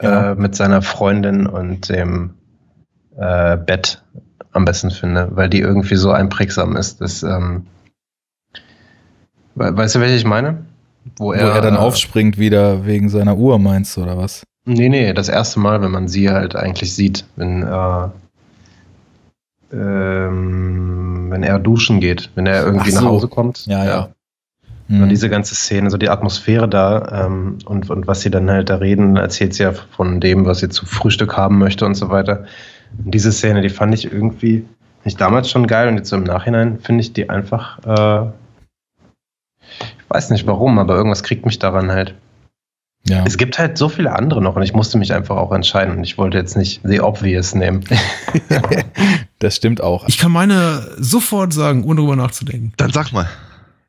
äh, 0.01 0.35
mit 0.35 0.57
seiner 0.57 0.83
Freundin 0.83 1.47
und 1.47 1.89
dem 1.89 2.35
äh, 3.17 3.57
Bett 3.57 4.03
am 4.53 4.65
besten 4.65 4.91
finde, 4.91 5.29
weil 5.33 5.49
die 5.49 5.61
irgendwie 5.61 5.97
so 5.97 6.11
einprägsam 6.11 6.77
ist. 6.77 7.01
Dass, 7.01 7.23
ähm, 7.23 7.67
we 9.55 9.77
weißt 9.77 9.97
du, 9.97 10.01
welche 10.01 10.17
ich 10.17 10.25
meine? 10.25 10.65
Wo 11.17 11.33
er, 11.33 11.61
dann 11.61 11.75
äh, 11.75 11.79
aufspringt 11.79 12.39
wieder 12.39 12.87
wegen 12.87 13.09
seiner 13.09 13.37
Uhr, 13.37 13.59
meinst 13.59 13.97
du, 13.97 14.03
oder 14.03 14.17
was? 14.17 14.45
Nee, 14.65 14.89
nee, 14.89 15.13
das 15.13 15.29
erste 15.29 15.59
Mal, 15.59 15.83
wenn 15.83 15.91
man 15.91 16.07
sie 16.07 16.31
halt 16.31 16.55
eigentlich 16.55 16.95
sieht, 16.95 17.25
wenn, 17.35 17.65
äh, 17.65 18.09
ähm, 19.73 21.27
wenn 21.31 21.43
er 21.43 21.59
duschen 21.59 21.99
geht, 21.99 22.31
wenn 22.37 22.47
er 22.47 22.65
irgendwie 22.65 22.93
so. 22.93 23.01
nach 23.01 23.09
Hause 23.09 23.29
kommt. 23.29 23.67
Ja, 23.67 23.85
ja. 23.85 24.09
Und 24.89 25.09
diese 25.09 25.31
ganze 25.31 25.55
Szene, 25.55 25.91
so 25.91 25.97
die 25.97 26.11
Atmosphäre 26.11 26.69
da 26.69 27.27
ähm, 27.27 27.59
und, 27.65 27.89
und 27.89 28.07
was 28.07 28.21
sie 28.21 28.31
dann 28.31 28.51
halt 28.51 28.69
da 28.69 28.77
reden, 28.77 29.17
erzählt 29.17 29.55
sie 29.55 29.63
ja 29.63 29.73
von 29.73 30.21
dem, 30.21 30.45
was 30.45 30.59
sie 30.59 30.69
zu 30.69 30.85
Frühstück 30.85 31.37
haben 31.37 31.59
möchte 31.59 31.87
und 31.87 31.95
so 31.95 32.11
weiter. 32.11 32.45
Und 33.05 33.13
diese 33.13 33.33
Szene, 33.33 33.63
die 33.63 33.71
fand 33.71 33.95
ich 33.95 34.11
irgendwie, 34.11 34.65
nicht 35.05 35.21
damals 35.21 35.51
schon 35.51 35.67
geil 35.67 35.89
und 35.89 35.97
jetzt 35.97 36.11
so 36.11 36.17
im 36.17 36.25
Nachhinein 36.25 36.79
finde 36.79 37.01
ich 37.01 37.13
die 37.13 37.29
einfach, 37.29 37.79
äh, 37.85 38.31
ich 39.81 40.11
weiß 40.11 40.31
nicht 40.31 40.47
warum, 40.47 40.79
aber 40.79 40.95
irgendwas 40.95 41.23
kriegt 41.23 41.45
mich 41.45 41.59
daran 41.59 41.91
halt. 41.91 42.15
Ja. 43.09 43.25
Es 43.27 43.37
gibt 43.37 43.59
halt 43.59 43.77
so 43.79 43.89
viele 43.89 44.13
andere 44.13 44.41
noch 44.41 44.55
und 44.55 44.63
ich 44.63 44.75
musste 44.75 44.97
mich 44.97 45.13
einfach 45.13 45.37
auch 45.37 45.51
entscheiden 45.51 45.97
und 45.97 46.05
ich 46.05 46.19
wollte 46.19 46.39
jetzt 46.39 46.57
nicht 46.57 46.83
The 46.85 47.01
Obvious 47.01 47.55
nehmen. 47.55 47.85
Das 49.43 49.57
stimmt 49.57 49.81
auch. 49.81 50.07
Ich 50.07 50.19
kann 50.19 50.31
meine 50.31 50.89
sofort 50.99 51.53
sagen, 51.53 51.83
ohne 51.83 52.01
drüber 52.01 52.15
nachzudenken. 52.15 52.75
Dann 52.77 52.93
sag 52.93 53.11
mal. 53.11 53.29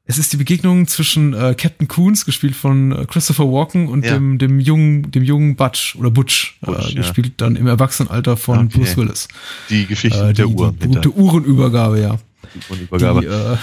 Es 0.06 0.18
ist 0.18 0.34
die 0.34 0.38
Begegnung 0.38 0.86
zwischen 0.88 1.34
äh, 1.34 1.56
Captain 1.58 1.88
Coons, 1.88 2.26
gespielt 2.26 2.56
von 2.56 2.92
äh, 2.92 3.06
Christopher 3.06 3.46
Walken, 3.46 3.88
und 3.88 4.04
Ja. 4.06 4.14
dem, 4.16 4.38
dem 4.38 4.60
jungen, 4.60 5.10
dem 5.12 5.24
jungen 5.24 5.56
Butch 5.56 5.96
oder 5.96 6.12
Butch, 6.12 6.58
Butch, 6.62 6.90
äh, 6.90 6.96
ja. 6.96 6.96
gespielt 7.02 7.34
dann 7.38 7.56
im 7.56 7.68
Erwachsenenalter 7.68 8.36
von 8.36 8.66
Okay. 8.68 8.80
Bruce 8.80 8.98
Willis. 8.98 9.28
Die 9.70 9.86
Geschichte 9.86 10.20
Äh, 10.20 10.28
mit 10.28 10.38
der 10.40 10.48
die, 10.48 10.54
Uhr. 10.54 10.72
Die 10.74 10.88
berühmte 10.88 11.12
Uhrenübergabe, 11.16 12.02
ja. 12.02 12.18
Die 12.54 12.60
Uhrenübergabe. 12.70 13.22
Die, 13.22 13.28
äh, 13.28 13.58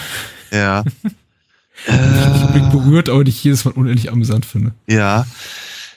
Ja. 0.59 0.83
ich 1.87 2.47
bin 2.53 2.71
berührt, 2.71 3.09
aber 3.11 3.23
die 3.23 3.31
ich 3.31 3.45
jedes 3.45 3.65
Mal 3.67 3.73
unendlich 3.73 4.11
amüsant 4.11 4.47
finde. 4.47 4.73
Ja. 4.89 5.27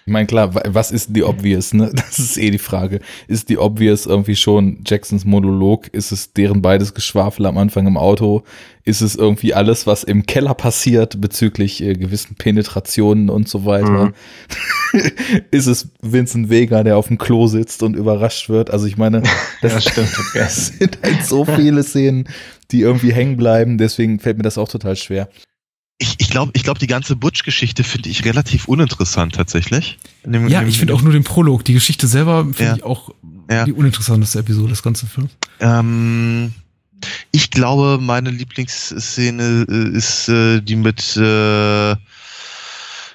Ich 0.05 0.11
meine, 0.11 0.27
klar, 0.27 0.53
wa- 0.53 0.63
was 0.67 0.91
ist 0.91 1.15
die 1.15 1.23
Obvious, 1.23 1.73
ne? 1.73 1.91
Das 1.95 2.19
ist 2.19 2.37
eh 2.37 2.51
die 2.51 2.57
Frage. 2.57 2.99
Ist 3.27 3.49
die 3.49 3.57
Obvious 3.57 4.05
irgendwie 4.05 4.35
schon 4.35 4.79
Jacksons 4.85 5.23
Monolog? 5.25 5.87
Ist 5.87 6.11
es 6.11 6.33
deren 6.33 6.61
beides 6.61 6.93
Geschwafel 6.93 7.45
am 7.45 7.57
Anfang 7.57 7.87
im 7.87 7.95
Auto? 7.97 8.43
Ist 8.83 8.99
es 9.01 9.15
irgendwie 9.15 9.53
alles, 9.53 9.87
was 9.87 10.03
im 10.03 10.25
Keller 10.25 10.53
passiert 10.55 11.21
bezüglich 11.21 11.81
äh, 11.81 11.93
gewissen 11.93 12.35
Penetrationen 12.35 13.29
und 13.29 13.47
so 13.47 13.65
weiter? 13.65 14.11
ist 15.51 15.67
es 15.67 15.87
Vincent 16.01 16.49
Vega, 16.49 16.83
der 16.83 16.97
auf 16.97 17.07
dem 17.07 17.17
Klo 17.17 17.47
sitzt 17.47 17.81
und 17.83 17.95
überrascht 17.95 18.49
wird? 18.49 18.71
Also 18.71 18.85
ich 18.87 18.97
meine, 18.97 19.23
das, 19.61 19.73
Ja, 19.73 19.81
stimmt. 19.81 20.13
das 20.35 20.67
sind 20.67 20.99
halt 21.01 21.25
so 21.25 21.45
viele 21.45 21.81
Szenen, 21.83 22.27
die 22.71 22.81
irgendwie 22.81 23.13
hängen 23.13 23.37
bleiben. 23.37 23.77
Deswegen 23.77 24.19
fällt 24.19 24.37
mir 24.37 24.43
das 24.43 24.57
auch 24.57 24.67
total 24.69 24.95
schwer. 24.95 25.29
Ich, 26.03 26.15
ich 26.17 26.29
glaube, 26.29 26.51
ich 26.53 26.63
glaub, 26.63 26.79
die 26.79 26.87
ganze 26.87 27.15
Butch-Geschichte 27.15 27.85
finde 27.85 28.09
ich 28.09 28.25
relativ 28.25 28.67
uninteressant 28.67 29.35
tatsächlich. 29.35 29.97
In 30.23 30.33
dem- 30.33 30.47
Ja, 30.49 30.59
in 30.59 30.65
dem- 30.65 30.69
ich 30.69 30.77
finde 30.79 30.93
auch 30.93 31.01
nur 31.01 31.13
den 31.13 31.23
Prolog. 31.23 31.63
Die 31.63 31.71
Geschichte 31.73 32.07
selber 32.07 32.43
finde 32.43 32.63
Ja. 32.63 32.75
ich 32.75 32.83
auch 32.83 33.11
Ja. 33.49 33.63
die 33.63 33.71
uninteressanteste 33.71 34.39
Episode 34.39 34.69
des 34.69 34.83
ganzen 34.83 35.07
Films. 35.07 35.31
Ähm, 35.61 36.53
ich 37.31 37.51
glaube, 37.51 37.99
meine 38.01 38.31
Lieblingsszene 38.31 39.65
äh, 39.69 39.97
ist 39.97 40.27
äh, 40.27 40.59
die 40.61 40.75
mit, 40.75 41.15
äh, 41.15 41.95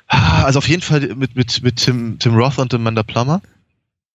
also 0.07 0.59
auf 0.59 0.69
jeden 0.69 0.83
Fall 0.83 1.01
mit, 1.15 1.37
mit, 1.37 1.63
mit 1.63 1.77
Tim, 1.77 2.19
Tim 2.19 2.35
Roth 2.37 2.59
und 2.59 2.73
Amanda 2.73 3.03
Plummer. 3.03 3.43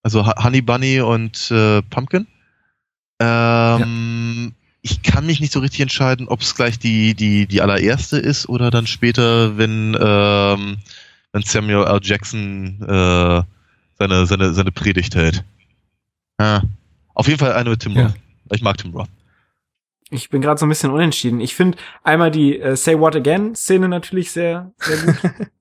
Also 0.01 0.25
Ho- 0.25 0.43
Honey 0.43 0.61
Bunny 0.61 0.99
und 0.99 1.51
äh, 1.51 1.81
Pumpkin. 1.83 2.25
Ähm, 3.19 4.53
Ich 4.85 5.01
kann 5.01 5.25
mich 5.25 5.39
nicht 5.39 5.53
so 5.53 5.61
richtig 5.61 5.79
entscheiden, 5.79 6.27
ob 6.27 6.41
es 6.41 6.55
gleich 6.55 6.77
die, 6.77 7.15
die, 7.15 7.47
die 7.47 7.61
allererste 7.61 8.17
ist 8.17 8.49
oder 8.49 8.69
dann 8.69 8.85
später, 8.85 9.57
wenn, 9.57 9.97
ähm, 9.99 10.77
wenn 11.31 11.41
Samuel 11.41 11.85
L. 11.87 11.99
Jackson 12.03 12.81
äh, 12.81 13.43
seine, 13.97 14.25
seine, 14.25 14.53
seine 14.53 14.71
Predigt 14.73 15.15
hält. 15.15 15.45
Ja. 16.39 16.63
Auf 17.13 17.27
jeden 17.27 17.39
Fall 17.39 17.53
eine 17.53 17.69
mit 17.69 17.79
Tim 17.79 17.93
Ja. 17.93 18.07
Roth. 18.07 18.15
Ich 18.51 18.61
mag 18.61 18.77
Tim 18.77 18.91
Roth. 18.91 19.07
Ich 20.09 20.29
bin 20.29 20.41
gerade 20.41 20.59
so 20.59 20.65
ein 20.65 20.69
bisschen 20.69 20.91
unentschieden. 20.91 21.39
Ich 21.39 21.55
finde 21.55 21.77
einmal 22.03 22.29
die 22.29 22.59
äh, 22.59 22.75
Say 22.75 22.99
What 22.99 23.15
Again 23.15 23.55
Szene 23.55 23.87
natürlich 23.87 24.31
sehr, 24.31 24.73
sehr 24.79 24.97
gut. 24.97 25.15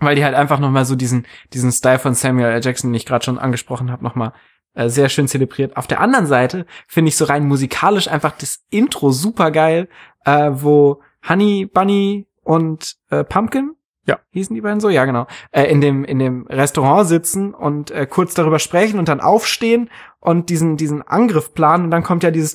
Weil 0.00 0.14
die 0.14 0.24
halt 0.24 0.34
einfach 0.34 0.60
nochmal 0.60 0.84
so 0.84 0.94
diesen, 0.94 1.26
diesen 1.52 1.72
Style 1.72 1.98
von 1.98 2.14
Samuel 2.14 2.52
L. 2.52 2.60
Jackson, 2.62 2.90
den 2.90 2.96
ich 2.96 3.06
gerade 3.06 3.24
schon 3.24 3.38
angesprochen 3.38 3.90
habe, 3.90 4.04
nochmal 4.04 4.32
äh, 4.78 4.88
sehr 4.88 5.08
schön 5.08 5.28
zelebriert. 5.28 5.76
Auf 5.76 5.86
der 5.86 6.00
anderen 6.00 6.26
Seite 6.26 6.64
finde 6.86 7.08
ich 7.08 7.16
so 7.16 7.24
rein 7.24 7.46
musikalisch 7.46 8.08
einfach 8.08 8.32
das 8.38 8.60
Intro 8.70 9.10
super 9.10 9.50
geil, 9.50 9.88
äh, 10.24 10.50
wo 10.52 11.02
Honey 11.28 11.66
Bunny 11.66 12.26
und 12.44 12.96
äh, 13.10 13.24
Pumpkin 13.24 13.72
Ja. 14.06 14.20
hießen 14.30 14.54
die 14.54 14.62
beiden 14.62 14.80
so, 14.80 14.88
ja 14.88 15.04
genau, 15.04 15.26
äh, 15.50 15.64
in 15.64 15.80
dem 15.80 16.04
in 16.04 16.18
dem 16.18 16.46
Restaurant 16.46 17.08
sitzen 17.08 17.52
und 17.54 17.90
äh, 17.90 18.06
kurz 18.06 18.34
darüber 18.34 18.58
sprechen 18.58 18.98
und 18.98 19.08
dann 19.08 19.20
aufstehen 19.20 19.90
und 20.20 20.48
diesen 20.48 20.76
diesen 20.76 21.02
Angriff 21.02 21.52
planen 21.54 21.84
und 21.84 21.90
dann 21.90 22.02
kommt 22.04 22.22
ja 22.22 22.30
dieses 22.30 22.54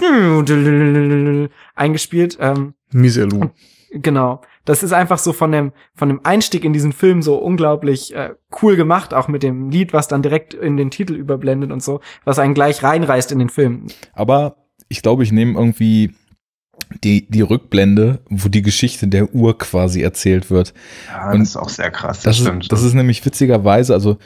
eingespielt. 1.76 2.38
Ähm, 2.40 2.74
Miserlu. 2.91 3.50
Genau. 3.94 4.41
Das 4.65 4.82
ist 4.82 4.91
einfach 4.91 5.20
so 5.20 5.34
von 5.34 5.52
dem, 5.52 5.72
von 5.94 6.10
dem 6.10 6.22
Einstieg 6.24 6.65
in 6.65 6.74
diesen 6.74 6.94
Film 6.94 7.22
so 7.22 7.36
unglaublich 7.36 8.15
äh, 8.15 8.32
cool 8.61 8.76
gemacht, 8.76 9.14
auch 9.14 9.28
mit 9.28 9.44
dem 9.44 9.70
Lied, 9.70 9.94
was 9.94 10.07
dann 10.07 10.24
direkt 10.24 10.53
in 10.53 10.78
den 10.78 10.90
Titel 10.90 11.14
überblendet 11.14 11.72
und 11.72 11.84
so, 11.84 11.99
was 12.26 12.40
einen 12.40 12.53
gleich 12.53 12.82
reinreißt 12.82 13.32
in 13.32 13.40
den 13.40 13.49
Film. 13.49 13.88
Aber 14.14 14.56
ich 14.90 15.02
glaube, 15.02 15.24
ich 15.24 15.32
nehme 15.32 15.53
irgendwie 15.57 16.15
die, 17.03 17.30
die 17.30 17.41
Rückblende, 17.41 18.20
wo 18.30 18.49
die 18.49 18.61
Geschichte 18.61 19.07
der 19.07 19.34
Uhr 19.34 19.57
quasi 19.57 20.02
erzählt 20.02 20.49
wird. 20.49 20.74
Ja, 21.07 21.32
Und 21.32 21.40
das 21.40 21.49
ist 21.49 21.57
auch 21.57 21.70
sehr 21.70 21.91
krass. 21.91 22.22
Das, 22.22 22.40
ist, 22.40 22.72
das 22.72 22.84
ist 22.84 22.94
nämlich 22.94 23.24
witzigerweise, 23.26 23.94
also 23.94 24.18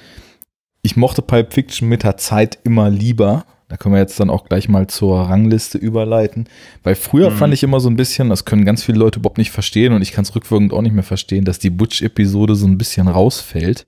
ich 0.82 0.96
mochte 0.96 1.22
Pulp 1.22 1.54
Fiction 1.54 1.90
mit 1.90 2.04
der 2.04 2.18
Zeit 2.18 2.60
immer 2.64 2.90
lieber. 2.90 3.46
Da 3.70 3.76
können 3.78 3.96
wir 3.96 4.00
jetzt 4.00 4.20
dann 4.20 4.30
auch 4.30 4.46
gleich 4.46 4.70
mal 4.70 4.88
zur 4.88 5.20
Rangliste 5.22 5.78
überleiten. 5.78 6.48
Weil 6.84 6.96
früher 6.96 7.32
Mhm. 7.32 7.36
fand 7.36 7.54
ich 7.54 7.64
immer 7.64 7.80
so 7.82 7.90
ein 7.90 7.98
bisschen, 7.98 8.30
das 8.30 8.46
können 8.46 8.64
ganz 8.66 8.84
viele 8.84 8.98
Leute 9.00 9.20
überhaupt 9.20 9.38
nicht 9.38 9.52
verstehen 9.52 9.92
und 9.94 10.02
ich 10.02 10.14
kann 10.14 10.24
es 10.24 10.34
rückwirkend 10.36 10.72
auch 10.74 10.82
nicht 10.82 10.94
mehr 10.94 11.04
verstehen, 11.04 11.44
dass 11.46 11.60
die 11.60 11.70
Butch-Episode 11.70 12.56
so 12.56 12.66
ein 12.66 12.78
bisschen 12.78 13.08
rausfällt. 13.10 13.86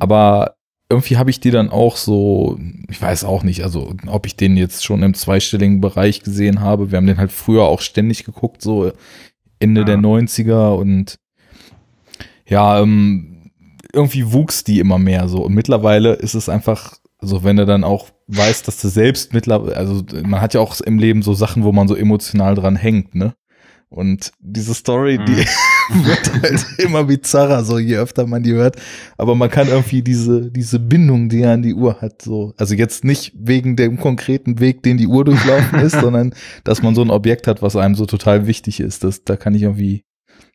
Aber 0.00 0.56
irgendwie 0.88 1.16
habe 1.16 1.30
ich 1.30 1.40
die 1.40 1.50
dann 1.50 1.68
auch 1.70 1.96
so, 1.96 2.58
ich 2.88 3.00
weiß 3.02 3.24
auch 3.24 3.42
nicht, 3.42 3.62
also 3.64 3.92
ob 4.06 4.24
ich 4.26 4.36
den 4.36 4.56
jetzt 4.56 4.84
schon 4.84 5.02
im 5.02 5.14
zweistelligen 5.14 5.80
Bereich 5.80 6.22
gesehen 6.22 6.60
habe. 6.60 6.90
Wir 6.90 6.96
haben 6.96 7.06
den 7.06 7.18
halt 7.18 7.32
früher 7.32 7.64
auch 7.64 7.80
ständig 7.80 8.24
geguckt, 8.24 8.62
so 8.62 8.92
Ende 9.58 9.84
der 9.84 9.98
90er 9.98 10.74
und 10.76 11.18
ja, 12.48 12.80
ähm, 12.80 13.50
irgendwie 13.92 14.32
wuchs 14.32 14.64
die 14.64 14.78
immer 14.78 14.98
mehr 14.98 15.28
so. 15.28 15.44
Und 15.44 15.54
mittlerweile 15.54 16.12
ist 16.14 16.34
es 16.34 16.48
einfach 16.48 16.94
so, 17.20 17.42
wenn 17.44 17.56
du 17.56 17.66
dann 17.66 17.82
auch 17.84 18.08
weißt, 18.28 18.66
dass 18.66 18.80
du 18.80 18.88
selbst 18.88 19.32
mittlerweile, 19.32 19.76
also 19.76 20.02
man 20.24 20.40
hat 20.40 20.54
ja 20.54 20.60
auch 20.60 20.80
im 20.80 20.98
Leben 20.98 21.22
so 21.22 21.34
Sachen, 21.34 21.64
wo 21.64 21.72
man 21.72 21.88
so 21.88 21.94
emotional 21.94 22.54
dran 22.54 22.76
hängt, 22.76 23.14
ne? 23.14 23.34
Und 23.88 24.32
diese 24.40 24.74
Story, 24.74 25.18
die 25.18 25.36
wird 26.04 26.42
halt 26.42 26.66
immer 26.78 27.04
bizarrer, 27.04 27.64
so 27.64 27.78
je 27.78 27.96
öfter 27.96 28.26
man 28.26 28.42
die 28.42 28.52
hört. 28.52 28.76
Aber 29.16 29.36
man 29.36 29.48
kann 29.48 29.68
irgendwie 29.68 30.02
diese, 30.02 30.50
diese 30.50 30.80
Bindung, 30.80 31.28
die 31.28 31.42
er 31.42 31.52
an 31.52 31.62
die 31.62 31.74
Uhr 31.74 32.00
hat, 32.00 32.20
so, 32.20 32.52
also 32.56 32.74
jetzt 32.74 33.04
nicht 33.04 33.32
wegen 33.36 33.76
dem 33.76 33.96
konkreten 33.96 34.58
Weg, 34.58 34.82
den 34.82 34.98
die 34.98 35.06
Uhr 35.06 35.24
durchlaufen 35.24 35.78
ist, 35.78 35.92
sondern 36.00 36.34
dass 36.64 36.82
man 36.82 36.96
so 36.96 37.02
ein 37.02 37.10
Objekt 37.10 37.46
hat, 37.46 37.62
was 37.62 37.76
einem 37.76 37.94
so 37.94 38.06
total 38.06 38.48
wichtig 38.48 38.80
ist. 38.80 39.04
Das, 39.04 39.22
da 39.22 39.36
kann 39.36 39.54
ich 39.54 39.62
irgendwie 39.62 40.04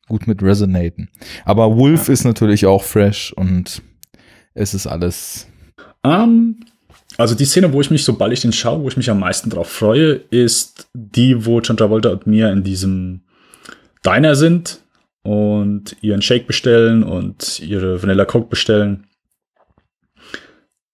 gut 0.09 0.27
mit 0.27 0.43
resonaten. 0.43 1.09
Aber 1.45 1.77
Wolf 1.77 2.09
ist 2.09 2.25
natürlich 2.25 2.65
auch 2.65 2.83
fresh 2.83 3.31
und 3.31 3.81
es 4.53 4.73
ist 4.73 4.87
alles. 4.87 5.47
Ähm, 6.03 6.59
also 7.17 7.35
die 7.35 7.45
Szene, 7.45 7.73
wo 7.73 7.81
ich 7.81 7.91
mich, 7.91 8.03
sobald 8.03 8.33
ich 8.33 8.41
den 8.41 8.53
schaue, 8.53 8.83
wo 8.83 8.87
ich 8.87 8.97
mich 8.97 9.09
am 9.09 9.19
meisten 9.19 9.49
drauf 9.49 9.69
freue, 9.69 10.21
ist 10.29 10.87
die, 10.93 11.45
wo 11.45 11.59
John 11.59 11.77
Travolta 11.77 12.09
und 12.09 12.27
Mia 12.27 12.51
in 12.51 12.63
diesem 12.63 13.21
Diner 14.05 14.35
sind 14.35 14.79
und 15.23 15.95
ihren 16.01 16.21
Shake 16.21 16.47
bestellen 16.47 17.03
und 17.03 17.59
ihre 17.59 18.01
Vanilla 18.01 18.25
Coke 18.25 18.49
bestellen. 18.49 19.05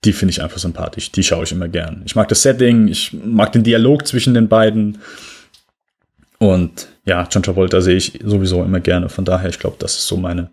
Die 0.03 0.14
finde 0.14 0.31
ich 0.31 0.41
einfach 0.41 0.57
sympathisch. 0.57 1.11
Die 1.11 1.23
schaue 1.23 1.44
ich 1.44 1.52
immer 1.52 1.68
gern. 1.68 2.03
Ich 2.06 2.15
mag 2.15 2.27
das 2.27 2.41
Setting, 2.41 2.88
ich 2.88 3.14
mag 3.14 3.52
den 3.52 3.64
Dialog 3.64 4.07
zwischen 4.07 4.34
den 4.34 4.48
beiden. 4.48 4.99
Und 6.39 6.88
ja, 7.06 7.27
John 7.31 7.41
Travolta 7.41 7.81
sehe 7.81 7.95
ich 7.95 8.19
sowieso 8.23 8.64
immer 8.64 8.80
gerne. 8.80 9.10
Von 9.10 9.26
daher, 9.26 9.49
ich 9.49 9.60
glaube, 9.60 9.77
das 9.80 9.98
ist 9.98 10.07
so 10.07 10.18
meine, 10.18 10.52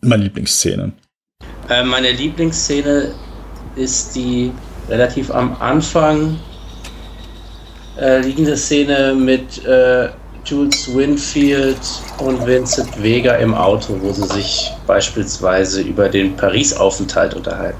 meine 0.00 0.24
Lieblingsszene. 0.24 0.92
Äh, 1.68 1.84
meine 1.84 2.10
Lieblingsszene 2.10 3.14
ist 3.76 4.14
die 4.14 4.52
relativ 4.88 5.30
am 5.30 5.56
Anfang 5.60 6.38
äh, 7.98 8.20
liegende 8.20 8.56
Szene 8.56 9.14
mit 9.14 9.64
äh, 9.64 10.10
Jules 10.44 10.92
Winfield 10.94 11.78
und 12.18 12.46
Vincent 12.46 13.02
Vega 13.02 13.34
im 13.34 13.54
Auto, 13.54 13.96
wo 14.00 14.12
sie 14.12 14.26
sich 14.26 14.70
beispielsweise 14.86 15.82
über 15.82 16.08
den 16.08 16.36
Paris-Aufenthalt 16.36 17.34
unterhalten. 17.34 17.78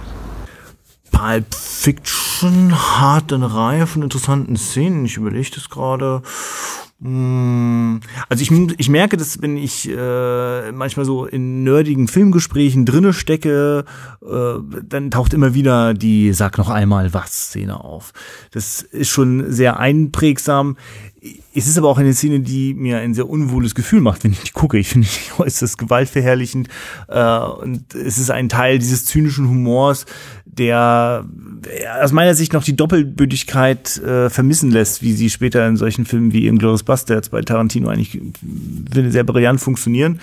Pulp 1.11 1.55
Fiction 1.55 2.75
hat 3.01 3.33
eine 3.33 3.55
Reihe 3.55 3.87
von 3.87 4.03
interessanten 4.03 4.57
Szenen. 4.57 5.07
Ich 5.07 5.17
überlege 5.17 5.51
das 5.55 5.71
gerade. 5.71 6.23
Hm, 7.03 8.01
Also 8.29 8.43
ich, 8.43 8.51
ich 8.79 8.89
merke, 8.91 9.17
dass 9.17 9.41
wenn 9.41 9.57
ich 9.57 9.89
äh, 9.89 10.73
manchmal 10.73 11.07
so 11.07 11.25
in 11.25 11.63
nerdigen 11.63 12.09
Filmgesprächen 12.09 12.85
drinne 12.85 13.15
stecke, 13.15 13.85
äh, 14.23 14.81
dann 14.87 15.11
taucht 15.11 15.33
immer 15.33 15.55
wieder 15.55 15.95
die 15.95 16.33
Sag 16.35 16.59
noch 16.59 16.69
einmal 16.69 17.15
was 17.15 17.47
Szene 17.47 17.83
auf. 17.83 18.13
Das 18.51 18.83
ist 18.83 19.09
schon 19.09 19.51
sehr 19.51 19.79
einprägsam. 19.79 20.77
Es 21.55 21.67
ist 21.67 21.77
aber 21.77 21.89
auch 21.89 21.99
eine 21.99 22.15
Szene, 22.15 22.41
die 22.41 22.73
mir 22.73 22.99
ein 22.99 23.13
sehr 23.13 23.29
unwohles 23.29 23.75
Gefühl 23.75 24.01
macht, 24.01 24.25
wenn 24.25 24.33
ich 24.33 24.41
die 24.41 24.53
gucke. 24.53 24.79
Ich 24.79 24.89
finde 24.89 25.07
die 25.07 25.41
äußerst 25.43 25.77
gewaltverherrlichend. 25.77 26.69
Äh, 27.09 27.39
und 27.39 27.95
es 27.95 28.19
ist 28.19 28.31
ein 28.31 28.49
Teil 28.49 28.79
dieses 28.79 29.05
zynischen 29.05 29.49
Humors, 29.49 30.07
der 30.47 31.27
äh, 31.69 32.03
aus 32.03 32.13
meiner 32.13 32.35
Sicht 32.35 32.55
noch 32.55 32.65
die 32.65 32.77
Doppelbödigkeit 32.77 33.99
äh, 33.99 34.31
vermissen 34.31 34.71
lässt, 34.71 35.03
wie 35.03 35.13
sie 35.13 35.29
später 35.29 35.67
in 35.69 35.77
solchen 35.77 36.07
Filmen 36.07 36.33
wie 36.33 36.47
Inglourious 36.47 36.85
Basterds 36.85 37.29
bei 37.29 37.43
Tarantino 37.43 37.89
eigentlich 37.89 38.21
finde 38.93 39.13
sehr 39.13 39.25
brillant 39.25 39.61
funktionieren. 39.61 40.21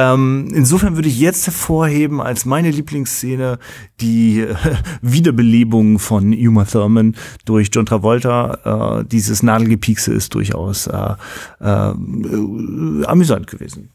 Ähm, 0.00 0.48
insofern 0.54 0.96
würde 0.96 1.08
ich 1.08 1.20
jetzt 1.20 1.46
hervorheben 1.46 2.22
als 2.22 2.46
meine 2.46 2.70
Lieblingsszene 2.70 3.58
die 4.00 4.40
äh, 4.40 4.56
Wiederbelebung 5.02 5.98
von 5.98 6.32
Uma 6.32 6.64
Thurman 6.64 7.16
durch 7.44 7.68
John 7.70 7.84
Travolta. 7.84 9.00
Äh, 9.00 9.04
dieses 9.04 9.42
Nadelgepiekse 9.42 10.14
ist 10.14 10.34
durchaus 10.34 10.86
äh, 10.86 11.14
äh, 11.60 13.04
amüsant 13.04 13.46
gewesen. 13.46 13.90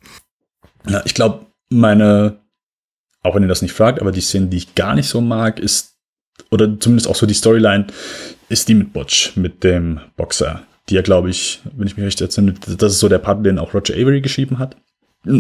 Ja, 0.88 1.02
ich 1.06 1.16
glaube, 1.16 1.48
meine, 1.70 2.40
auch 3.24 3.34
wenn 3.34 3.42
ihr 3.42 3.50
das 3.50 3.64
nicht 3.64 3.74
fragt, 3.74 4.00
aber 4.00 4.12
die 4.12 4.22
Szene, 4.22 4.48
die 4.48 4.58
ich 4.58 4.76
gar 4.76 4.94
nicht 4.94 5.08
so 5.08 5.22
mag, 5.22 5.60
ist, 5.60 5.96
oder 6.52 6.80
zumindest 6.80 7.08
auch 7.08 7.16
so 7.16 7.26
die 7.26 7.34
Storyline, 7.34 7.88
ist 8.50 8.70
die 8.70 8.76
mit 8.76 8.94
Butch, 8.94 9.36
mit 9.38 9.64
dem 9.64 10.02
Boxer. 10.18 10.62
Die 10.90 10.94
ja, 10.94 11.02
glaube 11.02 11.32
ich, 11.32 11.62
wenn 11.76 11.88
ich 11.88 11.98
mich 11.98 12.06
recht 12.06 12.22
entsinne, 12.22 12.54
das 12.54 12.94
ist 12.94 13.00
so 13.00 13.10
der 13.10 13.18
Part, 13.18 13.44
den 13.44 13.58
auch 13.58 13.74
Roger 13.74 13.96
Avery 13.96 14.22
geschrieben 14.22 14.60
hat. 14.60 14.78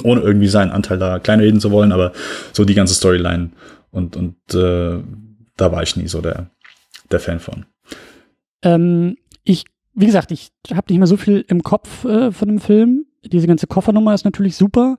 Ohne 0.03 0.21
irgendwie 0.21 0.47
seinen 0.47 0.71
Anteil 0.71 0.97
da 0.97 1.19
kleinreden 1.19 1.59
zu 1.59 1.71
wollen, 1.71 1.91
aber 1.91 2.11
so 2.53 2.65
die 2.65 2.73
ganze 2.73 2.93
Storyline. 2.93 3.51
Und, 3.91 4.15
und 4.15 4.35
äh, 4.53 5.01
da 5.57 5.71
war 5.71 5.83
ich 5.83 5.95
nie 5.95 6.07
so 6.07 6.21
der, 6.21 6.49
der 7.11 7.19
Fan 7.19 7.39
von. 7.39 7.65
Ähm, 8.61 9.17
ich, 9.43 9.65
wie 9.93 10.05
gesagt, 10.05 10.31
ich 10.31 10.51
habe 10.73 10.91
nicht 10.91 10.99
mehr 10.99 11.07
so 11.07 11.17
viel 11.17 11.45
im 11.47 11.63
Kopf 11.63 12.03
äh, 12.05 12.31
von 12.31 12.47
dem 12.47 12.59
Film. 12.59 13.05
Diese 13.23 13.47
ganze 13.47 13.67
Koffernummer 13.67 14.13
ist 14.13 14.25
natürlich 14.25 14.55
super. 14.55 14.97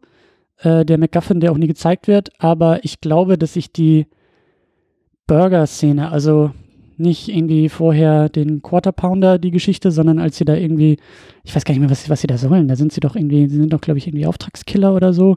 Äh, 0.59 0.85
der 0.85 0.99
MacGuffin, 0.99 1.41
der 1.41 1.53
auch 1.53 1.59
nie 1.59 1.67
gezeigt 1.67 2.09
wird, 2.09 2.31
aber 2.39 2.85
ich 2.85 3.01
glaube, 3.01 3.37
dass 3.37 3.57
ich 3.57 3.73
die 3.73 4.07
Burger-Szene, 5.27 6.11
also 6.11 6.53
nicht 6.99 7.29
irgendwie 7.29 7.69
vorher 7.69 8.29
den 8.29 8.63
Quarter 8.63 8.93
Pounder, 8.93 9.39
die 9.39 9.51
Geschichte, 9.51 9.91
sondern 9.91 10.19
als 10.19 10.37
sie 10.37 10.45
da 10.45 10.55
irgendwie, 10.55 10.99
ich 11.45 11.55
weiß 11.55 11.65
gar 11.65 11.73
nicht 11.73 11.81
mehr, 11.81 11.91
was, 11.91 12.09
was 12.09 12.21
sie 12.21 12.27
da 12.27 12.39
sollen. 12.39 12.69
Da 12.69 12.77
sind 12.77 12.93
sie 12.93 13.01
doch 13.01 13.17
irgendwie, 13.17 13.49
sie 13.49 13.57
sind 13.57 13.73
doch, 13.73 13.81
glaube 13.81 13.99
ich, 13.99 14.07
irgendwie 14.07 14.27
Auftragskiller 14.27 14.95
oder 14.95 15.13
so. 15.13 15.37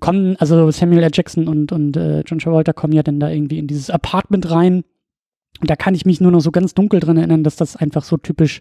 Kommen, 0.00 0.36
also 0.36 0.70
Samuel 0.70 1.02
L. 1.02 1.10
Jackson 1.12 1.48
und, 1.48 1.72
und 1.72 1.96
äh, 1.96 2.20
John 2.26 2.38
Travolta 2.38 2.72
kommen 2.72 2.92
ja 2.92 3.02
dann 3.02 3.20
da 3.20 3.30
irgendwie 3.30 3.58
in 3.58 3.66
dieses 3.66 3.90
Apartment 3.90 4.50
rein. 4.50 4.84
Und 5.60 5.70
da 5.70 5.76
kann 5.76 5.94
ich 5.94 6.04
mich 6.04 6.20
nur 6.20 6.32
noch 6.32 6.40
so 6.40 6.50
ganz 6.50 6.74
dunkel 6.74 7.00
dran 7.00 7.16
erinnern, 7.16 7.44
dass 7.44 7.56
das 7.56 7.76
einfach 7.76 8.02
so 8.02 8.16
typisch 8.16 8.60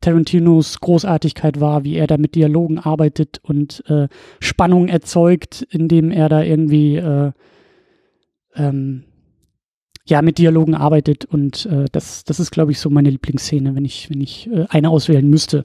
Tarantinos 0.00 0.80
Großartigkeit 0.80 1.60
war, 1.60 1.84
wie 1.84 1.94
er 1.94 2.06
da 2.06 2.18
mit 2.18 2.34
Dialogen 2.34 2.78
arbeitet 2.78 3.40
und 3.42 3.82
äh, 3.88 4.08
Spannung 4.40 4.88
erzeugt, 4.88 5.66
indem 5.70 6.10
er 6.10 6.28
da 6.28 6.42
irgendwie 6.42 6.96
äh, 6.96 7.32
ähm, 8.54 9.04
ja, 10.06 10.22
mit 10.22 10.38
Dialogen 10.38 10.74
arbeitet 10.74 11.24
und 11.24 11.66
äh, 11.66 11.86
das, 11.90 12.24
das 12.24 12.38
ist, 12.38 12.50
glaube 12.50 12.72
ich, 12.72 12.78
so 12.78 12.90
meine 12.90 13.10
Lieblingsszene, 13.10 13.74
wenn 13.74 13.84
ich, 13.84 14.10
wenn 14.10 14.20
ich 14.20 14.48
äh, 14.50 14.66
eine 14.68 14.90
auswählen 14.90 15.28
müsste. 15.28 15.64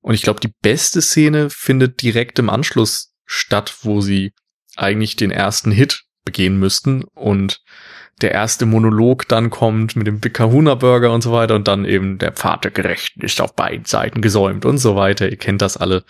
Und 0.00 0.14
ich 0.14 0.22
glaube, 0.22 0.40
die 0.40 0.52
beste 0.62 1.02
Szene 1.02 1.50
findet 1.50 2.02
direkt 2.02 2.38
im 2.38 2.50
Anschluss 2.50 3.12
statt, 3.26 3.78
wo 3.82 4.00
sie 4.00 4.32
eigentlich 4.76 5.16
den 5.16 5.30
ersten 5.30 5.72
Hit 5.72 6.04
begehen 6.24 6.58
müssten 6.58 7.04
und 7.14 7.62
der 8.20 8.32
erste 8.32 8.66
Monolog 8.66 9.26
dann 9.28 9.50
kommt 9.50 9.96
mit 9.96 10.06
dem 10.06 10.20
Big 10.20 10.34
Kahuna 10.34 10.74
Burger 10.74 11.12
und 11.12 11.22
so 11.22 11.32
weiter 11.32 11.54
und 11.54 11.66
dann 11.68 11.84
eben 11.84 12.18
der 12.18 12.32
Pfad 12.32 12.64
der 12.64 12.70
Gerechten 12.70 13.22
ist 13.22 13.40
auf 13.40 13.54
beiden 13.54 13.86
Seiten 13.86 14.20
gesäumt 14.20 14.64
und 14.64 14.78
so 14.78 14.94
weiter. 14.94 15.28
Ihr 15.30 15.38
kennt 15.38 15.62
das 15.62 15.76
alle. 15.76 16.04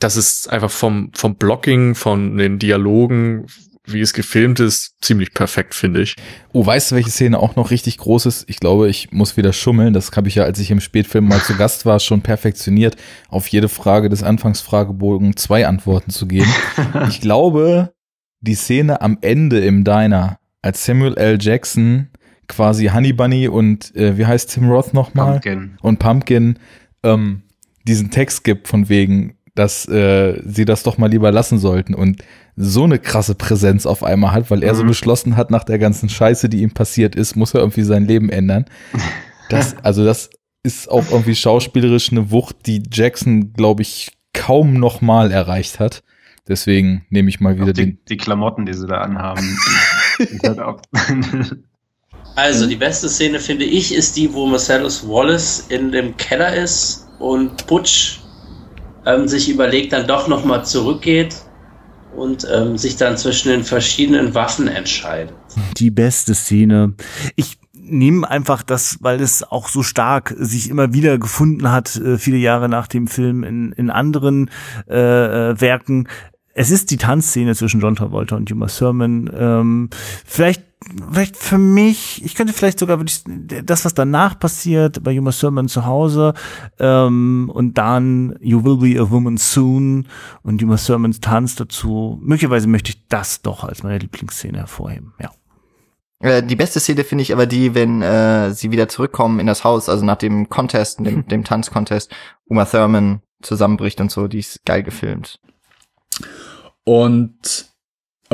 Das 0.00 0.16
ist 0.16 0.50
einfach 0.50 0.70
vom, 0.70 1.12
vom 1.14 1.36
Blocking, 1.36 1.94
von 1.94 2.36
den 2.36 2.58
Dialogen, 2.58 3.46
wie 3.86 4.00
es 4.00 4.14
gefilmt 4.14 4.60
ist, 4.60 4.94
ziemlich 5.02 5.34
perfekt, 5.34 5.74
finde 5.74 6.00
ich. 6.00 6.16
Oh, 6.52 6.64
weißt 6.64 6.90
du, 6.90 6.94
welche 6.96 7.10
Szene 7.10 7.38
auch 7.38 7.54
noch 7.54 7.70
richtig 7.70 7.98
groß 7.98 8.26
ist? 8.26 8.44
Ich 8.48 8.58
glaube, 8.58 8.88
ich 8.88 9.12
muss 9.12 9.36
wieder 9.36 9.52
schummeln. 9.52 9.92
Das 9.92 10.10
habe 10.16 10.28
ich 10.28 10.36
ja, 10.36 10.44
als 10.44 10.58
ich 10.58 10.70
im 10.70 10.80
Spätfilm 10.80 11.28
mal 11.28 11.40
zu 11.40 11.54
Gast 11.56 11.84
war, 11.84 12.00
schon 12.00 12.22
perfektioniert, 12.22 12.96
auf 13.28 13.46
jede 13.48 13.68
Frage 13.68 14.08
des 14.08 14.22
Anfangsfragebogen 14.22 15.36
zwei 15.36 15.66
Antworten 15.66 16.10
zu 16.10 16.26
geben. 16.26 16.50
Ich 17.08 17.20
glaube, 17.20 17.92
die 18.40 18.54
Szene 18.54 19.00
am 19.00 19.18
Ende 19.20 19.60
im 19.60 19.84
Diner, 19.84 20.38
als 20.62 20.84
Samuel 20.84 21.16
L. 21.16 21.38
Jackson 21.40 22.08
quasi 22.48 22.86
Honey 22.86 23.12
Bunny 23.12 23.48
und 23.48 23.94
äh, 23.96 24.16
wie 24.16 24.26
heißt 24.26 24.52
Tim 24.52 24.68
Roth 24.68 24.94
nochmal? 24.94 25.40
Pumpkin. 25.40 25.78
Und 25.82 25.98
Pumpkin 25.98 26.58
ähm, 27.02 27.42
diesen 27.86 28.10
Text 28.10 28.44
gibt 28.44 28.68
von 28.68 28.88
wegen, 28.88 29.36
dass 29.54 29.86
äh, 29.88 30.40
sie 30.44 30.64
das 30.64 30.82
doch 30.82 30.98
mal 30.98 31.10
lieber 31.10 31.30
lassen 31.30 31.58
sollten 31.58 31.94
und 31.94 32.22
so 32.56 32.84
eine 32.84 32.98
krasse 32.98 33.34
Präsenz 33.34 33.86
auf 33.86 34.02
einmal 34.04 34.32
hat, 34.32 34.50
weil 34.50 34.62
er 34.62 34.74
so 34.74 34.82
Mhm. 34.84 34.88
beschlossen 34.88 35.36
hat, 35.36 35.50
nach 35.50 35.64
der 35.64 35.78
ganzen 35.78 36.08
Scheiße, 36.08 36.48
die 36.48 36.62
ihm 36.62 36.72
passiert 36.72 37.14
ist, 37.16 37.36
muss 37.36 37.54
er 37.54 37.60
irgendwie 37.60 37.82
sein 37.84 38.04
Leben 38.06 38.30
ändern. 38.30 38.64
Das, 39.50 39.76
also 39.82 40.04
das 40.06 40.30
ist 40.62 40.90
auch 40.90 41.04
irgendwie 41.10 41.34
schauspielerisch 41.36 42.10
eine 42.10 42.30
Wucht, 42.30 42.56
die 42.66 42.82
Jackson, 42.90 43.52
glaube 43.52 43.82
ich, 43.82 44.10
kaum 44.32 44.72
noch 44.80 45.02
mal 45.02 45.30
erreicht 45.30 45.78
hat. 45.80 46.02
Deswegen 46.48 47.04
nehme 47.10 47.28
ich 47.28 47.40
mal 47.40 47.56
wieder 47.60 47.74
Die, 47.74 47.82
den. 47.84 47.98
die 48.08 48.16
Klamotten, 48.16 48.64
die 48.64 48.72
sie 48.72 48.86
da 48.86 49.02
anhaben. 49.02 49.58
halt 50.42 50.60
Also, 52.36 52.66
die 52.66 52.76
beste 52.76 53.08
Szene, 53.10 53.38
finde 53.38 53.64
ich, 53.66 53.94
ist 53.94 54.16
die, 54.16 54.32
wo 54.32 54.46
Marcellus 54.46 55.06
Wallace 55.06 55.66
in 55.68 55.92
dem 55.92 56.16
Keller 56.16 56.54
ist 56.56 57.06
und 57.18 57.66
Butch 57.66 58.20
ähm, 59.06 59.28
sich 59.28 59.48
überlegt, 59.48 59.92
dann 59.92 60.06
doch 60.06 60.28
nochmal 60.28 60.64
zurückgeht 60.64 61.36
und 62.16 62.46
ähm, 62.52 62.78
sich 62.78 62.96
dann 62.96 63.16
zwischen 63.16 63.48
den 63.48 63.64
verschiedenen 63.64 64.34
Waffen 64.34 64.68
entscheidet. 64.68 65.34
die 65.76 65.90
beste 65.90 66.34
Szene. 66.34 66.94
Ich 67.36 67.58
nehme 67.72 68.28
einfach 68.28 68.62
das, 68.62 68.98
weil 69.00 69.20
es 69.20 69.42
auch 69.42 69.68
so 69.68 69.82
stark 69.82 70.34
sich 70.38 70.70
immer 70.70 70.92
wieder 70.94 71.18
gefunden 71.18 71.70
hat, 71.70 71.96
äh, 71.96 72.18
viele 72.18 72.38
Jahre 72.38 72.68
nach 72.68 72.86
dem 72.86 73.06
Film 73.06 73.44
in, 73.44 73.72
in 73.72 73.90
anderen 73.90 74.50
äh, 74.88 75.50
äh, 75.50 75.60
Werken. 75.60 76.08
Es 76.54 76.70
ist 76.70 76.90
die 76.90 76.96
Tanzszene 76.96 77.54
zwischen 77.54 77.80
John 77.80 77.96
Travolta 77.96 78.36
und 78.36 78.50
Uma 78.50 78.66
Thurman. 78.66 79.30
Ähm, 79.36 79.90
vielleicht 80.24 80.62
vielleicht 81.10 81.36
für 81.36 81.58
mich, 81.58 82.24
ich 82.24 82.34
könnte 82.34 82.52
vielleicht 82.52 82.78
sogar 82.78 82.98
wirklich 82.98 83.22
das, 83.64 83.84
was 83.84 83.94
danach 83.94 84.38
passiert, 84.38 85.02
bei 85.02 85.18
Uma 85.18 85.30
Thurman 85.30 85.68
zu 85.68 85.86
Hause 85.86 86.34
ähm, 86.78 87.50
und 87.52 87.78
dann 87.78 88.36
You 88.40 88.64
Will 88.64 88.76
Be 88.76 89.00
a 89.00 89.10
Woman 89.10 89.36
Soon 89.36 90.06
und 90.42 90.62
Uma 90.62 90.76
Thurmans 90.76 91.20
Tanz 91.20 91.56
dazu. 91.56 92.18
Möglicherweise 92.22 92.68
möchte 92.68 92.90
ich 92.90 93.06
das 93.08 93.42
doch 93.42 93.64
als 93.64 93.82
meine 93.82 93.98
Lieblingsszene 93.98 94.58
hervorheben, 94.58 95.14
ja. 95.20 95.30
Äh, 96.20 96.42
Die 96.42 96.56
beste 96.56 96.80
Szene 96.80 97.04
finde 97.04 97.22
ich 97.22 97.32
aber 97.32 97.46
die, 97.46 97.74
wenn 97.74 98.02
äh, 98.02 98.52
sie 98.52 98.70
wieder 98.70 98.88
zurückkommen 98.88 99.40
in 99.40 99.46
das 99.46 99.64
Haus, 99.64 99.88
also 99.88 100.04
nach 100.04 100.16
dem 100.16 100.48
Contest, 100.48 101.00
dem, 101.00 101.26
dem 101.28 101.44
Tanzcontest, 101.44 102.14
Uma 102.46 102.64
Thurman 102.64 103.20
zusammenbricht 103.42 104.00
und 104.00 104.10
so, 104.10 104.28
die 104.28 104.38
ist 104.38 104.64
geil 104.64 104.82
gefilmt. 104.82 105.40
Und 106.84 107.73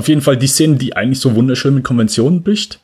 auf 0.00 0.08
jeden 0.08 0.22
Fall 0.22 0.36
die 0.36 0.46
Szene, 0.46 0.76
die 0.76 0.96
eigentlich 0.96 1.20
so 1.20 1.36
wunderschön 1.36 1.74
mit 1.74 1.84
Konventionen 1.84 2.42
bricht, 2.42 2.80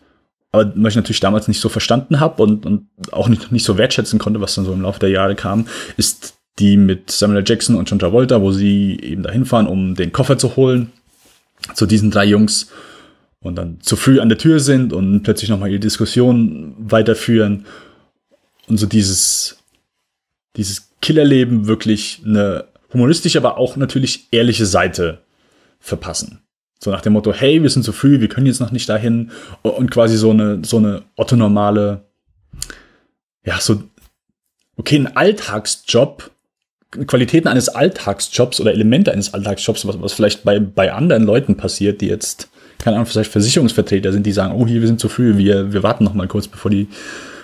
aber 0.53 0.73
was 0.77 0.93
ich 0.93 0.97
natürlich 0.97 1.21
damals 1.21 1.49
nicht 1.49 1.61
so 1.61 1.69
verstanden 1.69 2.21
habe 2.21 2.43
und, 2.43 2.65
und 2.65 2.87
auch 3.13 3.29
nicht, 3.29 3.53
nicht 3.53 3.65
so 3.65 3.77
wertschätzen 3.79 4.19
konnte, 4.19 4.41
was 4.41 4.55
dann 4.55 4.65
so 4.65 4.73
im 4.73 4.83
Laufe 4.83 5.01
der 5.01 5.11
Jahre 5.11 5.35
kam, 5.35 5.67
ist 5.97 6.35
die 6.59 6.77
mit 6.77 7.11
Samuel. 7.11 7.45
Jackson 7.47 7.77
und 7.77 7.91
John 7.91 7.99
Travolta, 7.99 8.41
wo 8.41 8.53
sie 8.53 8.99
eben 9.03 9.23
dahin 9.23 9.45
fahren, 9.45 9.67
um 9.67 9.95
den 9.95 10.13
Koffer 10.13 10.39
zu 10.39 10.57
holen, 10.57 10.93
zu 11.75 11.87
diesen 11.87 12.11
drei 12.11 12.25
Jungs 12.25 12.71
und 13.41 13.57
dann 13.57 13.81
zu 13.81 13.97
früh 13.97 14.21
an 14.21 14.29
der 14.29 14.39
Tür 14.39 14.61
sind 14.61 14.93
und 14.93 15.23
plötzlich 15.23 15.51
nochmal 15.51 15.71
ihre 15.71 15.81
Diskussion 15.81 16.75
weiterführen 16.79 17.67
und 18.69 18.79
so 18.79 18.87
dieses, 18.87 19.59
dieses 20.57 20.91
Killerleben 21.03 21.67
wirklich 21.67 22.23
eine 22.25 22.65
humoristische, 22.93 23.39
aber 23.39 23.59
auch 23.59 23.77
natürlich 23.77 24.29
ehrliche 24.31 24.67
Seite 24.67 25.23
verpassen. 25.81 26.46
So 26.79 26.91
nach 26.91 27.01
dem 27.01 27.15
Motto, 27.15 27.33
hey, 27.33 27.63
wir 27.63 27.71
sind 27.71 27.85
zu 27.85 27.93
früh, 27.93 28.21
wir 28.21 28.29
können 28.29 28.47
jetzt 28.47 28.61
noch 28.61 28.71
nicht 28.71 28.89
dahin 28.89 29.31
und 29.63 29.91
quasi 29.91 30.17
so 30.17 30.31
eine, 30.31 30.61
so 30.65 30.77
eine 30.77 31.03
otto-normale, 31.17 32.05
ja, 33.45 33.59
so, 33.61 33.83
okay, 34.77 34.97
ein 34.97 35.17
Alltagsjob, 35.17 36.31
Qualitäten 37.07 37.49
eines 37.49 37.69
Alltagsjobs 37.69 38.61
oder 38.61 38.73
Elemente 38.73 39.13
eines 39.13 39.33
Alltagsjobs, 39.35 39.87
was, 39.87 40.01
was 40.01 40.13
vielleicht 40.13 40.45
bei, 40.45 40.61
bei 40.61 40.93
anderen 40.93 41.25
Leuten 41.25 41.57
passiert, 41.57 42.01
die 42.01 42.09
jetzt, 42.09 42.49
keine 42.79 42.97
Ahnung, 42.97 43.07
vielleicht 43.07 43.33
Versicherungsvertreter 43.33 44.13
sind, 44.13 44.27
die 44.27 44.33
sagen, 44.33 44.55
oh, 44.55 44.67
hier, 44.67 44.81
wir 44.81 44.87
sind 44.87 45.01
zu 45.01 45.09
früh, 45.09 45.39
wir, 45.39 45.73
wir 45.73 45.83
warten 45.83 46.05
noch 46.05 46.15
mal 46.15 46.29
kurz, 46.29 46.47
bevor 46.47 46.71
die, 46.71 46.89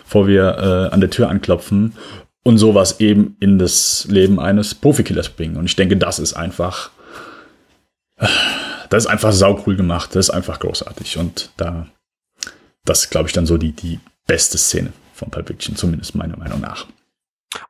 bevor 0.04 0.28
wir 0.28 0.58
äh, 0.58 0.94
an 0.94 1.00
der 1.00 1.10
Tür 1.10 1.28
anklopfen 1.28 1.94
und 2.42 2.58
sowas 2.58 3.00
eben 3.00 3.36
in 3.40 3.58
das 3.58 4.06
Leben 4.08 4.38
eines 4.38 4.74
Profikillers 4.74 5.30
bringen. 5.30 5.56
Und 5.56 5.64
ich 5.64 5.76
denke, 5.76 5.96
das 5.96 6.18
ist 6.18 6.34
einfach, 6.34 6.90
das 8.92 9.04
ist 9.04 9.10
einfach 9.10 9.32
saucool 9.32 9.74
gemacht, 9.74 10.10
das 10.14 10.28
ist 10.28 10.34
einfach 10.34 10.60
großartig. 10.60 11.16
Und 11.16 11.50
da, 11.56 11.86
das 12.84 13.04
ist, 13.04 13.10
glaube 13.10 13.28
ich, 13.28 13.32
dann 13.32 13.46
so 13.46 13.56
die, 13.56 13.72
die 13.72 14.00
beste 14.26 14.58
Szene 14.58 14.92
von 15.14 15.30
Pulp 15.30 15.48
Fiction, 15.48 15.76
zumindest 15.76 16.14
meiner 16.14 16.36
Meinung 16.36 16.60
nach. 16.60 16.86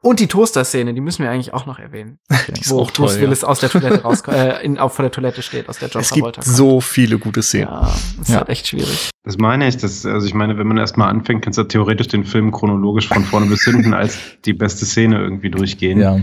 Und 0.00 0.18
die 0.18 0.26
Toaster-Szene, 0.26 0.94
die 0.94 1.00
müssen 1.00 1.22
wir 1.22 1.30
eigentlich 1.30 1.54
auch 1.54 1.64
noch 1.66 1.78
erwähnen. 1.78 2.18
Die 2.48 2.60
ist 2.60 2.70
wo 2.70 2.80
auch 2.80 2.90
toll, 2.90 3.06
Bruce 3.06 3.16
ja. 3.16 3.22
Willis 3.22 3.44
aus 3.44 3.60
der 3.60 3.70
Toilette 3.70 4.02
raus, 4.02 4.22
äh, 4.28 4.64
in, 4.64 4.78
auf 4.78 4.94
vor 4.94 5.04
der 5.04 5.12
Toilette 5.12 5.42
steht, 5.42 5.68
aus 5.68 5.78
der 5.78 5.90
John 5.90 6.02
Es 6.02 6.10
gibt 6.10 6.22
Travolta 6.22 6.42
kommt. 6.42 6.56
so 6.56 6.80
viele 6.80 7.18
gute 7.18 7.42
Szenen. 7.42 7.68
Ja, 7.68 7.94
das 8.18 8.28
ist 8.28 8.34
halt 8.34 8.48
echt 8.48 8.66
schwierig. 8.66 9.10
Das 9.22 9.38
meine 9.38 9.68
ich, 9.68 9.76
das, 9.76 10.04
also 10.04 10.26
ich 10.26 10.34
meine, 10.34 10.58
wenn 10.58 10.66
man 10.66 10.76
erstmal 10.76 11.08
anfängt, 11.08 11.42
kannst 11.42 11.58
du 11.58 11.64
theoretisch 11.64 12.08
den 12.08 12.24
Film 12.24 12.50
chronologisch 12.50 13.06
von 13.06 13.24
vorne 13.24 13.46
bis 13.46 13.62
hinten 13.62 13.94
als 13.94 14.18
die 14.44 14.54
beste 14.54 14.86
Szene 14.86 15.20
irgendwie 15.20 15.50
durchgehen. 15.50 16.00
Ja. 16.00 16.18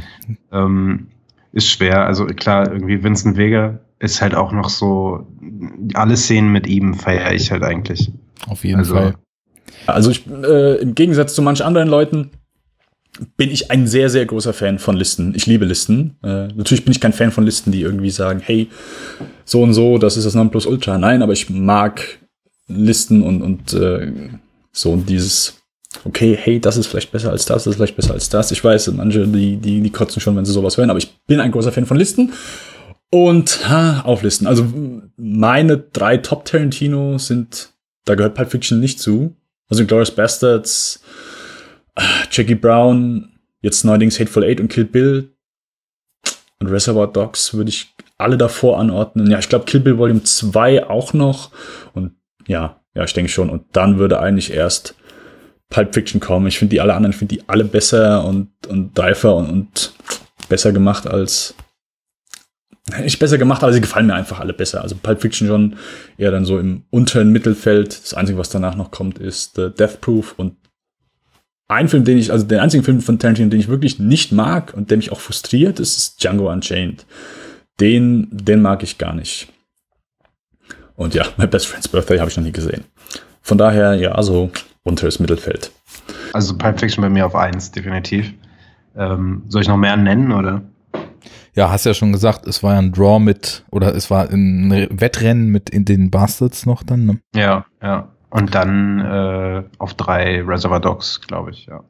Ähm, 0.52 1.08
ist 1.54 1.70
schwer. 1.70 2.06
Also 2.06 2.26
klar, 2.26 2.72
irgendwie 2.72 3.02
Vincent 3.02 3.38
Vega 3.38 3.80
ist 4.00 4.22
halt 4.22 4.34
auch 4.36 4.52
noch 4.52 4.70
so, 4.70 5.28
alle 5.94 6.16
Szenen 6.18 6.52
mit 6.52 6.68
ihm 6.68 6.94
feiere 6.94 7.34
ich 7.34 7.52
halt 7.52 7.64
eigentlich. 7.64 8.12
Auf 8.48 8.64
jeden 8.64 8.80
Also- 8.80 8.94
Fall. 8.96 9.16
Also 9.86 10.12
ich, 10.12 10.26
äh, 10.28 10.76
im 10.82 10.96
Gegensatz 10.96 11.34
zu 11.36 11.42
manch 11.42 11.64
anderen 11.64 11.88
Leuten 11.90 12.32
bin 13.38 13.50
ich 13.52 13.72
ein 13.72 13.88
sehr, 13.88 14.10
sehr 14.10 14.26
großer 14.26 14.54
Fan 14.54 14.80
von 14.80 14.96
Listen. 14.96 15.34
Ich 15.36 15.46
liebe 15.46 15.66
Listen. 15.66 16.16
Äh, 16.24 16.48
natürlich 16.50 16.86
bin 16.86 16.92
ich 16.92 17.02
kein 17.02 17.14
Fan 17.14 17.32
von 17.32 17.44
Listen, 17.44 17.72
die 17.72 17.82
irgendwie 17.82 18.10
sagen, 18.10 18.40
hey, 18.44 18.70
so 19.46 19.62
und 19.62 19.74
so, 19.74 19.98
das 19.98 20.16
ist 20.16 20.26
das 20.26 20.36
Nonplusultra. 20.36 20.98
Nein, 20.98 21.22
aber 21.22 21.34
ich 21.34 21.50
mag 21.50 22.20
Listen 22.68 23.22
und, 23.24 23.42
und 23.42 23.74
äh, 23.74 24.12
so 24.72 24.96
dieses, 24.96 25.58
okay, 26.06 26.38
hey, 26.40 26.60
das 26.60 26.78
ist 26.78 26.88
vielleicht 26.88 27.12
besser 27.12 27.32
als 27.32 27.46
das, 27.46 27.64
das 27.64 27.72
ist 27.72 27.76
vielleicht 27.78 27.96
besser 27.96 28.14
als 28.14 28.30
das. 28.30 28.52
Ich 28.52 28.64
weiß, 28.64 28.92
manche, 28.94 29.28
die, 29.28 29.58
die, 29.58 29.82
die 29.82 29.90
kotzen 29.90 30.22
schon, 30.22 30.36
wenn 30.36 30.46
sie 30.46 30.54
sowas 30.54 30.78
hören, 30.78 30.90
aber 30.90 31.00
ich 31.00 31.18
bin 31.28 31.40
ein 31.40 31.52
großer 31.52 31.72
Fan 31.72 31.86
von 31.86 31.98
Listen. 31.98 32.32
Und 33.11 33.68
ha, 33.68 34.02
auflisten. 34.02 34.45
Also 34.45 34.68
meine 35.18 35.77
drei 35.77 36.18
Top 36.18 36.45
Tarantino 36.45 37.18
sind, 37.18 37.69
da 38.06 38.15
gehört 38.15 38.36
Pulp 38.36 38.52
Fiction 38.52 38.80
nicht 38.80 38.99
zu. 38.99 39.36
Also 39.68 39.86
Glorious 39.86 40.11
Bastards, 40.11 41.03
ah, 41.95 42.03
Jackie 42.31 42.56
Brown, 42.56 43.40
jetzt 43.61 43.84
neuerdings 43.84 44.19
Hateful 44.19 44.44
Eight 44.44 44.60
und 44.60 44.68
Kill 44.68 44.86
Bill 44.86 45.31
und 46.60 46.68
Reservoir 46.68 47.07
Dogs 47.07 47.53
würde 47.53 47.69
ich 47.69 47.94
alle 48.18 48.38
davor 48.38 48.80
anordnen. 48.80 49.31
Ja, 49.31 49.40
ich 49.40 49.49
glaube 49.49 49.65
Kill 49.65 49.80
Bill 49.80 49.98
Volume 49.98 50.23
2 50.23 50.90
auch 50.90 51.14
noch. 51.14 51.52
Und 51.94 52.14
ja, 52.48 52.81
ja, 52.94 53.03
ich 53.03 53.14
denke 53.14 53.31
schon. 53.31 53.49
Und 53.49 53.64
dann 53.72 53.98
würde 53.98 54.19
eigentlich 54.19 54.52
erst 54.52 54.95
Pulp 55.69 55.94
Fiction 55.94 56.19
kommen. 56.19 56.48
Ich 56.48 56.60
finde 56.60 56.72
die 56.72 56.81
alle 56.81 56.94
anderen, 56.94 57.11
ich 57.11 57.18
finde 57.18 57.36
die 57.36 57.44
alle 57.48 57.64
besser 57.64 58.26
und, 58.26 58.49
und 58.68 58.98
reifer 58.99 59.36
und, 59.36 59.49
und 59.49 59.94
besser 60.49 60.72
gemacht 60.72 61.07
als 61.07 61.56
nicht 63.02 63.20
besser 63.20 63.38
gemacht, 63.38 63.64
aber 63.64 63.74
sie 63.74 63.82
gefallen 63.82 64.07
mir 64.07 64.16
einfach 64.16 64.40
alle 64.40 64.53
besser. 64.53 64.82
Also 64.82 64.95
Pulp 64.95 65.22
Fiction 65.22 65.48
schon 65.48 65.76
eher 66.18 66.32
dann 66.32 66.45
so 66.45 66.60
im 66.60 66.84
unteren 66.90 67.32
Mittelfeld. 67.32 68.02
Das 68.03 68.14
Einzige, 68.14 68.38
was 68.38 68.49
danach 68.49 68.76
noch 68.76 68.91
kommt, 68.91 69.18
ist 69.20 69.56
The 69.56 69.70
Death 69.70 70.02
Proof 70.02 70.34
und 70.38 70.56
ein 71.68 71.88
Film, 71.88 72.03
den 72.03 72.18
ich, 72.18 72.32
also 72.32 72.45
den 72.45 72.60
einzigen 72.60 72.84
Film 72.84 72.99
von 72.99 73.20
Tarantino, 73.20 73.49
den 73.49 73.60
ich 73.60 73.68
wirklich 73.68 73.99
nicht 73.99 74.32
mag 74.32 74.74
und 74.76 74.90
der 74.90 74.98
mich 74.98 75.11
auch 75.11 75.20
frustriert, 75.20 75.80
ist, 75.80 75.98
ist 75.98 76.24
Django 76.24 76.52
Unchained. 76.52 77.06
Den, 77.80 78.28
den 78.32 78.61
mag 78.61 78.82
ich 78.82 78.98
gar 78.98 79.14
nicht. 79.14 79.48
Und 80.95 81.14
ja, 81.14 81.26
My 81.38 81.48
Best 81.48 81.68
Friend's 81.68 81.88
Birthday 81.88 82.18
habe 82.18 82.30
ich 82.30 82.38
noch 82.38 82.44
nie 82.44 82.52
gesehen. 82.52 82.84
Von 83.41 83.57
daher, 83.57 83.94
ja, 83.94 84.14
also 84.14 84.52
unteres 84.84 85.20
Mittelfeld. 85.20 85.72
Also 86.34 86.57
Pulp 86.57 86.80
Fiction 86.80 87.03
bei 87.03 87.10
mir 87.10 87.26
auf 87.26 87.36
eins, 87.36 87.72
definitiv. 87.72 88.34
Ähm, 88.98 89.44
soll 89.48 89.61
ich 89.61 89.68
noch 89.68 89.78
mehr 89.78 89.95
nennen, 89.95 90.32
oder? 90.32 90.64
Ja, 91.56 91.70
hast 91.70 91.86
ja 91.86 91.94
schon 91.94 92.12
gesagt, 92.12 92.46
es 92.48 92.64
war 92.64 92.74
ja 92.74 92.80
ein 92.80 92.92
Draw 92.92 93.20
mit, 93.20 93.64
oder 93.72 93.94
es 93.96 94.10
war 94.10 94.30
ein 94.30 94.72
Wettrennen 94.92 95.50
mit 95.50 95.70
in 95.70 95.86
den 95.86 96.12
Bastards 96.12 96.66
noch 96.66 96.84
dann, 96.84 97.06
ne? 97.06 97.20
Ja, 97.34 97.66
ja. 97.82 98.10
Und 98.30 98.54
dann 98.54 99.00
äh, 99.00 99.64
auf 99.80 99.96
drei 99.96 100.42
Reservoir 100.44 100.80
Dogs, 100.80 101.22
glaube 101.22 101.52
ich, 101.52 101.66
ja. 101.66 101.84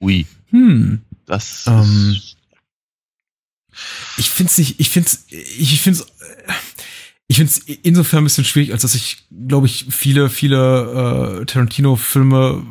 Ui. 0.00 0.26
Hm. 0.50 1.02
Das 1.26 1.66
Ähm, 1.68 2.16
ich 4.16 4.30
find's 4.30 4.58
nicht, 4.58 4.80
ich 4.80 4.90
find's, 4.90 5.26
ich 5.28 5.80
find's, 5.80 6.00
äh, 6.00 6.52
ich 7.28 7.36
find's 7.36 7.58
insofern 7.58 8.22
ein 8.22 8.24
bisschen 8.24 8.44
schwierig, 8.44 8.72
als 8.72 8.82
dass 8.82 8.96
ich, 8.96 9.28
glaube 9.46 9.66
ich, 9.66 9.86
viele, 9.90 10.28
viele 10.28 11.40
äh, 11.40 11.44
Tarantino-Filme 11.46 12.62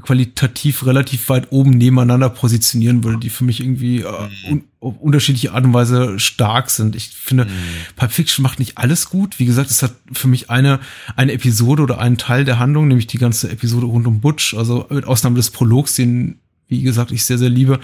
qualitativ 0.00 0.86
relativ 0.86 1.28
weit 1.28 1.52
oben 1.52 1.70
nebeneinander 1.70 2.30
positionieren 2.30 3.04
würde, 3.04 3.18
die 3.18 3.28
für 3.28 3.44
mich 3.44 3.60
irgendwie 3.60 4.00
äh, 4.00 4.28
un 4.50 4.64
auf 4.80 4.96
unterschiedliche 4.98 5.52
Art 5.52 5.64
und 5.64 5.74
Weise 5.74 6.18
stark 6.18 6.68
sind. 6.68 6.96
Ich 6.96 7.10
finde, 7.10 7.46
Pulp 7.94 8.10
Fiction 8.10 8.42
macht 8.42 8.58
nicht 8.58 8.78
alles 8.78 9.10
gut. 9.10 9.38
Wie 9.38 9.44
gesagt, 9.44 9.70
es 9.70 9.80
hat 9.80 9.94
für 10.12 10.26
mich 10.26 10.50
eine, 10.50 10.80
eine 11.14 11.32
Episode 11.32 11.84
oder 11.84 12.00
einen 12.00 12.18
Teil 12.18 12.44
der 12.44 12.58
Handlung, 12.58 12.88
nämlich 12.88 13.06
die 13.06 13.18
ganze 13.18 13.48
Episode 13.48 13.86
rund 13.86 14.08
um 14.08 14.20
Butch, 14.20 14.54
also 14.54 14.86
mit 14.90 15.04
Ausnahme 15.04 15.36
des 15.36 15.52
Prologs, 15.52 15.94
den, 15.94 16.40
wie 16.66 16.82
gesagt, 16.82 17.12
ich 17.12 17.24
sehr, 17.24 17.38
sehr 17.38 17.48
liebe, 17.48 17.78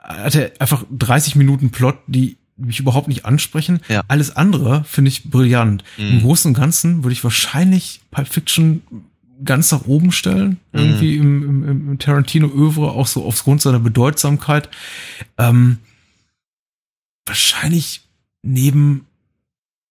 hat 0.00 0.36
er 0.36 0.52
einfach 0.60 0.84
30 0.96 1.34
Minuten 1.34 1.70
Plot, 1.70 1.98
die 2.06 2.36
mich 2.56 2.78
überhaupt 2.78 3.08
nicht 3.08 3.24
ansprechen. 3.24 3.80
Ja. 3.88 4.02
Alles 4.06 4.36
andere 4.36 4.84
finde 4.84 5.08
ich 5.08 5.30
brillant. 5.30 5.82
Mhm. 5.96 6.10
Im 6.10 6.20
Großen 6.20 6.48
und 6.48 6.54
Ganzen 6.54 7.02
würde 7.02 7.12
ich 7.12 7.24
wahrscheinlich 7.24 8.02
Pulp 8.12 8.28
Fiction 8.28 8.82
ganz 9.44 9.70
nach 9.72 9.86
oben 9.86 10.12
stellen, 10.12 10.58
Mhm. 10.72 10.80
irgendwie 10.80 11.16
im, 11.16 11.42
im, 11.42 11.90
im 11.90 11.98
Tarantino-Övre, 11.98 12.90
auch 12.92 13.06
so 13.06 13.24
aufgrund 13.24 13.60
seiner 13.62 13.80
Bedeutsamkeit. 13.80 14.68
Ähm, 15.38 15.78
wahrscheinlich 17.26 18.02
neben 18.42 19.06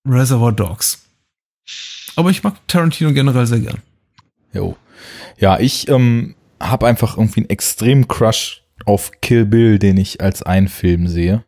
Reservoir 0.07 0.51
Dogs. 0.51 1.05
Aber 2.15 2.29
ich 2.29 2.43
mag 2.43 2.55
Tarantino 2.67 3.11
generell 3.13 3.45
sehr 3.45 3.59
gern. 3.59 3.79
Jo. 4.53 4.77
Ja, 5.37 5.59
ich 5.59 5.89
ähm, 5.89 6.35
habe 6.59 6.87
einfach 6.87 7.17
irgendwie 7.17 7.41
einen 7.41 7.49
extremen 7.49 8.07
Crush 8.07 8.63
auf 8.85 9.11
Kill 9.21 9.45
Bill, 9.45 9.79
den 9.79 9.97
ich 9.97 10.21
als 10.21 10.43
einen 10.43 10.67
Film 10.69 11.07
sehe. 11.07 11.43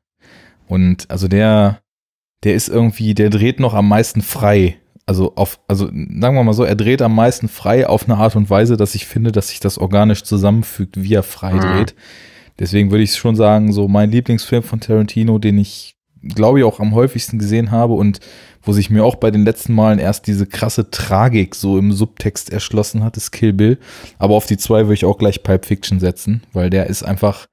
Und 0.68 1.10
also 1.10 1.28
der, 1.28 1.82
der 2.44 2.56
ist 2.56 2.68
irgendwie, 2.68 3.14
der 3.14 3.30
dreht 3.30 3.60
noch 3.60 3.74
am 3.74 3.88
meisten 3.88 4.22
frei. 4.22 4.78
Also 5.08 5.34
auf, 5.36 5.60
also 5.68 5.86
sagen 5.88 6.36
wir 6.36 6.44
mal 6.44 6.54
so, 6.54 6.64
er 6.64 6.76
dreht 6.76 7.02
am 7.02 7.16
meisten 7.16 7.48
frei 7.48 7.88
auf 7.88 8.04
eine 8.04 8.18
Art 8.18 8.36
und 8.36 8.50
Weise, 8.50 8.78
dass 8.78 8.94
ich 8.94 9.08
finde, 9.08 9.32
dass 9.32 9.48
sich 9.50 9.60
das 9.60 9.78
organisch 9.80 10.24
zusammenfügt, 10.24 11.02
wie 11.02 11.14
er 11.16 11.24
frei 11.24 11.54
Mhm. 11.54 11.62
dreht. 11.62 11.96
Deswegen 12.60 12.92
würde 12.92 13.04
ich 13.04 13.16
schon 13.16 13.36
sagen, 13.36 13.72
so 13.72 13.88
mein 13.88 14.12
Lieblingsfilm 14.12 14.64
von 14.64 14.80
Tarantino, 14.80 15.40
den 15.40 15.58
ich 15.58 15.96
glaube 16.36 16.60
ich, 16.60 16.66
auch 16.66 16.80
am 16.80 16.94
häufigsten 16.94 17.40
gesehen 17.40 17.72
habe 17.72 17.94
und 17.94 18.20
wo 18.64 18.74
sich 18.74 18.90
mir 18.90 19.06
auch 19.06 19.16
bei 19.16 19.32
den 19.32 19.46
letzten 19.46 19.74
Malen 19.74 20.00
erst 20.00 20.28
diese 20.28 20.46
krasse 20.46 20.90
Tragik 20.92 21.56
so 21.56 21.78
im 21.78 21.94
Subtext 21.94 22.52
erschlossen 22.52 23.04
hat, 23.04 23.16
ist 23.16 23.32
Kill 23.32 23.54
Bill. 23.54 23.78
Aber 24.18 24.36
auf 24.36 24.46
die 24.46 24.58
zwei 24.58 24.82
würde 24.86 24.96
ich 24.96 25.06
auch 25.06 25.18
gleich 25.18 25.44
Pipe 25.44 25.66
Fiction 25.66 26.00
setzen, 26.00 26.44
weil 26.54 26.70
der 26.70 26.88
ist 26.88 27.04
einfach, 27.04 27.46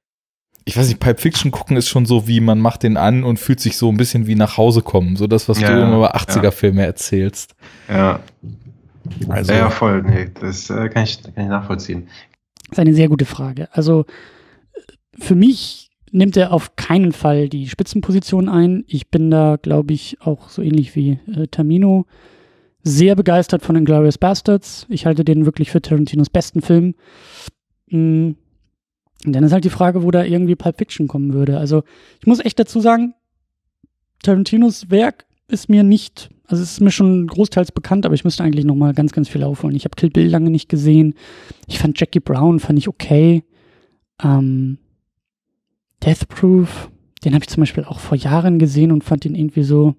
ich 0.65 0.77
weiß 0.77 0.89
nicht, 0.89 1.01
Pipe 1.01 1.21
Fiction 1.21 1.51
gucken 1.51 1.77
ist 1.77 1.89
schon 1.89 2.07
so, 2.07 2.27
wie 2.27 2.41
man 2.41 2.59
macht 2.59 2.83
den 2.83 2.97
an 2.97 3.23
und 3.25 3.39
fühlt 3.39 3.61
sich 3.61 3.77
so 3.77 3.91
ein 3.91 3.97
bisschen 3.97 4.27
wie 4.27 4.35
nach 4.35 4.57
Hause 4.57 4.83
kommen. 4.83 5.17
So 5.17 5.27
das, 5.27 5.49
was 5.49 5.61
Ja, 5.61 5.75
du 5.75 5.83
immer 5.83 6.01
ja. 6.01 6.15
80er-Filme 6.15 6.85
erzählst. 6.85 7.55
Ja. 7.89 8.21
Also- 9.29 9.53
ja, 9.53 9.69
voll. 9.71 10.03
Nee, 10.03 10.31
das 10.41 10.71
äh, 10.71 10.89
kann, 10.89 11.05
ich, 11.05 11.23
kann 11.23 11.45
ich 11.45 11.51
nachvollziehen. 11.51 12.09
Das 12.71 12.73
ist 12.73 12.79
eine 12.79 12.95
sehr 12.95 13.09
gute 13.09 13.27
Frage. 13.27 13.69
Also 13.73 14.07
für 15.19 15.35
mich 15.35 15.91
nimmt 16.11 16.37
er 16.37 16.53
auf 16.53 16.77
keinen 16.77 17.13
Fall 17.13 17.49
die 17.49 17.69
Spitzenposition 17.69 18.49
ein. 18.49 18.85
Ich 18.87 19.11
bin 19.11 19.31
da, 19.31 19.57
glaube 19.61 19.93
ich, 19.93 20.19
auch 20.23 20.49
so 20.49 20.63
ähnlich 20.63 20.95
wie 20.97 21.19
äh, 21.35 21.47
Tamino 21.49 22.07
sehr 22.83 23.17
begeistert 23.17 23.63
von 23.63 23.77
Inglourious 23.77 24.19
Bastards. 24.19 24.87
Ich 24.89 25.07
halte 25.07 25.25
den 25.25 25.45
wirklich 25.45 25.71
für 25.71 25.83
Tarantinos 25.83 26.31
besten 26.31 26.63
Film. 26.63 26.95
Mm. 27.91 28.33
Und 29.25 29.33
dann 29.33 29.45
ist 29.45 29.53
halt 29.53 29.65
die 29.65 29.71
Frage, 29.71 30.03
wo 30.03 30.11
da 30.11 30.25
irgendwie 30.25 30.55
Pulp 30.55 30.79
Fiction 30.79 31.09
kommen 31.09 31.33
würde. 31.33 31.59
Also 31.59 31.83
ich 32.21 32.27
muss 32.27 32.45
echt 32.45 32.59
dazu 32.59 32.81
sagen, 32.81 33.15
Tarantinos 34.23 34.91
Werk 34.91 35.27
ist 35.49 35.69
mir 35.69 35.83
nicht, 35.83 36.31
also 36.47 36.63
es 36.63 36.73
ist 36.73 36.81
mir 36.81 36.91
schon 36.91 37.27
großteils 37.27 37.73
bekannt, 37.73 38.07
aber 38.07 38.15
ich 38.15 38.25
müsste 38.25 38.43
eigentlich 38.43 38.65
noch 38.65 38.75
mal 38.75 38.95
ganz, 38.95 39.13
ganz 39.13 39.29
viel 39.29 39.43
aufholen. 39.43 39.77
Ich 39.77 39.85
habe 39.85 39.97
Kill 39.97 40.11
Bill 40.11 40.29
lange 40.29 40.51
nicht 40.51 40.69
gesehen. 40.69 41.15
Ich 41.67 41.79
fand 41.79 41.99
Jackie 41.99 42.21
Brown, 42.21 42.61
fand 42.61 42.79
ich 42.79 42.89
okay. 42.89 43.45
Ähm, 44.23 44.79
Death 46.05 46.29
Proof, 46.29 46.91
den 47.25 47.35
habe 47.35 47.45
ich 47.45 47.49
zum 47.49 47.63
Beispiel 47.63 47.85
auch 47.85 47.99
vor 47.99 48.17
Jahren 48.17 48.59
gesehen 48.59 48.93
und 48.93 49.05
fand 49.05 49.25
den 49.25 49.35
irgendwie 49.35 49.63
so, 49.63 49.95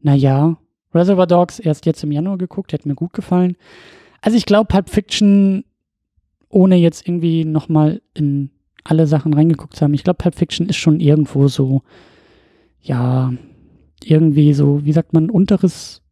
naja. 0.00 0.56
Reservoir 0.94 1.26
Dogs 1.26 1.58
erst 1.58 1.86
jetzt 1.86 2.04
im 2.04 2.12
Januar 2.12 2.36
geguckt, 2.36 2.72
hat 2.72 2.84
mir 2.84 2.94
gut 2.94 3.14
gefallen. 3.14 3.56
Also 4.20 4.36
ich 4.36 4.44
glaube, 4.44 4.66
Pulp 4.68 4.90
Fiction, 4.90 5.64
ohne 6.52 6.76
jetzt 6.76 7.08
irgendwie 7.08 7.44
noch 7.44 7.68
mal 7.68 8.00
in 8.14 8.50
alle 8.84 9.06
Sachen 9.06 9.34
reingeguckt 9.34 9.74
zu 9.74 9.82
haben, 9.82 9.94
ich 9.94 10.04
glaube, 10.04 10.18
Pulp 10.18 10.34
Fiction 10.36 10.68
ist 10.68 10.76
schon 10.76 11.00
irgendwo 11.00 11.48
so, 11.48 11.82
ja, 12.80 13.32
irgendwie 14.04 14.52
so, 14.52 14.84
wie 14.84 14.92
sagt 14.92 15.12
man, 15.12 15.30
unteres 15.30 16.02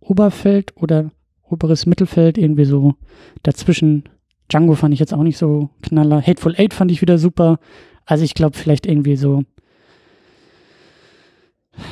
Oberfeld 0.00 0.76
oder 0.76 1.10
oberes 1.42 1.86
Mittelfeld, 1.86 2.38
irgendwie 2.38 2.64
so 2.64 2.94
dazwischen. 3.42 4.04
Django 4.50 4.74
fand 4.74 4.94
ich 4.94 5.00
jetzt 5.00 5.14
auch 5.14 5.22
nicht 5.22 5.38
so 5.38 5.70
knaller. 5.82 6.20
Hateful 6.20 6.54
Eight 6.56 6.74
fand 6.74 6.90
ich 6.90 7.00
wieder 7.00 7.18
super. 7.18 7.58
Also 8.04 8.24
ich 8.24 8.34
glaube 8.34 8.56
vielleicht 8.56 8.86
irgendwie 8.86 9.16
so, 9.16 9.44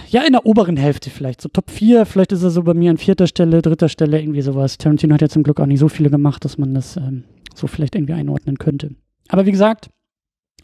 ja, 0.09 0.23
in 0.23 0.33
der 0.33 0.47
oberen 0.47 0.77
Hälfte 0.77 1.11
vielleicht. 1.11 1.41
So 1.41 1.49
Top 1.49 1.71
4, 1.71 2.07
vielleicht 2.07 2.33
ist 2.33 2.43
er 2.43 2.51
so 2.51 2.63
bei 2.63 2.75
mir 2.75 2.91
an 2.91 2.99
vierter 2.99 3.27
Stelle, 3.27 3.63
dritter 3.63 3.89
Stelle, 3.89 4.21
irgendwie 4.21 4.43
sowas. 4.43 4.79
Tarantino 4.79 5.15
hat 5.15 5.23
ja 5.23 5.29
zum 5.29 5.43
Glück 5.43 5.61
auch 5.61 5.67
nicht 5.67 5.81
so 5.81 5.89
viele 5.89 6.11
gemacht, 6.11 6.45
dass 6.45 6.59
man 6.59 6.75
das 6.75 6.97
ähm, 6.97 7.25
so 7.61 7.67
vielleicht 7.67 7.95
irgendwie 7.95 8.15
einordnen 8.15 8.59
könnte. 8.59 8.95
Aber 9.29 9.47
wie 9.47 9.53
gesagt, 9.53 9.91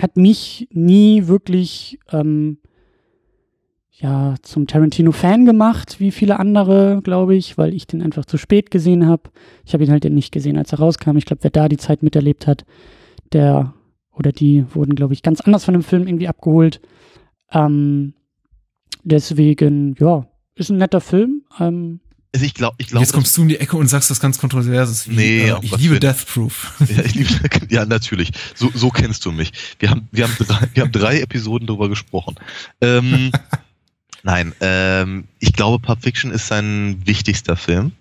hat 0.00 0.16
mich 0.16 0.68
nie 0.72 1.26
wirklich 1.26 1.98
ähm, 2.10 2.58
ja, 3.98 4.34
zum 4.42 4.66
Tarantino-Fan 4.66 5.46
gemacht, 5.46 6.00
wie 6.00 6.10
viele 6.10 6.38
andere, 6.38 7.00
glaube 7.02 7.34
ich, 7.34 7.56
weil 7.56 7.72
ich 7.72 7.86
den 7.86 8.02
einfach 8.02 8.26
zu 8.26 8.36
spät 8.36 8.70
gesehen 8.70 9.06
habe. 9.06 9.30
Ich 9.64 9.72
habe 9.72 9.84
ihn 9.84 9.90
halt 9.90 10.04
nicht 10.04 10.32
gesehen, 10.32 10.58
als 10.58 10.72
er 10.72 10.80
rauskam. 10.80 11.16
Ich 11.16 11.24
glaube, 11.24 11.42
wer 11.44 11.50
da 11.50 11.68
die 11.68 11.78
Zeit 11.78 12.02
miterlebt 12.02 12.46
hat, 12.46 12.64
der 13.32 13.72
oder 14.12 14.32
die 14.32 14.64
wurden, 14.74 14.94
glaube 14.94 15.14
ich, 15.14 15.22
ganz 15.22 15.40
anders 15.40 15.64
von 15.64 15.74
dem 15.74 15.82
Film 15.82 16.06
irgendwie 16.06 16.28
abgeholt. 16.28 16.80
Ähm, 17.52 18.14
deswegen, 19.02 19.94
ja, 19.98 20.26
ist 20.54 20.70
ein 20.70 20.78
netter 20.78 21.00
Film. 21.00 21.44
Ähm, 21.58 22.00
Also 22.36 22.44
ich 22.44 22.52
glaube, 22.52 22.76
ich 22.76 22.88
glaube. 22.88 23.02
Jetzt 23.02 23.14
kommst 23.14 23.34
du 23.34 23.40
um 23.40 23.48
die 23.48 23.56
Ecke 23.56 23.78
und 23.78 23.88
sagst 23.88 24.10
was 24.10 24.20
ganz 24.20 24.36
Kontroverses. 24.36 25.08
Wie, 25.08 25.14
Nee, 25.14 25.48
äh, 25.48 25.56
ich 25.62 25.74
liebe. 25.78 25.98
Death 25.98 26.26
Proof. 26.26 26.74
Ja, 26.86 27.02
ich 27.02 27.14
liebe, 27.14 27.30
ja, 27.70 27.86
natürlich. 27.86 28.30
So, 28.54 28.70
so 28.74 28.90
kennst 28.90 29.24
du 29.24 29.32
mich. 29.32 29.52
Wir 29.78 29.88
haben, 29.88 30.06
wir 30.12 30.24
haben 30.24 30.36
drei, 30.38 30.68
wir 30.74 30.82
haben 30.82 30.92
drei 30.92 31.20
Episoden 31.20 31.66
darüber 31.66 31.88
gesprochen. 31.88 32.34
Ähm, 32.82 33.32
nein, 34.22 34.52
ähm, 34.60 35.24
ich 35.38 35.54
glaube, 35.54 35.82
Pulp 35.82 36.02
Fiction 36.02 36.30
ist 36.30 36.46
sein 36.46 37.00
wichtigster 37.06 37.56
Film. 37.56 37.92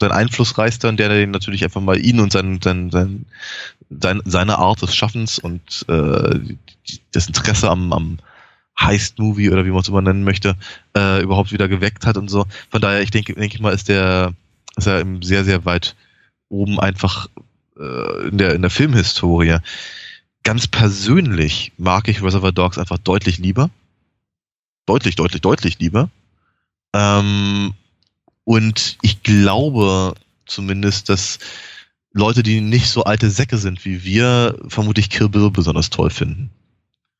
Sein 0.00 0.12
einflussreichster 0.12 0.88
und 0.88 0.98
der, 0.98 1.10
der 1.10 1.26
natürlich 1.26 1.62
einfach 1.62 1.82
mal 1.82 2.02
ihn 2.02 2.20
und 2.20 2.32
sein, 2.32 2.58
sein, 2.64 2.90
sein, 2.90 3.26
sein, 3.90 4.22
seine 4.24 4.56
Art 4.56 4.80
des 4.80 4.96
Schaffens 4.96 5.38
und 5.38 5.84
äh, 5.88 6.40
das 7.10 7.26
Interesse 7.26 7.68
am, 7.68 7.92
am 7.92 8.18
Heist-Movie 8.80 9.50
oder 9.50 9.64
wie 9.64 9.70
man 9.70 9.80
es 9.80 9.88
immer 9.88 10.02
nennen 10.02 10.24
möchte, 10.24 10.56
äh, 10.96 11.22
überhaupt 11.22 11.52
wieder 11.52 11.68
geweckt 11.68 12.06
hat 12.06 12.16
und 12.16 12.28
so. 12.28 12.46
Von 12.70 12.80
daher, 12.80 13.02
ich 13.02 13.10
denke, 13.10 13.34
denke 13.34 13.56
ich 13.56 13.60
mal, 13.60 13.72
ist 13.72 13.88
der, 13.88 14.34
ist 14.76 14.86
er 14.86 15.04
sehr, 15.20 15.44
sehr 15.44 15.64
weit 15.64 15.94
oben 16.48 16.80
einfach 16.80 17.28
äh, 17.78 18.28
in 18.28 18.38
der, 18.38 18.54
in 18.54 18.62
der 18.62 18.70
Filmhistorie. 18.70 19.58
Ganz 20.42 20.66
persönlich 20.66 21.72
mag 21.76 22.08
ich 22.08 22.22
Reservoir 22.22 22.52
Dogs 22.52 22.78
einfach 22.78 22.98
deutlich 22.98 23.38
lieber. 23.38 23.70
Deutlich, 24.86 25.14
deutlich, 25.14 25.42
deutlich 25.42 25.78
lieber. 25.78 26.10
Ähm, 26.94 27.74
und 28.44 28.98
ich 29.02 29.22
glaube 29.22 30.14
zumindest, 30.46 31.08
dass 31.08 31.38
Leute, 32.12 32.42
die 32.42 32.60
nicht 32.60 32.88
so 32.88 33.04
alte 33.04 33.30
Säcke 33.30 33.56
sind 33.56 33.84
wie 33.84 34.04
wir, 34.04 34.58
vermutlich 34.68 35.08
Kill 35.08 35.28
Bill 35.28 35.50
besonders 35.50 35.90
toll 35.90 36.10
finden. 36.10 36.50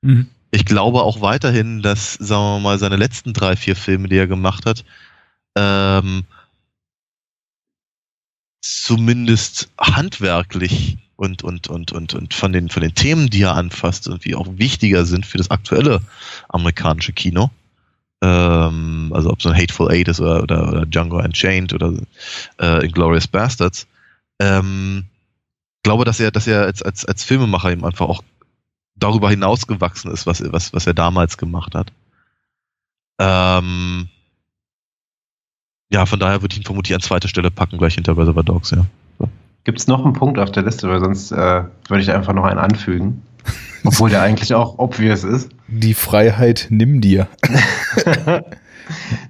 Mhm. 0.03 0.29
Ich 0.55 0.67
glaube 0.67 1.03
auch 1.03 1.23
weiterhin, 1.23 1.81
dass, 1.81 2.15
sagen 2.15 2.43
wir 2.43 2.61
mal, 2.61 2.79
seine 2.79 2.97
letzten 2.97 3.33
drei, 3.33 3.57
vier 3.57 3.75
Filme, 3.75 4.09
die 4.09 4.19
er 4.19 4.27
gemacht 4.27 4.67
hat, 4.67 4.85
ähm, 5.57 6.25
zumindest 8.61 9.71
handwerklich 9.79 10.99
und, 11.17 11.43
und, 11.43 11.69
und, 11.69 11.93
und, 11.93 12.15
und 12.15 12.35
von 12.35 12.53
den, 12.53 12.69
von 12.69 12.83
den 12.83 12.95
Themen, 12.95 13.31
die 13.31 13.43
er 13.43 13.55
anfasst, 13.55 14.07
irgendwie 14.07 14.35
auch 14.35 14.47
wichtiger 14.59 15.07
sind 15.07 15.25
für 15.25 15.39
das 15.39 15.51
aktuelle 15.51 16.03
amerikanische 16.51 17.13
Kino. 17.13 17.51
Ähm, 18.23 19.11
also 19.15 19.31
ob 19.31 19.41
so 19.41 19.49
ein 19.49 19.57
Hateful 19.57 19.91
Eight 19.91 20.09
ist 20.09 20.21
oder, 20.21 20.43
oder, 20.43 20.69
oder 20.69 20.87
Django 20.87 21.19
Unchained 21.19 21.73
oder 21.73 21.95
äh, 22.61 22.85
Inglourious 22.85 23.27
Bastards. 23.27 23.87
Ähm, 24.39 25.07
glaube, 25.83 26.05
dass 26.05 26.21
er, 26.21 26.31
dass 26.31 26.47
er 26.47 26.63
als, 26.63 26.83
als, 26.83 27.05
als 27.05 27.25
Filmemacher 27.25 27.73
eben 27.73 27.85
einfach 27.85 28.09
auch 28.09 28.23
darüber 29.03 29.31
hinausgewachsen 29.31 30.11
ist, 30.11 30.27
was, 30.27 30.43
was, 30.53 30.73
was 30.73 30.87
er 30.87 30.95
damals 30.95 31.37
gemacht 31.37 31.75
hat. 31.75 31.93
Ähm, 33.19 34.09
ja, 35.91 36.07
von 36.07 36.19
daher 36.19 36.43
würde 36.43 36.55
ich 36.55 36.61
ihn 36.61 36.65
vermutlich 36.65 36.95
an 36.95 37.01
zweiter 37.01 37.29
Stelle 37.29 37.51
packen, 37.51 37.79
gleich 37.79 37.95
hinter 37.95 38.17
Reservoir 38.17 38.45
Dogs, 38.45 38.71
ja. 38.71 38.87
Gibt 39.65 39.79
es 39.79 39.87
noch 39.87 40.05
einen 40.05 40.15
Punkt 40.15 40.41
auf 40.41 40.51
der 40.51 40.65
Liste, 40.65 40.89
weil 40.89 40.99
sonst 40.99 41.31
äh, 41.31 41.63
würde 41.89 42.03
ich 42.03 42.11
einfach 42.11 42.33
noch 42.33 42.45
einen 42.45 42.59
anfügen. 42.59 43.23
Obwohl 43.85 44.11
der 44.11 44.23
eigentlich 44.23 44.55
auch 44.55 44.79
obvious 44.79 45.25
ist. 45.25 45.51
Die 45.69 45.95
Freiheit 45.95 46.67
nimm 46.71 47.01
dir. 47.01 47.29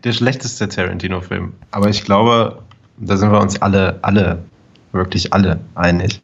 der 0.05 0.13
schlechteste 0.13 0.69
Tarantino-Film. 0.69 1.53
Aber 1.71 1.89
ich 1.89 2.05
glaube, 2.05 2.63
da 2.99 3.17
sind 3.17 3.31
wir 3.31 3.41
uns 3.41 3.61
alle, 3.61 3.99
alle, 4.03 4.43
wirklich 4.93 5.33
alle 5.33 5.61
einig. 5.75 6.23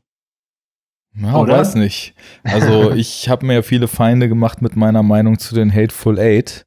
Ja, 1.20 1.36
Oder? 1.36 1.58
weiß 1.58 1.74
nicht. 1.74 2.14
Also 2.44 2.90
ich 2.94 3.28
habe 3.28 3.46
mir 3.46 3.54
ja 3.54 3.62
viele 3.62 3.88
Feinde 3.88 4.28
gemacht 4.28 4.62
mit 4.62 4.76
meiner 4.76 5.02
Meinung 5.02 5.38
zu 5.38 5.54
den 5.54 5.72
Hateful 5.74 6.18
Eight. 6.18 6.64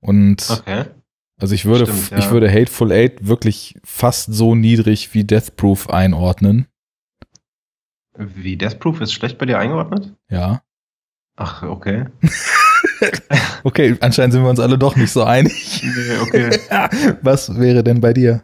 Und 0.00 0.48
Okay. 0.50 0.84
also 1.40 1.54
ich 1.54 1.64
würde, 1.64 1.86
Stimmt, 1.86 2.10
ja. 2.10 2.18
ich 2.18 2.30
würde 2.30 2.50
Hateful 2.52 2.92
Eight 2.92 3.26
wirklich 3.26 3.78
fast 3.84 4.32
so 4.34 4.54
niedrig 4.54 5.14
wie 5.14 5.24
Death 5.24 5.56
Proof 5.56 5.88
einordnen. 5.90 6.66
Wie 8.16 8.56
Death 8.56 8.78
Proof 8.78 9.00
ist 9.00 9.12
schlecht 9.12 9.38
bei 9.38 9.46
dir 9.46 9.58
eingeordnet? 9.58 10.12
Ja. 10.30 10.62
Ach, 11.36 11.62
okay. 11.62 12.06
Okay, 13.64 13.96
anscheinend 14.00 14.34
sind 14.34 14.42
wir 14.42 14.50
uns 14.50 14.60
alle 14.60 14.78
doch 14.78 14.94
nicht 14.96 15.10
so 15.10 15.24
einig. 15.24 15.82
Nee, 15.82 16.18
okay. 16.22 16.58
Was 17.22 17.58
wäre 17.58 17.82
denn 17.82 18.00
bei 18.00 18.12
dir? 18.12 18.42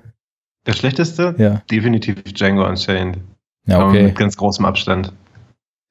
Der 0.67 0.73
schlechteste? 0.73 1.35
Ja. 1.39 1.63
Definitiv 1.71 2.23
Django 2.25 2.67
Unchained. 2.67 3.19
Ja, 3.67 3.79
Aber 3.81 3.91
okay. 3.91 4.03
Mit 4.05 4.17
ganz 4.17 4.37
großem 4.37 4.65
Abstand. 4.65 5.13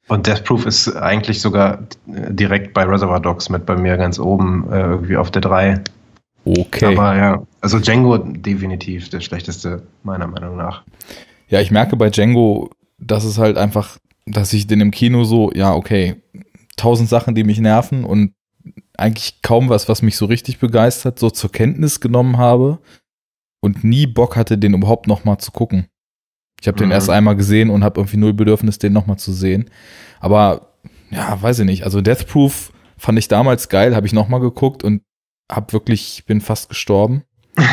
Und 0.10 0.26
Death 0.26 0.44
Proof 0.44 0.66
ist 0.66 0.96
eigentlich 0.96 1.40
sogar 1.40 1.84
direkt 2.08 2.74
bei 2.74 2.84
Reservoir 2.84 3.20
Dogs 3.20 3.50
mit 3.50 3.66
bei 3.66 3.76
mir 3.76 3.96
ganz 3.96 4.20
oben, 4.20 4.68
äh, 4.72 4.80
irgendwie 4.80 5.16
auf 5.16 5.30
der 5.30 5.44
3. 5.44 5.82
Okay. 6.46 6.86
Aber 6.98 7.16
ja, 7.16 7.44
also 7.62 7.80
Django 7.80 8.18
definitiv 8.18 9.10
der 9.10 9.22
schlechteste, 9.22 9.84
meiner 10.04 10.26
Meinung 10.26 10.58
nach. 10.58 10.84
Ja, 11.48 11.62
ich 11.62 11.70
merke 11.70 11.96
bei 11.96 12.10
Django, 12.10 12.72
dass 12.98 13.24
es 13.24 13.38
halt 13.38 13.58
einfach, 13.58 14.00
dass 14.26 14.52
ich 14.52 14.66
den 14.66 14.82
im 14.82 14.90
Kino 14.90 15.26
so, 15.26 15.52
ja, 15.54 15.76
okay, 15.76 16.16
tausend 16.76 17.08
Sachen, 17.08 17.36
die 17.36 17.44
mich 17.44 17.60
nerven 17.60 18.04
und 18.04 18.34
eigentlich 18.98 19.44
kaum 19.44 19.70
was, 19.70 19.88
was 19.90 20.02
mich 20.02 20.18
so 20.18 20.26
richtig 20.26 20.58
begeistert, 20.58 21.20
so 21.20 21.30
zur 21.30 21.52
Kenntnis 21.52 22.00
genommen 22.00 22.38
habe 22.38 22.80
und 23.62 23.84
nie 23.84 24.08
Bock 24.08 24.36
hatte, 24.36 24.58
den 24.58 24.74
überhaupt 24.74 25.08
noch 25.08 25.24
mal 25.24 25.38
zu 25.38 25.52
gucken. 25.52 25.88
Ich 26.62 26.68
habe 26.68 26.78
den 26.78 26.88
Mhm. 26.88 26.94
erst 26.94 27.10
einmal 27.10 27.36
gesehen 27.36 27.70
und 27.70 27.84
habe 27.84 28.00
irgendwie 28.00 28.18
null 28.18 28.34
Bedürfnis, 28.34 28.80
den 28.80 28.94
noch 28.94 29.08
mal 29.08 29.18
zu 29.18 29.32
sehen. 29.34 29.70
Aber 30.20 30.74
ja, 31.12 31.42
weiß 31.42 31.60
ich 31.60 31.66
nicht. 31.66 31.84
Also 31.84 32.02
Death 32.02 32.28
Proof 32.28 32.72
fand 32.98 33.18
ich 33.18 33.28
damals 33.28 33.70
geil, 33.70 33.96
habe 33.96 34.06
ich 34.08 34.14
noch 34.14 34.28
mal 34.28 34.40
geguckt 34.40 34.84
und 34.84 35.02
hab 35.52 35.74
wirklich, 35.74 36.24
bin 36.28 36.42
fast 36.42 36.70
gestorben. 36.70 37.24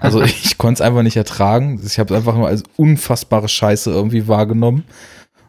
Also 0.00 0.20
ich 0.20 0.58
konnte 0.58 0.82
es 0.82 0.86
einfach 0.86 1.04
nicht 1.04 1.16
ertragen. 1.16 1.80
Ich 1.86 2.00
habe 2.00 2.12
es 2.12 2.18
einfach 2.18 2.34
nur 2.34 2.48
als 2.48 2.64
unfassbare 2.76 3.48
Scheiße 3.48 3.88
irgendwie 3.88 4.26
wahrgenommen. 4.26 4.82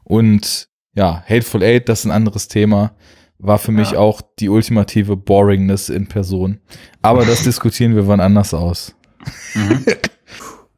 Und 0.04 0.68
ja, 0.94 1.24
Hateful 1.28 1.64
Eight, 1.64 1.90
das 1.90 2.02
ist 2.02 2.06
ein 2.06 2.12
anderes 2.12 2.48
Thema, 2.48 2.92
war 3.40 3.58
für 3.58 3.72
mich 3.72 3.96
auch 3.98 4.22
die 4.38 4.50
ultimative 4.50 5.18
Boringness 5.18 5.90
in 5.90 6.06
Person. 6.06 6.60
Aber 7.02 7.26
das 7.26 7.42
diskutieren 7.46 7.96
wir 7.96 8.08
wann 8.08 8.20
anders 8.20 8.54
aus. 8.54 8.96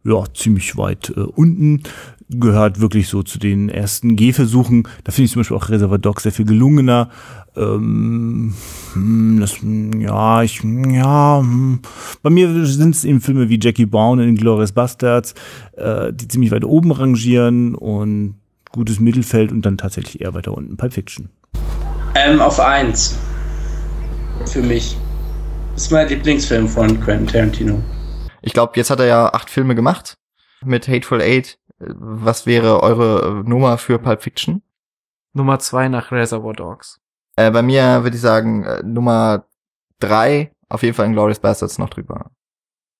Ja, 0.10 0.23
ziemlich 0.34 0.77
weit 0.77 1.14
äh, 1.15 1.22
unten. 1.22 1.84
Gehört 2.31 2.80
wirklich 2.80 3.07
so 3.07 3.23
zu 3.23 3.40
den 3.40 3.69
ersten 3.69 4.15
Gehversuchen. 4.15 4.88
Da 5.03 5.11
finde 5.11 5.26
ich 5.26 5.31
zum 5.31 5.40
Beispiel 5.40 5.57
auch 5.57 5.69
Reservoir 5.69 5.98
Dogs 5.98 6.23
sehr 6.23 6.31
viel 6.31 6.45
gelungener. 6.45 7.10
Ähm, 7.56 8.53
hm, 8.94 9.40
das, 9.40 9.57
ja, 9.98 10.44
ich, 10.44 10.61
ja, 10.64 11.40
hm. 11.41 11.80
bei 12.22 12.30
mir 12.30 12.65
sind 12.65 12.95
es 12.95 13.03
eben 13.03 13.22
Filme 13.22 13.49
wie 13.49 13.60
Jackie 13.61 13.88
Brown 13.88 14.19
in 14.19 14.36
Glorious 14.36 14.72
Bastards, 14.72 15.34
äh, 15.76 16.14
die 16.14 16.27
ziemlich 16.27 16.52
weit 16.52 16.64
oben 16.64 16.91
rangieren 16.91 17.73
und 17.76 18.36
gutes 18.72 18.99
Mittelfeld 18.99 19.52
und 19.52 19.65
dann 19.65 19.77
tatsächlich 19.77 20.22
eher 20.22 20.34
weiter 20.34 20.53
unten. 20.53 20.77
Pulp 20.77 20.94
Fiction. 20.94 21.30
Ähm, 22.15 22.40
auf 22.40 22.60
eins. 22.60 23.18
Für 24.45 24.61
mich. 24.61 24.95
Das 25.73 25.84
ist 25.84 25.91
mein 25.91 26.07
Lieblingsfilm 26.07 26.68
von 26.68 26.99
Quentin 26.99 27.27
Tarantino. 27.27 27.81
Ich 28.41 28.53
glaube, 28.53 28.74
jetzt 28.76 28.90
hat 28.90 28.99
er 28.99 29.06
ja 29.06 29.34
acht 29.34 29.49
Filme 29.49 29.76
gemacht 29.76 30.18
mit 30.64 30.88
Hateful 30.88 31.22
Eight. 31.22 31.60
Was 31.80 32.45
wäre 32.45 32.84
eure 32.84 33.44
Nummer 33.45 33.78
für 33.78 33.99
Pulp 33.99 34.22
Fiction? 34.22 34.61
Nummer 35.34 35.60
zwei 35.60 35.88
nach 35.88 36.11
Reservoir 36.11 36.53
Dogs. 36.53 36.99
Äh, 37.36 37.52
bei 37.52 37.61
mir 37.61 38.03
würde 38.03 38.16
ich 38.16 38.22
sagen, 38.22 38.66
äh, 38.66 38.84
Nummer 38.84 39.45
drei, 39.99 40.52
auf 40.68 40.84
jeden 40.84 40.95
Fall 40.95 41.06
in 41.06 41.14
Glorious 41.14 41.40
Bastards 41.40 41.78
noch 41.78 41.90
drüber. 41.90 42.32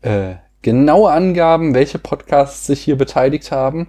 äh, 0.00 0.34
genaue 0.62 1.10
Angaben, 1.10 1.74
welche 1.74 1.98
Podcasts 1.98 2.66
sich 2.66 2.80
hier 2.80 2.96
beteiligt 2.96 3.52
haben 3.52 3.88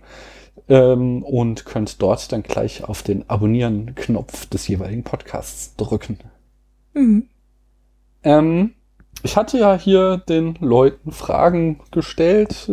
ähm, 0.68 1.24
und 1.24 1.64
könnt 1.66 2.02
dort 2.02 2.32
dann 2.32 2.44
gleich 2.44 2.84
auf 2.84 3.04
den 3.04 3.30
Abonnieren-Knopf 3.30 4.48
des 4.48 4.68
jeweiligen 4.68 5.04
Podcasts 5.04 5.76
drücken. 5.78 6.20
Mhm. 6.94 7.28
Ähm, 8.24 8.72
ich 9.24 9.38
hatte 9.38 9.58
ja 9.58 9.78
hier 9.78 10.18
den 10.18 10.56
Leuten 10.60 11.12
Fragen 11.12 11.80
gestellt, 11.92 12.70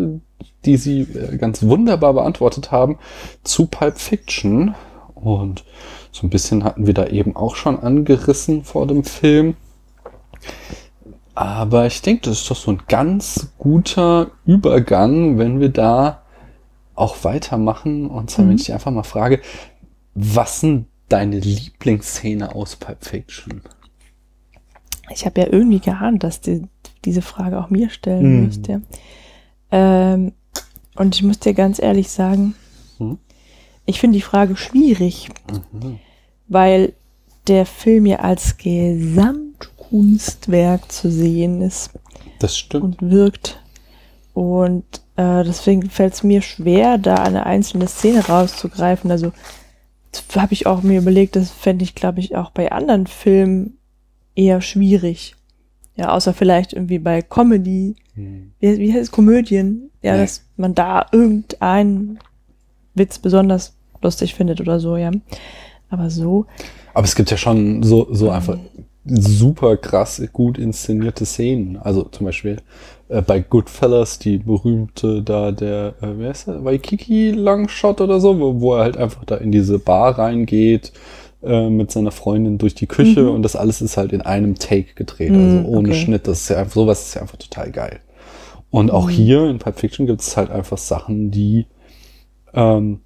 die 0.65 0.77
sie 0.77 1.03
äh, 1.03 1.37
ganz 1.37 1.63
wunderbar 1.63 2.15
beantwortet 2.15 2.71
haben 2.71 2.99
zu 3.45 3.67
Pulp 3.67 3.99
Fiction. 3.99 4.75
Und 5.15 5.65
so 6.13 6.27
ein 6.27 6.31
bisschen 6.31 6.65
hatten 6.65 6.87
wir 6.87 6.95
da 6.95 7.07
eben 7.07 7.37
auch 7.37 7.55
schon 7.57 7.79
angerissen 7.81 8.65
vor 8.65 8.87
dem 8.87 9.05
Film. 9.05 9.57
Aber 11.35 11.87
ich 11.87 12.03
denke, 12.03 12.23
das 12.23 12.41
ist 12.41 12.51
doch 12.51 12.57
so 12.57 12.73
ein 12.73 12.83
ganz 12.89 13.53
guter 13.59 14.31
Übergang, 14.45 15.39
wenn 15.39 15.61
wir 15.61 15.69
da 15.71 16.23
auch 16.95 17.25
weitermachen. 17.25 18.07
Und 18.09 18.31
zwar, 18.31 18.45
Mhm. 18.45 18.49
wenn 18.51 18.57
ich 18.57 18.65
dich 18.65 18.75
einfach 18.75 18.91
mal 18.91 19.03
frage, 19.05 19.41
was 20.15 20.61
sind 20.61 20.87
deine 21.09 21.39
Lieblingsszene 21.39 22.55
aus 22.55 22.77
Pulp 22.77 23.05
Fiction? 23.05 23.63
Ich 25.11 25.25
habe 25.27 25.41
ja 25.41 25.47
irgendwie 25.51 25.81
geahnt, 25.81 26.23
dass 26.25 26.41
du 26.41 26.69
diese 27.05 27.23
Frage 27.23 27.59
auch 27.59 27.71
mir 27.71 27.91
stellen 27.91 28.39
Mhm. 28.41 28.45
müsst. 28.47 28.67
Ja. 28.69 28.81
Ähm, 29.73 30.33
und 31.01 31.15
ich 31.17 31.23
muss 31.23 31.39
dir 31.39 31.55
ganz 31.55 31.81
ehrlich 31.81 32.11
sagen, 32.11 32.55
Mhm. 32.99 33.19
ich 33.87 33.99
finde 34.01 34.19
die 34.19 34.23
Frage 34.23 34.57
schwierig, 34.57 35.29
Mhm. 35.73 35.99
weil 36.49 36.93
der 37.47 37.65
Film 37.67 38.05
ja 38.07 38.19
als 38.21 38.57
Gesamtkunstwerk 38.59 40.91
zu 40.93 41.11
sehen 41.11 41.63
ist 41.63 41.91
Das 42.39 42.57
stimmt. 42.59 43.01
und 43.03 43.11
wirkt. 43.11 43.61
Und 44.35 44.85
äh, 45.17 45.43
deswegen 45.45 45.89
fällt 45.91 46.15
es 46.15 46.23
mir 46.23 46.41
schwer, 46.43 46.97
da 46.99 47.15
eine 47.17 47.45
einzelne 47.47 47.89
Szene 47.89 48.27
rauszugreifen. 48.27 49.11
Also 49.11 49.33
habe 50.37 50.53
ich 50.53 50.67
auch 50.67 50.83
mir 50.83 50.99
überlegt, 51.01 51.37
das 51.37 51.51
fände 51.51 51.85
ich, 51.85 51.95
glaube 51.95 52.21
ich, 52.21 52.37
auch 52.37 52.51
bei 52.51 52.73
anderen 52.73 53.07
Filmen 53.07 53.79
eher 54.35 54.61
schwierig. 54.61 55.35
Ja, 55.97 56.13
außer 56.15 56.33
vielleicht 56.35 56.73
irgendwie 56.73 56.99
bei 56.99 57.23
Comedy. 57.23 57.97
Hm. 58.27 58.53
Wie, 58.61 58.79
wie 58.79 58.93
heißt 58.93 59.03
es? 59.03 59.11
Komödien? 59.11 59.91
Ja, 60.03 60.15
Nee. 60.15 60.23
dass 60.23 60.45
man 60.57 60.75
da 60.75 61.07
irgendeinen 61.13 62.19
Witz 62.95 63.19
besonders 63.19 63.75
lustig 64.03 64.35
findet 64.35 64.61
oder 64.61 64.81
so, 64.81 64.97
ja. 64.97 65.11
Aber 65.91 66.09
so, 66.11 66.47
Aber 66.95 67.05
es 67.05 67.15
gibt 67.15 67.31
ja 67.31 67.37
schon 67.37 67.83
so, 67.83 68.07
so 68.13 68.31
einfach 68.31 68.59
super 69.05 69.77
krass 69.77 70.23
gut 70.33 70.59
inszenierte 70.59 71.25
Szenen. 71.27 71.77
Also 71.79 72.03
zum 72.05 72.27
Beispiel 72.27 72.59
äh, 73.09 73.23
bei 73.23 73.41
Goodfellas 73.41 74.19
die 74.19 74.39
berühmte 74.39 75.23
da 75.23 75.51
der, 75.53 75.95
äh, 76.01 76.07
wer 76.17 76.31
ist 76.31 76.47
der, 76.47 76.65
Waikiki 76.65 77.31
Longshot 77.31 78.01
oder 78.01 78.21
so, 78.21 78.39
wo, 78.39 78.61
wo 78.61 78.75
er 78.75 78.83
halt 78.85 78.97
einfach 78.97 79.25
da 79.25 79.37
in 79.37 79.51
diese 79.53 79.79
Bar 79.79 80.19
reingeht 80.19 80.93
äh, 81.43 81.71
mit 81.71 81.91
seiner 81.91 82.11
Freundin 82.13 82.59
durch 82.59 82.75
die 82.75 82.87
Küche 82.87 83.23
Mhm. 83.23 83.31
und 83.31 83.43
das 83.43 83.57
alles 83.57 83.81
ist 83.81 83.97
halt 83.97 84.13
in 84.13 84.21
einem 84.21 84.55
Take 84.57 84.95
gedreht, 84.95 85.31
Mhm, 85.33 85.39
also 85.59 85.69
ohne 85.69 85.89
okay. 85.89 85.99
Schnitt. 85.99 86.29
Das 86.29 86.43
ist 86.43 86.49
ja 86.51 86.59
einfach, 86.59 86.75
sowas 86.75 87.01
ist 87.09 87.15
ja 87.15 87.23
einfach 87.23 87.39
total 87.39 87.71
geil. 87.73 88.01
Und 88.71 88.91
auch 88.91 89.07
Mhm. 89.07 89.11
hier 89.13 89.47
in 89.51 89.59
Pulp 89.59 89.79
Fiction 89.79 90.07
gibt 90.07 90.21
es 90.21 90.37
halt 90.37 90.51
einfach 90.51 90.79
Sachen, 90.79 91.31
die 91.31 91.67
ähm, 92.55 93.01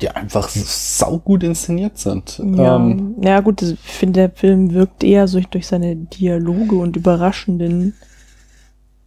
die 0.00 0.08
einfach 0.08 0.48
saugut 0.48 1.42
inszeniert 1.42 1.98
sind. 1.98 2.38
ja. 2.56 2.76
Ähm, 2.76 3.16
ja 3.20 3.40
gut, 3.40 3.60
ich 3.62 3.78
finde, 3.78 4.20
der 4.20 4.30
Film 4.30 4.72
wirkt 4.72 5.04
eher 5.04 5.28
so 5.28 5.38
durch 5.40 5.66
seine 5.66 5.96
Dialoge 5.96 6.76
und 6.76 6.96
überraschenden 6.96 7.94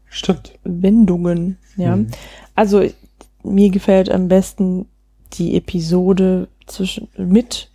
Stimmt. 0.08 0.58
Wendungen, 0.64 1.58
ja. 1.78 1.96
Mhm. 1.96 2.08
Also 2.54 2.84
mir 3.44 3.70
gefällt 3.72 4.10
am 4.12 4.28
besten 4.28 4.86
die 5.34 5.58
Episode 5.58 6.48
zwischen 6.68 7.08
mit 7.18 7.70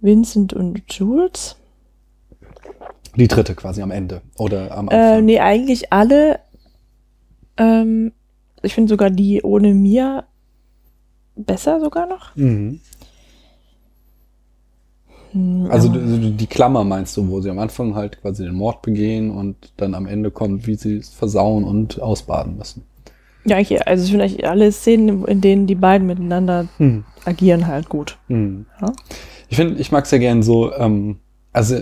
Vincent 0.00 0.52
und 0.52 0.82
Jules. 0.92 1.56
Die 3.16 3.28
dritte 3.28 3.54
quasi 3.54 3.82
am 3.82 3.90
Ende. 3.90 4.20
Oder 4.36 4.76
am 4.76 4.88
Äh, 4.88 4.94
Anfang. 4.94 5.24
nee, 5.24 5.40
eigentlich 5.40 5.92
alle. 5.92 6.40
Ähm, 7.58 8.12
ich 8.62 8.74
finde 8.74 8.88
sogar 8.88 9.10
die 9.10 9.42
ohne 9.42 9.74
Mia 9.74 10.24
besser 11.36 11.80
sogar 11.80 12.06
noch. 12.06 12.34
Mhm. 12.36 12.80
Hm, 15.32 15.68
Also 15.70 15.88
die, 15.88 16.32
die 16.32 16.46
Klammer 16.46 16.84
meinst 16.84 17.16
du, 17.16 17.28
wo 17.28 17.40
sie 17.40 17.50
am 17.50 17.58
Anfang 17.58 17.94
halt 17.94 18.20
quasi 18.20 18.44
den 18.44 18.54
Mord 18.54 18.82
begehen 18.82 19.30
und 19.30 19.56
dann 19.76 19.94
am 19.94 20.06
Ende 20.06 20.30
kommt, 20.30 20.66
wie 20.66 20.74
sie 20.74 20.96
es 20.96 21.10
versauen 21.10 21.64
und 21.64 22.00
ausbaden 22.00 22.56
müssen. 22.56 22.82
ja, 23.44 23.56
eigentlich, 23.56 23.86
also 23.86 24.04
ich 24.04 24.10
finde 24.10 24.24
eigentlich 24.24 24.46
alle 24.48 24.72
Szenen, 24.72 25.24
in 25.26 25.40
denen 25.40 25.66
die 25.66 25.74
beiden 25.74 26.06
miteinander 26.06 26.66
Hm. 26.78 27.04
agieren, 27.24 27.66
halt 27.66 27.88
gut. 27.88 28.16
Mhm. 28.28 28.66
Ja? 28.80 28.92
Ich 29.50 29.56
finde, 29.56 29.80
ich 29.80 29.92
mag 29.92 30.06
sehr 30.06 30.18
gern 30.18 30.42
so, 30.42 30.72
ähm, 30.74 31.16
also 31.52 31.76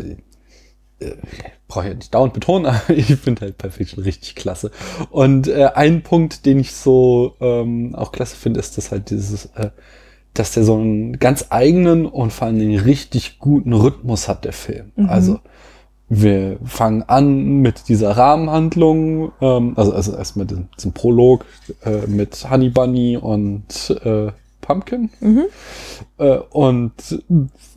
äh, 1.01 1.13
brauche 1.69 1.85
ich 1.85 1.91
ja 1.91 1.95
nicht 1.95 2.15
dauernd 2.15 2.33
betonen, 2.33 2.67
aber 2.67 2.91
ich 2.91 3.07
finde 3.17 3.43
halt 3.43 3.59
Pulp 3.59 3.75
Fiction 3.75 4.03
richtig 4.03 4.35
klasse. 4.35 4.71
Und 5.11 5.49
äh, 5.49 5.71
ein 5.75 6.03
Punkt, 6.03 6.47
den 6.47 6.59
ich 6.59 6.73
so 6.73 7.35
ähm, 7.41 7.95
auch 7.95 8.13
klasse 8.13 8.37
finde, 8.37 8.61
ist, 8.61 8.79
dass 8.79 8.91
halt 8.91 9.11
dieses, 9.11 9.47
äh, 9.57 9.71
dass 10.35 10.53
der 10.53 10.65
so 10.65 10.75
einen 10.75 11.19
ganz 11.19 11.47
eigenen 11.51 12.07
und 12.07 12.33
vor 12.33 12.47
allem 12.47 12.61
einen 12.61 12.79
richtig 12.79 13.39
guten 13.39 13.73
Rhythmus 13.73 14.29
hat, 14.29 14.45
der 14.45 14.53
Film. 14.53 14.93
Mhm. 14.97 15.09
Also 15.09 15.41
wir 16.09 16.59
fangen 16.65 17.03
an 17.03 17.61
mit 17.61 17.89
dieser 17.89 18.17
Rahmenhandlung, 18.17 19.33
ähm, 19.41 19.73
also, 19.77 19.93
also 19.93 20.17
erstmal 20.17 20.47
diesem, 20.47 20.69
diesem 20.77 20.93
Prolog 20.93 21.45
äh, 21.85 22.07
mit 22.07 22.49
Honey 22.49 22.71
Bunny 22.71 23.17
und 23.17 23.91
äh, 24.05 24.31
Pumpkin. 24.61 25.11
Mhm. 25.21 25.45
Äh, 26.19 26.39
und 26.51 26.93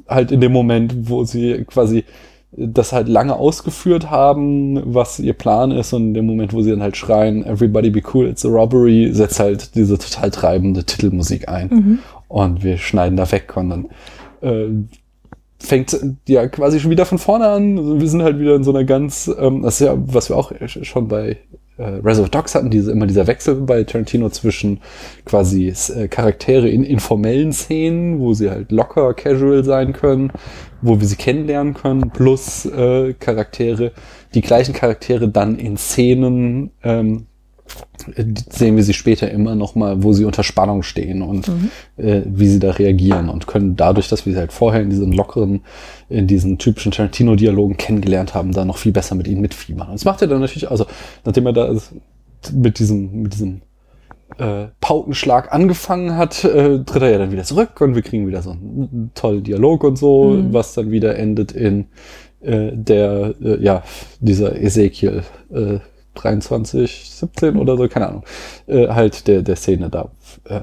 halt 0.08 0.32
in 0.32 0.41
dem 0.41 0.52
Moment, 0.52 1.10
wo 1.10 1.24
sie 1.24 1.66
quasi 1.66 2.04
das 2.52 2.94
halt 2.94 3.08
lange 3.08 3.36
ausgeführt 3.36 4.10
haben, 4.10 4.82
was 4.94 5.20
ihr 5.20 5.34
Plan 5.34 5.72
ist 5.72 5.94
und 5.94 6.08
in 6.08 6.14
dem 6.16 6.26
Moment, 6.26 6.52
wo 6.54 6.62
sie 6.62 6.72
dann 6.72 6.82
halt 6.82 6.98
schreien, 6.98 7.46
everybody 7.46 7.92
be 7.92 8.02
cool, 8.14 8.28
it's 8.28 8.46
a 8.46 8.50
robbery, 8.50 9.10
setzt 9.14 9.40
halt 9.40 9.76
diese 9.76 9.98
total 9.98 10.32
treibende 10.32 10.84
Titelmusik 10.84 11.48
ein. 11.48 11.70
Mhm. 11.70 12.00
Und 12.28 12.64
wir 12.64 12.78
schneiden 12.78 13.18
da 13.18 13.32
weg 13.32 13.56
und 13.56 13.70
dann 13.70 13.86
äh, 14.42 14.68
fängt 15.60 16.00
ja 16.28 16.48
quasi 16.48 16.80
schon 16.80 16.92
wieder 16.92 17.06
von 17.06 17.18
vorne 17.18 17.48
an. 17.48 18.00
Wir 18.00 18.08
sind 18.08 18.24
halt 18.24 18.40
wieder 18.40 18.56
in 18.56 18.64
so 18.64 18.72
einer 18.72 18.84
ganz, 18.84 19.30
ähm, 19.40 19.62
das 19.62 19.80
ist 19.80 19.88
ja, 19.88 19.96
was 19.98 20.30
wir 20.30 20.38
auch 20.38 20.52
schon 20.66 21.08
bei 21.08 21.38
äh, 21.78 22.00
Reservoir 22.04 22.30
Dogs 22.30 22.56
hatten, 22.56 22.70
diese, 22.70 22.92
immer 22.92 23.08
dieser 23.08 23.28
Wechsel 23.28 23.56
bei 23.56 23.84
Tarantino 23.84 24.30
zwischen 24.30 24.80
quasi 25.26 25.68
äh, 25.68 26.08
Charaktere 26.08 26.70
in 26.70 26.84
informellen 26.84 27.54
Szenen, 27.54 28.20
wo 28.20 28.34
sie 28.34 28.50
halt 28.50 28.72
locker, 28.72 29.14
casual 29.14 29.64
sein 29.64 29.94
können, 29.94 30.32
wo 30.82 31.00
wir 31.00 31.08
sie 31.08 31.16
kennenlernen 31.16 31.74
können, 31.74 32.10
plus 32.12 32.66
äh, 32.66 33.14
Charaktere, 33.14 33.92
die 34.34 34.42
gleichen 34.42 34.74
Charaktere 34.74 35.30
dann 35.30 35.58
in 35.58 35.78
Szenen 35.78 36.72
ähm, 36.84 37.26
sehen 38.50 38.76
wir 38.76 38.84
sie 38.84 38.94
später 38.94 39.30
immer 39.30 39.56
noch 39.56 39.76
mal, 39.76 40.02
wo 40.02 40.14
sie 40.14 40.26
unter 40.26 40.44
Spannung 40.44 40.82
stehen 40.84 41.22
und 41.22 41.48
Mhm. 41.48 41.70
äh, 41.98 42.22
wie 42.26 42.48
sie 42.48 42.60
da 42.60 42.72
reagieren 42.72 43.30
und 43.30 43.46
können 43.46 43.76
dadurch, 43.76 44.08
dass 44.08 44.26
wir 44.26 44.34
sie 44.34 44.40
halt 44.40 44.52
vorher 44.54 44.82
in 44.82 44.90
diesen 44.90 45.12
lockeren, 45.12 45.62
in 46.10 46.26
diesen 46.26 46.58
typischen 46.58 46.92
Tarantino-Dialogen 46.92 47.78
kennengelernt 47.78 48.34
haben, 48.34 48.54
da 48.54 48.66
noch 48.66 48.78
viel 48.78 48.92
besser 48.92 49.16
mit 49.16 49.28
ihnen 49.28 49.42
mitfiebern. 49.42 49.88
Und 49.88 49.94
das 49.94 50.06
macht 50.06 50.22
er 50.22 50.28
dann 50.28 50.40
natürlich, 50.40 50.70
also 50.70 50.86
nachdem 51.26 51.46
er 51.46 51.54
da 51.54 51.76
mit 52.54 52.80
diesem, 52.80 53.22
mit 53.24 53.34
diesem 53.34 53.62
äh, 54.38 54.68
Paukenschlag 54.80 55.52
angefangen 55.54 56.16
hat, 56.16 56.44
äh, 56.44 56.80
tritt 56.84 57.02
er 57.02 57.10
ja 57.12 57.18
dann 57.18 57.32
wieder 57.32 57.44
zurück 57.44 57.82
und 57.82 57.96
wir 57.96 58.02
kriegen 58.02 58.28
wieder 58.28 58.42
so 58.42 58.52
einen 58.52 59.12
tollen 59.16 59.44
Dialog 59.44 59.84
und 59.84 59.98
so, 59.98 60.30
Mhm. 60.32 60.54
was 60.54 60.74
dann 60.74 60.92
wieder 60.92 61.18
endet 61.18 61.52
in 61.52 61.88
äh, 62.42 62.72
der, 62.74 63.34
äh, 63.42 63.62
ja, 63.62 63.84
dieser 64.22 64.56
Ezekiel 64.62 65.24
äh, 65.54 65.80
23, 66.16 67.10
17 67.12 67.58
oder 67.58 67.76
so, 67.78 67.88
keine 67.88 68.08
Ahnung, 68.10 68.24
äh, 68.68 68.88
halt 68.88 69.28
der, 69.28 69.42
der 69.42 69.56
Szene 69.56 69.90
da. 69.90 70.10
Äh, 70.46 70.62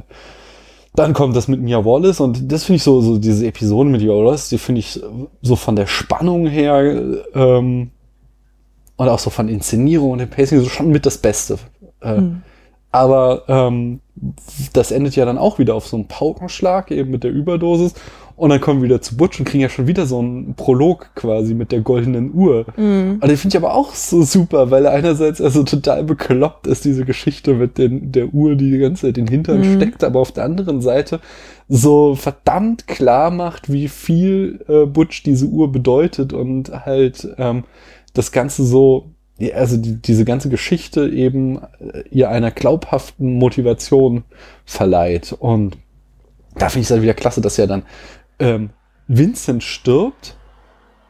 dann 0.94 1.12
kommt 1.12 1.36
das 1.36 1.46
mit 1.48 1.60
Mia 1.60 1.84
Wallace 1.84 2.20
und 2.20 2.50
das 2.50 2.64
finde 2.64 2.76
ich 2.76 2.82
so, 2.82 3.02
so 3.02 3.18
diese 3.18 3.46
Episoden 3.46 3.92
mit 3.92 4.00
Mia 4.00 4.12
Wallace, 4.14 4.48
die 4.48 4.56
finde 4.58 4.78
ich 4.78 4.98
so 5.42 5.56
von 5.56 5.76
der 5.76 5.86
Spannung 5.86 6.46
her 6.46 7.02
ähm, 7.34 7.90
und 8.96 9.08
auch 9.08 9.18
so 9.18 9.28
von 9.28 9.48
Inszenierung 9.50 10.12
und 10.12 10.18
dem 10.20 10.30
Pacing 10.30 10.60
so 10.60 10.68
schon 10.70 10.88
mit 10.88 11.04
das 11.04 11.18
Beste. 11.18 11.58
Äh, 12.00 12.20
Mhm. 12.20 12.42
Aber 12.92 13.42
ähm, 13.48 14.00
das 14.72 14.90
endet 14.90 15.16
ja 15.16 15.24
dann 15.24 15.38
auch 15.38 15.58
wieder 15.58 15.74
auf 15.74 15.86
so 15.86 15.96
einen 15.96 16.08
Paukenschlag, 16.08 16.90
eben 16.90 17.10
mit 17.10 17.24
der 17.24 17.32
Überdosis. 17.32 17.94
Und 18.36 18.50
dann 18.50 18.60
kommen 18.60 18.80
wir 18.82 18.88
wieder 18.90 19.00
zu 19.00 19.16
Butch 19.16 19.38
und 19.38 19.46
kriegen 19.46 19.62
ja 19.62 19.70
schon 19.70 19.86
wieder 19.86 20.04
so 20.04 20.18
einen 20.18 20.54
Prolog 20.54 21.10
quasi 21.14 21.54
mit 21.54 21.72
der 21.72 21.80
goldenen 21.80 22.34
Uhr. 22.34 22.66
Mhm. 22.76 23.18
Und 23.22 23.28
den 23.28 23.36
finde 23.38 23.56
ich 23.56 23.64
aber 23.64 23.74
auch 23.74 23.94
so 23.94 24.22
super, 24.22 24.70
weil 24.70 24.84
er 24.84 24.92
einerseits 24.92 25.40
also 25.40 25.62
total 25.62 26.04
bekloppt 26.04 26.66
ist, 26.66 26.84
diese 26.84 27.06
Geschichte 27.06 27.54
mit 27.54 27.78
den, 27.78 28.12
der 28.12 28.34
Uhr, 28.34 28.54
die 28.54 28.70
die 28.70 28.78
ganze 28.78 29.06
Zeit 29.06 29.16
in 29.16 29.24
den 29.24 29.32
Hintern 29.32 29.60
Mhm. 29.60 29.76
steckt, 29.76 30.04
aber 30.04 30.20
auf 30.20 30.32
der 30.32 30.44
anderen 30.44 30.82
Seite 30.82 31.20
so 31.68 32.14
verdammt 32.14 32.86
klar 32.86 33.30
macht, 33.30 33.72
wie 33.72 33.88
viel 33.88 34.60
äh, 34.68 34.84
Butch 34.84 35.22
diese 35.22 35.46
Uhr 35.46 35.72
bedeutet 35.72 36.34
und 36.34 36.70
halt 36.84 37.26
ähm, 37.38 37.64
das 38.12 38.32
Ganze 38.32 38.64
so, 38.64 39.12
also 39.54 39.76
die, 39.76 40.00
diese 40.00 40.24
ganze 40.24 40.48
Geschichte 40.48 41.08
eben 41.08 41.58
äh, 41.58 42.02
ihr 42.10 42.30
einer 42.30 42.50
glaubhaften 42.50 43.34
Motivation 43.34 44.24
verleiht. 44.64 45.32
Und 45.32 45.76
da 46.54 46.68
finde 46.68 46.82
ich 46.82 46.86
es 46.86 46.90
halt 46.90 47.02
wieder 47.02 47.14
klasse, 47.14 47.40
dass 47.40 47.56
ja 47.56 47.66
dann 47.66 47.82
ähm, 48.38 48.70
Vincent 49.08 49.62
stirbt 49.62 50.36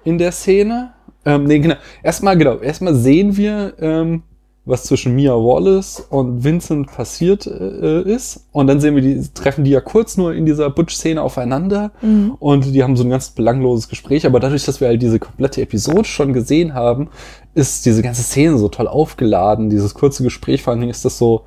in 0.05 0.19
der 0.19 0.32
Szene. 0.32 0.93
Ähm, 1.24 1.44
nee, 1.44 1.59
genau. 1.59 1.77
Erstmal, 2.03 2.36
genau, 2.36 2.59
erstmal 2.59 2.94
sehen 2.94 3.36
wir, 3.36 3.74
ähm, 3.81 4.23
was 4.66 4.82
zwischen 4.82 5.14
Mia 5.14 5.32
Wallace 5.32 6.01
und 6.10 6.43
Vincent 6.43 6.88
passiert 6.88 7.47
äh, 7.47 8.02
ist. 8.02 8.48
Und 8.51 8.66
dann 8.66 8.80
sehen 8.80 8.97
wir, 8.97 9.02
die 9.02 9.22
treffen 9.32 9.62
die 9.62 9.70
ja 9.70 9.80
kurz 9.80 10.16
nur 10.16 10.34
in 10.34 10.44
dieser 10.44 10.70
Butch-Szene 10.70 11.22
aufeinander. 11.22 11.93
Mhm. 12.02 12.32
Und 12.40 12.74
die 12.74 12.82
haben 12.82 12.97
so 12.97 13.05
ein 13.05 13.10
ganz 13.10 13.30
belangloses 13.30 13.88
Gespräch. 13.88 14.26
Aber 14.26 14.40
dadurch, 14.40 14.64
dass 14.64 14.80
wir 14.80 14.88
halt 14.88 15.01
diese 15.01 15.20
komplette 15.20 15.62
Episode 15.62 16.05
schon 16.05 16.32
gesehen 16.32 16.74
haben, 16.74 17.10
ist 17.55 17.86
diese 17.86 18.02
ganze 18.02 18.24
Szene 18.24 18.59
so 18.59 18.68
toll 18.68 18.88
aufgeladen. 18.88 19.70
Dieses 19.70 19.94
kurze 19.94 20.24
Gespräch, 20.24 20.64
vor 20.64 20.72
allen 20.72 20.80
Dingen 20.80 20.90
ist 20.90 21.05
das 21.05 21.16
so, 21.16 21.44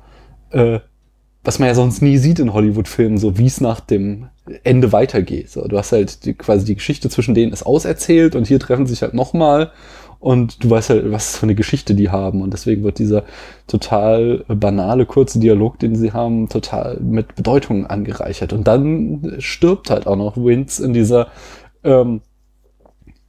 äh, 0.50 0.80
was 1.44 1.58
man 1.58 1.68
ja 1.68 1.74
sonst 1.74 2.00
nie 2.00 2.16
sieht 2.16 2.38
in 2.38 2.54
Hollywood-Filmen, 2.54 3.18
so 3.18 3.36
wie 3.36 3.46
es 3.46 3.60
nach 3.60 3.80
dem 3.80 4.28
Ende 4.64 4.92
weitergeht. 4.92 5.50
So, 5.50 5.68
du 5.68 5.76
hast 5.76 5.92
halt 5.92 6.24
die, 6.24 6.32
quasi 6.32 6.64
die 6.64 6.74
Geschichte 6.74 7.10
zwischen 7.10 7.34
denen 7.34 7.52
ist 7.52 7.64
auserzählt 7.64 8.34
und 8.34 8.46
hier 8.46 8.58
treffen 8.58 8.86
sich 8.86 9.02
halt 9.02 9.12
nochmal 9.12 9.72
und 10.20 10.62
du 10.62 10.70
weißt 10.70 10.90
halt, 10.90 11.10
was 11.10 11.38
für 11.38 11.44
eine 11.44 11.54
Geschichte 11.54 11.94
die 11.94 12.10
haben. 12.10 12.42
Und 12.42 12.52
deswegen 12.52 12.84
wird 12.84 12.98
dieser 12.98 13.24
total 13.66 14.44
banale, 14.48 15.06
kurze 15.06 15.40
Dialog, 15.40 15.78
den 15.78 15.96
sie 15.96 16.12
haben, 16.12 16.48
total 16.48 16.98
mit 17.00 17.34
Bedeutung 17.34 17.86
angereichert. 17.86 18.52
Und 18.52 18.68
dann 18.68 19.36
stirbt 19.38 19.90
halt 19.90 20.06
auch 20.06 20.16
noch 20.16 20.36
Vince 20.36 20.84
in 20.84 20.92
dieser 20.92 21.28
ähm, 21.82 22.20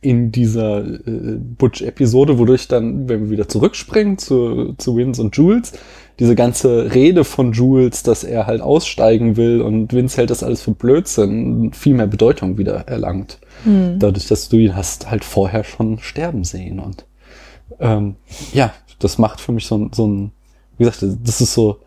in 0.02 0.32
dieser 0.32 0.80
äh, 0.84 1.38
Butch-Episode, 1.38 2.40
wodurch 2.40 2.68
dann, 2.68 3.08
wenn 3.08 3.26
wir 3.26 3.30
wieder 3.30 3.48
zurückspringen 3.48 4.18
zu, 4.18 4.74
zu 4.78 4.98
Vince 4.98 5.22
und 5.22 5.38
Jules, 5.38 5.74
diese 6.22 6.36
ganze 6.36 6.94
Rede 6.94 7.24
von 7.24 7.52
Jules, 7.52 8.04
dass 8.04 8.24
er 8.24 8.46
halt 8.46 8.62
aussteigen 8.62 9.38
will 9.38 9.60
und 9.60 9.92
Vince 9.92 10.18
hält 10.18 10.30
das 10.30 10.44
alles 10.44 10.62
für 10.62 10.70
Blödsinn, 10.70 11.74
viel 11.74 11.96
mehr 11.96 12.06
Bedeutung 12.06 12.60
wieder 12.60 12.88
erlangt. 12.88 13.40
Hm. 13.64 13.98
Dadurch, 13.98 14.28
dass 14.28 14.48
du 14.48 14.58
ihn 14.58 14.76
hast 14.76 15.10
halt 15.10 15.26
vorher 15.26 15.64
schon 15.64 15.98
sterben 15.98 16.44
sehen. 16.44 16.80
Und 16.80 17.08
ähm, 17.80 18.18
ja, 18.54 18.72
das 19.00 19.18
macht 19.18 19.42
für 19.42 19.52
mich 19.52 19.66
so 19.66 19.80
ein, 19.80 19.94
so 19.94 20.06
ein, 20.06 20.32
wie 20.78 20.84
gesagt, 20.84 21.04
das 21.24 21.42
ist 21.42 21.56
so, 21.56 21.80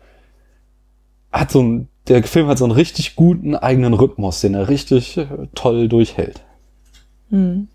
hat 1.31 1.49
so 1.49 1.63
ein, 1.63 1.87
der 2.09 2.21
Film 2.23 2.47
hat 2.47 2.57
so 2.57 2.65
einen 2.65 2.73
richtig 2.73 3.15
guten 3.15 3.55
eigenen 3.55 3.93
Rhythmus, 3.93 4.41
den 4.41 4.53
er 4.53 4.67
richtig 4.67 5.15
äh, 5.15 5.27
toll 5.55 5.87
durchhält. 5.87 6.43
Hm. 7.29 7.69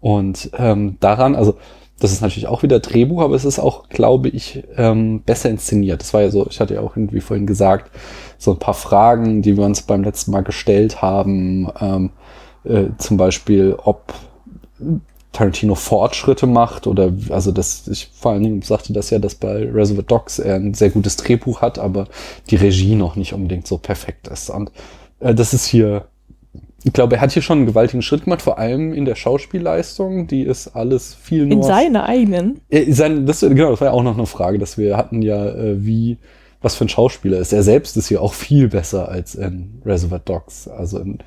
Und 0.00 0.50
ähm, 0.56 0.96
daran, 1.00 1.36
also 1.36 1.58
das 1.98 2.12
ist 2.12 2.20
natürlich 2.20 2.46
auch 2.46 2.62
wieder 2.62 2.80
Drehbuch, 2.80 3.22
aber 3.22 3.34
es 3.34 3.44
ist 3.44 3.58
auch, 3.58 3.88
glaube 3.88 4.28
ich, 4.28 4.64
ähm, 4.76 5.22
besser 5.22 5.48
inszeniert. 5.48 6.02
Das 6.02 6.12
war 6.12 6.22
ja 6.22 6.30
so, 6.30 6.46
ich 6.48 6.60
hatte 6.60 6.74
ja 6.74 6.80
auch 6.80 6.96
irgendwie 6.96 7.20
vorhin 7.20 7.46
gesagt, 7.46 7.90
so 8.38 8.52
ein 8.52 8.58
paar 8.58 8.74
Fragen, 8.74 9.40
die 9.40 9.56
wir 9.56 9.64
uns 9.64 9.82
beim 9.82 10.04
letzten 10.04 10.30
Mal 10.30 10.42
gestellt 10.42 11.00
haben, 11.00 11.70
ähm, 11.80 12.10
äh, 12.64 12.88
zum 12.98 13.16
Beispiel, 13.16 13.76
ob 13.82 14.12
Tarantino 15.32 15.74
Fortschritte 15.74 16.46
macht 16.46 16.86
oder 16.86 17.12
also 17.28 17.52
das, 17.52 17.88
ich 17.88 18.10
vor 18.14 18.32
allen 18.32 18.42
Dingen 18.42 18.62
sagte 18.62 18.92
das 18.92 19.10
ja, 19.10 19.18
dass 19.18 19.34
bei 19.34 19.70
Reservoir 19.70 20.02
Dogs 20.02 20.38
er 20.38 20.56
ein 20.56 20.74
sehr 20.74 20.90
gutes 20.90 21.16
Drehbuch 21.16 21.60
hat, 21.60 21.78
aber 21.78 22.08
die 22.50 22.56
Regie 22.56 22.94
noch 22.94 23.16
nicht 23.16 23.34
unbedingt 23.34 23.66
so 23.66 23.76
perfekt 23.78 24.28
ist. 24.28 24.50
Und 24.50 24.70
äh, 25.20 25.34
das 25.34 25.52
ist 25.52 25.66
hier 25.66 26.06
ich 26.86 26.92
glaube, 26.92 27.16
er 27.16 27.20
hat 27.20 27.32
hier 27.32 27.42
schon 27.42 27.58
einen 27.58 27.66
gewaltigen 27.66 28.00
Schritt 28.00 28.24
gemacht, 28.24 28.42
vor 28.42 28.58
allem 28.60 28.94
in 28.94 29.04
der 29.06 29.16
Schauspielleistung. 29.16 30.28
Die 30.28 30.42
ist 30.42 30.68
alles 30.68 31.14
viel 31.20 31.44
nur. 31.44 31.56
In 31.56 31.62
seiner 31.64 32.04
eigenen. 32.04 32.60
Äh, 32.70 32.92
sein, 32.92 33.26
das, 33.26 33.40
genau, 33.40 33.70
das 33.70 33.80
war 33.80 33.88
ja 33.88 33.92
auch 33.92 34.04
noch 34.04 34.16
eine 34.16 34.26
Frage, 34.26 34.60
dass 34.60 34.78
wir 34.78 34.96
hatten 34.96 35.20
ja, 35.20 35.46
äh, 35.46 35.84
wie, 35.84 36.18
was 36.62 36.76
für 36.76 36.84
ein 36.84 36.88
Schauspieler 36.88 37.38
ist. 37.38 37.52
Er 37.52 37.64
selbst 37.64 37.96
ist 37.96 38.06
hier 38.06 38.22
auch 38.22 38.34
viel 38.34 38.68
besser 38.68 39.08
als 39.08 39.34
in 39.34 39.82
Reservoir 39.84 40.20
Dogs. 40.20 40.68
Also 40.68 41.00
in 41.00 41.18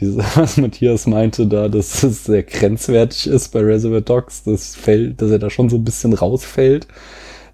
diese, 0.00 0.18
was 0.34 0.58
Matthias 0.58 1.06
meinte 1.06 1.46
da, 1.46 1.70
dass 1.70 2.02
es 2.02 2.26
sehr 2.26 2.42
grenzwertig 2.42 3.26
ist 3.26 3.48
bei 3.54 3.60
Reservoir 3.60 4.02
Dogs, 4.02 4.44
das 4.44 4.76
fällt, 4.76 5.22
dass 5.22 5.30
er 5.30 5.38
da 5.38 5.48
schon 5.48 5.70
so 5.70 5.76
ein 5.76 5.84
bisschen 5.84 6.12
rausfällt. 6.12 6.88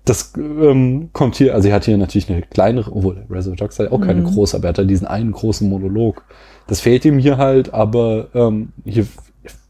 Das 0.04 0.32
ähm, 0.36 1.10
kommt 1.12 1.36
hier, 1.36 1.54
also 1.54 1.68
er 1.68 1.76
hat 1.76 1.84
hier 1.84 1.96
natürlich 1.96 2.28
eine 2.28 2.42
kleinere, 2.42 2.90
obwohl 2.90 3.24
Reservoir 3.30 3.54
Dogs 3.56 3.78
hat 3.78 3.86
ja 3.86 3.92
auch 3.92 4.00
keine 4.00 4.22
Mhm. 4.22 4.34
große, 4.34 4.56
aber 4.56 4.64
er 4.66 4.68
hat 4.70 4.78
da 4.78 4.82
diesen 4.82 5.06
einen 5.06 5.30
großen 5.30 5.68
Monolog. 5.68 6.24
Das 6.66 6.80
fehlt 6.80 7.04
ihm 7.04 7.18
hier 7.18 7.38
halt, 7.38 7.72
aber 7.74 8.28
ähm, 8.34 8.72
hier, 8.84 9.06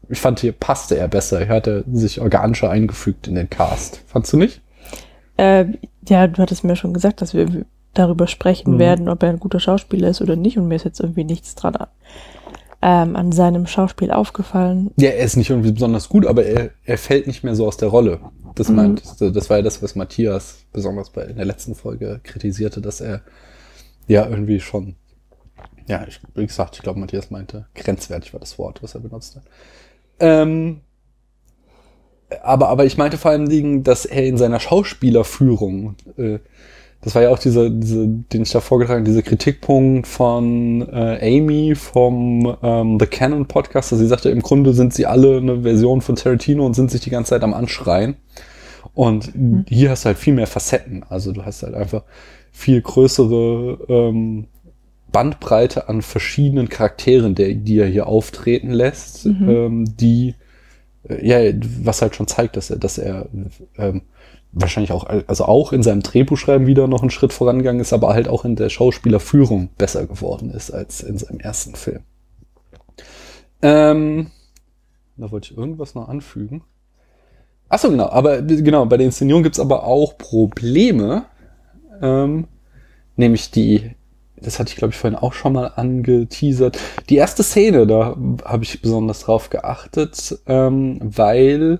ich 0.09 0.19
fand, 0.19 0.39
hier 0.39 0.51
passte 0.51 0.97
er 0.97 1.07
besser. 1.07 1.41
Er 1.41 1.49
hatte 1.49 1.83
sich 1.91 2.21
organischer 2.21 2.69
eingefügt 2.69 3.27
in 3.27 3.35
den 3.35 3.49
Cast. 3.49 4.01
Fandst 4.07 4.31
du 4.33 4.37
nicht? 4.37 4.61
Äh, 5.37 5.65
ja, 6.07 6.27
du 6.27 6.41
hattest 6.41 6.63
mir 6.63 6.75
schon 6.75 6.93
gesagt, 6.93 7.21
dass 7.21 7.33
wir 7.33 7.65
darüber 7.93 8.27
sprechen 8.27 8.75
Mhm. 8.75 8.79
werden, 8.79 9.09
ob 9.09 9.23
er 9.23 9.29
ein 9.29 9.39
guter 9.39 9.59
Schauspieler 9.59 10.09
ist 10.09 10.21
oder 10.21 10.35
nicht. 10.35 10.57
Und 10.57 10.67
mir 10.67 10.75
ist 10.75 10.85
jetzt 10.85 10.99
irgendwie 10.99 11.23
nichts 11.23 11.55
dran 11.55 11.75
ähm, 12.85 13.15
an 13.15 13.31
seinem 13.31 13.65
Schauspiel 13.65 14.11
aufgefallen? 14.11 14.91
Ja, 14.97 15.11
er 15.11 15.23
ist 15.23 15.37
nicht 15.37 15.49
irgendwie 15.49 15.71
besonders 15.71 16.09
gut, 16.09 16.25
aber 16.27 16.45
er, 16.45 16.71
er 16.83 16.97
fällt 16.97 17.27
nicht 17.27 17.43
mehr 17.43 17.55
so 17.55 17.65
aus 17.65 17.77
der 17.77 17.87
Rolle. 17.87 18.19
Das 18.55 18.67
Mhm. 18.69 18.75
meint, 18.75 19.03
das 19.21 19.49
war 19.49 19.57
ja 19.57 19.63
das, 19.63 19.81
was 19.81 19.95
Matthias 19.95 20.65
besonders 20.73 21.09
bei 21.09 21.23
in 21.23 21.37
der 21.37 21.45
letzten 21.45 21.75
Folge 21.75 22.19
kritisierte, 22.23 22.81
dass 22.81 22.99
er 22.99 23.21
ja 24.07 24.27
irgendwie 24.27 24.59
schon, 24.59 24.95
ja, 25.87 26.05
ich, 26.07 26.19
wie 26.35 26.47
gesagt, 26.47 26.75
ich 26.75 26.81
glaube, 26.81 26.99
Matthias 26.99 27.31
meinte, 27.31 27.65
grenzwertig 27.75 28.33
war 28.33 28.39
das 28.39 28.57
Wort, 28.57 28.81
was 28.81 28.95
er 28.95 29.01
benutzte. 29.01 29.41
Ähm, 30.19 30.81
aber, 32.41 32.69
aber 32.69 32.85
ich 32.85 32.97
meinte 32.97 33.17
vor 33.17 33.31
allen 33.31 33.49
Dingen, 33.49 33.83
dass 33.83 34.05
er 34.05 34.25
in 34.25 34.37
seiner 34.37 34.59
Schauspielerführung, 34.59 35.95
äh, 36.17 36.39
das 37.01 37.15
war 37.15 37.21
ja 37.21 37.29
auch 37.29 37.39
dieser, 37.39 37.69
diese, 37.69 38.07
den 38.07 38.43
ich 38.43 38.51
da 38.51 38.61
vorgetragen 38.61 39.01
habe, 39.01 39.09
dieser 39.09 39.23
Kritikpunkt 39.23 40.07
von 40.07 40.87
äh, 40.89 41.37
Amy 41.37 41.75
vom 41.75 42.55
ähm, 42.63 42.97
The 42.97 43.07
Canon 43.07 43.45
Podcast, 43.45 43.91
dass 43.91 43.99
sie 43.99 44.07
sagte, 44.07 44.29
im 44.29 44.41
Grunde 44.41 44.73
sind 44.73 44.93
sie 44.93 45.05
alle 45.05 45.37
eine 45.37 45.63
Version 45.63 45.99
von 45.99 46.15
Tarantino 46.15 46.65
und 46.65 46.75
sind 46.75 46.91
sich 46.91 47.01
die 47.01 47.09
ganze 47.09 47.31
Zeit 47.31 47.43
am 47.43 47.53
Anschreien. 47.53 48.15
Und 48.93 49.33
hier 49.67 49.89
hast 49.89 50.05
du 50.05 50.07
halt 50.07 50.17
viel 50.17 50.33
mehr 50.33 50.47
Facetten. 50.47 51.03
Also 51.09 51.33
du 51.33 51.43
hast 51.43 51.63
halt 51.63 51.73
einfach 51.73 52.03
viel 52.51 52.81
größere 52.81 53.79
ähm, 53.89 54.47
Bandbreite 55.13 55.87
an 55.87 56.01
verschiedenen 56.01 56.67
Charakteren, 56.67 57.35
der, 57.35 57.53
die 57.53 57.77
er 57.77 57.87
hier 57.87 58.07
auftreten 58.07 58.71
lässt, 58.71 59.25
Mhm. 59.25 59.49
ähm, 59.49 59.97
die 59.97 60.35
äh, 61.07 61.25
ja, 61.25 61.53
was 61.83 62.01
halt 62.01 62.15
schon 62.15 62.27
zeigt, 62.27 62.57
dass 62.57 62.69
er, 62.69 62.77
dass 62.77 62.97
er 62.97 63.27
ähm, 63.77 64.01
wahrscheinlich 64.51 64.91
auch, 64.91 65.05
also 65.27 65.45
auch 65.45 65.73
in 65.73 65.83
seinem 65.83 66.03
Drehbuchschreiben 66.03 66.67
wieder 66.67 66.87
noch 66.87 67.01
einen 67.01 67.09
Schritt 67.09 67.33
vorangegangen 67.33 67.81
ist, 67.81 67.93
aber 67.93 68.13
halt 68.13 68.27
auch 68.27 68.45
in 68.45 68.55
der 68.55 68.69
Schauspielerführung 68.69 69.69
besser 69.77 70.05
geworden 70.05 70.51
ist 70.51 70.71
als 70.71 71.01
in 71.01 71.17
seinem 71.17 71.39
ersten 71.39 71.75
Film. 71.75 72.01
Ähm, 73.61 74.27
da 75.17 75.31
wollte 75.31 75.51
ich 75.51 75.57
irgendwas 75.57 75.95
noch 75.95 76.09
anfügen. 76.09 76.63
Ach 77.69 77.79
so, 77.79 77.89
genau, 77.89 78.09
aber 78.09 78.41
genau, 78.41 78.85
bei 78.85 78.97
der 78.97 79.07
Inszenierung 79.07 79.41
gibt's 79.43 79.59
aber 79.59 79.85
auch 79.85 80.17
Probleme, 80.17 81.25
ähm, 82.01 82.47
nämlich 83.15 83.49
die, 83.51 83.95
das 84.43 84.59
hatte 84.59 84.69
ich 84.69 84.75
glaube 84.75 84.93
ich 84.93 84.99
vorhin 84.99 85.17
auch 85.17 85.33
schon 85.33 85.53
mal 85.53 85.71
angeteasert, 85.75 86.77
die 87.09 87.15
erste 87.15 87.43
Szene, 87.43 87.87
da 87.87 88.15
habe 88.45 88.63
ich 88.63 88.81
besonders 88.81 89.21
drauf 89.21 89.49
geachtet, 89.49 90.37
ähm, 90.47 90.99
weil 91.01 91.79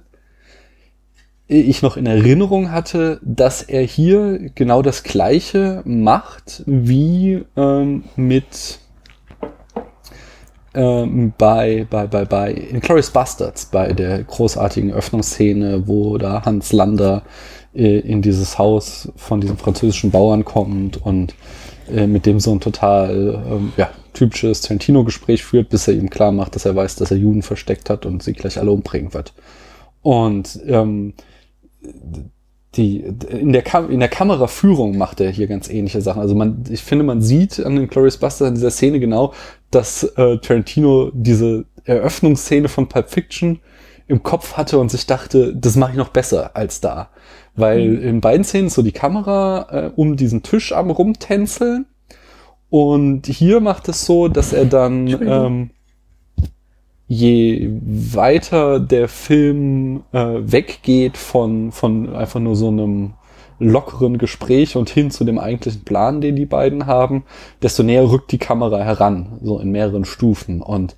ich 1.48 1.81
noch 1.81 1.98
in 1.98 2.06
Erinnerung 2.06 2.72
hatte, 2.72 3.19
dass 3.22 3.61
er 3.61 3.81
hier 3.81 4.49
genau 4.56 4.81
das 4.81 5.03
gleiche 5.03 5.81
macht 5.85 6.64
wie 6.65 7.44
ähm, 7.56 8.06
mit 8.15 8.80
ähm, 10.73 11.34
bei, 11.38 11.85
bei, 11.90 12.07
bei, 12.07 12.26
bei 12.26 12.52
Inglourious 12.53 13.11
Bastards, 13.11 13.65
bei 13.65 13.94
der 13.94 14.23
großartigen 14.23 14.91
Öffnungsszene, 14.91 15.88
wo 15.88 16.18
da 16.18 16.44
Hans 16.45 16.72
Lander 16.72 17.23
äh, 17.76 17.99
in 17.99 18.22
dieses 18.22 18.57
Haus 18.57 19.11
von 19.15 19.41
diesem 19.41 19.57
französischen 19.57 20.11
Bauern 20.11 20.45
kommt 20.45 20.98
und 20.98 21.35
äh, 21.91 22.07
mit 22.07 22.26
dem 22.26 22.39
so 22.39 22.53
ein 22.53 22.60
total 22.60 23.43
ähm, 23.49 23.73
ja, 23.77 23.89
typisches 24.14 24.61
Tarantino-Gespräch 24.61 25.43
führt, 25.43 25.69
bis 25.69 25.88
er 25.88 25.95
ihm 25.95 26.10
klar 26.10 26.31
macht, 26.31 26.55
dass 26.55 26.65
er 26.65 26.76
weiß, 26.76 26.95
dass 26.95 27.11
er 27.11 27.18
Juden 27.18 27.41
versteckt 27.41 27.89
hat 27.89 28.05
und 28.05 28.23
sie 28.23 28.34
gleich 28.34 28.57
alle 28.60 28.72
umbringen 28.72 29.14
wird. 29.14 29.34
Und 30.01 30.60
ähm, 30.68 31.14
die, 32.76 33.01
in 33.01 33.53
der, 33.53 33.89
in 33.89 33.99
der 33.99 34.10
Kameraführung 34.10 34.97
macht 34.97 35.22
er 35.22 35.30
hier 35.30 35.47
ganz 35.47 35.69
ähnliche 35.69 36.01
Sachen. 36.01 36.22
Also 36.22 36.35
man, 36.35 36.64
ich 36.69 36.81
finde, 36.81 37.03
man 37.03 37.22
sieht 37.22 37.64
an 37.64 37.76
den 37.76 37.88
Glorious 37.88 38.18
Buster 38.18 38.47
in 38.47 38.55
dieser 38.55 38.72
Szene 38.72 38.99
genau, 38.99 39.34
dass 39.69 40.03
äh, 40.03 40.38
Tarantino 40.38 41.11
diese 41.14 41.65
Eröffnungsszene 41.85 42.69
von 42.69 42.88
Pulp 42.88 43.10
Fiction 43.10 43.60
im 44.07 44.23
Kopf 44.23 44.53
hatte 44.53 44.80
und 44.80 44.89
sich 44.89 45.05
dachte, 45.05 45.55
das 45.55 45.76
mache 45.76 45.91
ich 45.91 45.97
noch 45.97 46.10
besser 46.10 46.55
als 46.55 46.81
da. 46.81 47.10
Weil 47.55 47.88
Mhm. 47.88 48.03
in 48.03 48.21
beiden 48.21 48.43
Szenen 48.43 48.69
so 48.69 48.81
die 48.81 48.91
Kamera 48.91 49.67
äh, 49.69 49.91
um 49.95 50.15
diesen 50.15 50.41
Tisch 50.43 50.73
am 50.73 50.89
rumtänzeln 50.89 51.85
und 52.69 53.27
hier 53.27 53.59
macht 53.59 53.88
es 53.89 54.05
so, 54.05 54.27
dass 54.27 54.51
er 54.53 54.65
dann 54.65 55.07
ähm, 55.07 55.69
je 57.07 57.69
weiter 57.85 58.80
der 58.80 59.07
Film 59.07 60.01
äh, 60.13 60.39
weggeht 60.39 61.17
von, 61.17 61.71
von 61.71 62.15
einfach 62.15 62.39
nur 62.39 62.55
so 62.55 62.69
einem 62.69 63.13
lockeren 63.59 64.17
Gespräch 64.17 64.75
und 64.75 64.89
hin 64.89 65.11
zu 65.11 65.23
dem 65.23 65.38
eigentlichen 65.38 65.84
Plan, 65.84 66.21
den 66.21 66.35
die 66.35 66.47
beiden 66.47 66.88
haben, 66.88 67.23
desto 67.61 67.84
näher 67.84 68.09
rückt 68.09 68.31
die 68.31 68.39
Kamera 68.39 68.80
heran, 68.80 69.38
so 69.43 69.59
in 69.59 69.71
mehreren 69.71 70.05
Stufen. 70.05 70.61
Und 70.61 70.95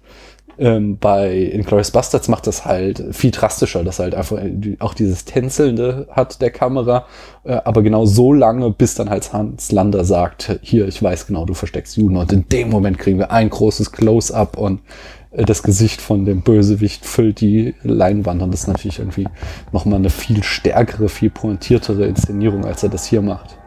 ähm, 0.58 0.98
bei 1.00 1.36
Inglourious 1.54 1.92
Bastards 1.92 2.28
macht 2.28 2.48
das 2.48 2.66
halt 2.66 3.04
viel 3.12 3.32
drastischer, 3.32 3.84
dass 3.84 4.00
halt 4.00 4.16
einfach 4.16 4.40
die- 4.44 4.78
auch 4.80 4.94
dieses 4.94 5.26
Tänzelnde 5.26 6.08
hat 6.12 6.42
der 6.42 6.52
Kamera, 6.52 7.06
äh, 7.44 7.54
aber 7.66 7.84
genau 7.84 8.06
so 8.06 8.34
lange, 8.34 8.72
bis 8.72 8.96
dann 8.96 9.10
halt 9.10 9.34
Hans 9.34 9.72
Lander 9.72 10.06
sagt, 10.06 10.60
hier, 10.62 10.88
ich 10.88 11.02
weiß 11.02 11.28
genau, 11.28 11.46
du 11.46 11.54
versteckst 11.54 11.98
Juden. 11.98 12.18
Und 12.18 12.32
in 12.32 12.48
dem 12.50 12.70
Moment 12.70 12.98
kriegen 13.00 13.20
wir 13.20 13.32
ein 13.32 13.50
großes 13.50 13.92
Close-up 13.92 14.58
und 14.58 14.82
äh, 15.32 15.44
das 15.46 15.64
Gesicht 15.64 16.02
von 16.02 16.26
dem 16.26 16.42
Bösewicht 16.42 17.06
füllt 17.06 17.42
die 17.42 17.76
Leinwand 17.84 18.42
und 18.42 18.52
das 18.52 18.62
ist 18.62 18.68
natürlich 18.68 19.00
irgendwie 19.00 19.28
nochmal 19.72 20.00
eine 20.00 20.10
viel 20.10 20.44
stärkere, 20.44 21.10
viel 21.10 21.30
pointiertere 21.30 22.06
Inszenierung, 22.06 22.66
als 22.66 22.84
er 22.84 22.90
das 22.90 23.06
hier 23.06 23.22
macht. 23.22 23.58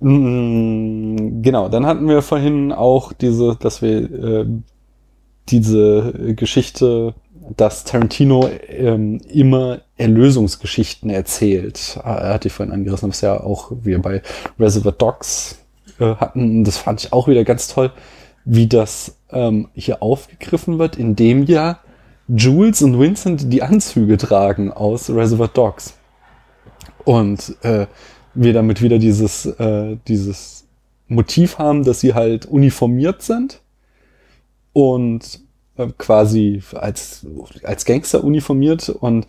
Mm, 0.00 1.42
Genau, 1.42 1.68
dann 1.68 1.86
hatten 1.86 2.08
wir 2.08 2.22
vorhin 2.22 2.72
auch 2.72 3.12
diese, 3.12 3.56
dass 3.56 3.82
wir 3.82 3.98
äh, 4.12 4.46
diese 5.48 6.34
Geschichte, 6.34 7.14
dass 7.56 7.84
Tarantino 7.84 8.48
ähm, 8.68 9.20
immer 9.28 9.80
Erlösungsgeschichten 9.96 11.10
erzählt. 11.10 11.98
Er 12.02 12.34
hatte 12.34 12.48
ich 12.48 12.54
vorhin 12.54 12.72
angerissen, 12.72 13.10
was 13.10 13.20
ja 13.20 13.38
auch 13.38 13.70
wir 13.82 14.00
bei 14.00 14.22
Reservoir 14.58 14.92
Dogs 14.92 15.58
äh, 15.98 16.14
hatten. 16.16 16.64
Das 16.64 16.78
fand 16.78 17.04
ich 17.04 17.12
auch 17.12 17.28
wieder 17.28 17.44
ganz 17.44 17.68
toll, 17.68 17.92
wie 18.44 18.66
das 18.66 19.16
ähm, 19.30 19.68
hier 19.74 20.02
aufgegriffen 20.02 20.78
wird, 20.78 20.96
indem 20.96 21.44
ja 21.44 21.80
Jules 22.28 22.80
und 22.82 22.98
Vincent 22.98 23.52
die 23.52 23.62
Anzüge 23.62 24.16
tragen 24.16 24.72
aus 24.72 25.10
Reservoir 25.10 25.48
Dogs. 25.48 25.94
Und 27.04 27.56
äh, 27.62 27.86
wir 28.32 28.52
damit 28.54 28.80
wieder 28.80 28.98
dieses, 28.98 29.44
äh, 29.44 29.96
dieses 30.08 30.64
Motiv 31.06 31.58
haben, 31.58 31.84
dass 31.84 32.00
sie 32.00 32.14
halt 32.14 32.46
uniformiert 32.46 33.22
sind 33.22 33.60
und 34.74 35.40
äh, 35.78 35.86
quasi 35.96 36.62
als, 36.74 37.26
als 37.62 37.86
Gangster 37.86 38.22
uniformiert 38.22 38.90
und 38.90 39.26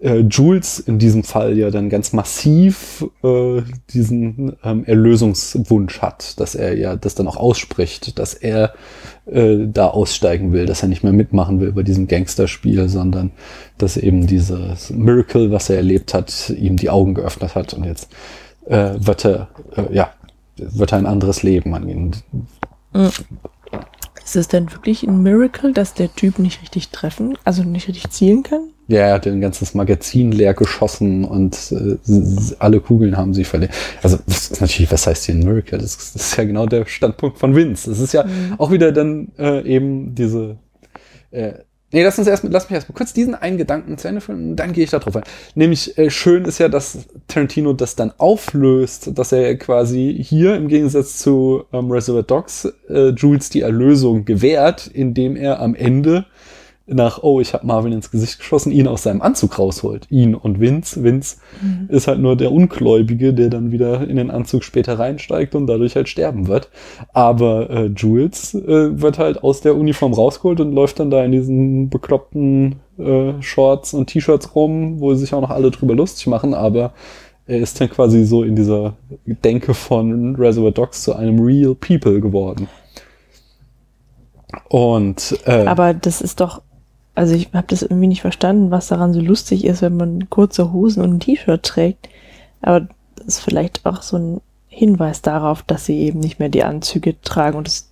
äh, 0.00 0.18
Jules 0.18 0.78
in 0.78 0.98
diesem 0.98 1.22
Fall 1.22 1.56
ja 1.56 1.70
dann 1.70 1.88
ganz 1.88 2.12
massiv 2.12 3.06
äh, 3.22 3.62
diesen 3.90 4.56
ähm, 4.62 4.84
Erlösungswunsch 4.84 6.02
hat, 6.02 6.38
dass 6.40 6.54
er 6.54 6.76
ja 6.76 6.96
das 6.96 7.14
dann 7.14 7.28
auch 7.28 7.36
ausspricht, 7.36 8.18
dass 8.18 8.34
er 8.34 8.74
äh, 9.26 9.56
da 9.66 9.88
aussteigen 9.88 10.52
will, 10.52 10.66
dass 10.66 10.82
er 10.82 10.88
nicht 10.88 11.02
mehr 11.02 11.12
mitmachen 11.12 11.60
will 11.60 11.72
bei 11.72 11.82
diesem 11.82 12.08
Gangsterspiel, 12.08 12.88
sondern 12.88 13.30
dass 13.78 13.96
eben 13.96 14.26
dieses 14.26 14.90
Miracle, 14.90 15.50
was 15.50 15.70
er 15.70 15.76
erlebt 15.76 16.14
hat, 16.14 16.50
ihm 16.50 16.76
die 16.76 16.90
Augen 16.90 17.14
geöffnet 17.14 17.54
hat 17.54 17.72
und 17.72 17.84
jetzt 17.84 18.10
äh, 18.66 18.94
wird 18.98 19.24
er, 19.24 19.48
äh, 19.76 19.94
ja, 19.94 20.10
wird 20.56 20.92
er 20.92 20.98
ein 20.98 21.06
anderes 21.06 21.42
Leben 21.42 21.74
angehen. 21.74 22.16
Mhm. 22.92 23.10
Ist 24.26 24.34
es 24.34 24.48
denn 24.48 24.72
wirklich 24.72 25.04
ein 25.04 25.22
Miracle, 25.22 25.72
dass 25.72 25.94
der 25.94 26.12
Typ 26.12 26.40
nicht 26.40 26.60
richtig 26.60 26.88
treffen, 26.88 27.38
also 27.44 27.62
nicht 27.62 27.86
richtig 27.86 28.10
zielen 28.10 28.42
kann? 28.42 28.70
Ja, 28.88 28.98
er 29.02 29.14
hat 29.14 29.26
ein 29.28 29.40
ganzes 29.40 29.72
Magazin 29.74 30.32
leer 30.32 30.52
geschossen 30.52 31.24
und 31.24 31.56
äh, 31.72 31.96
alle 32.58 32.80
Kugeln 32.80 33.16
haben 33.16 33.34
sie 33.34 33.44
verletzt. 33.44 33.74
Also 34.02 34.18
das 34.26 34.50
ist 34.50 34.60
natürlich, 34.60 34.90
was 34.90 35.06
heißt 35.06 35.26
hier 35.26 35.36
ein 35.36 35.44
Miracle? 35.44 35.78
Das, 35.78 35.94
ist- 35.94 36.14
das 36.16 36.22
ist 36.32 36.36
ja 36.36 36.42
genau 36.44 36.66
der 36.66 36.86
Standpunkt 36.86 37.38
von 37.38 37.54
Vince. 37.54 37.88
Das 37.88 38.00
ist 38.00 38.12
ja 38.14 38.24
Mhm. 38.24 38.54
auch 38.58 38.72
wieder 38.72 38.90
dann 38.90 39.28
äh, 39.38 39.62
eben 39.64 40.16
diese. 40.16 40.56
Äh, 41.30 41.52
nee, 41.96 42.04
lass 42.04 42.18
uns 42.18 42.28
erst, 42.28 42.44
lass 42.44 42.64
mich 42.64 42.74
erst 42.74 42.90
mal 42.90 42.94
kurz 42.94 43.14
diesen 43.14 43.34
einen 43.34 43.56
Gedanken 43.56 43.96
zu 43.96 44.06
Ende 44.06 44.20
führen 44.20 44.50
und 44.50 44.56
dann 44.56 44.74
gehe 44.74 44.84
ich 44.84 44.90
da 44.90 44.98
drauf 44.98 45.16
ein. 45.16 45.22
Nämlich 45.54 45.96
äh, 45.96 46.10
schön 46.10 46.44
ist 46.44 46.58
ja, 46.58 46.68
dass 46.68 46.98
Tarantino 47.26 47.72
das 47.72 47.96
dann 47.96 48.12
auflöst, 48.18 49.18
dass 49.18 49.32
er 49.32 49.56
quasi 49.56 50.14
hier 50.22 50.56
im 50.56 50.68
Gegensatz 50.68 51.16
zu 51.16 51.64
ähm, 51.72 51.90
Reservoir 51.90 52.22
Dogs 52.22 52.70
äh, 52.90 53.08
Jules 53.08 53.48
die 53.48 53.62
Erlösung 53.62 54.26
gewährt, 54.26 54.90
indem 54.92 55.36
er 55.36 55.60
am 55.60 55.74
Ende 55.74 56.26
nach, 56.88 57.22
oh, 57.22 57.40
ich 57.40 57.52
habe 57.52 57.66
Marvin 57.66 57.92
ins 57.92 58.10
Gesicht 58.12 58.38
geschossen, 58.38 58.70
ihn 58.70 58.86
aus 58.86 59.02
seinem 59.02 59.20
Anzug 59.20 59.58
rausholt. 59.58 60.06
Ihn 60.08 60.34
und 60.36 60.60
Vince. 60.60 61.02
Vince 61.02 61.38
Mhm. 61.60 61.88
ist 61.88 62.06
halt 62.06 62.20
nur 62.20 62.36
der 62.36 62.52
Ungläubige, 62.52 63.34
der 63.34 63.48
dann 63.48 63.72
wieder 63.72 64.06
in 64.06 64.16
den 64.16 64.30
Anzug 64.30 64.62
später 64.62 64.98
reinsteigt 64.98 65.54
und 65.54 65.66
dadurch 65.66 65.96
halt 65.96 66.08
sterben 66.08 66.46
wird. 66.46 66.70
Aber 67.12 67.68
äh, 67.70 67.86
Jules 67.86 68.54
äh, 68.54 69.00
wird 69.00 69.18
halt 69.18 69.42
aus 69.42 69.60
der 69.62 69.76
Uniform 69.76 70.12
rausgeholt 70.12 70.60
und 70.60 70.72
läuft 70.72 71.00
dann 71.00 71.10
da 71.10 71.24
in 71.24 71.32
diesen 71.32 71.90
bekloppten 71.90 72.76
äh, 72.98 73.32
Shorts 73.40 73.92
und 73.92 74.06
T-Shirts 74.06 74.54
rum, 74.54 75.00
wo 75.00 75.14
sich 75.14 75.34
auch 75.34 75.40
noch 75.40 75.50
alle 75.50 75.70
drüber 75.72 75.94
lustig 75.94 76.28
machen, 76.28 76.54
aber 76.54 76.92
er 77.48 77.58
ist 77.58 77.80
dann 77.80 77.90
quasi 77.90 78.24
so 78.24 78.42
in 78.42 78.56
dieser 78.56 78.94
Denke 79.24 79.74
von 79.74 80.34
Reservoir 80.36 80.72
Dogs 80.72 81.02
zu 81.02 81.14
einem 81.14 81.40
Real 81.40 81.74
People 81.74 82.20
geworden. 82.20 82.68
Und 84.68 85.38
äh, 85.44 85.64
Aber 85.66 85.94
das 85.94 86.20
ist 86.20 86.40
doch, 86.40 86.62
also 87.16 87.34
ich 87.34 87.48
habe 87.52 87.66
das 87.68 87.82
irgendwie 87.82 88.06
nicht 88.06 88.20
verstanden, 88.20 88.70
was 88.70 88.86
daran 88.88 89.12
so 89.12 89.20
lustig 89.20 89.64
ist, 89.64 89.82
wenn 89.82 89.96
man 89.96 90.30
kurze 90.30 90.72
Hosen 90.72 91.02
und 91.02 91.14
ein 91.14 91.20
T-Shirt 91.20 91.62
trägt. 91.62 92.08
Aber 92.62 92.86
das 93.16 93.26
ist 93.26 93.40
vielleicht 93.40 93.84
auch 93.84 94.02
so 94.02 94.16
ein 94.18 94.40
Hinweis 94.68 95.22
darauf, 95.22 95.62
dass 95.62 95.86
sie 95.86 95.98
eben 96.00 96.20
nicht 96.20 96.38
mehr 96.38 96.50
die 96.50 96.62
Anzüge 96.62 97.20
tragen 97.22 97.56
und 97.56 97.66
das, 97.66 97.88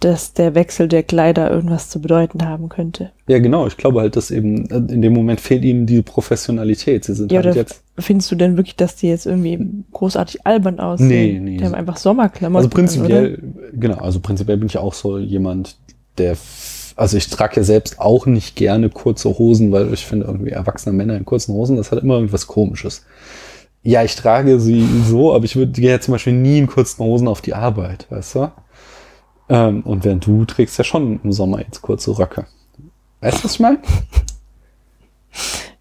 dass 0.00 0.32
der 0.32 0.54
Wechsel 0.56 0.88
der 0.88 1.04
Kleider 1.04 1.48
irgendwas 1.50 1.88
zu 1.90 2.00
bedeuten 2.00 2.44
haben 2.44 2.68
könnte. 2.68 3.12
ja, 3.28 3.38
genau, 3.38 3.68
ich 3.68 3.76
glaube 3.76 4.00
halt, 4.00 4.16
dass 4.16 4.30
eben 4.32 4.68
äh, 4.70 4.76
in 4.92 5.00
dem 5.02 5.12
Moment 5.12 5.40
fehlt 5.40 5.62
ihnen 5.64 5.86
die 5.86 6.02
Professionalität. 6.02 7.04
Sie 7.04 7.14
sind 7.14 7.30
Ja, 7.30 7.42
halt 7.42 7.54
jetzt. 7.54 7.82
findest 7.98 8.30
du 8.32 8.34
denn 8.34 8.56
wirklich, 8.56 8.74
dass 8.74 8.96
die 8.96 9.08
jetzt 9.08 9.26
irgendwie 9.26 9.60
großartig 9.92 10.44
albern 10.44 10.80
aussehen? 10.80 11.44
Nee, 11.44 11.50
nee. 11.52 11.56
Die 11.58 11.64
haben 11.64 11.74
einfach 11.74 11.98
Sommerklamotten. 11.98 12.56
Also 12.56 12.68
an, 12.68 12.72
prinzipiell, 12.74 13.38
genau, 13.74 13.98
also 13.98 14.18
prinzipiell 14.18 14.56
bin 14.56 14.66
ich 14.66 14.78
auch 14.78 14.94
so 14.94 15.18
jemand, 15.18 15.76
der, 16.18 16.36
also 16.96 17.16
ich 17.16 17.28
trage 17.28 17.56
ja 17.56 17.62
selbst 17.62 18.00
auch 18.00 18.26
nicht 18.26 18.56
gerne 18.56 18.90
kurze 18.90 19.38
Hosen, 19.38 19.72
weil 19.72 19.92
ich 19.92 20.04
finde 20.04 20.26
irgendwie 20.26 20.50
erwachsene 20.50 20.94
Männer 20.94 21.16
in 21.16 21.24
kurzen 21.24 21.54
Hosen, 21.54 21.76
das 21.76 21.92
hat 21.92 22.02
immer 22.02 22.14
irgendwas 22.14 22.46
komisches. 22.46 23.04
Ja, 23.82 24.04
ich 24.04 24.14
trage 24.14 24.60
sie 24.60 24.86
so, 25.08 25.34
aber 25.34 25.44
ich 25.44 25.56
würde 25.56 25.80
ja 25.80 26.00
zum 26.00 26.12
Beispiel 26.12 26.34
nie 26.34 26.58
in 26.58 26.66
kurzen 26.66 27.04
Hosen 27.04 27.28
auf 27.28 27.40
die 27.40 27.54
Arbeit, 27.54 28.06
weißt 28.10 28.36
du? 28.36 28.52
Ähm, 29.48 29.82
und 29.82 30.04
während 30.04 30.24
du 30.26 30.44
trägst 30.44 30.78
ja 30.78 30.84
schon 30.84 31.20
im 31.22 31.32
Sommer 31.32 31.60
jetzt 31.60 31.82
kurze 31.82 32.16
Röcke. 32.16 32.46
Weißt 33.20 33.40
du, 33.40 33.44
was 33.44 33.54
ich 33.54 33.60
meine? 33.60 33.78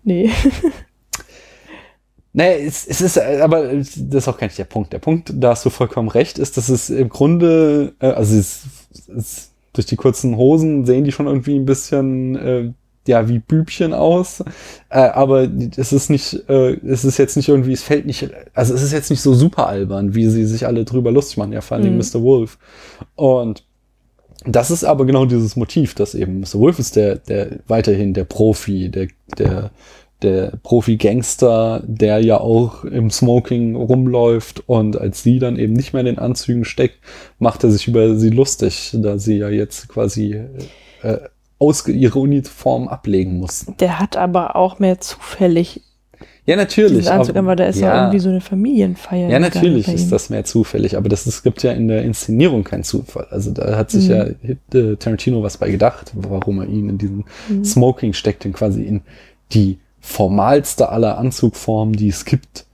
Nee. 0.04 0.32
Nee, 2.34 2.66
es, 2.66 2.88
es 2.88 3.02
ist, 3.02 3.20
aber 3.20 3.74
das 3.76 3.98
ist 3.98 4.28
auch 4.30 4.38
gar 4.38 4.48
nicht 4.48 4.58
der 4.58 4.64
Punkt. 4.64 4.94
Der 4.94 5.00
Punkt, 5.00 5.34
da 5.36 5.50
hast 5.50 5.66
du 5.66 5.70
vollkommen 5.70 6.08
recht, 6.08 6.40
ist, 6.40 6.56
dass 6.56 6.70
es 6.70 6.90
im 6.90 7.10
Grunde, 7.10 7.94
äh, 8.00 8.08
also 8.08 8.38
es, 8.38 8.62
es, 9.14 9.51
durch 9.74 9.86
die 9.88 9.96
kurzen 9.96 10.38
Hosen 10.38 10.86
sehen 10.86 11.04
die 11.04 11.12
schon 11.12 11.28
irgendwie 11.28 11.56
ein 11.58 11.66
bisschen, 11.66 12.36
äh, 12.36 12.72
ja, 13.08 13.28
wie 13.28 13.40
Bübchen 13.40 13.94
aus. 13.94 14.42
Äh, 14.90 15.00
aber 15.00 15.50
es 15.78 15.92
ist 15.94 16.10
nicht, 16.10 16.34
äh, 16.50 16.74
es 16.86 17.04
ist 17.06 17.18
jetzt 17.18 17.36
nicht 17.38 17.50
irgendwie, 17.50 17.74
es 17.74 17.84
fällt 17.84 18.06
nicht, 18.06 18.30
also 18.54 18.74
es 18.74 18.84
ist 18.84 18.92
jetzt 18.94 19.10
nicht 19.10 19.22
so 19.22 19.34
super 19.34 19.68
albern, 19.68 20.14
wie 20.16 20.28
sie 20.30 20.46
sich 20.46 20.68
alle 20.68 20.86
drüber 20.86 21.12
lustig 21.12 21.38
machen, 21.38 21.54
ja, 21.54 21.62
vor 21.62 21.78
allem 21.78 21.94
Mhm. 21.94 21.98
Mr. 22.00 22.22
Wolf. 22.22 22.58
Und 23.16 23.64
das 24.46 24.72
ist 24.72 24.84
aber 24.84 25.06
genau 25.06 25.26
dieses 25.26 25.56
Motiv, 25.56 25.94
dass 25.96 26.16
eben 26.16 26.40
Mr. 26.40 26.56
Wolf 26.56 26.80
ist 26.80 26.96
der, 26.96 27.18
der 27.18 27.60
weiterhin 27.68 28.14
der 28.14 28.24
Profi, 28.24 28.90
der, 28.90 29.08
der, 29.38 29.72
der 30.22 30.54
Profi-Gangster, 30.64 31.84
der 31.86 32.20
ja 32.20 32.40
auch 32.40 32.84
im 32.84 33.10
Smoking 33.10 33.76
rumläuft 33.76 34.64
und 34.68 35.00
als 35.00 35.24
sie 35.24 35.40
dann 35.40 35.58
eben 35.58 35.74
nicht 35.74 35.94
mehr 35.94 36.02
in 36.02 36.06
den 36.06 36.20
Anzügen 36.20 36.66
steckt, 36.66 37.00
macht 37.40 37.64
er 37.64 37.72
sich 37.72 37.88
über 37.88 38.16
sie 38.16 38.30
lustig, 38.30 38.96
da 39.00 39.18
sie 39.18 39.38
ja 39.38 39.50
jetzt 39.50 39.88
quasi 39.88 40.40
äh, 41.02 41.18
aus 41.60 41.88
ihre 41.88 42.20
Uniform 42.20 42.88
ablegen 42.88 43.38
mussten. 43.40 43.76
Der 43.80 44.00
hat 44.00 44.18
aber 44.18 44.56
auch 44.56 44.80
mehr 44.80 45.00
zufällig 45.00 45.82
Ja, 46.46 46.56
natürlich. 46.56 47.10
Anzug, 47.10 47.36
aber 47.36 47.56
da 47.56 47.66
ist 47.66 47.80
ja 47.80 47.88
ja, 47.90 48.02
irgendwie 48.02 48.20
so 48.20 48.30
eine 48.30 48.42
Familienfeier. 48.42 49.30
ja, 49.30 49.38
natürlich 49.40 49.88
ist 49.88 50.12
das 50.12 50.30
mehr 50.32 50.44
zufällig, 50.44 50.98
aber 50.98 51.08
das 51.10 51.26
es 51.28 51.44
gibt 51.44 51.62
ja 51.64 51.72
in 51.72 51.88
der 51.88 52.04
Inszenierung 52.04 52.64
keinen 52.64 52.84
Zufall. 52.84 53.28
Also 53.30 53.52
da 53.52 53.78
hat 53.78 53.92
sich 53.92 54.10
Mhm. 54.10 54.12
ja 54.74 54.80
äh, 54.80 54.96
Tarantino 54.98 55.44
was 55.44 55.58
bei 55.58 55.70
gedacht, 55.70 56.12
warum 56.16 56.60
er 56.62 56.68
ihn 56.68 56.90
in 56.90 56.98
diesen 56.98 57.26
Mhm. 57.50 57.64
Smoking 57.64 58.14
steckt, 58.14 58.44
in 58.46 58.54
quasi 58.54 58.82
in 58.84 59.02
die 59.54 59.78
formalste 60.02 60.90
aller 60.90 61.18
Anzugformen, 61.18 61.94
die 61.94 62.10
es 62.10 62.26
gibt. 62.26 62.66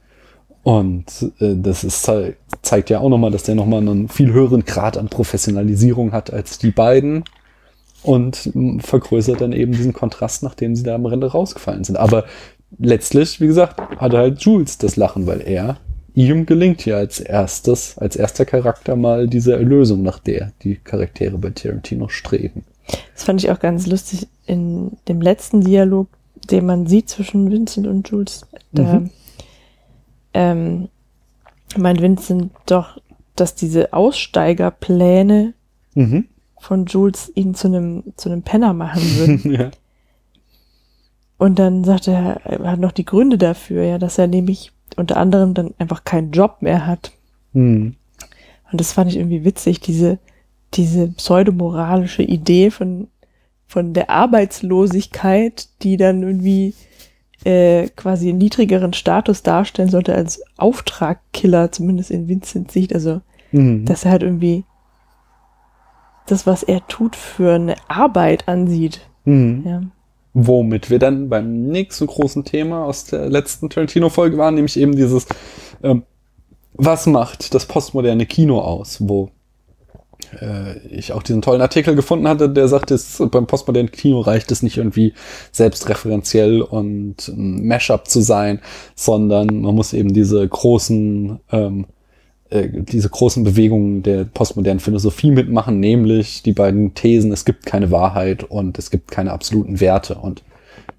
Und 0.64 1.32
äh, 1.40 1.56
das 1.56 1.84
ist, 1.84 2.04
zei- 2.04 2.36
zeigt 2.62 2.90
ja 2.90 3.00
auch 3.00 3.10
nochmal, 3.10 3.32
dass 3.32 3.44
der 3.44 3.56
nochmal 3.56 3.82
einen 3.82 4.10
viel 4.10 4.34
höheren 4.34 4.66
Grad 4.66 4.98
an 4.98 5.10
Professionalisierung 5.10 6.12
hat 6.12 6.34
als 6.34 6.58
die 6.58 6.72
beiden. 6.72 7.24
Und 8.04 8.52
vergrößert 8.80 9.42
dann 9.42 9.52
eben 9.52 9.74
diesen 9.74 9.92
Kontrast, 9.92 10.44
nachdem 10.44 10.76
sie 10.76 10.84
da 10.84 10.96
am 10.96 11.08
Rande 11.08 11.32
rausgefallen 11.32 11.84
sind. 11.84 11.98
Aber 11.98 12.26
letztlich, 12.78 13.42
wie 13.42 13.48
gesagt, 13.48 13.82
hat 13.98 14.14
halt 14.14 14.40
Jules 14.42 14.78
das 14.78 14.96
Lachen, 14.96 15.26
weil 15.26 15.42
er, 15.42 15.78
ihm 16.14 16.46
gelingt 16.46 16.86
ja 16.86 16.98
als 16.98 17.20
erstes, 17.20 17.98
als 17.98 18.16
erster 18.16 18.46
Charakter 18.46 18.96
mal 18.96 19.28
diese 19.28 19.54
Erlösung, 19.54 20.04
nach 20.04 20.20
der 20.20 20.52
die 20.62 20.76
Charaktere 20.76 21.38
bei 21.38 21.50
Tarantino 21.50 22.08
streben. 22.08 22.64
Das 23.14 23.24
fand 23.24 23.44
ich 23.44 23.52
auch 23.52 23.60
ganz 23.60 23.88
lustig 23.88 24.28
in 24.46 24.92
dem 25.08 25.20
letzten 25.20 25.62
Dialog, 25.62 26.08
den 26.52 26.66
man 26.66 26.88
sieht 26.88 27.10
zwischen 27.10 27.52
Vincent 27.52 27.88
und 27.88 28.08
Jules. 28.10 28.46
Da 28.72 29.00
Mhm. 29.00 29.10
ähm, 30.34 30.90
meint 31.78 32.02
Vincent 32.02 32.52
doch, 32.66 33.00
dass 33.36 33.56
diese 33.56 33.94
Aussteigerpläne 33.94 35.54
Mhm. 35.96 36.26
von 36.60 36.86
Jules 36.86 37.32
ihn 37.36 37.54
zu 37.56 37.68
einem 37.68 38.04
zu 38.18 38.30
einem 38.30 38.42
Penner 38.44 38.74
machen 38.74 39.02
würden. 39.18 39.52
ja. 39.54 39.72
Und 41.38 41.60
dann 41.60 41.84
sagt 41.84 42.08
er, 42.08 42.42
er 42.46 42.72
hat 42.72 42.80
noch 42.80 42.92
die 42.92 43.06
Gründe 43.06 43.38
dafür, 43.38 43.84
ja, 43.84 43.98
dass 44.00 44.18
er 44.18 44.28
nämlich 44.28 44.72
unter 44.96 45.18
anderem 45.18 45.54
dann 45.54 45.74
einfach 45.78 46.04
keinen 46.04 46.32
Job 46.32 46.58
mehr 46.62 46.88
hat. 46.88 47.12
Hm. 47.54 47.96
Und 48.72 48.82
das 48.82 48.92
fand 48.94 49.12
ich 49.12 49.18
irgendwie 49.18 49.46
witzig, 49.46 49.80
diese, 49.80 50.18
diese 50.74 51.10
pseudomoralische 51.10 52.24
Idee 52.24 52.72
von, 52.72 53.08
von 53.68 53.94
der 53.94 54.10
Arbeitslosigkeit, 54.10 55.68
die 55.84 55.98
dann 55.98 56.24
irgendwie 56.24 56.74
äh, 57.44 57.88
quasi 57.96 58.30
einen 58.30 58.38
niedrigeren 58.40 58.94
Status 58.94 59.44
darstellen 59.44 59.90
sollte 59.90 60.16
als 60.16 60.42
Auftragkiller, 60.58 61.72
zumindest 61.72 62.12
in 62.12 62.28
Vincents 62.28 62.74
Sicht. 62.74 62.94
Also, 62.94 63.22
Mhm. 63.52 63.86
dass 63.86 64.04
er 64.06 64.12
halt 64.12 64.24
irgendwie 64.24 64.66
das, 66.26 66.46
was 66.46 66.64
er 66.64 66.86
tut, 66.88 67.16
für 67.16 67.56
eine 67.56 67.76
Arbeit 67.88 68.48
ansieht. 68.48 69.02
Mhm. 69.26 69.64
Ja. 69.66 69.82
Womit 70.34 70.90
wir 70.90 71.00
dann 71.00 71.30
beim 71.30 71.64
nächsten 71.68 72.08
großen 72.08 72.44
Thema 72.44 72.84
aus 72.84 73.06
der 73.06 73.30
letzten 73.30 73.70
Tarantino-Folge 73.70 74.38
waren, 74.38 74.56
nämlich 74.56 74.78
eben 74.78 74.96
dieses, 74.96 75.26
ähm, 75.82 76.04
was 76.74 77.06
macht 77.08 77.54
das 77.54 77.66
postmoderne 77.66 78.26
Kino 78.26 78.60
aus, 78.60 78.98
wo 79.00 79.30
ich 80.90 81.14
auch 81.14 81.24
diesen 81.24 81.42
tollen 81.42 81.62
Artikel 81.62 81.96
gefunden 81.96 82.28
hatte, 82.28 82.50
der 82.50 82.68
sagt, 82.68 82.92
es, 82.92 83.22
beim 83.32 83.48
postmodernen 83.48 83.92
Kino 83.92 84.20
reicht 84.20 84.52
es 84.52 84.62
nicht 84.62 84.78
irgendwie 84.78 85.14
selbstreferenziell 85.52 86.62
und 86.62 87.30
ein 87.30 87.66
Mashup 87.66 88.08
zu 88.08 88.22
sein, 88.22 88.60
sondern 88.96 89.62
man 89.62 89.74
muss 89.74 89.94
eben 89.94 90.14
diese 90.14 90.46
großen 90.46 91.40
ähm, 91.52 91.86
äh, 92.50 92.70
diese 92.72 93.10
großen 93.10 93.44
Bewegungen 93.44 94.04
der 94.04 94.24
postmodernen 94.24 94.80
Philosophie 94.80 95.32
mitmachen, 95.32 95.82
nämlich 95.82 96.44
die 96.44 96.54
beiden 96.54 96.94
Thesen, 96.94 97.32
es 97.34 97.44
gibt 97.44 97.66
keine 97.66 97.92
Wahrheit 97.92 98.46
und 98.46 98.80
es 98.80 98.90
gibt 98.90 99.12
keine 99.12 99.34
absoluten 99.34 99.82
Werte. 99.82 100.16
Und 100.16 100.44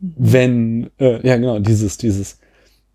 wenn, 0.00 0.90
äh, 0.98 1.26
ja 1.26 1.36
genau, 1.36 1.58
dieses, 1.58 1.96
dieses 1.96 2.38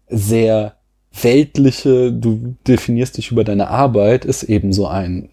sehr 0.07 0.75
weltliche, 1.19 2.11
du 2.11 2.55
definierst 2.67 3.17
dich 3.17 3.31
über 3.31 3.43
deine 3.43 3.69
Arbeit, 3.69 4.23
ist 4.23 4.43
eben 4.43 4.71
so 4.71 4.85
ein, 4.85 5.29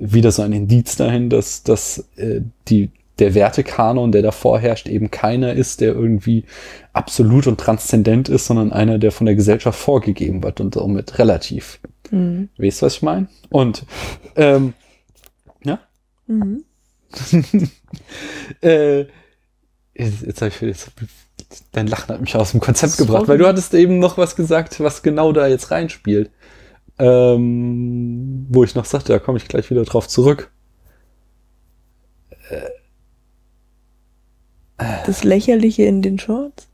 wieder 0.00 0.32
so 0.32 0.42
ein 0.42 0.52
Indiz 0.52 0.96
dahin, 0.96 1.28
dass, 1.28 1.62
dass 1.62 2.08
äh, 2.16 2.40
die, 2.68 2.90
der 3.18 3.34
Wertekanon, 3.34 4.12
der 4.12 4.22
davor 4.22 4.58
herrscht, 4.58 4.88
eben 4.88 5.10
keiner 5.10 5.52
ist, 5.52 5.80
der 5.80 5.92
irgendwie 5.92 6.44
absolut 6.92 7.46
und 7.46 7.60
transzendent 7.60 8.28
ist, 8.28 8.46
sondern 8.46 8.72
einer, 8.72 8.98
der 8.98 9.12
von 9.12 9.26
der 9.26 9.34
Gesellschaft 9.36 9.78
vorgegeben 9.78 10.42
wird 10.42 10.60
und 10.60 10.74
somit 10.74 11.18
relativ. 11.18 11.80
Mhm. 12.10 12.48
Weißt 12.56 12.80
du, 12.80 12.86
was 12.86 12.96
ich 12.96 13.02
meine? 13.02 13.28
Und 13.50 13.84
ähm, 14.36 14.72
ja. 15.64 15.78
Mhm. 16.26 16.64
äh, 18.62 19.00
jetzt, 19.94 20.22
jetzt 20.22 20.40
habe 20.40 20.48
ich 20.48 20.60
jetzt, 20.62 20.90
dein 21.72 21.88
Lachen 21.88 22.14
hat 22.14 22.20
mich 22.20 22.34
aus 22.36 22.52
dem 22.52 22.60
Konzept 22.60 22.94
Sorry. 22.94 23.06
gebracht, 23.06 23.28
weil 23.28 23.38
du 23.38 23.46
hattest 23.46 23.74
eben 23.74 23.98
noch 23.98 24.16
was 24.16 24.34
gesagt, 24.34 24.80
was 24.80 25.02
genau 25.02 25.32
da 25.32 25.46
jetzt 25.46 25.70
reinspielt. 25.70 26.30
Ähm, 27.00 28.46
wo 28.50 28.62
ich 28.62 28.74
noch 28.74 28.84
sagte, 28.84 29.12
da 29.12 29.18
komme 29.18 29.38
ich 29.38 29.48
gleich 29.48 29.70
wieder 29.70 29.84
drauf 29.84 30.06
zurück. 30.06 30.50
Das 35.06 35.24
Lächerliche 35.24 35.84
in 35.84 36.02
den 36.02 36.18
Shorts. 36.18 36.68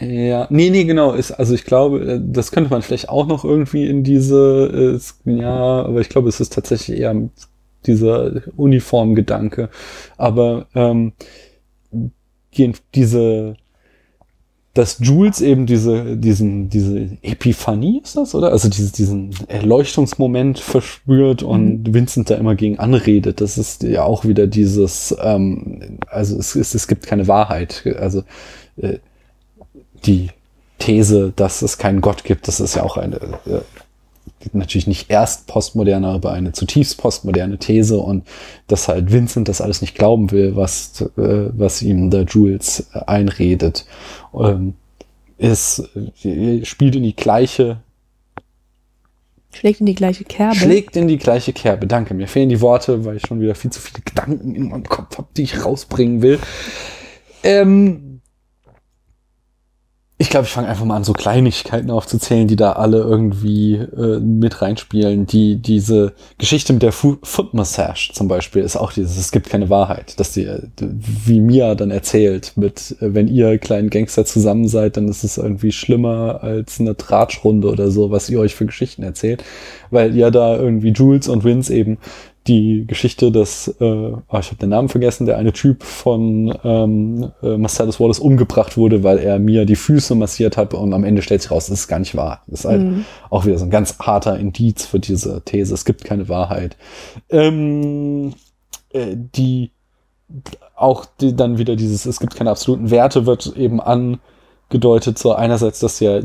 Ja, 0.00 0.46
nee, 0.50 0.70
nee, 0.70 0.84
genau. 0.84 1.12
Ist, 1.12 1.32
also 1.32 1.54
ich 1.54 1.64
glaube, 1.64 2.00
äh, 2.00 2.20
das 2.22 2.52
könnte 2.52 2.70
man 2.70 2.82
vielleicht 2.82 3.08
auch 3.08 3.26
noch 3.26 3.44
irgendwie 3.44 3.86
in 3.86 4.02
diese, 4.02 4.98
äh, 5.26 5.30
ja, 5.30 5.82
aber 5.82 6.00
ich 6.00 6.08
glaube, 6.08 6.28
es 6.28 6.40
ist 6.40 6.52
tatsächlich 6.52 7.00
eher 7.00 7.14
dieser 7.86 8.42
Uniformgedanke. 8.56 9.68
Aber 10.16 10.68
ähm, 10.74 11.12
gehen 12.50 12.74
diese, 12.94 13.56
dass 14.74 14.98
Jules 15.00 15.40
eben 15.40 15.66
diese, 15.66 16.16
diesen, 16.16 16.68
diese 16.70 17.08
Epiphanie 17.22 18.00
ist 18.04 18.16
das, 18.16 18.34
oder? 18.36 18.52
Also 18.52 18.68
diese, 18.68 18.92
diesen 18.92 19.34
Erleuchtungsmoment 19.48 20.60
verspürt 20.60 21.42
und 21.42 21.92
Vincent 21.92 22.30
da 22.30 22.36
immer 22.36 22.54
gegen 22.54 22.78
anredet. 22.78 23.40
Das 23.40 23.58
ist 23.58 23.82
ja 23.82 24.04
auch 24.04 24.24
wieder 24.24 24.46
dieses, 24.46 25.14
ähm, 25.20 25.98
also 26.06 26.38
es, 26.38 26.54
es, 26.54 26.74
es 26.74 26.86
gibt 26.86 27.04
keine 27.04 27.26
Wahrheit. 27.26 27.84
Also 27.98 28.22
äh, 28.76 28.98
die 30.04 30.30
These, 30.78 31.32
dass 31.34 31.62
es 31.62 31.76
keinen 31.76 32.00
Gott 32.00 32.22
gibt, 32.22 32.46
das 32.46 32.60
ist 32.60 32.76
ja 32.76 32.84
auch 32.84 32.96
eine, 32.96 33.16
äh, 33.16 33.60
natürlich 34.52 34.86
nicht 34.86 35.10
erst 35.10 35.46
postmoderne, 35.46 36.08
aber 36.08 36.32
eine 36.32 36.52
zutiefst 36.52 36.98
postmoderne 36.98 37.58
These 37.58 37.98
und 37.98 38.26
dass 38.66 38.88
halt 38.88 39.12
Vincent 39.12 39.48
das 39.48 39.60
alles 39.60 39.80
nicht 39.80 39.94
glauben 39.94 40.30
will, 40.30 40.56
was, 40.56 41.02
äh, 41.16 41.50
was 41.52 41.82
ihm 41.82 42.10
der 42.10 42.24
Jules 42.24 42.88
äh, 42.94 43.00
einredet. 43.06 43.84
Ähm, 44.34 44.74
ist, 45.38 45.82
äh, 46.22 46.64
spielt 46.64 46.96
in 46.96 47.02
die 47.02 47.16
gleiche 47.16 47.80
Schlägt 49.52 49.80
in 49.80 49.86
die 49.86 49.96
gleiche 49.96 50.24
Kerbe. 50.24 50.54
Schlägt 50.54 50.96
in 50.96 51.08
die 51.08 51.18
gleiche 51.18 51.52
Kerbe. 51.52 51.88
Danke. 51.88 52.14
Mir 52.14 52.28
fehlen 52.28 52.48
die 52.48 52.60
Worte, 52.60 53.04
weil 53.04 53.16
ich 53.16 53.26
schon 53.26 53.40
wieder 53.40 53.56
viel 53.56 53.72
zu 53.72 53.80
viele 53.80 54.02
Gedanken 54.04 54.54
in 54.54 54.68
meinem 54.68 54.84
Kopf 54.84 55.18
habe, 55.18 55.26
die 55.36 55.42
ich 55.42 55.64
rausbringen 55.64 56.22
will. 56.22 56.38
Ähm, 57.42 58.09
ich 60.20 60.28
glaube, 60.28 60.44
ich 60.44 60.52
fange 60.52 60.68
einfach 60.68 60.84
mal 60.84 60.96
an, 60.96 61.04
so 61.04 61.14
Kleinigkeiten 61.14 61.90
aufzuzählen, 61.90 62.46
die 62.46 62.54
da 62.54 62.72
alle 62.72 62.98
irgendwie 62.98 63.76
äh, 63.76 64.20
mit 64.20 64.60
reinspielen. 64.60 65.24
Die 65.24 65.56
diese 65.56 66.12
Geschichte 66.36 66.74
mit 66.74 66.82
der 66.82 66.92
Fu 66.92 67.16
Foot 67.22 67.54
Massage 67.54 68.12
zum 68.12 68.28
Beispiel 68.28 68.62
ist 68.62 68.76
auch 68.76 68.92
dieses, 68.92 69.16
es 69.16 69.32
gibt 69.32 69.48
keine 69.48 69.70
Wahrheit, 69.70 70.20
dass 70.20 70.32
die, 70.32 70.44
äh, 70.44 70.60
wie 70.78 71.40
Mia 71.40 71.74
dann 71.74 71.90
erzählt, 71.90 72.52
mit 72.56 72.96
äh, 73.00 73.14
wenn 73.14 73.28
ihr 73.28 73.56
kleinen 73.56 73.88
Gangster 73.88 74.26
zusammen 74.26 74.68
seid, 74.68 74.98
dann 74.98 75.08
ist 75.08 75.24
es 75.24 75.38
irgendwie 75.38 75.72
schlimmer 75.72 76.40
als 76.42 76.78
eine 76.80 76.98
Tratschrunde 76.98 77.70
oder 77.70 77.90
so, 77.90 78.10
was 78.10 78.28
ihr 78.28 78.40
euch 78.40 78.54
für 78.54 78.66
Geschichten 78.66 79.02
erzählt, 79.02 79.42
weil 79.90 80.14
ihr 80.14 80.30
da 80.30 80.54
irgendwie 80.54 80.90
Jules 80.90 81.28
und 81.28 81.44
Vince 81.44 81.72
eben 81.72 81.96
die 82.46 82.84
Geschichte, 82.86 83.30
dass, 83.30 83.68
äh, 83.80 83.84
oh, 83.84 84.38
ich 84.38 84.46
habe 84.46 84.56
den 84.56 84.70
Namen 84.70 84.88
vergessen, 84.88 85.26
der 85.26 85.36
eine 85.36 85.52
Typ 85.52 85.82
von 85.82 86.56
ähm, 86.64 87.32
äh, 87.42 87.56
Marcellus 87.56 88.00
Wallace 88.00 88.18
umgebracht 88.18 88.76
wurde, 88.76 89.02
weil 89.04 89.18
er 89.18 89.38
mir 89.38 89.66
die 89.66 89.76
Füße 89.76 90.14
massiert 90.14 90.56
hat 90.56 90.72
und 90.72 90.94
am 90.94 91.04
Ende 91.04 91.22
stellt 91.22 91.42
sich 91.42 91.50
raus, 91.50 91.66
das 91.66 91.80
ist 91.80 91.88
gar 91.88 91.98
nicht 91.98 92.16
wahr. 92.16 92.42
Das 92.46 92.60
ist 92.60 92.66
halt 92.66 92.80
Mhm. 92.82 93.04
auch 93.28 93.44
wieder 93.44 93.58
so 93.58 93.64
ein 93.66 93.70
ganz 93.70 93.98
harter 93.98 94.38
Indiz 94.38 94.86
für 94.86 94.98
diese 94.98 95.42
These. 95.44 95.74
Es 95.74 95.84
gibt 95.84 96.04
keine 96.04 96.28
Wahrheit. 96.28 96.76
Ähm, 97.28 98.32
äh, 98.92 99.16
die 99.16 99.70
auch 100.76 101.04
die, 101.20 101.36
dann 101.36 101.58
wieder 101.58 101.76
dieses, 101.76 102.06
es 102.06 102.20
gibt 102.20 102.34
keine 102.34 102.50
absoluten 102.50 102.90
Werte, 102.90 103.26
wird 103.26 103.54
eben 103.56 103.80
angedeutet, 104.70 105.18
so 105.18 105.34
einerseits, 105.34 105.80
dass 105.80 106.00
ja 106.00 106.20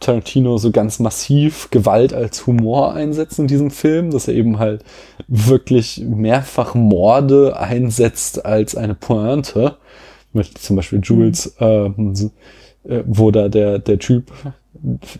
Tarantino 0.00 0.58
so 0.58 0.70
ganz 0.70 0.98
massiv 0.98 1.70
Gewalt 1.70 2.12
als 2.12 2.46
Humor 2.46 2.92
einsetzt 2.92 3.38
in 3.38 3.46
diesem 3.46 3.70
Film, 3.70 4.10
dass 4.10 4.28
er 4.28 4.34
eben 4.34 4.58
halt 4.58 4.84
wirklich 5.28 6.02
mehrfach 6.04 6.74
Morde 6.74 7.58
einsetzt 7.58 8.44
als 8.44 8.76
eine 8.76 8.94
Pointe. 8.94 9.76
Mit 10.34 10.58
zum 10.58 10.76
Beispiel 10.76 11.00
Jules, 11.02 11.56
ähm, 11.60 12.14
so, 12.14 12.30
äh, 12.84 13.02
wo 13.06 13.30
da 13.30 13.48
der, 13.48 13.78
der 13.78 13.98
Typ, 13.98 14.30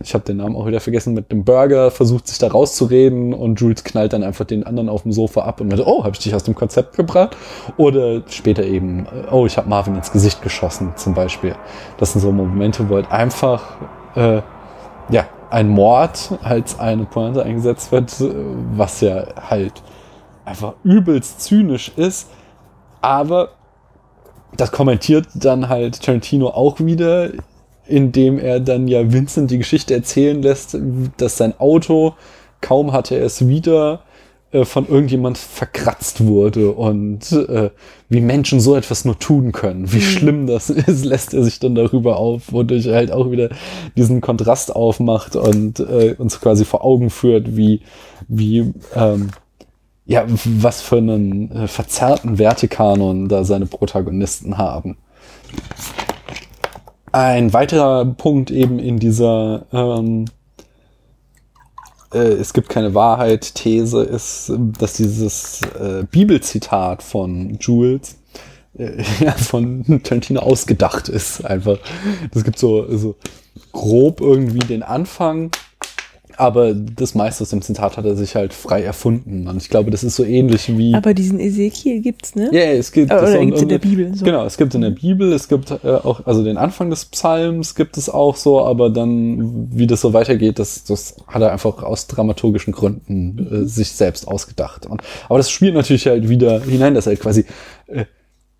ich 0.03 0.13
habe 0.13 0.23
den 0.23 0.37
Namen 0.37 0.55
auch 0.55 0.65
wieder 0.65 0.79
vergessen, 0.79 1.13
mit 1.13 1.31
dem 1.31 1.43
Burger 1.43 1.91
versucht 1.91 2.27
sich 2.27 2.37
da 2.37 2.47
rauszureden 2.47 3.33
und 3.33 3.59
Jules 3.59 3.83
knallt 3.83 4.13
dann 4.13 4.23
einfach 4.23 4.45
den 4.45 4.65
anderen 4.65 4.89
auf 4.89 5.03
dem 5.03 5.11
Sofa 5.11 5.41
ab 5.41 5.61
und 5.61 5.69
meint, 5.69 5.85
oh, 5.85 6.03
habe 6.03 6.11
ich 6.13 6.19
dich 6.19 6.33
aus 6.33 6.43
dem 6.43 6.55
Konzept 6.55 6.95
gebracht? 6.95 7.35
Oder 7.77 8.21
später 8.27 8.63
eben, 8.63 9.05
äh, 9.05 9.31
oh, 9.31 9.45
ich 9.45 9.57
habe 9.57 9.69
Marvin 9.69 9.95
ins 9.95 10.11
Gesicht 10.11 10.41
geschossen 10.41 10.93
zum 10.95 11.13
Beispiel. 11.13 11.55
Das 11.97 12.13
sind 12.13 12.21
so 12.21 12.31
Momente, 12.31 12.89
wo 12.89 12.95
halt 12.95 13.11
einfach 13.11 13.77
äh, 14.15 14.41
ja, 15.09 15.25
ein 15.49 15.69
Mord 15.69 16.37
als 16.43 16.79
eine 16.79 17.05
Pointe 17.05 17.43
eingesetzt 17.43 17.91
wird, 17.91 18.19
äh, 18.21 18.33
was 18.73 19.01
ja 19.01 19.25
halt 19.49 19.81
einfach 20.45 20.73
übelst 20.83 21.41
zynisch 21.41 21.91
ist, 21.95 22.29
aber 23.01 23.49
das 24.55 24.71
kommentiert 24.71 25.27
dann 25.35 25.69
halt 25.69 26.01
Tarantino 26.01 26.47
auch 26.47 26.79
wieder, 26.79 27.29
indem 27.87 28.39
er 28.39 28.59
dann 28.59 28.87
ja 28.87 29.11
Vincent 29.11 29.51
die 29.51 29.57
Geschichte 29.57 29.93
erzählen 29.93 30.41
lässt, 30.41 30.77
dass 31.17 31.37
sein 31.37 31.59
Auto, 31.59 32.13
kaum 32.61 32.91
hatte 32.93 33.15
er 33.15 33.25
es 33.25 33.47
wieder, 33.47 34.01
äh, 34.51 34.63
von 34.63 34.87
irgendjemand 34.87 35.37
verkratzt 35.37 36.25
wurde 36.25 36.71
und 36.71 37.31
äh, 37.33 37.69
wie 38.07 38.21
Menschen 38.21 38.61
so 38.61 38.75
etwas 38.77 39.03
nur 39.03 39.19
tun 39.19 39.51
können, 39.51 39.91
wie 39.91 39.97
Mhm. 39.97 40.01
schlimm 40.01 40.47
das 40.47 40.69
ist, 40.69 41.03
lässt 41.03 41.33
er 41.33 41.43
sich 41.43 41.59
dann 41.59 41.75
darüber 41.75 42.17
auf, 42.17 42.53
wodurch 42.53 42.85
er 42.85 42.95
halt 42.95 43.11
auch 43.11 43.29
wieder 43.29 43.49
diesen 43.97 44.21
Kontrast 44.21 44.73
aufmacht 44.73 45.35
und 45.35 45.81
äh, 45.81 46.15
uns 46.17 46.39
quasi 46.39 46.63
vor 46.63 46.85
Augen 46.85 47.09
führt, 47.09 47.57
wie, 47.57 47.81
wie 48.29 48.73
ähm, 48.95 49.31
ja, 50.05 50.23
was 50.27 50.81
für 50.81 50.97
einen 50.97 51.51
äh, 51.51 51.67
verzerrten 51.67 52.37
Wertekanon 52.39 53.27
da 53.27 53.43
seine 53.43 53.65
Protagonisten 53.65 54.57
haben. 54.57 54.95
Ein 57.17 57.51
weiterer 57.51 58.05
Punkt 58.05 58.51
eben 58.51 58.77
in 58.77 58.99
dieser 58.99 59.65
ähm, 59.73 60.25
äh, 62.13 62.19
es 62.19 62.53
gibt 62.53 62.69
keine 62.69 62.93
Wahrheit 62.93 63.55
These 63.55 64.03
ist, 64.03 64.51
dass 64.77 64.93
dieses 64.93 65.63
äh, 65.79 66.03
Bibelzitat 66.11 67.01
von 67.01 67.57
Jules 67.59 68.17
äh, 68.77 69.01
von 69.35 70.03
Tarantino 70.03 70.41
ausgedacht 70.41 71.09
ist 71.09 71.43
einfach. 71.43 71.79
Das 72.29 72.43
gibt 72.43 72.59
so, 72.59 72.85
so 72.95 73.15
grob 73.71 74.21
irgendwie 74.21 74.59
den 74.59 74.83
Anfang, 74.83 75.49
aber 76.37 76.73
das 76.75 77.15
meiste 77.15 77.41
aus 77.43 77.49
dem 77.49 77.61
Zitat 77.63 77.97
hat 77.97 78.05
er 78.05 78.15
sich 78.15 78.35
halt 78.35 78.53
frei 78.53 78.83
erfunden. 78.83 79.47
Und 79.47 79.57
ich 79.57 79.69
glaube, 79.69 79.89
das 79.89 80.03
ist 80.03 80.15
so 80.15 80.23
ähnlich 80.23 80.77
wie. 80.77 80.93
Aber 80.93 81.13
diesen 81.13 81.39
Ezekiel 81.39 81.99
gibt's, 82.01 82.35
ne? 82.35 82.49
Ja, 82.53 82.61
es 82.71 82.91
gibt 82.91 83.11
Oder 83.11 83.39
gibt's 83.39 83.57
in 83.59 83.63
und- 83.65 83.71
der 83.71 83.79
Bibel. 83.79 84.15
So. 84.15 84.23
Genau, 84.23 84.45
es 84.45 84.57
gibt 84.57 84.75
in 84.75 84.81
der 84.81 84.91
Bibel, 84.91 85.33
es 85.33 85.47
gibt 85.47 85.71
äh, 85.71 85.75
auch, 85.87 86.25
also 86.27 86.43
den 86.43 86.57
Anfang 86.57 86.91
des 86.91 87.05
Psalms 87.05 87.73
gibt 87.73 87.97
es 87.97 88.07
auch 88.09 88.35
so, 88.35 88.61
aber 88.61 88.91
dann, 88.91 89.67
wie 89.71 89.87
das 89.87 90.01
so 90.01 90.13
weitergeht, 90.13 90.59
das, 90.59 90.83
das 90.83 91.15
hat 91.27 91.41
er 91.41 91.51
einfach 91.51 91.81
aus 91.81 92.05
dramaturgischen 92.07 92.71
Gründen 92.71 93.63
äh, 93.63 93.65
sich 93.67 93.91
selbst 93.91 94.27
ausgedacht. 94.27 94.85
Und, 94.85 95.01
aber 95.29 95.39
das 95.39 95.49
spielt 95.49 95.73
natürlich 95.73 96.05
halt 96.07 96.29
wieder 96.29 96.61
hinein, 96.61 96.93
dass 96.93 97.07
er 97.07 97.15
quasi 97.17 97.45
äh, 97.87 98.05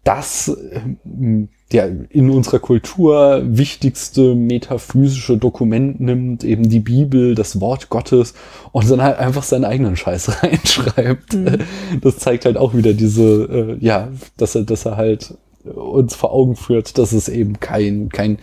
das 0.04 0.48
äh, 0.49 1.48
der 1.72 1.91
in 2.10 2.30
unserer 2.30 2.60
Kultur 2.60 3.41
wichtigste 3.45 4.35
metaphysische 4.35 5.38
Dokument 5.38 5.99
nimmt, 5.99 6.44
eben 6.44 6.69
die 6.69 6.80
Bibel, 6.80 7.35
das 7.35 7.60
Wort 7.60 7.89
Gottes 7.89 8.34
und 8.72 8.89
dann 8.89 9.02
halt 9.02 9.19
einfach 9.19 9.44
seinen 9.44 9.65
eigenen 9.65 9.98
Scheiß 9.98 10.44
reinschreibt. 10.44 11.34
Mhm. 11.34 11.57
Das 12.02 12.18
zeigt 12.18 12.45
halt 12.45 12.57
auch 12.57 12.73
wieder 12.73 12.94
diese, 12.94 13.77
äh, 13.80 13.85
ja, 13.85 14.10
dass 14.38 14.56
er, 14.56 14.64
dass 14.64 14.85
er 14.85 14.95
halt 14.95 15.34
uns 15.65 16.15
vor 16.15 16.31
Augen 16.31 16.56
führt, 16.56 16.98
dass 16.98 17.11
es 17.11 17.27
eben 17.27 17.60
kein, 17.60 18.07
kein 18.10 18.38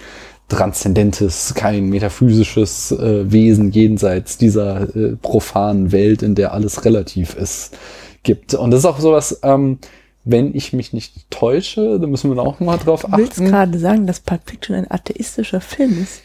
transzendentes, 0.48 1.54
kein 1.54 1.88
metaphysisches 1.88 2.92
äh, 2.92 3.30
Wesen 3.32 3.70
jenseits 3.70 4.36
dieser 4.36 4.94
äh, 4.94 5.16
profanen 5.16 5.92
Welt, 5.92 6.22
in 6.22 6.34
der 6.34 6.52
alles 6.52 6.84
relativ 6.84 7.34
ist, 7.34 7.78
gibt. 8.22 8.52
Und 8.52 8.70
das 8.70 8.80
ist 8.80 8.86
auch 8.86 9.00
sowas, 9.00 9.40
ähm, 9.42 9.78
wenn 10.24 10.54
ich 10.54 10.72
mich 10.72 10.92
nicht 10.92 11.30
täusche, 11.30 11.98
da 12.00 12.06
müssen 12.06 12.34
wir 12.34 12.42
auch 12.42 12.60
mal 12.60 12.78
drauf 12.78 13.02
Du 13.02 13.16
willst 13.16 13.34
achten. 13.34 13.46
gerade 13.46 13.78
sagen, 13.78 14.06
dass 14.06 14.20
Pulp 14.20 14.42
Fiction 14.46 14.76
ein 14.76 14.90
atheistischer 14.90 15.60
Film 15.60 16.02
ist. 16.02 16.22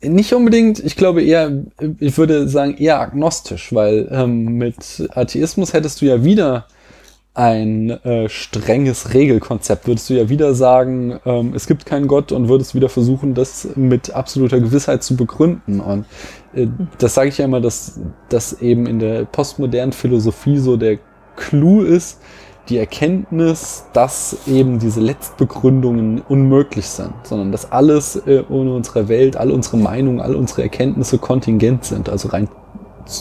Nicht 0.00 0.32
unbedingt, 0.32 0.78
ich 0.78 0.96
glaube 0.96 1.22
eher, 1.22 1.52
ich 1.98 2.16
würde 2.16 2.48
sagen 2.48 2.76
eher 2.78 2.98
agnostisch, 2.98 3.74
weil 3.74 4.08
ähm, 4.10 4.44
mit 4.56 5.06
Atheismus 5.14 5.74
hättest 5.74 6.00
du 6.00 6.06
ja 6.06 6.24
wieder 6.24 6.66
ein 7.34 7.90
äh, 7.90 8.30
strenges 8.30 9.12
Regelkonzept. 9.12 9.86
Würdest 9.86 10.08
du 10.08 10.14
ja 10.14 10.30
wieder 10.30 10.54
sagen, 10.54 11.20
ähm, 11.26 11.52
es 11.54 11.66
gibt 11.66 11.84
keinen 11.84 12.06
Gott 12.08 12.32
und 12.32 12.48
würdest 12.48 12.74
wieder 12.74 12.88
versuchen, 12.88 13.34
das 13.34 13.68
mit 13.76 14.14
absoluter 14.14 14.58
Gewissheit 14.58 15.02
zu 15.02 15.16
begründen. 15.16 15.80
Und 15.80 16.06
äh, 16.54 16.66
das 16.96 17.12
sage 17.12 17.28
ich 17.28 17.36
ja 17.36 17.44
immer, 17.44 17.60
dass 17.60 18.00
das 18.30 18.62
eben 18.62 18.86
in 18.86 18.98
der 18.98 19.26
postmodernen 19.26 19.92
Philosophie 19.92 20.56
so 20.56 20.78
der 20.78 20.98
Clou 21.36 21.82
ist, 21.82 22.20
die 22.68 22.78
Erkenntnis, 22.78 23.84
dass 23.92 24.46
eben 24.46 24.78
diese 24.78 25.00
Letztbegründungen 25.00 26.20
unmöglich 26.20 26.86
sind, 26.86 27.12
sondern 27.24 27.52
dass 27.52 27.70
alles 27.72 28.16
äh, 28.16 28.44
in 28.48 28.68
unserer 28.68 29.08
Welt, 29.08 29.36
all 29.36 29.50
unsere 29.50 29.76
Meinungen, 29.76 30.20
all 30.20 30.34
unsere 30.34 30.62
Erkenntnisse 30.62 31.18
kontingent 31.18 31.84
sind, 31.84 32.08
also 32.08 32.28
rein, 32.28 32.48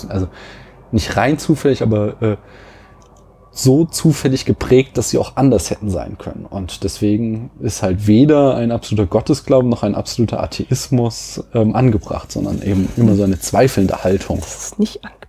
also 0.10 0.28
nicht 0.92 1.16
rein 1.18 1.38
zufällig, 1.38 1.84
aber 1.84 2.22
äh, 2.22 2.38
so 3.52 3.86
zufällig 3.86 4.44
geprägt, 4.44 4.98
dass 4.98 5.10
sie 5.10 5.18
auch 5.18 5.38
anders 5.38 5.70
hätten 5.70 5.90
sein 5.90 6.18
können. 6.18 6.46
Und 6.46 6.84
deswegen 6.84 7.52
ist 7.62 7.82
halt 7.82 8.06
weder 8.06 8.56
ein 8.56 8.72
absoluter 8.72 9.08
Gottesglauben 9.08 9.70
noch 9.70 9.84
ein 9.84 9.96
absoluter 9.96 10.44
Atheismus 10.44 11.42
ähm, 11.54 11.74
angebracht, 11.74 12.32
sondern 12.32 12.62
eben 12.62 12.90
immer 12.98 13.16
so 13.16 13.24
eine 13.24 13.40
zweifelnde 13.40 14.04
Haltung. 14.04 14.40
Das 14.42 14.66
ist 14.66 14.80
nicht 14.80 15.04
angebracht. 15.06 15.25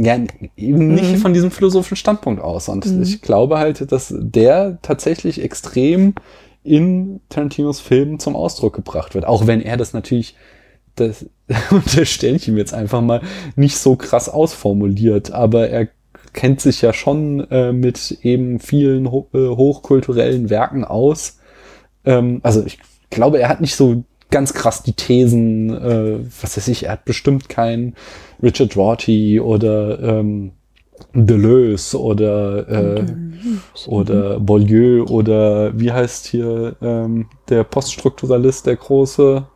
Ja, 0.00 0.16
eben 0.56 0.94
nicht 0.94 1.12
Mhm. 1.12 1.16
von 1.16 1.34
diesem 1.34 1.50
philosophischen 1.50 1.96
Standpunkt 1.96 2.40
aus. 2.40 2.68
Und 2.68 2.86
Mhm. 2.86 3.02
ich 3.02 3.20
glaube 3.20 3.58
halt, 3.58 3.90
dass 3.90 4.14
der 4.16 4.78
tatsächlich 4.82 5.42
extrem 5.42 6.14
in 6.62 7.20
Tarantinos 7.30 7.80
Filmen 7.80 8.18
zum 8.20 8.36
Ausdruck 8.36 8.74
gebracht 8.74 9.14
wird. 9.14 9.24
Auch 9.26 9.46
wenn 9.46 9.60
er 9.60 9.76
das 9.76 9.92
natürlich, 9.94 10.36
das 10.96 11.26
unterstelle 11.70 12.36
ich 12.36 12.46
ihm 12.46 12.58
jetzt 12.58 12.74
einfach 12.74 13.00
mal, 13.00 13.22
nicht 13.56 13.78
so 13.78 13.96
krass 13.96 14.28
ausformuliert. 14.28 15.32
Aber 15.32 15.68
er 15.68 15.88
kennt 16.32 16.60
sich 16.60 16.82
ja 16.82 16.92
schon 16.92 17.40
äh, 17.50 17.72
mit 17.72 18.18
eben 18.22 18.60
vielen 18.60 19.10
ho 19.10 19.28
äh, 19.32 19.38
hochkulturellen 19.48 20.50
Werken 20.50 20.84
aus. 20.84 21.38
Ähm, 22.04 22.40
also 22.44 22.62
ich 22.64 22.78
glaube, 23.10 23.40
er 23.40 23.48
hat 23.48 23.60
nicht 23.60 23.74
so 23.74 24.04
ganz 24.30 24.52
krass 24.52 24.82
die 24.82 24.92
Thesen, 24.92 25.70
äh, 25.70 26.18
was 26.40 26.56
weiß 26.56 26.68
ich, 26.68 26.84
er 26.84 26.92
hat 26.92 27.04
bestimmt 27.04 27.48
keinen 27.48 27.94
Richard 28.42 28.76
Rorty 28.76 29.40
oder 29.40 30.00
ähm, 30.00 30.52
Deleuze 31.14 32.00
oder 32.00 32.68
äh, 32.68 33.06
oder 33.86 34.40
Beaulieu 34.40 35.04
oder 35.04 35.78
wie 35.78 35.92
heißt 35.92 36.26
hier 36.26 36.76
ähm, 36.82 37.28
der 37.48 37.64
Poststrukturalist, 37.64 38.66
der 38.66 38.76
große? 38.76 39.46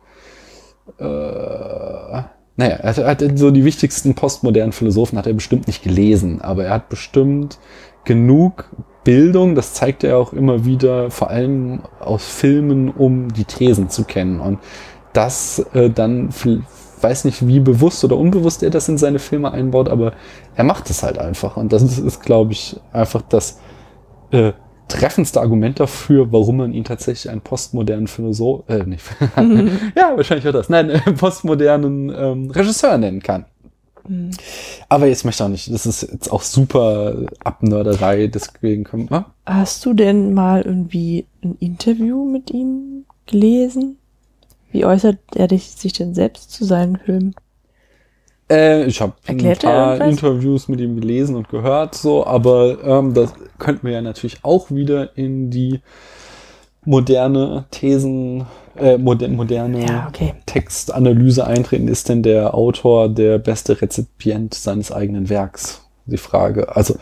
Äh, 0.99 1.03
naja, 2.55 2.75
er 2.75 2.89
hat, 2.89 2.97
er 2.97 3.07
hat 3.07 3.37
so 3.37 3.51
die 3.51 3.65
wichtigsten 3.65 4.15
postmodernen 4.15 4.73
Philosophen 4.73 5.17
hat 5.17 5.27
er 5.27 5.33
bestimmt 5.33 5.67
nicht 5.67 5.83
gelesen, 5.83 6.41
aber 6.41 6.65
er 6.65 6.75
hat 6.75 6.89
bestimmt 6.89 7.59
genug 8.05 8.69
Bildung, 9.03 9.55
das 9.55 9.73
zeigt 9.73 10.03
er 10.03 10.17
auch 10.17 10.33
immer 10.33 10.65
wieder, 10.65 11.11
vor 11.11 11.29
allem 11.29 11.81
aus 11.99 12.25
Filmen, 12.25 12.89
um 12.89 13.33
die 13.33 13.45
Thesen 13.45 13.89
zu 13.89 14.05
kennen. 14.05 14.39
Und 14.39 14.59
das 15.11 15.59
äh, 15.73 15.89
dann, 15.89 16.29
weiß 17.01 17.25
nicht, 17.25 17.45
wie 17.45 17.59
bewusst 17.59 18.03
oder 18.03 18.17
unbewusst 18.17 18.63
er 18.63 18.69
das 18.69 18.89
in 18.89 18.97
seine 18.97 19.19
Filme 19.19 19.51
einbaut, 19.51 19.89
aber 19.89 20.13
er 20.55 20.63
macht 20.63 20.89
es 20.89 21.03
halt 21.03 21.17
einfach. 21.17 21.57
Und 21.57 21.73
das 21.73 21.83
ist, 21.83 21.99
ist 21.99 22.21
glaube 22.21 22.53
ich, 22.53 22.79
einfach 22.91 23.21
das 23.21 23.59
äh, 24.31 24.53
treffendste 24.87 25.41
Argument 25.41 25.79
dafür, 25.79 26.31
warum 26.31 26.57
man 26.57 26.73
ihn 26.73 26.83
tatsächlich 26.83 27.29
einen 27.29 27.41
postmodernen 27.41 28.07
Philosoph, 28.07 28.63
äh, 28.69 28.83
nicht, 28.83 29.03
ja, 29.95 30.13
wahrscheinlich 30.15 30.45
wird 30.45 30.55
das, 30.55 30.69
nein, 30.69 30.89
äh, 30.89 30.99
postmodernen 31.13 32.13
ähm, 32.15 32.51
Regisseur 32.51 32.97
nennen 32.97 33.21
kann. 33.21 33.45
Mhm. 34.07 34.31
Aber 34.89 35.07
jetzt 35.07 35.25
möchte 35.25 35.43
ich 35.43 35.45
auch 35.45 35.51
nicht, 35.51 35.73
das 35.73 35.85
ist 35.85 36.01
jetzt 36.11 36.31
auch 36.31 36.41
super 36.41 37.25
Abnörderei, 37.43 38.27
deswegen 38.27 38.83
können 38.83 39.09
wir. 39.09 39.25
Hast 39.45 39.85
du 39.85 39.93
denn 39.93 40.33
mal 40.33 40.61
irgendwie 40.61 41.25
ein 41.43 41.55
Interview 41.59 42.25
mit 42.25 42.51
ihm 42.51 43.05
gelesen? 43.25 43.97
Wie 44.71 44.85
äußert 44.85 45.19
er 45.35 45.47
sich 45.49 45.93
denn 45.93 46.15
selbst 46.15 46.51
zu 46.51 46.65
seinen 46.65 46.97
Filmen? 46.97 47.35
Äh, 48.49 48.85
ich 48.85 49.01
habe 49.01 49.13
ein 49.27 49.37
paar? 49.59 50.01
Interviews 50.01 50.67
mit 50.67 50.79
ihm 50.79 50.99
gelesen 50.99 51.35
und 51.35 51.49
gehört, 51.49 51.95
so, 51.95 52.25
aber 52.25 52.83
ähm, 52.83 53.13
das 53.13 53.33
könnten 53.57 53.87
wir 53.87 53.93
ja 53.93 54.01
natürlich 54.01 54.39
auch 54.43 54.69
wieder 54.69 55.17
in 55.17 55.49
die 55.49 55.79
moderne 56.85 57.65
Thesen, 57.71 58.45
äh, 58.77 58.97
moder 58.97 59.27
moderne 59.29 59.85
Ja, 59.85 60.07
okay. 60.09 60.33
Textanalyse 60.45 61.45
eintreten. 61.45 61.87
Ist 61.87 62.09
denn 62.09 62.23
der 62.23 62.53
Autor 62.53 63.09
der 63.09 63.37
beste 63.37 63.81
Rezipient 63.81 64.53
seines 64.53 64.91
eigenen 64.91 65.29
Werks? 65.29 65.81
Die 66.05 66.17
Frage. 66.17 66.75
Also 66.75 66.95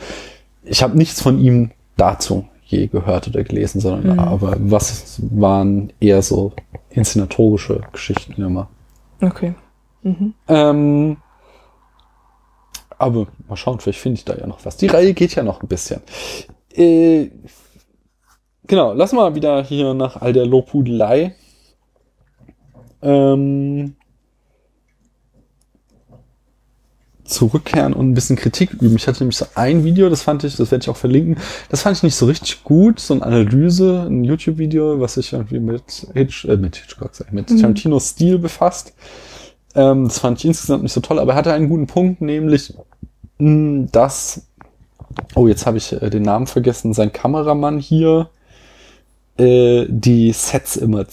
ich 0.64 0.84
habe 0.84 0.98
nichts 0.98 1.22
von 1.22 1.40
ihm 1.40 1.72
dazu 1.98 2.46
je 2.66 2.88
gehört 2.88 3.28
oder 3.28 3.44
gelesen, 3.44 3.82
sondern 3.82 4.14
Mhm. 4.14 4.20
aber 4.20 4.56
was 4.60 5.20
waren 5.30 5.92
eher 6.00 6.22
so 6.22 6.54
inszenatorische 6.90 7.82
Geschichten 7.92 8.42
immer. 8.42 8.70
Okay. 9.22 9.56
Mhm. 10.04 10.34
Ähm, 10.48 11.18
aber 12.98 13.28
mal 13.50 13.56
schauen, 13.58 13.80
vielleicht 13.80 14.00
finde 14.00 14.20
ich 14.20 14.26
da 14.26 14.36
ja 14.36 14.48
noch 14.48 14.64
was. 14.64 14.78
Die 14.78 14.88
Reihe 14.88 15.14
geht 15.14 15.36
ja 15.36 15.44
noch 15.44 15.62
ein 15.62 15.68
bisschen. 15.68 16.02
Äh, 16.74 17.30
genau, 18.68 18.94
lass 18.94 19.14
mal 19.14 19.36
wieder 19.36 19.64
hier 19.64 19.94
nach 19.94 20.22
all 20.22 20.34
der 20.34 20.46
Lobhudelei. 20.46 21.36
Ähm, 23.02 23.96
zurückkehren 27.32 27.94
und 27.94 28.10
ein 28.10 28.14
bisschen 28.14 28.36
Kritik 28.36 28.74
üben. 28.74 28.96
Ich 28.96 29.08
hatte 29.08 29.20
nämlich 29.24 29.38
so 29.38 29.46
ein 29.56 29.84
Video, 29.84 30.10
das 30.10 30.22
fand 30.22 30.44
ich, 30.44 30.58
das 30.58 30.70
werde 30.70 30.84
ich 30.84 30.90
auch 30.90 30.98
verlinken, 30.98 31.38
das 31.70 31.82
fand 31.82 31.98
ich 31.98 32.04
nicht 32.04 32.16
so 32.16 32.26
richtig 32.26 32.64
gut, 32.64 33.00
so 33.00 33.14
eine 33.14 33.24
Analyse, 33.24 34.06
ein 34.08 34.24
YouTube-Video, 34.24 35.00
was 35.00 35.16
sich 35.16 35.34
irgendwie 35.34 35.60
mit, 35.60 36.08
Hitch, 36.14 36.46
äh, 36.46 36.58
mit 36.58 36.76
Hitchcock, 36.76 37.12
sag 37.14 37.28
ich, 37.28 37.34
mit 37.34 37.50
Mhm. 37.50 37.58
Tarantinos 37.58 38.10
Stil 38.10 38.38
befasst. 38.38 38.94
Ähm, 39.74 40.06
das 40.06 40.20
fand 40.20 40.40
ich 40.40 40.46
insgesamt 40.46 40.84
nicht 40.84 40.92
so 40.94 41.02
toll, 41.02 41.20
aber 41.20 41.32
er 41.32 41.38
hatte 41.38 41.54
einen 41.54 41.70
guten 41.70 41.88
Punkt, 41.88 42.22
nämlich, 42.22 42.74
mh, 43.40 43.88
dass, 43.92 44.48
oh, 45.36 45.48
jetzt 45.48 45.66
habe 45.66 45.78
ich 45.78 45.94
äh, 45.94 46.10
den 46.10 46.24
Namen 46.24 46.48
vergessen, 46.48 46.94
sein 46.94 47.14
Kameramann 47.14 47.80
hier, 47.80 48.30
äh, 49.42 49.88
die 49.90 50.32
Sets 50.32 50.76
immer 50.76 51.06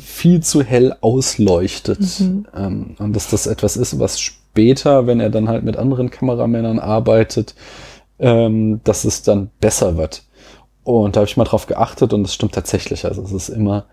viel 0.00 0.42
zu 0.42 0.62
hell 0.62 0.96
ausleuchtet. 1.00 2.20
Mhm. 2.20 2.46
Ähm, 2.54 2.96
und 2.98 3.14
dass 3.14 3.30
das 3.30 3.46
etwas 3.46 3.76
ist, 3.76 3.98
was 3.98 4.20
später, 4.20 5.06
wenn 5.06 5.20
er 5.20 5.30
dann 5.30 5.48
halt 5.48 5.64
mit 5.64 5.76
anderen 5.76 6.10
Kameramännern 6.10 6.78
arbeitet, 6.78 7.54
ähm, 8.18 8.80
dass 8.84 9.04
es 9.04 9.22
dann 9.22 9.50
besser 9.60 9.96
wird. 9.96 10.24
Und 10.82 11.16
da 11.16 11.20
habe 11.20 11.28
ich 11.28 11.36
mal 11.36 11.44
drauf 11.44 11.66
geachtet 11.66 12.12
und 12.12 12.22
das 12.22 12.34
stimmt 12.34 12.54
tatsächlich. 12.54 13.04
Also 13.04 13.22
es 13.22 13.32
ist 13.32 13.48
immer 13.48 13.86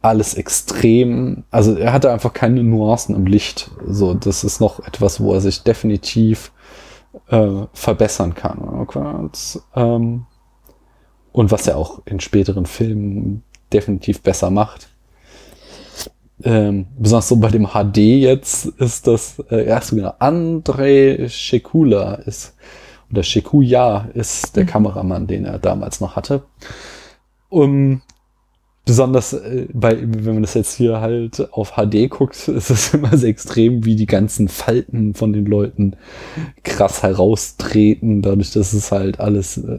alles 0.00 0.34
extrem, 0.34 1.44
also 1.50 1.74
er 1.74 1.92
hatte 1.92 2.12
einfach 2.12 2.32
keine 2.32 2.62
Nuancen 2.62 3.14
im 3.16 3.26
Licht. 3.26 3.70
So, 3.86 4.14
das 4.14 4.44
ist 4.44 4.60
noch 4.60 4.80
etwas, 4.86 5.20
wo 5.20 5.34
er 5.34 5.40
sich 5.40 5.62
definitiv 5.62 6.52
äh, 7.28 7.66
verbessern 7.72 8.34
kann. 8.34 8.60
Okay, 8.80 9.24
jetzt, 9.24 9.60
ähm, 9.74 10.26
und 11.38 11.52
was 11.52 11.68
er 11.68 11.76
auch 11.76 12.02
in 12.04 12.18
späteren 12.18 12.66
Filmen 12.66 13.44
definitiv 13.72 14.22
besser 14.22 14.50
macht. 14.50 14.88
Ähm, 16.42 16.86
besonders 16.98 17.28
so 17.28 17.36
bei 17.36 17.46
dem 17.46 17.68
HD 17.68 17.98
jetzt 17.98 18.66
ist 18.66 19.06
das, 19.06 19.38
äh, 19.48 19.64
erst 19.64 19.90
genau, 19.90 20.14
Andrei 20.18 21.28
Shekula 21.28 22.14
ist, 22.14 22.56
oder 23.12 23.22
Shekuya 23.22 24.08
ist 24.14 24.56
der 24.56 24.66
Kameramann, 24.66 25.28
den 25.28 25.44
er 25.44 25.60
damals 25.60 26.00
noch 26.00 26.16
hatte. 26.16 26.42
Um, 27.50 28.02
besonders 28.88 29.34
äh, 29.34 29.66
bei, 29.70 29.98
wenn 30.00 30.32
man 30.32 30.42
das 30.42 30.54
jetzt 30.54 30.74
hier 30.74 31.02
halt 31.02 31.52
auf 31.52 31.74
HD 31.76 32.08
guckt, 32.08 32.48
ist 32.48 32.70
es 32.70 32.94
immer 32.94 33.16
sehr 33.16 33.28
extrem, 33.28 33.84
wie 33.84 33.96
die 33.96 34.06
ganzen 34.06 34.48
Falten 34.48 35.14
von 35.14 35.34
den 35.34 35.44
Leuten 35.44 35.94
krass 36.64 37.02
heraustreten, 37.02 38.22
dadurch, 38.22 38.50
dass 38.50 38.72
es 38.72 38.90
halt 38.90 39.20
alles 39.20 39.58
äh, 39.58 39.72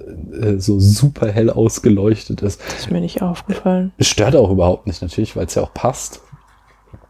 äh, 0.54 0.60
so 0.60 0.80
super 0.80 1.32
hell 1.32 1.50
ausgeleuchtet 1.50 2.44
ist. 2.44 2.62
Das 2.62 2.82
ist 2.82 2.92
mir 2.92 3.02
nicht 3.02 3.24
aufgefallen. 3.24 3.92
Es 3.98 4.08
stört 4.08 4.36
auch 4.36 4.52
überhaupt 4.52 4.86
nicht 4.86 5.02
natürlich, 5.02 5.36
weil 5.36 5.48
es 5.48 5.56
ja 5.56 5.64
auch 5.64 5.74
passt. 5.74 6.22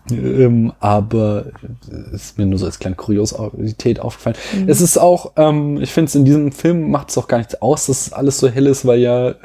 Ähm, 0.10 0.74
aber 0.80 1.48
es 2.14 2.24
ist 2.24 2.38
mir 2.38 2.46
nur 2.46 2.58
so 2.58 2.66
als 2.66 2.80
kleine 2.80 2.96
Kuriosität 2.96 4.00
aufgefallen. 4.00 4.38
Mhm. 4.56 4.70
Es 4.70 4.80
ist 4.80 4.98
auch, 4.98 5.34
ähm, 5.36 5.82
ich 5.82 5.92
finde 5.92 6.08
es 6.08 6.16
in 6.16 6.26
diesem 6.26 6.52
Film 6.54 6.90
macht 6.90 7.10
es 7.10 7.18
auch 7.18 7.28
gar 7.28 7.38
nichts 7.40 7.62
aus, 7.62 7.88
dass 7.88 8.14
alles 8.14 8.40
so 8.40 8.48
hell 8.48 8.68
ist, 8.68 8.88
weil 8.88 9.00
ja 9.00 9.36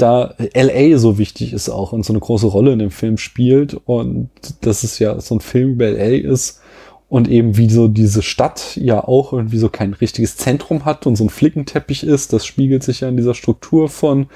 da 0.00 0.34
LA 0.54 0.98
so 0.98 1.18
wichtig 1.18 1.52
ist 1.52 1.68
auch 1.68 1.92
und 1.92 2.04
so 2.04 2.12
eine 2.12 2.20
große 2.20 2.46
Rolle 2.46 2.72
in 2.72 2.78
dem 2.78 2.90
Film 2.90 3.18
spielt 3.18 3.74
und 3.74 4.30
dass 4.62 4.82
es 4.82 4.98
ja 4.98 5.20
so 5.20 5.36
ein 5.36 5.40
Film 5.40 5.72
über 5.72 5.90
LA 5.90 6.30
ist 6.30 6.60
und 7.08 7.28
eben 7.28 7.56
wie 7.56 7.68
so 7.68 7.88
diese 7.88 8.22
Stadt 8.22 8.76
ja 8.76 9.02
auch 9.02 9.32
irgendwie 9.32 9.58
so 9.58 9.68
kein 9.68 9.94
richtiges 9.94 10.36
Zentrum 10.36 10.84
hat 10.84 11.06
und 11.06 11.16
so 11.16 11.24
ein 11.24 11.30
Flickenteppich 11.30 12.04
ist, 12.04 12.32
das 12.32 12.46
spiegelt 12.46 12.82
sich 12.82 13.00
ja 13.00 13.08
in 13.08 13.16
dieser 13.16 13.34
Struktur 13.34 13.88
von 13.88 14.26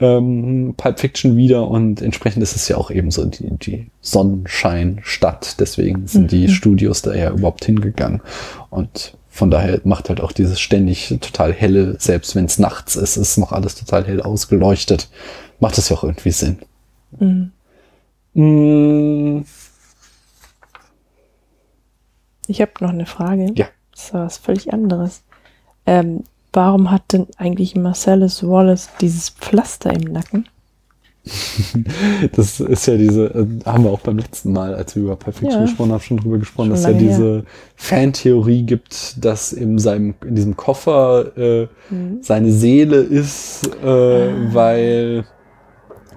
ähm, 0.00 0.74
Pulp 0.76 1.00
Fiction 1.00 1.36
wieder 1.36 1.68
und 1.68 2.00
entsprechend 2.00 2.42
ist 2.42 2.54
es 2.56 2.68
ja 2.68 2.76
auch 2.76 2.90
eben 2.90 3.10
so 3.10 3.24
die, 3.24 3.50
die 3.58 3.90
Sonnenscheinstadt. 4.00 5.58
Deswegen 5.60 6.06
sind 6.06 6.30
die 6.30 6.46
Mhm. 6.46 6.48
Studios 6.48 7.02
da 7.02 7.14
ja 7.14 7.30
überhaupt 7.32 7.64
hingegangen. 7.64 8.22
Und 8.70 9.17
von 9.38 9.50
daher 9.50 9.80
macht 9.84 10.08
halt 10.08 10.20
auch 10.20 10.32
dieses 10.32 10.60
ständig 10.60 11.08
total 11.20 11.52
helle, 11.52 11.96
selbst 12.00 12.34
wenn 12.34 12.44
es 12.44 12.58
nachts 12.58 12.96
ist, 12.96 13.16
ist 13.16 13.38
noch 13.38 13.52
alles 13.52 13.74
total 13.76 14.06
hell 14.06 14.20
ausgeleuchtet. 14.20 15.08
Macht 15.60 15.78
es 15.78 15.88
ja 15.88 15.96
auch 15.96 16.04
irgendwie 16.04 16.30
Sinn. 16.32 16.58
Mhm. 17.18 17.52
Mm, 18.34 19.44
Ich 22.48 22.60
habe 22.62 22.72
noch 22.80 22.90
eine 22.90 23.06
Frage. 23.06 23.52
Ja. 23.54 23.66
Das 23.92 24.04
ist 24.06 24.14
was 24.14 24.38
völlig 24.38 24.72
anderes. 24.72 25.22
Ähm, 25.86 26.24
warum 26.52 26.90
hat 26.90 27.12
denn 27.12 27.26
eigentlich 27.36 27.76
Marcellus 27.76 28.42
Wallace 28.42 28.88
dieses 29.00 29.28
Pflaster 29.28 29.92
im 29.92 30.12
Nacken? 30.12 30.48
Das 32.32 32.60
ist 32.60 32.86
ja 32.86 32.96
diese, 32.96 33.26
äh, 33.26 33.46
haben 33.64 33.84
wir 33.84 33.90
auch 33.90 34.00
beim 34.00 34.18
letzten 34.18 34.52
Mal, 34.52 34.74
als 34.74 34.94
wir 34.96 35.02
über 35.04 35.16
Perfection 35.16 35.60
Ja. 35.60 35.66
gesprochen 35.66 35.92
haben, 35.92 36.00
schon 36.00 36.16
drüber 36.18 36.38
gesprochen, 36.38 36.66
Schon 36.66 36.70
dass 36.70 36.80
es 36.80 36.86
ja 36.86 36.92
diese 36.92 37.44
Fantheorie 37.76 38.62
gibt, 38.62 39.24
dass 39.24 39.52
in 39.52 39.78
seinem, 39.78 40.14
in 40.26 40.34
diesem 40.34 40.56
Koffer 40.56 41.36
äh, 41.36 41.68
Mhm. 41.90 42.18
seine 42.22 42.50
Seele 42.52 42.96
ist, 42.96 43.66
äh, 43.82 44.54
weil 44.54 45.24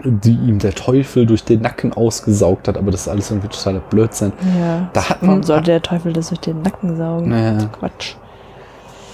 die 0.03 0.31
ihm 0.33 0.57
der 0.57 0.73
Teufel 0.73 1.25
durch 1.27 1.43
den 1.43 1.61
Nacken 1.61 1.93
ausgesaugt 1.93 2.67
hat, 2.67 2.75
aber 2.77 2.89
das 2.91 3.01
ist 3.01 3.07
alles 3.07 3.29
irgendwie 3.29 3.49
totaler 3.49 3.81
Blödsinn. 3.81 4.31
Ja. 4.59 4.89
Da 4.93 5.09
hat 5.09 5.17
Warum 5.21 5.35
man, 5.35 5.43
sollte 5.43 5.65
der 5.65 5.81
Teufel 5.81 6.11
das 6.11 6.29
durch 6.29 6.39
den 6.39 6.61
Nacken 6.63 6.97
saugen? 6.97 7.31
Ja. 7.31 7.57
Quatsch. 7.67 8.15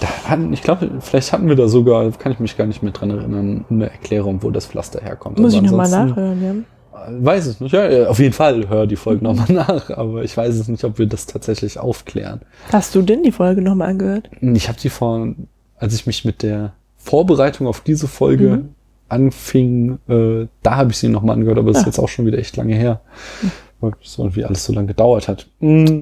Da 0.00 0.06
hatten, 0.30 0.52
ich 0.52 0.62
glaube, 0.62 0.90
vielleicht 1.00 1.32
hatten 1.32 1.48
wir 1.48 1.56
da 1.56 1.68
sogar, 1.68 2.10
kann 2.12 2.32
ich 2.32 2.38
mich 2.40 2.56
gar 2.56 2.66
nicht 2.66 2.82
mehr 2.82 2.92
dran 2.92 3.10
erinnern, 3.10 3.64
eine 3.70 3.90
Erklärung, 3.90 4.42
wo 4.42 4.50
das 4.50 4.66
Pflaster 4.66 5.00
herkommt. 5.00 5.38
Muss 5.38 5.54
Aber 5.54 5.64
ich 5.64 5.70
nochmal 5.70 5.90
nachhören, 5.90 6.42
ja. 6.42 6.54
Weiß 7.20 7.46
es 7.46 7.60
nicht. 7.60 7.72
Ja, 7.72 7.88
ja, 7.88 8.08
auf 8.08 8.18
jeden 8.18 8.32
Fall 8.34 8.68
hör 8.68 8.86
die 8.86 8.96
Folge 8.96 9.22
nochmal 9.24 9.46
nach, 9.52 9.90
aber 9.90 10.24
ich 10.24 10.36
weiß 10.36 10.56
es 10.56 10.68
nicht, 10.68 10.82
ob 10.84 10.98
wir 10.98 11.06
das 11.06 11.26
tatsächlich 11.26 11.78
aufklären. 11.78 12.40
Hast 12.72 12.94
du 12.94 13.02
denn 13.02 13.22
die 13.22 13.32
Folge 13.32 13.62
nochmal 13.62 13.90
angehört? 13.90 14.28
Ich 14.40 14.68
habe 14.68 14.78
die 14.80 14.88
vor, 14.90 15.28
als 15.76 15.94
ich 15.94 16.06
mich 16.06 16.24
mit 16.24 16.42
der 16.42 16.72
Vorbereitung 16.96 17.66
auf 17.68 17.80
diese 17.80 18.08
Folge 18.08 18.48
Mhm. 18.48 18.68
anfing, 19.08 19.98
äh, 20.08 20.46
da 20.62 20.76
habe 20.76 20.90
ich 20.90 20.98
sie 20.98 21.08
nochmal 21.08 21.36
angehört, 21.36 21.58
aber 21.58 21.68
das 21.68 21.78
ist 21.78 21.84
Ah. 21.84 21.86
jetzt 21.88 21.98
auch 21.98 22.08
schon 22.08 22.26
wieder 22.26 22.38
echt 22.38 22.56
lange 22.56 22.74
her. 22.74 23.00
weil 23.80 23.92
es 24.04 24.18
irgendwie 24.18 24.44
alles 24.44 24.64
so 24.64 24.72
lange 24.72 24.88
gedauert 24.88 25.28
hat. 25.28 25.46
Mm. 25.60 26.00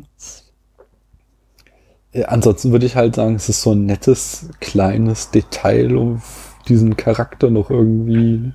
Äh, 2.16 2.24
ansonsten 2.24 2.72
würde 2.72 2.86
ich 2.86 2.96
halt 2.96 3.14
sagen, 3.16 3.34
es 3.34 3.48
ist 3.48 3.62
so 3.62 3.72
ein 3.72 3.86
nettes, 3.86 4.48
kleines 4.60 5.30
Detail, 5.30 5.96
um 5.96 6.22
diesen 6.68 6.96
Charakter 6.96 7.50
noch 7.50 7.70
irgendwie 7.70 8.52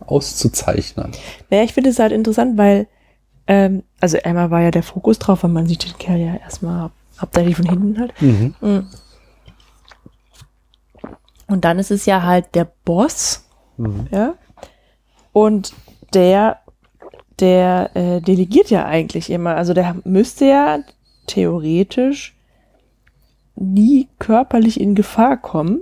auszuzeichnen. 0.00 1.12
Naja, 1.50 1.62
ich 1.62 1.72
finde 1.72 1.90
es 1.90 1.98
halt 1.98 2.12
interessant, 2.12 2.58
weil, 2.58 2.88
ähm, 3.46 3.84
also 4.00 4.18
einmal 4.24 4.50
war 4.50 4.60
ja 4.60 4.70
der 4.70 4.82
Fokus 4.82 5.18
drauf, 5.18 5.42
weil 5.42 5.50
man 5.50 5.66
sieht 5.66 5.84
den 5.84 5.98
Kerl 5.98 6.18
ja 6.18 6.36
erstmal 6.36 6.90
hauptsächlich 7.20 7.56
von 7.56 7.68
hinten 7.68 7.98
halt. 7.98 8.20
Mhm. 8.20 8.54
Mm. 8.60 8.86
Und 11.46 11.64
dann 11.64 11.78
ist 11.78 11.90
es 11.90 12.06
ja 12.06 12.22
halt 12.22 12.54
der 12.54 12.66
Boss, 12.84 13.44
Mhm. 13.76 14.06
ja. 14.10 14.34
Und 15.32 15.72
der, 16.14 16.58
der 17.40 17.90
äh, 17.94 18.20
delegiert 18.20 18.70
ja 18.70 18.84
eigentlich 18.84 19.30
immer. 19.30 19.56
Also 19.56 19.72
der 19.72 19.96
müsste 20.04 20.46
ja 20.46 20.78
theoretisch 21.26 22.34
nie 23.62 24.08
körperlich 24.18 24.80
in 24.80 24.94
Gefahr 24.94 25.36
kommen. 25.36 25.80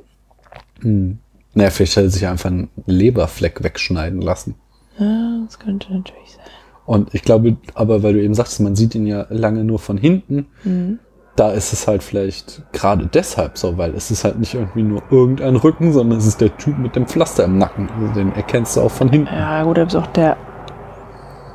Hm. 0.82 1.18
Naja, 1.54 1.70
vielleicht 1.70 1.96
hätte 1.96 2.10
sich 2.10 2.26
einfach 2.26 2.50
einen 2.50 2.68
Leberfleck 2.86 3.64
wegschneiden 3.64 4.20
lassen. 4.20 4.54
Ja, 4.98 5.40
das 5.44 5.58
könnte 5.58 5.92
natürlich 5.92 6.32
sein. 6.36 6.44
Und 6.86 7.14
ich 7.14 7.22
glaube, 7.22 7.56
aber 7.74 8.02
weil 8.02 8.14
du 8.14 8.22
eben 8.22 8.34
sagst, 8.34 8.60
man 8.60 8.76
sieht 8.76 8.94
ihn 8.94 9.06
ja 9.06 9.26
lange 9.30 9.64
nur 9.64 9.78
von 9.78 9.96
hinten, 9.96 10.46
Mhm. 10.64 10.98
da 11.36 11.50
ist 11.52 11.72
es 11.72 11.86
halt 11.88 12.02
vielleicht 12.02 12.62
gerade 12.72 13.06
deshalb 13.06 13.56
so, 13.58 13.78
weil 13.78 13.94
es 13.94 14.10
ist 14.10 14.24
halt 14.24 14.38
nicht 14.38 14.54
irgendwie 14.54 14.82
nur 14.82 15.02
irgendein 15.10 15.56
Rücken, 15.56 15.92
sondern 15.92 16.18
es 16.18 16.26
ist 16.26 16.40
der 16.40 16.56
Typ 16.56 16.78
mit 16.78 16.96
dem 16.96 17.06
Pflaster 17.06 17.44
im 17.44 17.58
Nacken. 17.58 17.88
Also 17.90 18.12
den 18.14 18.32
erkennst 18.34 18.76
du 18.76 18.82
auch 18.82 18.90
von 18.90 19.08
hinten. 19.08 19.32
Ja, 19.32 19.62
gut, 19.64 19.78
er 19.78 19.86
ist 19.86 19.96
auch 19.96 20.06
der 20.08 20.36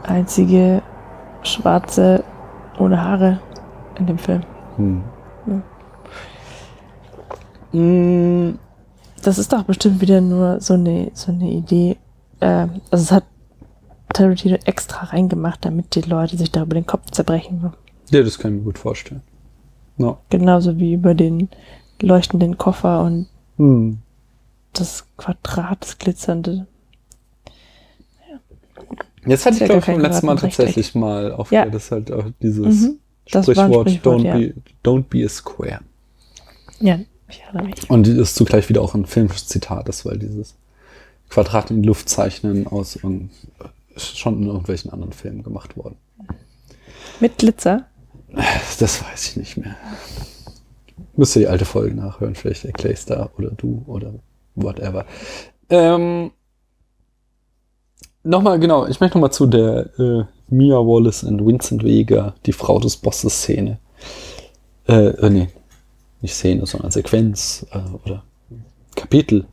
einzige 0.04 0.82
Schwarze 1.44 2.24
ohne 2.80 3.02
Haare 3.02 3.40
in 4.00 4.08
dem 4.08 4.18
Film. 4.18 4.42
Hm. 4.78 5.04
Mm, 7.80 8.58
Das 9.24 9.38
ist 9.38 9.52
doch 9.52 9.64
bestimmt 9.64 10.02
wieder 10.02 10.22
nur 10.22 10.62
so 10.62 10.74
eine, 10.76 11.10
so 11.14 11.32
eine 11.32 11.50
Idee. 11.52 11.98
Ähm, 12.42 12.82
also 12.92 13.04
es 13.04 13.12
hat 13.12 13.24
Tarantino 14.14 14.58
extra 14.66 15.06
reingemacht, 15.08 15.66
damit 15.66 15.96
die 15.96 16.02
Leute 16.02 16.38
sich 16.38 16.52
darüber 16.52 16.76
den 16.76 16.86
Kopf 16.86 17.10
zerbrechen. 17.12 17.74
Ja, 18.12 18.22
das 18.24 18.38
kann 18.38 18.52
ich 18.54 18.58
mir 18.60 18.66
gut 18.66 18.78
vorstellen. 18.78 19.22
Ja. 19.98 20.18
Genauso 20.30 20.78
wie 20.78 20.94
über 20.94 21.16
den 21.16 21.50
leuchtenden 22.02 22.58
Koffer 22.58 23.02
und 23.04 23.28
Hm. 23.58 24.00
das 24.74 25.06
Quadrat, 25.18 25.82
das 25.82 25.98
glitzernde. 25.98 26.68
Jetzt 29.26 29.46
hatte 29.46 29.56
ich, 29.56 29.62
ja 29.62 29.68
glaube 29.68 29.80
ich, 29.80 29.86
beim 29.88 30.02
letzten 30.02 30.26
Mal 30.28 30.36
tatsächlich 30.36 30.94
mal 30.94 31.32
auf 31.32 31.52
Ja. 31.52 31.66
das 31.66 31.90
halt 31.92 32.12
auch 32.12 32.26
dieses 32.42 32.82
Mhm. 32.84 33.00
Sprichwort, 33.26 33.90
Sprichwort, 33.90 34.20
don't, 34.20 34.24
ja. 34.24 34.38
be, 34.38 34.54
don't 34.84 35.04
be 35.10 35.26
a 35.26 35.30
square. 35.30 35.80
Ja, 36.80 37.00
ich 37.30 37.42
erinnere 37.42 37.66
mich. 37.66 37.90
Und 37.90 38.08
das 38.08 38.16
ist 38.16 38.36
zugleich 38.36 38.70
wieder 38.70 38.82
auch 38.82 38.94
ein 38.94 39.06
filmisches 39.06 39.48
Zitat 39.48 39.90
ist, 39.90 40.06
weil 40.06 40.18
dieses 40.18 40.56
Quadrat 41.30 41.72
in 41.72 41.82
die 41.82 41.88
Luft 41.88 42.10
zeichnen 42.10 42.68
aus 42.68 43.00
schon 43.98 44.42
in 44.42 44.48
irgendwelchen 44.48 44.92
anderen 44.92 45.14
Filmen 45.14 45.44
gemacht 45.44 45.78
worden. 45.78 45.98
Mit 47.20 47.38
Glitzer. 47.38 47.88
Das 48.80 49.04
weiß 49.04 49.30
ich 49.30 49.38
nicht 49.38 49.58
mehr. 49.58 49.76
Müsste 51.16 51.40
die 51.40 51.48
alte 51.48 51.66
Folge 51.66 51.96
nachhören, 51.96 52.36
vielleicht 52.36 52.66
erkläre 52.66 52.94
ich 52.94 53.06
da 53.06 53.30
oder 53.38 53.52
du 53.52 53.84
oder 53.88 54.14
whatever. 54.56 55.06
Ähm, 55.70 56.32
nochmal, 58.24 58.60
genau, 58.60 58.86
ich 58.88 59.00
möchte 59.00 59.18
nochmal 59.18 59.32
zu 59.32 59.46
der 59.46 59.90
äh, 59.98 60.26
Mia 60.50 60.76
Wallace 60.76 61.24
und 61.24 61.46
Vincent 61.46 61.84
Vega, 61.84 62.36
die 62.46 62.52
Frau 62.52 62.80
des 62.80 62.98
Bosses 62.98 63.42
Szene. 63.42 63.80
Äh, 64.88 65.08
äh, 65.08 65.30
nee, 65.30 65.48
nicht 66.22 66.34
Szene, 66.34 66.66
sondern 66.66 66.92
Sequenz 66.92 67.66
äh, 67.72 67.80
oder 68.04 68.24
Kapitel. 68.96 69.46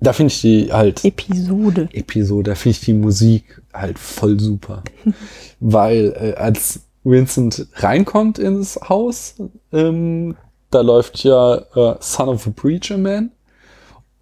Da 0.00 0.12
finde 0.12 0.32
ich 0.32 0.40
die 0.40 0.72
halt. 0.72 1.04
Episode. 1.04 1.88
Episode, 1.92 2.50
da 2.50 2.54
finde 2.56 2.78
ich 2.78 2.84
die 2.84 2.94
Musik 2.94 3.62
halt 3.72 3.98
voll 3.98 4.40
super. 4.40 4.82
Weil 5.60 6.14
äh, 6.18 6.34
als 6.34 6.80
Vincent 7.04 7.68
reinkommt 7.74 8.38
ins 8.38 8.78
Haus, 8.88 9.36
ähm, 9.72 10.36
da 10.70 10.80
läuft 10.80 11.22
ja 11.22 11.56
äh, 11.74 11.96
Son 12.00 12.28
of 12.28 12.46
a 12.46 12.50
Preacher 12.50 12.98
Man. 12.98 13.30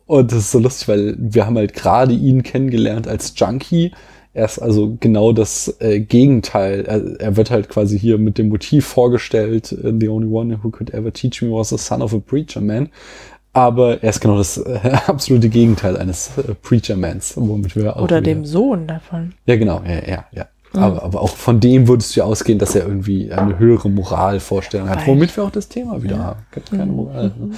Und 0.07 0.32
das 0.32 0.39
ist 0.40 0.51
so 0.51 0.59
lustig, 0.59 0.89
weil 0.89 1.15
wir 1.19 1.47
haben 1.47 1.57
halt 1.57 1.73
gerade 1.73 2.12
ihn 2.12 2.43
kennengelernt 2.43 3.07
als 3.07 3.32
Junkie. 3.36 3.93
Er 4.32 4.44
ist 4.44 4.59
also 4.61 4.97
genau 5.01 5.32
das 5.32 5.77
äh, 5.81 6.01
Gegenteil. 6.01 6.85
Er, 6.86 7.20
er 7.20 7.36
wird 7.36 7.51
halt 7.51 7.69
quasi 7.69 7.98
hier 7.98 8.16
mit 8.19 8.39
dem 8.39 8.48
Motiv 8.48 8.86
vorgestellt, 8.86 9.73
äh, 9.73 9.93
The 9.98 10.09
only 10.09 10.28
one 10.28 10.59
who 10.62 10.70
could 10.70 10.94
ever 10.94 11.12
teach 11.12 11.43
me 11.43 11.51
was 11.51 11.70
the 11.70 11.78
son 11.78 12.01
of 12.02 12.15
a 12.15 12.19
preacher 12.19 12.61
man. 12.61 12.89
Aber 13.52 14.01
er 14.02 14.11
ist 14.11 14.20
genau 14.20 14.36
das 14.39 14.59
äh, 14.59 14.78
absolute 15.09 15.48
Gegenteil 15.48 15.97
eines 15.97 16.31
äh, 16.39 16.55
Preacher 16.55 16.97
Mans, 16.97 17.32
womit 17.36 17.74
wir 17.74 17.97
auch 17.97 18.02
Oder 18.02 18.20
wieder- 18.20 18.32
dem 18.35 18.44
Sohn 18.47 18.86
davon. 18.86 19.32
ja, 19.47 19.57
genau, 19.57 19.82
ja, 19.85 20.09
ja, 20.09 20.24
ja. 20.32 20.47
Mhm. 20.73 20.78
Aber, 20.81 21.02
aber 21.02 21.20
auch 21.20 21.31
von 21.36 21.59
dem 21.59 21.89
würdest 21.89 22.15
du 22.15 22.20
ja 22.20 22.27
ausgehen, 22.27 22.61
dass 22.61 22.77
er 22.77 22.86
irgendwie 22.86 23.32
eine 23.32 23.59
höhere 23.59 23.90
Moralvorstellung 23.90 24.89
hat, 24.89 25.05
womit 25.09 25.36
wir 25.36 25.43
auch 25.43 25.51
das 25.51 25.66
Thema 25.69 26.01
wieder 26.05 26.19
haben. 26.20 26.40
Gibt 26.52 26.70
keine 26.70 26.86
Mhm. 26.86 26.93
Moral. 26.97 27.24
ne? 27.36 27.51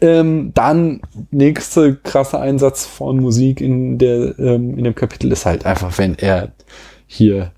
Ähm, 0.00 0.52
dann 0.54 1.02
nächste 1.30 1.96
krasse 1.96 2.40
Einsatz 2.40 2.86
von 2.86 3.20
Musik 3.20 3.60
in 3.60 3.98
der 3.98 4.38
ähm, 4.38 4.78
in 4.78 4.84
dem 4.84 4.94
Kapitel 4.94 5.30
ist 5.30 5.44
halt 5.44 5.66
einfach, 5.66 5.98
wenn 5.98 6.14
er 6.16 6.52
hier 7.06 7.52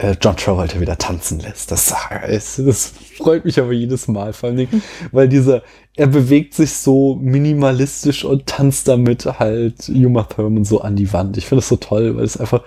äh, 0.00 0.16
John 0.20 0.36
Travolta 0.36 0.80
wieder 0.80 0.96
tanzen 0.96 1.40
lässt. 1.40 1.70
Das, 1.70 1.94
ist, 2.28 2.58
das 2.58 2.92
freut 3.18 3.44
mich 3.44 3.60
aber 3.60 3.72
jedes 3.72 4.08
Mal, 4.08 4.32
vor 4.32 4.48
allen 4.48 4.56
Dingen, 4.56 4.82
weil 5.12 5.28
dieser, 5.28 5.62
er 5.94 6.06
bewegt 6.06 6.54
sich 6.54 6.72
so 6.72 7.16
minimalistisch 7.16 8.24
und 8.24 8.46
tanzt 8.46 8.88
damit 8.88 9.26
halt 9.26 9.88
Uma 9.88 10.22
Thurman 10.24 10.64
so 10.64 10.80
an 10.80 10.96
die 10.96 11.12
Wand. 11.12 11.36
Ich 11.36 11.46
finde 11.46 11.60
das 11.60 11.68
so 11.68 11.76
toll, 11.76 12.16
weil 12.16 12.24
es 12.24 12.38
einfach, 12.38 12.62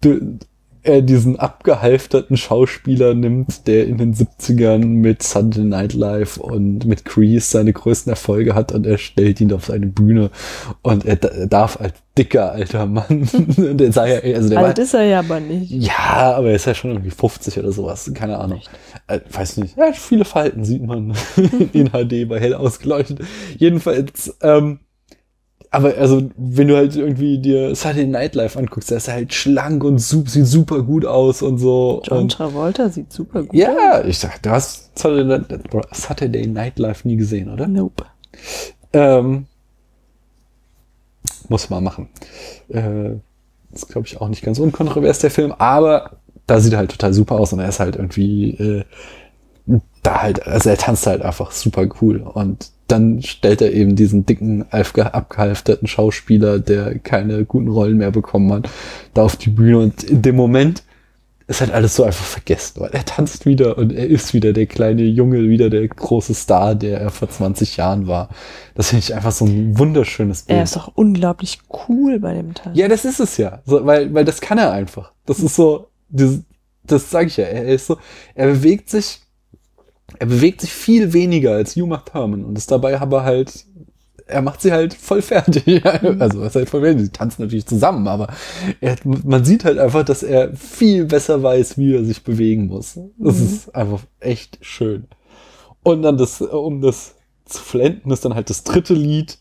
du, 0.00 0.38
er 0.82 1.02
diesen 1.02 1.38
abgehalfterten 1.38 2.36
Schauspieler 2.36 3.14
nimmt, 3.14 3.66
der 3.66 3.86
in 3.86 3.98
den 3.98 4.14
70ern 4.14 4.84
mit 4.84 5.22
Sunday 5.22 5.64
Night 5.64 5.92
Live 5.92 6.36
und 6.36 6.84
mit 6.84 7.04
Grease 7.04 7.46
seine 7.46 7.72
größten 7.72 8.10
Erfolge 8.10 8.54
hat 8.54 8.72
und 8.72 8.86
er 8.86 8.98
stellt 8.98 9.40
ihn 9.40 9.52
auf 9.52 9.66
seine 9.66 9.86
Bühne 9.86 10.30
und 10.82 11.04
er, 11.04 11.22
er 11.22 11.46
darf 11.46 11.80
als 11.80 11.94
dicker 12.18 12.52
alter 12.52 12.86
Mann, 12.86 13.28
der 13.56 13.92
sei 13.92 14.20
ja, 14.22 14.36
also 14.36 14.48
der 14.50 14.58
Alt 14.58 14.76
war, 14.76 14.84
ist 14.84 14.94
er 14.94 15.04
ja 15.04 15.18
aber 15.20 15.40
nicht. 15.40 15.70
ja, 15.70 16.34
aber 16.36 16.50
er 16.50 16.56
ist 16.56 16.66
ja 16.66 16.74
schon 16.74 16.90
irgendwie 16.90 17.10
50 17.10 17.58
oder 17.58 17.72
sowas, 17.72 18.10
keine 18.14 18.38
Ahnung. 18.38 18.60
Äh, 19.06 19.20
weiß 19.30 19.58
nicht. 19.58 19.76
Ja, 19.76 19.92
viele 19.92 20.24
Falten 20.24 20.64
sieht 20.64 20.82
man 20.82 21.14
in 21.72 21.90
HD 21.90 22.28
bei 22.28 22.38
hell 22.38 22.54
ausgeleuchtet. 22.54 23.20
Jedenfalls, 23.56 24.36
ähm, 24.42 24.80
aber 25.74 25.96
also, 25.96 26.30
wenn 26.36 26.68
du 26.68 26.76
halt 26.76 26.94
irgendwie 26.94 27.38
dir 27.38 27.74
Saturday 27.74 28.06
Night 28.06 28.34
Live 28.34 28.58
anguckst, 28.58 28.90
der 28.90 28.98
ist 28.98 29.08
halt 29.08 29.32
schlank 29.32 29.82
und 29.82 29.98
sup 29.98 30.28
sieht 30.28 30.46
super 30.46 30.82
gut 30.82 31.06
aus 31.06 31.40
und 31.40 31.56
so. 31.56 32.02
John 32.04 32.18
und, 32.18 32.32
Travolta 32.32 32.90
sieht 32.90 33.10
super 33.10 33.40
gut 33.42 33.52
aus. 33.52 33.56
ja, 33.56 34.04
ich 34.04 34.18
sag, 34.18 34.42
du 34.42 34.50
hast 34.50 34.96
Saturday 34.98 35.24
Night, 35.24 35.46
Saturday 35.92 36.46
Night 36.46 36.78
Live 36.78 37.06
nie 37.06 37.16
gesehen, 37.16 37.50
oder? 37.50 37.66
Nope. 37.66 38.04
Ähm, 38.92 39.46
muss 41.48 41.70
man 41.70 41.82
machen. 41.82 42.10
Äh, 42.68 43.14
ist, 43.72 43.88
glaube 43.88 44.06
ich, 44.06 44.20
auch 44.20 44.28
nicht 44.28 44.42
ganz 44.42 44.58
unkontrovers, 44.58 45.20
der 45.20 45.30
Film, 45.30 45.52
aber 45.52 46.18
da 46.46 46.60
sieht 46.60 46.74
er 46.74 46.80
halt 46.80 46.90
total 46.90 47.14
super 47.14 47.36
aus 47.36 47.54
und 47.54 47.60
er 47.60 47.70
ist 47.70 47.80
halt 47.80 47.96
irgendwie 47.96 48.50
äh, 48.50 48.84
da 50.02 50.20
halt, 50.20 50.46
also 50.46 50.68
er 50.68 50.76
tanzt 50.76 51.06
halt 51.06 51.22
einfach 51.22 51.50
super 51.50 51.88
cool 52.02 52.18
und 52.20 52.70
dann 52.92 53.22
stellt 53.22 53.62
er 53.62 53.72
eben 53.72 53.96
diesen 53.96 54.26
dicken, 54.26 54.66
abgehalfterten 54.70 55.88
Schauspieler, 55.88 56.58
der 56.58 56.98
keine 56.98 57.44
guten 57.44 57.68
Rollen 57.68 57.96
mehr 57.96 58.10
bekommen 58.10 58.52
hat, 58.52 58.68
da 59.14 59.22
auf 59.22 59.36
die 59.36 59.50
Bühne 59.50 59.78
und 59.78 60.04
in 60.04 60.20
dem 60.20 60.36
Moment 60.36 60.82
ist 61.46 61.60
halt 61.60 61.72
alles 61.72 61.96
so 61.96 62.04
einfach 62.04 62.24
vergessen, 62.24 62.80
weil 62.80 62.90
er 62.90 63.04
tanzt 63.04 63.46
wieder 63.46 63.76
und 63.76 63.92
er 63.92 64.06
ist 64.06 64.32
wieder 64.32 64.52
der 64.52 64.66
kleine 64.66 65.02
Junge, 65.02 65.48
wieder 65.48 65.70
der 65.70 65.86
große 65.88 66.34
Star, 66.34 66.74
der 66.74 67.00
er 67.00 67.10
vor 67.10 67.28
20 67.28 67.76
Jahren 67.78 68.06
war. 68.06 68.28
Das 68.74 68.90
finde 68.90 69.00
ich 69.00 69.14
einfach 69.14 69.32
so 69.32 69.44
ein 69.44 69.78
wunderschönes 69.78 70.42
Bild. 70.42 70.58
Er 70.58 70.64
ist 70.64 70.76
doch 70.76 70.92
unglaublich 70.94 71.58
cool 71.88 72.20
bei 72.20 72.34
dem 72.34 72.54
Tanz. 72.54 72.76
Ja, 72.76 72.88
das 72.88 73.04
ist 73.04 73.20
es 73.20 73.36
ja. 73.38 73.60
So, 73.64 73.84
weil, 73.84 74.12
weil 74.14 74.24
das 74.24 74.40
kann 74.40 74.58
er 74.58 74.72
einfach. 74.72 75.12
Das 75.26 75.40
ist 75.40 75.56
so, 75.56 75.88
das, 76.10 76.40
das 76.84 77.10
sage 77.10 77.26
ich 77.26 77.36
ja. 77.36 77.44
Er 77.44 77.66
ist 77.66 77.86
so, 77.86 77.96
er 78.34 78.46
bewegt 78.46 78.88
sich, 78.88 79.20
er 80.18 80.26
bewegt 80.26 80.60
sich 80.60 80.72
viel 80.72 81.12
weniger 81.12 81.52
als 81.52 81.76
Hugh 81.76 81.98
Thurman 82.10 82.44
und 82.44 82.56
ist 82.58 82.70
dabei 82.70 83.00
aber 83.00 83.24
halt, 83.24 83.64
er 84.26 84.42
macht 84.42 84.62
sie 84.62 84.72
halt 84.72 84.94
voll 84.94 85.22
fertig. 85.22 85.82
Also, 86.18 86.40
was 86.40 86.54
halt 86.54 86.70
voll 86.70 86.82
fertig. 86.82 87.02
Sie 87.06 87.12
tanzen 87.12 87.42
natürlich 87.42 87.66
zusammen, 87.66 88.06
aber 88.08 88.28
er, 88.80 88.96
man 89.04 89.44
sieht 89.44 89.64
halt 89.64 89.78
einfach, 89.78 90.04
dass 90.04 90.22
er 90.22 90.54
viel 90.56 91.04
besser 91.06 91.42
weiß, 91.42 91.76
wie 91.78 91.94
er 91.94 92.04
sich 92.04 92.22
bewegen 92.22 92.66
muss. 92.68 92.98
Das 93.18 93.38
Mhm. 93.38 93.44
ist 93.44 93.74
einfach 93.74 94.00
echt 94.20 94.58
schön. 94.62 95.06
Und 95.82 96.02
dann 96.02 96.16
das, 96.16 96.40
um 96.40 96.80
das 96.80 97.16
zu 97.44 97.60
flenden, 97.60 98.10
ist 98.10 98.24
dann 98.24 98.34
halt 98.34 98.48
das 98.50 98.62
dritte 98.64 98.94
Lied, 98.94 99.38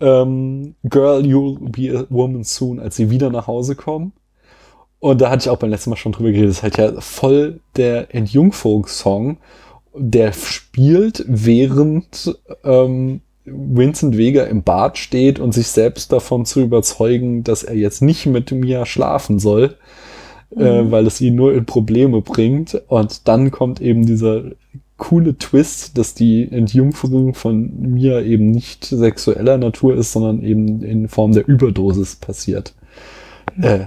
ähm, 0.00 0.74
Girl, 0.84 1.22
You'll 1.22 1.58
Be 1.70 1.98
a 1.98 2.06
Woman 2.08 2.44
Soon, 2.44 2.80
als 2.80 2.96
sie 2.96 3.10
wieder 3.10 3.30
nach 3.30 3.46
Hause 3.46 3.74
kommen. 3.76 4.12
Und 5.00 5.20
da 5.20 5.30
hatte 5.30 5.42
ich 5.44 5.50
auch 5.50 5.58
beim 5.58 5.70
letzten 5.70 5.90
Mal 5.90 5.96
schon 5.96 6.12
drüber 6.12 6.30
geredet, 6.30 6.50
das 6.50 6.58
ist 6.58 6.62
halt 6.62 6.78
ja 6.78 7.00
voll 7.00 7.60
der 7.76 8.14
Entjungferungssong, 8.14 9.38
der 9.94 10.32
spielt, 10.32 11.24
während 11.26 12.38
ähm, 12.64 13.20
Vincent 13.44 14.16
Vega 14.16 14.44
im 14.44 14.62
Bad 14.62 14.98
steht 14.98 15.38
und 15.38 15.52
sich 15.52 15.68
selbst 15.68 16.12
davon 16.12 16.44
zu 16.44 16.60
überzeugen, 16.60 17.42
dass 17.42 17.64
er 17.64 17.74
jetzt 17.74 18.02
nicht 18.02 18.26
mit 18.26 18.52
Mia 18.52 18.86
schlafen 18.86 19.38
soll, 19.38 19.76
äh, 20.56 20.82
weil 20.84 21.06
es 21.06 21.20
ihn 21.20 21.34
nur 21.34 21.54
in 21.54 21.66
Probleme 21.66 22.20
bringt. 22.20 22.80
Und 22.86 23.26
dann 23.26 23.50
kommt 23.50 23.80
eben 23.80 24.06
dieser 24.06 24.44
coole 24.96 25.36
Twist, 25.36 25.98
dass 25.98 26.14
die 26.14 26.46
Entjungferung 26.50 27.34
von 27.34 27.72
Mia 27.80 28.20
eben 28.20 28.52
nicht 28.52 28.84
sexueller 28.84 29.58
Natur 29.58 29.96
ist, 29.96 30.12
sondern 30.12 30.42
eben 30.42 30.82
in 30.82 31.08
Form 31.08 31.32
der 31.32 31.48
Überdosis 31.48 32.16
passiert. 32.16 32.74
Äh, 33.60 33.86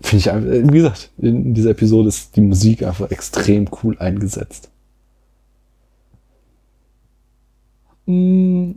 Finde 0.00 0.16
ich 0.18 0.30
einfach, 0.30 0.50
wie 0.50 0.76
gesagt, 0.76 1.10
in 1.18 1.54
dieser 1.54 1.70
Episode 1.70 2.08
ist 2.08 2.36
die 2.36 2.40
Musik 2.40 2.82
einfach 2.82 3.10
extrem 3.10 3.66
cool 3.82 3.96
eingesetzt. 3.98 4.70
Mm. 8.06 8.72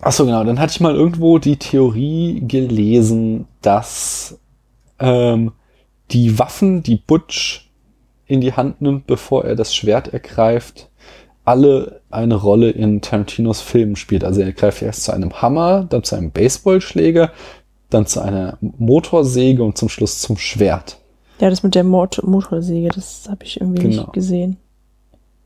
Achso, 0.00 0.24
genau. 0.24 0.44
Dann 0.44 0.58
hatte 0.58 0.72
ich 0.72 0.80
mal 0.80 0.94
irgendwo 0.94 1.38
die 1.38 1.56
Theorie 1.56 2.42
gelesen, 2.46 3.46
dass 3.60 4.38
ähm, 4.98 5.52
die 6.10 6.38
Waffen, 6.38 6.82
die 6.82 6.96
Butch 6.96 7.70
in 8.26 8.40
die 8.40 8.52
Hand 8.54 8.80
nimmt, 8.80 9.06
bevor 9.06 9.44
er 9.44 9.56
das 9.56 9.74
Schwert 9.74 10.08
ergreift, 10.14 10.88
alle 11.44 12.00
eine 12.10 12.36
Rolle 12.36 12.70
in 12.70 13.00
Tarantinos 13.00 13.60
Filmen 13.60 13.96
spielt. 13.96 14.24
Also 14.24 14.40
er 14.40 14.52
greift 14.52 14.82
erst 14.82 15.04
zu 15.04 15.12
einem 15.12 15.42
Hammer, 15.42 15.84
dann 15.88 16.02
zu 16.04 16.14
einem 16.16 16.30
Baseballschläger, 16.30 17.32
dann 17.90 18.06
zu 18.06 18.20
einer 18.20 18.56
Motorsäge 18.60 19.62
und 19.64 19.76
zum 19.76 19.88
Schluss 19.88 20.20
zum 20.20 20.36
Schwert. 20.38 20.98
Ja, 21.40 21.50
das 21.50 21.62
mit 21.62 21.74
der 21.74 21.84
Mot 21.84 22.22
Motorsäge, 22.24 22.88
das 22.88 23.26
habe 23.28 23.44
ich 23.44 23.60
irgendwie 23.60 23.82
Genau. 23.82 24.02
nicht 24.02 24.12
gesehen. 24.12 24.58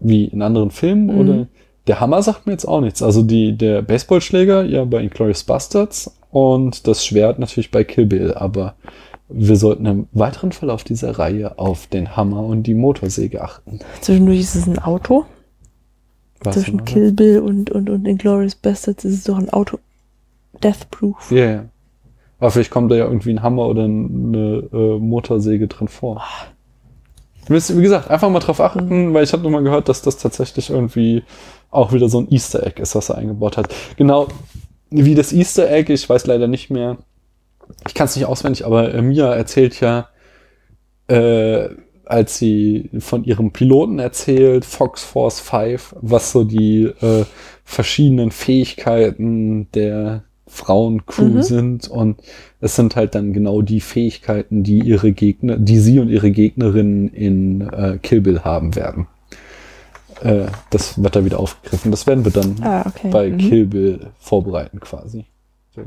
Wie 0.01 0.27
in 0.27 0.43
anderen 0.43 0.71
Filmen 0.71 1.07
Mhm. 1.07 1.19
oder 1.21 1.47
der 1.87 2.01
Hammer 2.01 2.23
sagt 2.23 2.47
mir 2.47 2.53
jetzt 2.53 2.67
auch 2.67 2.81
nichts. 2.81 3.03
Also 3.03 3.23
die, 3.23 3.57
der 3.57 3.83
Baseballschläger 3.83 4.65
ja 4.65 4.85
bei 4.85 5.03
Inglourious 5.03 5.45
Bastards 5.45 6.17
und 6.31 6.87
das 6.87 7.05
Schwert 7.05 7.39
natürlich 7.39 7.71
bei 7.71 7.85
Kill 7.85 8.07
Bill, 8.07 8.35
aber 8.35 8.75
wir 9.29 9.57
sollten 9.57 9.87
im 9.87 10.09
weiteren 10.13 10.53
Verlauf 10.53 10.85
dieser 10.85 11.19
Reihe 11.19 11.59
auf 11.59 11.87
den 11.87 12.17
Hammer 12.17 12.45
und 12.45 12.65
die 12.65 12.75
Motorsäge 12.75 13.43
achten. 13.43 13.81
Zwischendurch 14.01 14.41
ist 14.41 14.55
es 14.55 14.67
ein 14.67 14.79
Auto. 14.79 15.25
Was 16.41 16.57
Zwischen 16.57 16.85
Kill 16.85 17.13
Bill 17.13 17.41
und, 17.41 17.71
und, 17.71 17.89
und 17.89 18.07
Inglourious 18.07 18.55
Bastards 18.55 19.05
ist 19.05 19.15
es 19.15 19.25
doch 19.25 19.39
ein 19.39 19.51
Auto. 19.51 19.79
Death 20.63 20.91
Proof. 20.91 21.31
Ja, 21.31 21.51
ja. 21.51 21.65
Aber 22.39 22.51
vielleicht 22.51 22.71
kommt 22.71 22.91
da 22.91 22.97
ja 22.97 23.07
irgendwie 23.07 23.31
ein 23.31 23.43
Hammer 23.43 23.67
oder 23.67 23.85
eine 23.85 24.69
äh, 24.73 24.99
Motorsäge 24.99 25.69
drin 25.69 25.89
vor. 25.89 26.23
Müsst, 27.49 27.77
wie 27.77 27.83
gesagt, 27.83 28.11
einfach 28.11 28.31
mal 28.31 28.41
drauf 28.41 28.61
achten, 28.61 29.15
weil 29.15 29.25
ich 29.25 29.33
habe 29.33 29.43
noch 29.43 29.51
mal 29.51 29.63
gehört, 29.63 29.89
dass 29.89 30.03
das 30.03 30.17
tatsächlich 30.17 30.71
irgendwie 30.71 31.23
auch 31.75 31.93
wieder 31.93 32.09
so 32.09 32.21
ein 32.21 32.31
Easter 32.31 32.67
Egg 32.67 32.81
ist, 32.81 32.95
was 32.95 33.09
er 33.09 33.19
eingebaut 33.19 33.57
hat. 33.57 33.75
Genau 33.97 34.29
wie 34.91 35.15
das 35.15 35.33
Easter 35.33 35.71
Egg, 35.71 35.93
ich 35.93 36.09
weiß 36.09 36.27
leider 36.27 36.47
nicht 36.47 36.71
mehr, 36.71 36.99
ich 37.87 37.95
kann 37.95 38.05
es 38.07 38.17
nicht 38.17 38.27
auswendig, 38.27 38.65
aber 38.65 38.95
äh, 38.95 39.03
Mia 39.03 39.35
erzählt 39.35 39.81
ja, 39.81 40.09
äh, 41.09 41.69
als 42.05 42.39
sie 42.39 42.91
von 42.99 43.25
ihrem 43.25 43.51
Piloten 43.51 43.99
erzählt, 43.99 44.65
Fox 44.65 45.03
Force 45.03 45.41
5, 45.41 45.97
was 46.01 46.33
so 46.33 46.45
die 46.45 46.85
äh, 47.01 47.25
verschiedenen 47.65 48.31
Fähigkeiten 48.31 49.69
der 49.73 50.25
Frauencrew 50.47 51.25
Mhm. 51.25 51.43
sind 51.43 51.89
und 51.89 52.21
es 52.61 52.77
sind 52.77 52.95
halt 52.95 53.15
dann 53.15 53.33
genau 53.33 53.63
die 53.63 53.81
Fähigkeiten, 53.81 54.63
die 54.63 54.79
ihre 54.81 55.13
Gegner, 55.13 55.57
die 55.57 55.79
sie 55.79 55.99
und 55.99 56.09
ihre 56.11 56.31
Gegnerinnen 56.31 57.09
in 57.09 57.63
äh, 57.63 57.99
Kill 58.01 58.21
Bill 58.21 58.41
haben 58.41 58.77
werden. 58.77 59.09
Äh, 60.23 60.47
das 60.71 60.95
da 60.97 61.25
wieder 61.25 61.39
aufgegriffen. 61.41 61.91
Das 61.91 62.07
werden 62.07 62.25
wir 62.25 62.33
dann 62.33 62.63
Ah, 62.63 62.85
okay. 62.87 63.11
bei 63.11 63.31
Mhm. 63.31 63.39
Kill 63.39 63.67
Bill 63.67 64.11
vorbereiten 64.19 64.81
quasi. 64.81 65.27
So, 65.75 65.83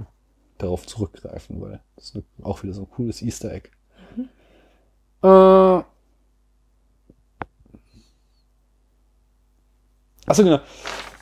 darauf 0.57 0.85
zurückgreifen, 0.85 1.61
weil 1.61 1.79
das 1.95 2.11
ist 2.11 2.23
auch 2.43 2.63
wieder 2.63 2.73
so 2.73 2.81
ein 2.81 2.89
cooles 2.89 3.21
Easter 3.21 3.51
Egg. 3.53 3.69
Äh, 5.23 5.83
Achso, 10.25 10.43
genau. 10.43 10.59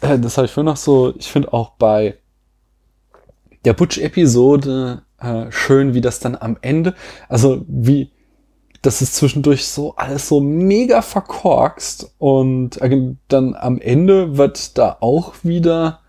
Äh, 0.02 0.20
das 0.20 0.38
habe 0.38 0.46
ich 0.46 0.52
vorhin 0.52 0.66
noch 0.66 0.78
so, 0.78 1.14
ich 1.16 1.32
finde 1.32 1.54
auch 1.54 1.72
bei 1.72 2.18
der 3.64 3.74
Butch-Episode 3.74 5.04
äh, 5.20 5.52
schön, 5.52 5.94
wie 5.94 6.02
das 6.02 6.20
dann 6.20 6.36
am 6.36 6.58
Ende, 6.62 6.96
also 7.30 7.64
wie 7.68 8.12
das 8.86 9.02
ist 9.02 9.16
zwischendurch 9.16 9.68
so 9.68 9.96
alles 9.96 10.28
so 10.28 10.40
mega 10.40 11.02
verkorkst 11.02 12.14
und 12.20 12.80
äh, 12.82 13.16
dann 13.28 13.56
am 13.56 13.80
Ende 13.80 14.38
wird 14.38 14.78
da 14.78 14.98
auch 15.00 15.34
wieder 15.44 16.00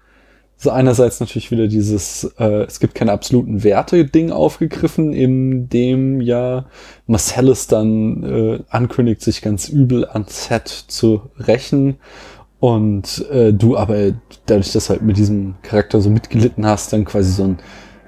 so 0.59 0.71
einerseits 0.71 1.21
natürlich 1.21 1.51
wieder 1.51 1.69
dieses, 1.69 2.25
äh, 2.39 2.65
es 2.65 2.81
gibt 2.81 2.95
keine 2.95 3.13
absoluten 3.13 3.63
Werte-Ding 3.63 4.31
aufgegriffen, 4.33 5.13
in 5.13 5.69
dem 5.69 6.21
ja 6.21 6.67
Marcellus 7.07 7.67
dann 7.67 8.23
äh, 8.23 8.61
ankündigt, 8.71 9.21
sich 9.21 9.43
ganz 9.43 9.69
übel 9.69 10.07
an 10.07 10.25
Set 10.29 10.69
zu 10.69 11.23
rächen 11.39 11.97
und 12.59 13.27
äh, 13.31 13.53
du 13.53 13.77
aber 13.77 14.13
dadurch, 14.47 14.73
dass 14.73 14.87
du 14.87 14.91
halt 14.91 15.03
mit 15.03 15.19
diesem 15.19 15.57
Charakter 15.63 16.01
so 16.01 16.09
mitgelitten 16.09 16.67
hast, 16.67 16.93
dann 16.93 17.05
quasi 17.05 17.33
so 17.33 17.45
ein 17.45 17.59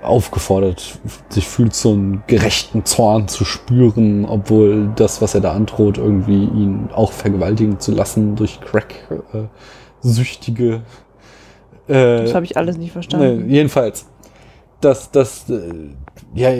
aufgefordert 0.08 0.98
sich 1.28 1.46
fühlt, 1.46 1.74
so 1.74 1.92
einen 1.92 2.24
gerechten 2.26 2.84
Zorn 2.84 3.28
zu 3.28 3.44
spüren, 3.44 4.24
obwohl 4.24 4.90
das, 4.96 5.22
was 5.22 5.34
er 5.34 5.40
da 5.40 5.52
androht, 5.52 5.98
irgendwie 5.98 6.44
ihn 6.44 6.88
auch 6.94 7.12
vergewaltigen 7.12 7.78
zu 7.78 7.92
lassen 7.92 8.34
durch 8.34 8.60
Crack-süchtige. 8.60 10.82
Äh, 11.86 12.22
Das 12.22 12.34
habe 12.34 12.44
ich 12.44 12.56
alles 12.56 12.76
nicht 12.76 12.92
verstanden. 12.92 13.46
Nee, 13.46 13.54
jedenfalls, 13.54 14.06
dass 14.80 15.10
das 15.10 15.48
äh, 15.50 15.90
ja 16.34 16.50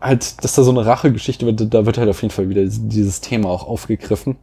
halt, 0.00 0.44
dass 0.44 0.54
da 0.54 0.62
so 0.62 0.70
eine 0.70 0.86
Rachegeschichte 0.86 1.46
wird, 1.46 1.72
da 1.72 1.86
wird 1.86 1.98
halt 1.98 2.08
auf 2.08 2.22
jeden 2.22 2.32
Fall 2.32 2.48
wieder 2.48 2.64
dieses 2.64 3.20
Thema 3.20 3.48
auch 3.48 3.66
aufgegriffen. 3.66 4.36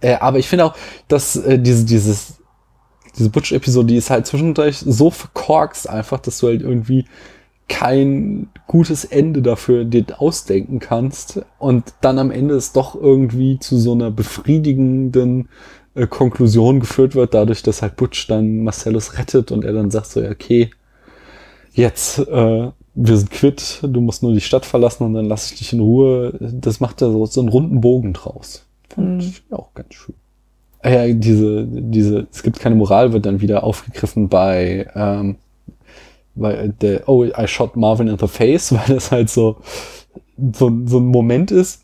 Äh, 0.00 0.14
aber 0.14 0.38
ich 0.38 0.48
finde 0.48 0.64
auch, 0.64 0.74
dass 1.08 1.36
äh, 1.36 1.58
diese 1.58 1.84
dieses 1.84 2.38
diese 3.18 3.30
Butch-Episode, 3.30 3.88
die 3.88 3.96
ist 3.96 4.10
halt 4.10 4.26
zwischendurch 4.26 4.78
so 4.78 5.10
verkorkst 5.10 5.88
einfach, 5.88 6.20
dass 6.20 6.38
du 6.38 6.48
halt 6.48 6.62
irgendwie 6.62 7.06
kein 7.68 8.48
gutes 8.66 9.04
Ende 9.04 9.42
dafür 9.42 9.84
dir 9.84 10.04
ausdenken 10.18 10.78
kannst 10.78 11.42
und 11.58 11.94
dann 12.00 12.18
am 12.18 12.30
Ende 12.30 12.54
es 12.54 12.72
doch 12.72 12.94
irgendwie 12.94 13.58
zu 13.58 13.76
so 13.78 13.92
einer 13.92 14.10
befriedigenden 14.10 15.48
äh, 15.94 16.06
Konklusion 16.06 16.80
geführt 16.80 17.14
wird, 17.14 17.34
dadurch, 17.34 17.62
dass 17.62 17.82
halt 17.82 17.96
Butch 17.96 18.26
dann 18.26 18.64
Marcellus 18.64 19.18
rettet 19.18 19.52
und 19.52 19.64
er 19.64 19.72
dann 19.72 19.90
sagt 19.90 20.06
so, 20.06 20.20
ja, 20.20 20.30
okay, 20.30 20.70
jetzt, 21.72 22.18
äh, 22.18 22.70
wir 22.94 23.16
sind 23.16 23.30
quitt, 23.30 23.80
du 23.82 24.00
musst 24.00 24.22
nur 24.22 24.32
die 24.32 24.40
Stadt 24.40 24.64
verlassen 24.64 25.04
und 25.04 25.14
dann 25.14 25.26
lasse 25.26 25.52
ich 25.52 25.58
dich 25.58 25.72
in 25.72 25.80
Ruhe. 25.80 26.36
Das 26.40 26.80
macht 26.80 27.00
er 27.02 27.12
so, 27.12 27.26
so 27.26 27.40
einen 27.40 27.48
runden 27.48 27.80
Bogen 27.80 28.12
draus. 28.12 28.66
Fand 28.88 29.22
ich 29.22 29.42
auch 29.50 29.72
ganz 29.74 29.94
schön. 29.94 30.14
Ah 30.80 30.90
Ja, 30.90 31.12
diese, 31.12 31.66
diese, 31.66 32.26
es 32.30 32.42
gibt 32.42 32.58
keine 32.58 32.74
Moral, 32.74 33.12
wird 33.12 33.26
dann 33.26 33.40
wieder 33.40 33.62
aufgegriffen 33.62 34.28
bei, 34.28 34.88
ähm, 34.94 35.36
bei 36.38 36.68
der, 36.80 37.08
oh, 37.08 37.24
I 37.24 37.46
shot 37.46 37.76
Marvin 37.76 38.08
in 38.08 38.18
the 38.18 38.28
face, 38.28 38.72
weil 38.72 38.94
das 38.94 39.10
halt 39.10 39.30
so, 39.30 39.56
so, 40.52 40.70
so 40.86 40.98
ein 40.98 41.06
Moment 41.06 41.50
ist, 41.50 41.82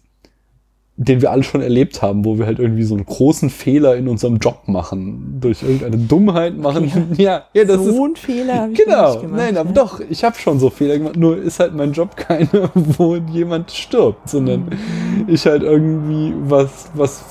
den 0.96 1.20
wir 1.20 1.32
alle 1.32 1.42
schon 1.42 1.60
erlebt 1.60 2.02
haben, 2.02 2.24
wo 2.24 2.38
wir 2.38 2.46
halt 2.46 2.60
irgendwie 2.60 2.84
so 2.84 2.94
einen 2.94 3.04
großen 3.04 3.50
Fehler 3.50 3.96
in 3.96 4.06
unserem 4.06 4.36
Job 4.36 4.62
machen, 4.66 5.38
durch 5.40 5.62
irgendeine 5.62 5.96
Dummheit 5.96 6.56
machen. 6.56 7.14
Ja, 7.16 7.46
ja, 7.52 7.64
das 7.64 7.82
so 7.82 7.90
ist 7.90 7.98
ein 7.98 8.16
Fehler 8.16 8.68
genau. 8.68 9.20
gemacht. 9.20 9.36
Nein, 9.36 9.56
aber 9.56 9.70
ja. 9.70 9.74
doch, 9.74 10.00
ich 10.08 10.22
habe 10.22 10.38
schon 10.38 10.60
so 10.60 10.70
Fehler 10.70 10.98
gemacht. 10.98 11.16
Nur 11.16 11.36
ist 11.36 11.58
halt 11.58 11.74
mein 11.74 11.92
Job 11.92 12.16
keine, 12.16 12.70
wo 12.74 13.16
jemand 13.16 13.72
stirbt, 13.72 14.28
sondern 14.28 14.68
ich 15.26 15.46
halt 15.46 15.64
irgendwie 15.64 16.32
was, 16.44 16.90
was 16.94 17.24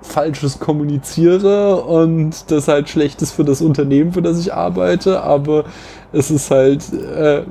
Falsches 0.00 0.58
kommuniziere 0.58 1.82
und 1.82 2.50
das 2.50 2.66
halt 2.66 2.88
schlecht 2.88 3.22
ist 3.22 3.32
für 3.32 3.44
das 3.44 3.60
Unternehmen, 3.60 4.12
für 4.12 4.22
das 4.22 4.40
ich 4.40 4.52
arbeite, 4.52 5.22
aber 5.22 5.64
es 6.12 6.30
ist 6.30 6.50
halt, 6.50 6.84
äh, 6.92 7.42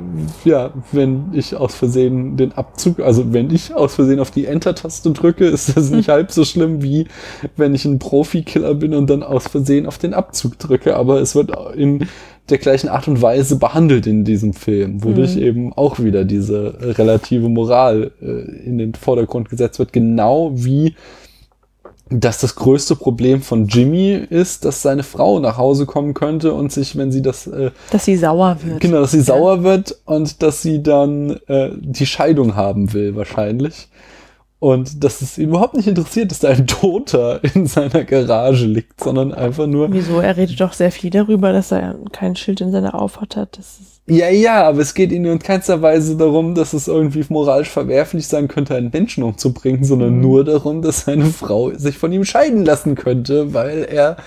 ja, 0.46 0.72
wenn 0.92 1.30
ich 1.34 1.56
aus 1.56 1.76
Versehen 1.76 2.38
den 2.38 2.52
Abzug, 2.54 3.00
also 3.00 3.34
wenn 3.34 3.54
ich 3.54 3.74
aus 3.74 3.96
Versehen 3.96 4.20
auf 4.20 4.32
die 4.32 4.46
Enter-Taste 4.46 5.12
drücke, 5.12 5.46
ist 5.46 5.76
das 5.76 5.90
nicht 5.90 6.10
halb 6.10 6.32
so 6.32 6.46
schlimm, 6.46 6.82
wie 6.82 7.08
wenn 7.58 7.74
ich 7.74 7.86
ein 7.86 8.00
Profikiller 8.00 8.74
bin 8.76 8.94
und 8.94 9.10
dann 9.10 9.24
aus 9.24 9.48
Versehen 9.48 9.86
auf 9.86 9.98
den 9.98 10.14
Abzug 10.14 10.60
drücke, 10.60 10.96
aber 10.96 11.22
es 11.22 11.36
wird 11.36 11.52
in 11.76 12.08
der 12.50 12.58
gleichen 12.58 12.90
Art 12.90 13.08
und 13.08 13.22
Weise 13.22 13.56
behandelt 13.58 14.08
in 14.08 14.26
diesem 14.26 14.54
Film, 14.54 15.04
wodurch 15.04 15.36
Mhm. 15.36 15.42
eben 15.42 15.74
auch 15.74 16.00
wieder 16.00 16.26
diese 16.26 16.74
relative 16.82 17.48
Moral 17.50 18.12
äh, 18.22 18.66
in 18.66 18.78
den 18.78 18.94
Vordergrund 18.94 19.50
gesetzt 19.50 19.80
wird, 19.80 19.94
genau 19.94 20.52
wie 20.54 20.96
dass 22.12 22.40
das 22.40 22.56
größte 22.56 22.96
Problem 22.98 23.42
von 23.42 23.68
Jimmy 23.68 24.12
ist, 24.12 24.66
dass 24.66 24.82
seine 24.82 25.04
Frau 25.04 25.40
nach 25.40 25.58
Hause 25.58 25.86
kommen 25.86 26.14
könnte 26.14 26.54
und 26.54 26.72
sich, 26.72 26.98
wenn 26.98 27.12
sie 27.12 27.22
das 27.22 27.48
äh, 27.48 27.72
Dass 27.90 28.06
sie 28.06 28.18
sauer 28.18 28.58
wird. 28.64 28.82
Genau, 28.82 29.00
dass 29.00 29.12
sie 29.12 29.22
sauer 29.22 29.64
wird 29.64 29.98
und 30.06 30.44
dass 30.44 30.62
sie 30.62 30.84
dann 30.84 31.40
äh, 31.48 31.70
die 31.80 32.06
Scheidung 32.06 32.56
haben 32.56 32.92
will, 32.92 33.16
wahrscheinlich. 33.16 33.88
Und 34.60 35.04
dass 35.04 35.22
es 35.22 35.38
ihn 35.38 35.50
überhaupt 35.50 35.76
nicht 35.76 35.88
interessiert, 35.88 36.30
dass 36.30 36.40
da 36.40 36.50
ein 36.50 36.68
Toter 36.68 37.44
in 37.56 37.66
seiner 37.66 38.04
Garage 38.04 38.66
liegt, 38.66 39.02
sondern 39.04 39.34
einfach 39.34 39.66
nur. 39.66 39.92
Wieso? 39.92 40.20
Er 40.20 40.38
redet 40.38 40.60
doch 40.60 40.74
sehr 40.74 40.92
viel 40.92 41.10
darüber, 41.10 41.54
dass 41.54 41.72
er 41.72 41.96
kein 42.12 42.36
Schild 42.36 42.62
in 42.62 42.72
seiner 42.72 42.94
Auffahrt 42.94 43.38
hat. 43.38 43.58
Das 43.58 43.80
ist 43.80 44.01
Ja, 44.08 44.30
ja, 44.30 44.68
aber 44.68 44.80
es 44.80 44.94
geht 44.94 45.12
ihnen 45.12 45.26
in 45.32 45.40
keinster 45.40 45.82
Weise 45.82 46.18
darum, 46.18 46.56
dass 46.56 46.74
es 46.74 46.88
irgendwie 46.88 47.24
moralisch 47.30 47.70
verwerflich 47.70 48.28
sein 48.28 48.48
könnte, 48.48 48.76
einen 48.76 48.90
Menschen 48.92 49.24
umzubringen, 49.24 49.84
sondern 49.84 50.20
nur 50.20 50.44
darum, 50.44 50.82
dass 50.82 51.02
seine 51.02 51.26
Frau 51.26 51.72
sich 51.72 51.98
von 51.98 52.12
ihm 52.12 52.26
scheiden 52.26 52.66
lassen 52.66 52.96
könnte, 52.96 53.54
weil 53.54 53.84
er 53.84 54.18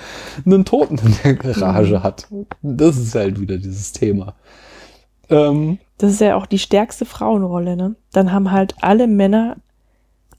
einen 0.46 0.64
Toten 0.64 0.98
in 0.98 1.14
der 1.24 1.34
Garage 1.34 2.02
hat. 2.02 2.28
Das 2.62 2.96
ist 2.96 3.14
halt 3.14 3.40
wieder 3.40 3.58
dieses 3.58 3.92
Thema. 3.92 4.34
Ähm, 5.28 5.78
Das 5.98 6.12
ist 6.12 6.20
ja 6.20 6.36
auch 6.36 6.46
die 6.46 6.58
stärkste 6.58 7.04
Frauenrolle, 7.04 7.76
ne? 7.76 7.96
Dann 8.12 8.32
haben 8.32 8.52
halt 8.52 8.74
alle 8.80 9.06
Männer 9.06 9.56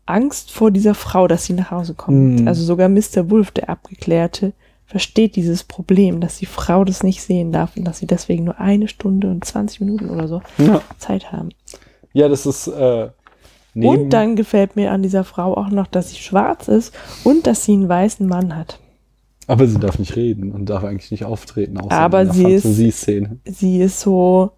Angst 0.05 0.51
vor 0.51 0.71
dieser 0.71 0.93
Frau, 0.95 1.27
dass 1.27 1.45
sie 1.45 1.53
nach 1.53 1.71
Hause 1.71 1.93
kommt. 1.93 2.41
Mhm. 2.41 2.47
Also 2.47 2.63
sogar 2.63 2.89
Mr. 2.89 3.29
Wolf, 3.29 3.51
der 3.51 3.69
Abgeklärte, 3.69 4.53
versteht 4.95 5.35
dieses 5.35 5.65
Problem, 5.65 6.22
dass 6.22 6.38
die 6.38 6.45
Frau 6.45 6.85
das 6.85 7.03
nicht 7.03 7.22
sehen 7.22 7.51
darf 7.51 7.76
und 7.76 7.84
dass 7.84 7.97
sie 7.99 8.07
deswegen 8.07 8.45
nur 8.45 8.61
eine 8.61 8.88
Stunde 8.88 9.30
und 9.30 9.43
20 9.43 9.81
Minuten 9.81 10.09
oder 10.09 10.30
so 10.30 10.41
Ja. 10.57 10.81
Zeit 10.99 11.34
haben. 11.34 11.49
ja, 12.13 12.30
das 12.30 12.45
ist 12.45 12.67
äh, 12.67 13.09
Und 13.76 14.11
dann 14.11 14.38
gefällt 14.38 14.77
mir 14.77 14.91
an 14.93 15.03
dieser 15.03 15.26
Frau 15.26 15.57
auch 15.57 15.69
noch, 15.69 15.88
dass 15.88 16.11
sie 16.11 16.15
schwarz 16.15 16.69
ist 16.69 16.93
und 17.26 17.45
dass 17.45 17.65
sie 17.65 17.73
einen 17.73 17.89
weißen 17.89 18.26
Mann 18.26 18.55
hat. 18.55 18.80
aber 19.47 19.67
sie 19.67 19.80
darf 19.80 19.99
nicht 19.99 20.15
reden 20.15 20.53
und 20.53 20.69
darf 20.69 20.85
eigentlich 20.85 21.11
nicht 21.11 21.26
auftreten, 21.26 21.77
außer 21.77 21.91
Aber 21.91 22.22
in 22.22 22.27
einer 22.30 22.34
sie 22.34 22.51
ist- 22.53 22.61
Fantasieszene. 22.63 23.38
Sie 23.43 23.80
ist 23.81 23.99
so, 23.99 24.51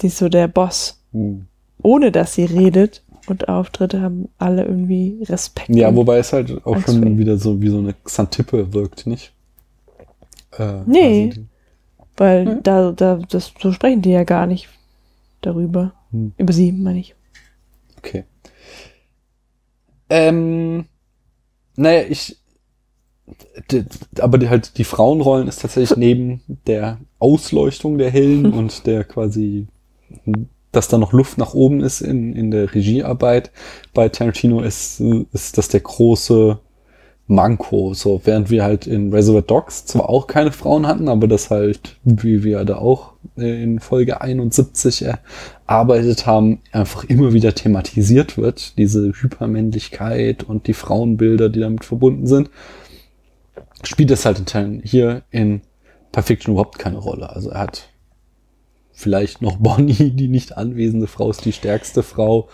sie 0.00 0.08
ist 0.08 0.18
so 0.18 0.28
der 0.28 0.48
Boss. 0.48 1.00
Hm. 1.12 1.46
Ohne 1.80 2.10
dass 2.10 2.34
sie 2.34 2.44
redet 2.44 3.04
und 3.28 3.48
Auftritte 3.48 4.02
haben 4.02 4.28
alle 4.38 4.64
irgendwie 4.64 5.20
Respekt. 5.28 5.68
Ja, 5.68 5.94
wobei 5.94 6.18
es 6.18 6.32
halt 6.32 6.66
auch 6.66 6.80
schon 6.80 7.18
wieder 7.18 7.36
so 7.38 7.62
wie 7.62 7.68
so 7.68 7.78
eine 7.78 7.94
Xantippe 8.04 8.72
wirkt, 8.74 9.06
nicht? 9.06 9.32
Äh, 10.58 10.82
Nee, 10.86 11.32
weil 12.16 12.60
da, 12.62 12.92
da, 12.92 13.16
das, 13.28 13.52
so 13.60 13.72
sprechen 13.72 14.02
die 14.02 14.10
ja 14.10 14.24
gar 14.24 14.46
nicht 14.46 14.68
darüber. 15.42 15.92
Hm. 16.10 16.32
Über 16.38 16.52
sie, 16.52 16.72
meine 16.72 16.98
ich. 16.98 17.14
Okay. 17.98 18.24
Ähm, 20.08 20.86
naja, 21.76 22.04
ich. 22.08 22.38
Aber 24.20 24.38
die, 24.38 24.48
halt 24.48 24.78
die 24.78 24.84
Frauenrollen 24.84 25.48
ist 25.48 25.60
tatsächlich 25.60 25.96
neben 25.96 26.42
der 26.66 26.98
Ausleuchtung 27.18 27.98
der 27.98 28.10
Hellen 28.10 28.52
und 28.52 28.86
der 28.86 29.04
quasi, 29.04 29.66
dass 30.72 30.88
da 30.88 30.96
noch 30.98 31.12
Luft 31.12 31.36
nach 31.38 31.54
oben 31.54 31.80
ist 31.80 32.00
in, 32.00 32.34
in 32.34 32.50
der 32.50 32.74
Regiearbeit 32.74 33.50
bei 33.92 34.08
Tarantino 34.08 34.60
ist, 34.60 35.00
ist 35.32 35.58
das 35.58 35.68
der 35.68 35.80
große 35.80 36.60
Manko. 37.26 37.94
So, 37.94 38.20
während 38.24 38.50
wir 38.50 38.64
halt 38.64 38.86
in 38.86 39.12
Reservoir 39.12 39.42
Dogs 39.42 39.84
zwar 39.86 40.08
auch 40.08 40.26
keine 40.26 40.52
Frauen 40.52 40.86
hatten, 40.86 41.08
aber 41.08 41.26
das 41.26 41.50
halt, 41.50 41.96
wie 42.04 42.44
wir 42.44 42.64
da 42.64 42.76
auch 42.76 43.14
in 43.36 43.80
Folge 43.80 44.20
71 44.20 45.04
erarbeitet 45.66 46.26
haben, 46.26 46.60
einfach 46.72 47.04
immer 47.04 47.32
wieder 47.32 47.54
thematisiert 47.54 48.38
wird. 48.38 48.78
Diese 48.78 49.12
Hypermännlichkeit 49.12 50.44
und 50.44 50.66
die 50.66 50.74
Frauenbilder, 50.74 51.48
die 51.48 51.60
damit 51.60 51.84
verbunden 51.84 52.26
sind. 52.26 52.50
Spielt 53.82 54.10
das 54.10 54.24
halt 54.24 54.38
in 54.38 54.46
Teilen 54.46 54.80
hier 54.84 55.22
in 55.30 55.62
Perfection 56.12 56.54
überhaupt 56.54 56.78
keine 56.78 56.98
Rolle. 56.98 57.30
Also 57.30 57.50
er 57.50 57.60
hat 57.60 57.90
vielleicht 58.92 59.42
noch 59.42 59.56
Bonnie, 59.60 60.10
die 60.10 60.28
nicht 60.28 60.56
anwesende 60.56 61.06
Frau 61.06 61.30
ist 61.30 61.44
die 61.44 61.52
stärkste 61.52 62.02
Frau. 62.02 62.48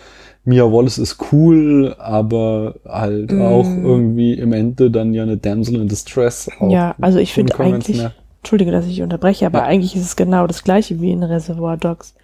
Mia 0.44 0.64
Wallace 0.64 0.98
ist 0.98 1.18
cool, 1.32 1.94
aber 1.98 2.74
halt 2.84 3.30
Mm. 3.30 3.40
auch 3.40 3.76
irgendwie 3.76 4.34
im 4.34 4.52
Ende 4.52 4.90
dann 4.90 5.14
ja 5.14 5.22
eine 5.22 5.36
Damsel 5.36 5.76
in 5.80 5.88
Distress. 5.88 6.50
Ja, 6.68 6.96
also 7.00 7.18
ich 7.18 7.32
finde 7.32 7.58
eigentlich. 7.58 8.00
Entschuldige, 8.40 8.72
dass 8.72 8.86
ich 8.86 9.02
unterbreche, 9.02 9.46
aber 9.46 9.60
Ja. 9.60 9.64
eigentlich 9.66 9.94
ist 9.94 10.02
es 10.04 10.16
genau 10.16 10.48
das 10.48 10.64
gleiche 10.64 11.00
wie 11.00 11.12
in 11.12 11.22
Reservoir 11.22 11.76
Dogs. 11.76 12.14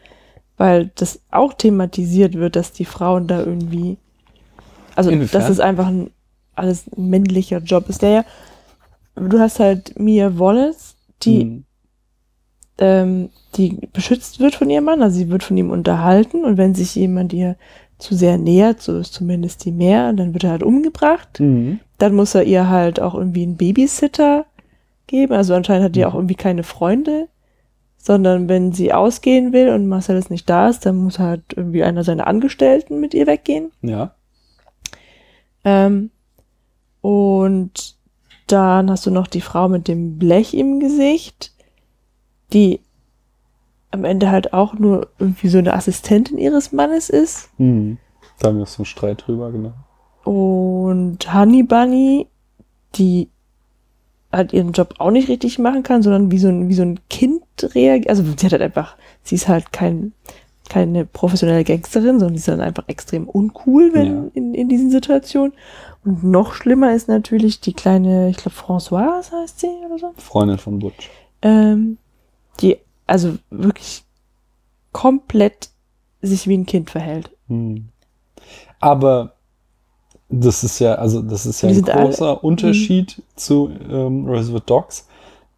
Weil 0.57 0.91
das 0.97 1.21
auch 1.31 1.53
thematisiert 1.53 2.35
wird, 2.35 2.57
dass 2.57 2.73
die 2.73 2.85
Frauen 2.85 3.29
da 3.29 3.39
irgendwie, 3.39 3.99
also 4.97 5.11
Inwiefern? 5.11 5.41
dass 5.41 5.49
es 5.51 5.61
einfach 5.61 5.87
ein 5.87 6.11
alles 6.57 6.87
ein 6.97 7.09
männlicher 7.09 7.59
Job 7.59 7.89
ist, 7.89 8.03
der 8.03 8.11
ja, 8.11 8.25
du 9.15 9.39
hast 9.39 9.61
halt 9.61 9.97
Mia 10.01 10.37
Wallace, 10.41 10.97
die, 11.23 11.63
ähm, 12.79 13.31
die 13.55 13.79
beschützt 13.93 14.41
wird 14.41 14.57
von 14.57 14.69
ihrem 14.69 14.85
Mann, 14.85 15.03
also 15.03 15.17
sie 15.17 15.31
wird 15.31 15.45
von 15.45 15.57
ihm 15.57 15.71
unterhalten 15.71 16.45
und 16.45 16.57
wenn 16.57 16.75
sich 16.75 16.97
jemand 16.97 17.33
ihr 17.33 17.55
zu 17.99 18.15
sehr 18.15 18.39
nähert, 18.39 18.81
so 18.81 18.99
ist 18.99 19.13
zumindest 19.13 19.65
die 19.65 19.73
mehr, 19.73 20.13
dann 20.13 20.33
wird 20.33 20.45
er 20.45 20.51
halt 20.51 20.63
umgebracht. 20.63 21.41
Mhm. 21.41 21.81
Dann 21.99 22.15
muss 22.15 22.35
er 22.35 22.45
ihr 22.45 22.69
halt 22.69 23.01
auch 23.01 23.15
irgendwie 23.15 23.43
einen 23.43 23.57
Babysitter 23.57 24.47
geben. 25.07 25.33
Also 25.33 25.55
anscheinend 25.55 25.85
hat 25.85 25.97
die 25.97 26.01
Mhm. 26.01 26.07
auch 26.07 26.15
irgendwie 26.15 26.37
keine 26.37 26.63
Freunde, 26.63 27.29
sondern 27.97 28.49
wenn 28.49 28.73
sie 28.73 28.93
ausgehen 28.93 29.53
will 29.53 29.71
und 29.71 29.89
Marcel 29.89 30.17
ist 30.17 30.31
nicht 30.31 30.49
da 30.49 30.69
ist, 30.69 30.87
dann 30.87 30.97
muss 30.97 31.19
halt 31.19 31.43
irgendwie 31.57 31.83
einer 31.83 32.05
seiner 32.05 32.27
Angestellten 32.29 33.01
mit 33.01 33.15
ihr 33.15 33.27
weggehen. 33.27 33.73
Ja. 33.83 34.15
Ähm, 35.65 36.11
und 37.01 37.97
dann 38.47 38.91
hast 38.91 39.05
du 39.07 39.11
noch 39.11 39.27
die 39.27 39.41
Frau 39.41 39.69
mit 39.69 39.89
dem 39.89 40.19
Blech 40.19 40.55
im 40.55 40.79
Gesicht, 40.81 41.53
die 42.53 42.81
am 43.91 44.05
Ende 44.05 44.31
halt 44.31 44.53
auch 44.53 44.75
nur 44.75 45.09
irgendwie 45.19 45.49
so 45.49 45.59
eine 45.59 45.75
Assistentin 45.75 46.39
ihres 46.39 46.73
Mannes 46.73 47.09
ist. 47.11 47.49
Mhm. 47.59 47.99
Da 48.39 48.49
haben 48.49 48.59
wir 48.59 48.67
so 48.67 48.79
einen 48.81 48.87
Streit 48.87 49.25
drüber, 49.27 49.51
genau. 49.51 49.73
Und 50.25 51.33
Honey 51.33 51.63
Bunny, 51.63 52.27
die 52.97 53.29
halt 54.31 54.53
ihren 54.53 54.73
Job 54.73 54.95
auch 54.99 55.11
nicht 55.11 55.29
richtig 55.29 55.59
machen 55.59 55.83
kann, 55.83 56.03
sondern 56.03 56.31
wie 56.31 56.39
so 56.39 56.49
ein, 56.49 56.69
wie 56.69 56.75
so 56.75 56.83
ein 56.83 57.01
Kind 57.09 57.43
reagiert. 57.75 58.11
Also 58.11 58.23
sie 58.23 58.45
hat 58.47 58.53
halt 58.53 58.63
einfach, 58.63 58.97
sie 59.23 59.37
ist 59.37 59.49
halt 59.49 59.73
kein, 59.73 60.13
keine 60.69 61.07
professionelle 61.07 61.65
Gangsterin, 61.65 62.19
sondern 62.19 62.35
sie 62.35 62.41
ist 62.41 62.49
dann 62.49 62.61
einfach 62.61 62.85
extrem 62.89 63.27
uncool, 63.27 63.95
wenn 63.95 64.07
Ja. 64.07 64.31
in, 64.35 64.55
in 64.55 64.69
diesen 64.69 64.91
Situationen. 64.91 65.55
Und 66.05 66.23
noch 66.25 66.53
schlimmer 66.53 66.93
ist 66.95 67.09
natürlich 67.09 67.61
die 67.61 67.73
kleine, 67.73 68.29
ich 68.29 68.37
glaube 68.37 68.55
Françoise 68.57 69.33
heißt 69.33 69.61
sie 69.61 69.69
oder 69.87 69.99
so, 69.99 70.13
Freundin 70.19 70.59
von 70.59 70.79
Butch. 70.79 71.11
ähm, 71.43 71.97
die 72.61 72.77
also 73.09 73.37
wirklich 73.51 74.05
komplett 74.93 75.71
sich 76.23 76.47
wie 76.47 76.57
ein 76.57 76.67
Kind 76.67 76.91
verhält. 76.91 77.31
Hm. 77.49 77.89
Aber 78.81 79.35
das 80.29 80.63
ist 80.63 80.79
ja, 80.79 80.95
also 80.97 81.23
das 81.23 81.47
ist 81.47 81.63
ja 81.63 81.69
ein 81.71 81.75
sind 81.75 81.91
alle- 81.91 82.07
großer 82.07 82.45
Unterschied 82.45 83.23
zu 83.35 83.71
ähm, 83.91 84.27
Reservoir 84.29 84.61
Dogs. 84.61 85.07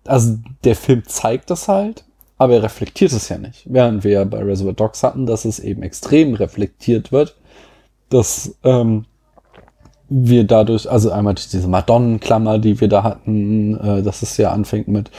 Also 0.06 0.38
der 0.64 0.76
Film 0.76 1.02
zeigt 1.06 1.50
das 1.50 1.68
halt, 1.68 2.04
aber 2.38 2.54
er 2.54 2.62
reflektiert 2.62 3.12
es 3.12 3.28
ja 3.28 3.38
nicht. 3.38 3.64
Während 3.66 4.04
wir 4.04 4.12
ja 4.12 4.24
bei 4.24 4.42
Reservoir 4.42 4.74
Dogs 4.74 5.02
hatten, 5.02 5.26
dass 5.26 5.44
es 5.44 5.58
eben 5.58 5.82
extrem 5.82 6.34
reflektiert 6.34 7.12
wird, 7.12 7.36
dass 8.08 8.56
ähm, 8.64 9.04
wir 10.12 10.44
dadurch, 10.44 10.90
also 10.90 11.10
einmal 11.12 11.34
durch 11.34 11.48
diese 11.48 11.68
Madonnen-Klammer, 11.68 12.58
die 12.58 12.80
wir 12.80 12.88
da 12.88 13.04
hatten, 13.04 13.76
äh, 13.78 14.02
dass 14.02 14.22
es 14.22 14.36
ja 14.36 14.50
anfängt 14.50 14.88
mit 14.88 15.10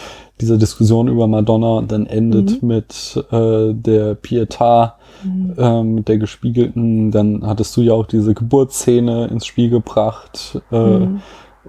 dieser 0.42 0.58
Diskussion 0.58 1.08
über 1.08 1.28
Madonna 1.28 1.78
und 1.78 1.92
dann 1.92 2.06
endet 2.08 2.62
Mhm. 2.62 2.68
mit 2.68 3.26
äh, 3.32 3.74
der 3.74 4.22
Pietà, 4.22 4.94
Mhm. 5.24 5.54
ähm, 5.58 5.96
mit 5.96 6.08
der 6.10 6.18
gespiegelten, 6.18 7.12
dann 7.12 7.46
hattest 7.46 7.76
du 7.78 7.82
ja 7.82 7.94
auch 7.94 8.06
diese 8.06 8.34
Geburtsszene 8.34 9.28
ins 9.28 9.46
Spiel 9.46 9.70
gebracht, 9.70 10.60
äh, 10.72 11.00
Mhm. 11.00 11.22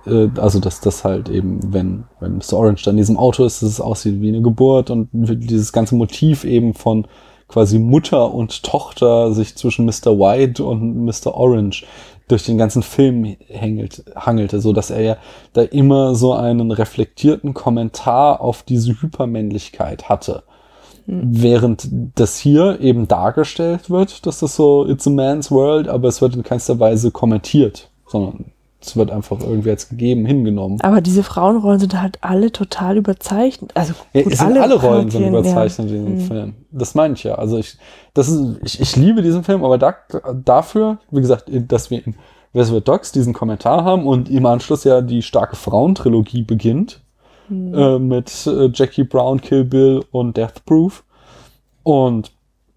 äh, 0.07 0.29
also 0.41 0.59
dass 0.59 0.81
das 0.81 1.05
halt 1.05 1.29
eben, 1.29 1.61
wenn, 1.73 2.05
wenn 2.19 2.39
Mr. 2.39 2.55
Orange 2.55 2.83
dann 2.85 2.95
in 2.95 2.99
diesem 2.99 3.19
Auto 3.19 3.45
ist, 3.45 3.63
dass 3.63 3.69
es 3.69 3.81
aussieht 3.81 4.21
wie 4.21 4.29
eine 4.29 4.43
Geburt 4.43 4.91
und 4.91 5.09
dieses 5.13 5.73
ganze 5.73 5.95
Motiv 5.95 6.45
eben 6.45 6.75
von 6.75 7.07
quasi 7.49 7.79
Mutter 7.79 8.33
und 8.33 8.63
Tochter 8.63 9.33
sich 9.35 9.55
zwischen 9.57 9.85
Mr. 9.85 10.19
White 10.19 10.65
und 10.65 11.05
Mr. 11.05 11.35
Orange 11.35 11.85
durch 12.33 12.45
den 12.45 12.59
ganzen 12.59 12.83
Film 12.83 13.37
hängelt, 13.47 14.05
hangelte, 14.17 14.61
so 14.61 14.73
dass 14.73 14.91
er 14.91 15.01
ja 15.03 15.17
da 15.53 15.63
immer 15.63 16.15
so 16.15 16.33
einen 16.33 16.71
reflektierten 16.71 17.53
Kommentar 17.53 18.41
auf 18.41 18.63
diese 18.63 19.01
Hypermännlichkeit 19.01 20.09
hatte. 20.09 20.43
Während 21.07 21.89
das 22.15 22.39
hier 22.39 22.81
eben 22.81 23.07
dargestellt 23.09 23.91
wird, 23.91 24.25
dass 24.25 24.41
das 24.41 24.57
so, 24.57 24.87
it's 24.87 25.07
a 25.07 25.11
man's 25.11 25.51
world, 25.51 25.89
aber 25.89 26.09
es 26.09 26.23
wird 26.23 26.35
in 26.37 26.43
keinster 26.43 26.81
Weise 26.81 27.11
kommentiert, 27.11 27.91
sondern 28.07 28.52
es 28.83 28.97
wird 28.97 29.11
einfach 29.11 29.41
irgendwie 29.41 29.71
als 29.71 29.89
gegeben 29.89 30.27
hingenommen. 30.27 30.81
Aber 30.83 31.01
diese 31.01 31.23
Frauenrollen 31.23 31.81
sind 31.81 32.01
halt 32.01 32.19
alle 32.21 32.51
total 32.53 32.97
überzeichnet. 32.97 33.71
Also 33.75 33.95
Ja, 34.13 34.23
gut, 34.23 34.33
es 34.33 34.39
sind 34.41 34.59
alle, 34.59 34.75
Rollen 34.75 35.11
sind 35.11 35.27
überzeichnet 35.27 35.91
ja. 35.91 35.97
in 35.97 36.07
diesem 36.07 36.19
Mhm. 36.19 36.29
Film. 36.29 36.55
Das 36.71 36.95
meine 36.95 37.15
ich 37.15 37.25
ja. 37.25 37.37
Also 37.37 37.59
ich, 37.59 37.79
das 38.15 38.29
ist, 38.29 38.59
ich, 38.65 38.81
ich 38.81 38.97
liebe 38.97 39.23
diesen 39.23 39.45
Film, 39.45 39.65
aber 39.65 39.79
da, 39.79 39.95
dafür, 40.45 40.99
wie 41.11 41.21
gesagt, 41.21 41.45
dass 41.51 41.91
wir 41.91 42.05
in 42.07 42.17
Reservoir 42.55 42.81
Dogs 42.83 43.13
diesen 43.13 43.33
Kommentar 43.33 43.85
haben 43.85 44.07
und 44.07 44.29
im 44.29 44.45
Anschluss 44.47 44.85
ja 44.85 45.01
die 45.01 45.23
starke 45.23 45.57
Frauentrilogie 45.57 46.43
beginnt 46.43 47.01
Hm. 47.49 47.75
äh, 47.75 47.99
mit 47.99 48.47
äh, 48.47 48.71
Jackie 48.73 49.03
Brown, 49.05 49.41
Kill 49.41 49.65
Bill 49.65 50.05
und 50.13 50.37
Death 50.37 50.65
Proof. 50.65 51.03
Und 51.83 52.31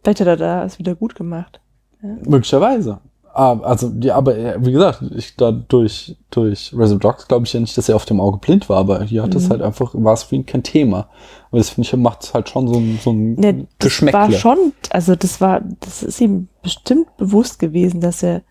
Vielleicht 0.03 0.21
hat 0.21 0.27
er 0.27 0.37
da 0.37 0.63
es 0.65 0.79
wieder 0.79 0.95
gut 0.95 1.15
gemacht. 1.15 1.59
Ja. 2.01 2.09
möglicherweise. 2.27 2.99
Aber, 3.35 3.65
also, 3.67 3.91
ja, 4.01 4.15
aber 4.15 4.37
äh, 4.37 4.55
wie 4.65 4.71
gesagt, 4.71 5.03
ich 5.13 5.35
da 5.35 5.51
durch, 5.51 6.15
durch 6.31 6.71
Reservoir 6.73 7.11
Dogs 7.11 7.27
glaube 7.27 7.45
ich 7.45 7.51
ja 7.53 7.59
nicht, 7.59 7.77
dass 7.77 7.89
er 7.89 7.97
auf 7.97 8.05
dem 8.05 8.21
Auge 8.21 8.37
blind 8.37 8.69
war, 8.69 8.77
aber 8.77 9.03
hier 9.03 9.23
hat 9.23 9.35
es 9.35 9.45
Mhm. 9.47 9.49
halt 9.51 9.61
einfach, 9.61 9.91
war 9.93 10.13
es 10.13 10.23
für 10.23 10.35
ihn 10.35 10.45
kein 10.45 10.63
Thema. 10.63 11.09
Aber 11.49 11.57
das 11.57 11.69
finde 11.69 11.87
ich, 11.87 11.95
macht 11.97 12.23
es 12.23 12.33
halt 12.33 12.47
schon 12.47 12.67
so 12.69 12.75
ein, 12.79 12.97
so 13.03 13.11
ein 13.11 13.35
das 13.35 13.65
Geschmäckle. 13.79 14.17
war 14.19 14.31
schon, 14.31 14.71
also 14.89 15.15
das 15.17 15.41
war, 15.41 15.61
das 15.81 16.01
ist 16.01 16.21
ihm 16.21 16.47
bestimmt 16.63 17.17
bewusst 17.17 17.59
gewesen, 17.59 17.99
dass 17.99 18.23
er 18.23 18.41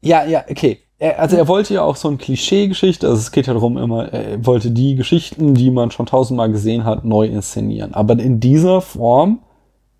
Ja, 0.00 0.24
ja, 0.24 0.44
okay. 0.48 0.78
Er, 0.98 1.18
also 1.20 1.36
er 1.36 1.46
wollte 1.46 1.74
ja 1.74 1.82
auch 1.82 1.96
so 1.96 2.08
ein 2.08 2.16
Klischee-Geschichte, 2.16 3.06
also 3.06 3.18
es 3.18 3.30
geht 3.30 3.46
ja 3.46 3.52
darum 3.52 3.76
immer, 3.76 4.10
er 4.10 4.46
wollte 4.46 4.70
die 4.70 4.94
Geschichten, 4.94 5.52
die 5.54 5.70
man 5.70 5.90
schon 5.90 6.06
tausendmal 6.06 6.50
gesehen 6.50 6.84
hat, 6.86 7.04
neu 7.04 7.26
inszenieren. 7.26 7.92
Aber 7.92 8.18
in 8.18 8.40
dieser 8.40 8.80
Form, 8.80 9.40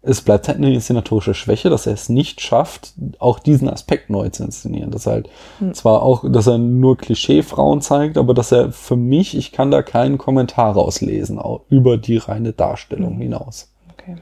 es 0.07 0.21
bleibt 0.23 0.47
halt 0.47 0.59
eine 0.59 0.73
inszenatorische 0.73 1.35
Schwäche, 1.35 1.69
dass 1.69 1.87
er 1.87 1.93
es 1.95 2.09
nicht 2.09 2.41
schafft, 2.41 2.95
auch 3.19 3.41
diesen 3.41 3.69
Aspekt 3.69 4.09
neu 4.09 4.29
zu 4.29 4.45
inszenieren. 4.45 4.93
Dass 4.93 5.07
halt 5.07 5.29
Hm. 5.59 5.75
zwar 5.75 6.03
auch, 6.03 6.25
dass 6.29 6.47
er 6.47 6.59
nur 6.59 6.97
Klischee-Frauen 6.97 7.81
zeigt, 7.81 8.17
aber 8.17 8.33
dass 8.33 8.53
er 8.53 8.71
für 8.71 8.97
mich, 8.97 9.37
ich 9.37 9.51
kann 9.51 9.73
da 9.73 9.83
keinen 9.83 10.17
Kommentar 10.17 10.75
rauslesen, 10.75 11.41
auch 11.41 11.63
über 11.69 11.97
die 11.99 12.19
reine 12.19 12.53
Darstellung 12.53 13.19
hinaus. 13.19 13.73
Okay. 13.93 14.17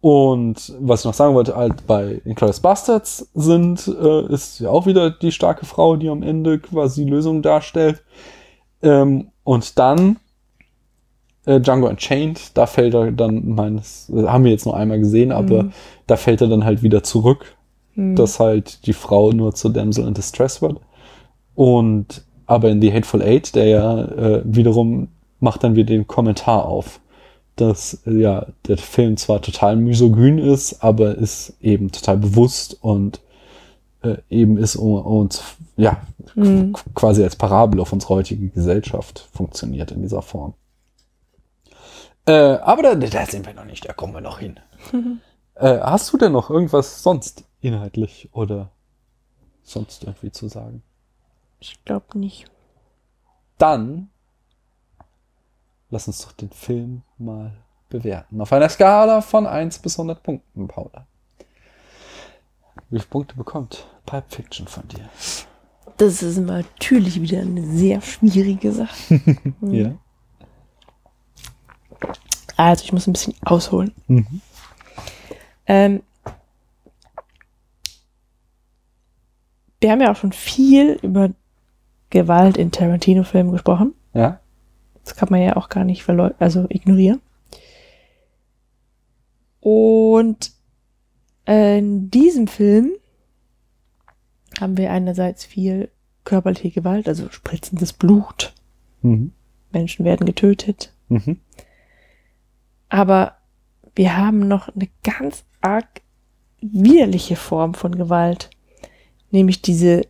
Und 0.00 0.74
was 0.80 1.00
ich 1.00 1.06
noch 1.06 1.14
sagen 1.14 1.34
wollte, 1.34 1.54
halt 1.54 1.86
bei 1.86 2.20
Inglourious 2.24 2.60
Bastards 2.60 3.30
sind, 3.34 3.86
äh, 3.86 4.26
ist 4.32 4.58
ja 4.58 4.70
auch 4.70 4.86
wieder 4.86 5.10
die 5.10 5.32
starke 5.32 5.64
Frau, 5.64 5.94
die 5.94 6.08
am 6.08 6.24
Ende 6.24 6.58
quasi 6.58 7.04
die 7.04 7.10
Lösung 7.10 7.40
darstellt. 7.40 8.02
Ähm, 8.82 9.28
und 9.44 9.78
dann 9.78 10.16
äh, 11.46 11.60
Django 11.60 11.88
Unchained, 11.88 12.56
da 12.56 12.66
fällt 12.66 12.94
er 12.94 13.12
dann 13.12 13.48
meines, 13.54 14.10
haben 14.14 14.44
wir 14.44 14.50
jetzt 14.52 14.66
nur 14.66 14.76
einmal 14.76 14.98
gesehen, 14.98 15.32
aber 15.32 15.64
Mhm. 15.64 15.72
da 16.06 16.16
fällt 16.16 16.40
er 16.40 16.48
dann 16.48 16.64
halt 16.64 16.82
wieder 16.82 17.02
zurück, 17.02 17.56
Mhm. 17.94 18.16
dass 18.16 18.40
halt 18.40 18.86
die 18.86 18.92
Frau 18.92 19.30
nur 19.32 19.54
zur 19.54 19.72
Damsel 19.72 20.06
in 20.08 20.14
Distress 20.14 20.62
wird. 20.62 20.80
Und 21.54 22.24
aber 22.46 22.68
in 22.70 22.80
The 22.82 22.92
Hateful 22.92 23.22
Eight, 23.22 23.54
der 23.54 23.66
ja 23.66 24.00
äh, 24.04 24.42
wiederum 24.44 25.08
macht 25.40 25.62
dann 25.64 25.76
wieder 25.76 25.88
den 25.94 26.06
Kommentar 26.06 26.66
auf, 26.66 27.00
dass 27.56 28.02
äh, 28.06 28.20
ja 28.20 28.46
der 28.66 28.76
Film 28.78 29.16
zwar 29.16 29.40
total 29.40 29.76
misogyn 29.76 30.38
ist, 30.38 30.82
aber 30.82 31.14
ist 31.14 31.54
eben 31.60 31.90
total 31.90 32.18
bewusst 32.18 32.76
und 32.82 33.20
äh, 34.02 34.16
eben 34.28 34.58
ist 34.58 34.76
uns 34.76 35.42
ja 35.76 35.98
Mhm. 36.34 36.72
qu- 36.74 36.82
quasi 36.94 37.22
als 37.22 37.36
Parabel 37.36 37.80
auf 37.80 37.92
unsere 37.92 38.14
heutige 38.14 38.48
Gesellschaft 38.48 39.28
funktioniert 39.32 39.92
in 39.92 40.02
dieser 40.02 40.20
Form. 40.22 40.54
Äh, 42.26 42.32
aber 42.32 42.82
da, 42.82 42.94
da 42.94 43.26
sind 43.26 43.46
wir 43.46 43.54
noch 43.54 43.64
nicht, 43.64 43.88
da 43.88 43.92
kommen 43.92 44.14
wir 44.14 44.20
noch 44.20 44.38
hin. 44.38 44.60
Äh, 45.56 45.78
hast 45.78 46.12
du 46.12 46.16
denn 46.18 46.32
noch 46.32 46.50
irgendwas 46.50 47.04
sonst 47.04 47.44
inhaltlich 47.60 48.28
oder 48.32 48.72
sonst 49.62 50.02
irgendwie 50.02 50.32
zu 50.32 50.48
sagen? 50.48 50.82
Ich 51.60 51.84
glaube 51.84 52.18
nicht. 52.18 52.46
Dann 53.56 54.10
lass 55.90 56.08
uns 56.08 56.22
doch 56.22 56.32
den 56.32 56.50
Film 56.50 57.02
mal 57.18 57.52
bewerten. 57.88 58.40
Auf 58.40 58.52
einer 58.52 58.68
Skala 58.68 59.20
von 59.20 59.46
1 59.46 59.78
bis 59.78 59.96
100 59.96 60.22
Punkten, 60.24 60.66
Paula. 60.66 61.06
Wie 62.90 62.98
viele 62.98 63.08
Punkte 63.08 63.36
bekommt 63.36 63.86
Pipe 64.06 64.26
Fiction 64.28 64.66
von 64.66 64.88
dir? 64.88 65.08
Das 65.96 66.22
ist 66.22 66.38
natürlich 66.38 67.22
wieder 67.22 67.40
eine 67.40 67.64
sehr 67.64 68.00
schwierige 68.00 68.72
Sache. 68.72 69.20
Ja. 69.60 69.92
Also 72.56 72.84
ich 72.84 72.92
muss 72.92 73.06
ein 73.06 73.12
bisschen 73.12 73.34
ausholen. 73.42 73.92
Mhm. 74.06 74.40
Ähm, 75.66 76.02
wir 79.80 79.90
haben 79.90 80.00
ja 80.00 80.12
auch 80.12 80.16
schon 80.16 80.32
viel 80.32 80.98
über 81.02 81.30
Gewalt 82.10 82.56
in 82.56 82.70
Tarantino-Filmen 82.70 83.52
gesprochen. 83.52 83.94
Ja. 84.12 84.40
Das 85.04 85.14
kann 85.16 85.28
man 85.30 85.42
ja 85.42 85.56
auch 85.56 85.68
gar 85.68 85.84
nicht 85.84 86.08
also 86.08 86.66
ignorieren. 86.68 87.20
Und 89.60 90.52
äh, 91.46 91.78
in 91.78 92.10
diesem 92.10 92.46
Film 92.46 92.92
haben 94.60 94.76
wir 94.76 94.90
einerseits 94.92 95.44
viel 95.44 95.90
körperliche 96.24 96.70
Gewalt, 96.70 97.08
also 97.08 97.28
spritzendes 97.30 97.92
Blut, 97.92 98.54
Mhm. 99.02 99.32
Menschen 99.72 100.04
werden 100.06 100.24
getötet, 100.24 100.92
Mhm. 101.08 101.38
Aber 102.94 103.32
wir 103.96 104.16
haben 104.16 104.46
noch 104.46 104.68
eine 104.68 104.88
ganz 105.02 105.42
arg 105.60 106.00
widerliche 106.60 107.34
Form 107.34 107.74
von 107.74 107.96
Gewalt, 107.96 108.50
nämlich 109.32 109.62
diese, 109.62 110.02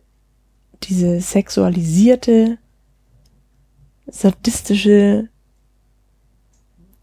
diese 0.83 1.19
sexualisierte, 1.19 2.59
sadistische, 4.05 5.29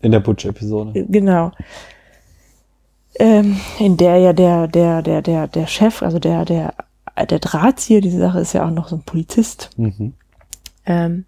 In 0.03 0.13
der 0.13 0.21
Butch-Episode. 0.21 1.05
genau, 1.09 1.51
ähm, 3.17 3.59
in 3.81 3.97
der 3.97 4.19
ja 4.19 4.33
der, 4.33 4.69
der, 4.69 5.03
der, 5.03 5.21
der, 5.21 5.49
der 5.49 5.67
Chef, 5.67 6.01
also 6.03 6.21
der, 6.21 6.45
der, 6.45 6.75
der 7.29 7.41
Drahtzieher, 7.41 8.01
diese 8.01 8.21
Sache 8.21 8.39
ist 8.39 8.53
ja 8.53 8.65
auch 8.65 8.71
noch 8.71 8.87
so 8.87 8.95
ein 8.95 9.03
Polizist. 9.03 9.71
Mhm. 9.77 10.15
Ähm, 10.87 11.25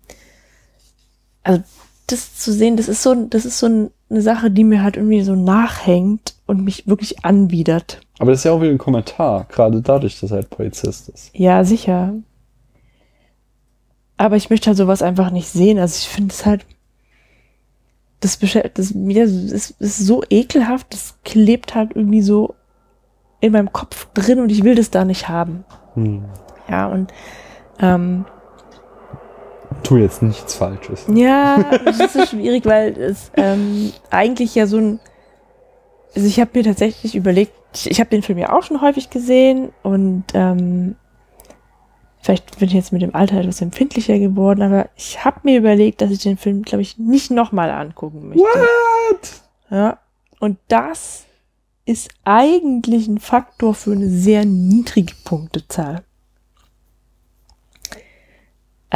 also 1.43 1.65
das 2.07 2.37
zu 2.37 2.53
sehen, 2.53 2.77
das 2.77 2.89
ist 2.89 3.03
so, 3.03 3.15
das 3.27 3.45
ist 3.45 3.59
so 3.59 3.67
ein- 3.67 3.91
eine 4.11 4.21
Sache, 4.23 4.51
die 4.51 4.65
mir 4.65 4.83
halt 4.83 4.97
irgendwie 4.97 5.23
so 5.23 5.35
nachhängt 5.35 6.35
und 6.47 6.63
mich 6.63 6.87
wirklich 6.87 7.25
anwidert. 7.25 8.01
Aber 8.19 8.31
das 8.31 8.41
ist 8.41 8.45
ja 8.45 8.53
auch 8.53 8.61
wieder 8.61 8.71
ein 8.71 8.79
Kommentar, 8.79 9.45
gerade 9.49 9.81
dadurch, 9.81 10.21
dass 10.21 10.31
er 10.31 10.37
halt 10.37 10.51
Polizist 10.51 11.09
ist. 11.09 11.31
Ja, 11.35 11.65
sicher. 11.65 12.15
Aber 14.17 14.37
ich 14.37 14.51
möchte 14.51 14.69
halt 14.69 14.77
sowas 14.77 15.03
einfach 15.03 15.31
nicht 15.31 15.49
sehen. 15.49 15.79
Also 15.79 15.97
ich 15.99 16.09
finde 16.09 16.33
es 16.33 16.47
halt, 16.47 16.65
das 18.21 18.37
beschäftigt, 18.37 18.79
das, 18.79 18.95
mir 18.95 19.25
ist, 19.25 19.71
ist 19.81 19.99
so 19.99 20.23
ekelhaft, 20.31 20.93
das 20.95 21.17
klebt 21.25 21.75
halt 21.75 21.91
irgendwie 21.95 22.23
so 22.23 22.55
in 23.41 23.53
meinem 23.53 23.73
Kopf 23.73 24.07
drin 24.15 24.39
und 24.41 24.51
ich 24.51 24.63
will 24.63 24.75
das 24.77 24.91
da 24.91 25.05
nicht 25.05 25.29
haben. 25.29 25.65
Hm. 25.95 26.25
Ja, 26.69 26.87
und 26.87 27.13
ähm, 27.81 28.25
Tu 29.85 29.99
jetzt 29.99 30.23
nichts 30.23 30.55
Falsches. 30.55 31.05
Ja, 31.13 31.63
das 31.85 32.01
ist 32.01 32.15
so 32.15 32.27
schwierig, 32.27 32.65
weil 32.65 32.99
es 32.99 33.31
ähm, 33.37 33.93
eigentlich 34.11 34.55
ja 34.55 34.67
so 34.67 34.79
ein. 34.79 35.01
Also 36.17 36.27
ich 36.27 36.41
habe 36.41 36.51
mir 36.55 36.65
tatsächlich 36.65 37.15
überlegt, 37.15 37.53
ich, 37.75 37.91
ich 37.91 38.01
habe 38.01 38.11
den 38.11 38.23
Film 38.23 38.39
ja 38.39 38.53
auch 38.53 38.63
schon 38.63 38.81
häufig 38.81 39.11
gesehen 39.11 39.73
und 39.83 40.25
ähm, 40.33 40.97
vielleicht 42.23 42.59
bin 42.59 42.69
ich 42.69 42.75
jetzt 42.75 42.93
mit 42.93 43.03
dem 43.03 43.15
Alter 43.15 43.37
etwas 43.37 43.61
empfindlicher 43.61 44.19
geworden, 44.19 44.63
aber 44.63 44.89
ich 44.97 45.25
habe 45.25 45.41
mir 45.43 45.59
überlegt, 45.59 46.01
dass 46.01 46.11
ich 46.11 46.21
den 46.21 46.39
Film, 46.39 46.63
glaube 46.63 46.83
ich, 46.83 46.99
nicht 46.99 47.31
nochmal 47.31 47.71
angucken 47.71 48.29
möchte. 48.29 48.43
What? 48.43 49.31
Ja. 49.71 49.99
Und 50.41 50.59
das 50.69 51.25
ist 51.85 52.11
eigentlich 52.25 53.09
ein 53.09 53.19
Faktor 53.19 53.75
für 53.75 53.93
eine 53.93 54.09
sehr 54.09 54.45
niedrige 54.45 55.15
Punktezahl. 55.25 56.05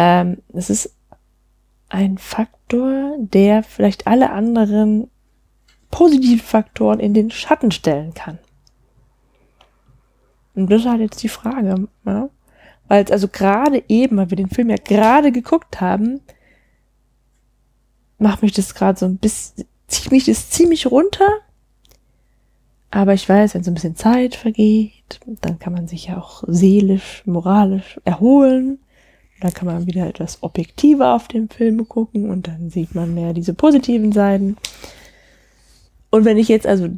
Ähm, 0.00 0.38
es 0.52 0.70
ist 0.70 0.94
ein 1.88 2.18
Faktor, 2.18 3.16
der 3.18 3.64
vielleicht 3.64 4.06
alle 4.06 4.30
anderen 4.30 5.10
positiven 5.90 6.38
Faktoren 6.38 7.00
in 7.00 7.14
den 7.14 7.32
Schatten 7.32 7.72
stellen 7.72 8.14
kann. 8.14 8.38
Und 10.54 10.70
das 10.70 10.82
ist 10.82 10.88
halt 10.88 11.00
jetzt 11.00 11.20
die 11.24 11.28
Frage, 11.28 11.88
ja? 12.04 12.30
Weil 12.86 13.04
es 13.04 13.10
also 13.10 13.26
gerade 13.26 13.82
eben, 13.88 14.16
weil 14.18 14.30
wir 14.30 14.36
den 14.36 14.50
Film 14.50 14.70
ja 14.70 14.76
gerade 14.76 15.32
geguckt 15.32 15.80
haben, 15.80 16.20
macht 18.18 18.42
mich 18.42 18.52
das 18.52 18.76
gerade 18.76 18.96
so 18.96 19.06
ein 19.06 19.16
bisschen, 19.16 19.66
zieht 19.88 20.12
mich 20.12 20.26
das 20.26 20.50
ziemlich 20.50 20.86
runter. 20.86 21.28
Aber 22.92 23.14
ich 23.14 23.28
weiß, 23.28 23.54
wenn 23.54 23.64
so 23.64 23.72
ein 23.72 23.74
bisschen 23.74 23.96
Zeit 23.96 24.36
vergeht, 24.36 25.18
dann 25.40 25.58
kann 25.58 25.72
man 25.72 25.88
sich 25.88 26.06
ja 26.06 26.18
auch 26.18 26.44
seelisch, 26.46 27.24
moralisch 27.26 28.00
erholen. 28.04 28.78
Dann 29.40 29.52
kann 29.52 29.66
man 29.66 29.86
wieder 29.86 30.06
etwas 30.06 30.42
objektiver 30.42 31.14
auf 31.14 31.28
den 31.28 31.48
Film 31.48 31.88
gucken 31.88 32.28
und 32.30 32.48
dann 32.48 32.70
sieht 32.70 32.94
man 32.94 33.14
mehr 33.14 33.32
diese 33.32 33.54
positiven 33.54 34.12
Seiten. 34.12 34.56
Und 36.10 36.24
wenn 36.24 36.38
ich 36.38 36.48
jetzt 36.48 36.66
also 36.66 36.88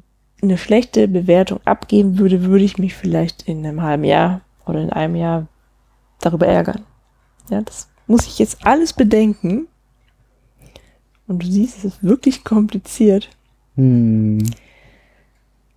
eine 0.42 0.56
schlechte 0.56 1.06
Bewertung 1.08 1.60
abgeben 1.64 2.18
würde, 2.18 2.44
würde 2.44 2.64
ich 2.64 2.78
mich 2.78 2.94
vielleicht 2.94 3.42
in 3.42 3.66
einem 3.66 3.82
halben 3.82 4.04
Jahr 4.04 4.40
oder 4.66 4.80
in 4.80 4.90
einem 4.90 5.16
Jahr 5.16 5.46
darüber 6.20 6.46
ärgern. 6.46 6.82
Ja, 7.50 7.60
das 7.60 7.88
muss 8.06 8.26
ich 8.26 8.38
jetzt 8.38 8.66
alles 8.66 8.92
bedenken. 8.92 9.66
Und 11.26 11.42
du 11.42 11.46
siehst, 11.46 11.78
es 11.78 11.84
ist 11.84 12.02
wirklich 12.02 12.42
kompliziert. 12.42 13.28
Hm. 13.76 14.38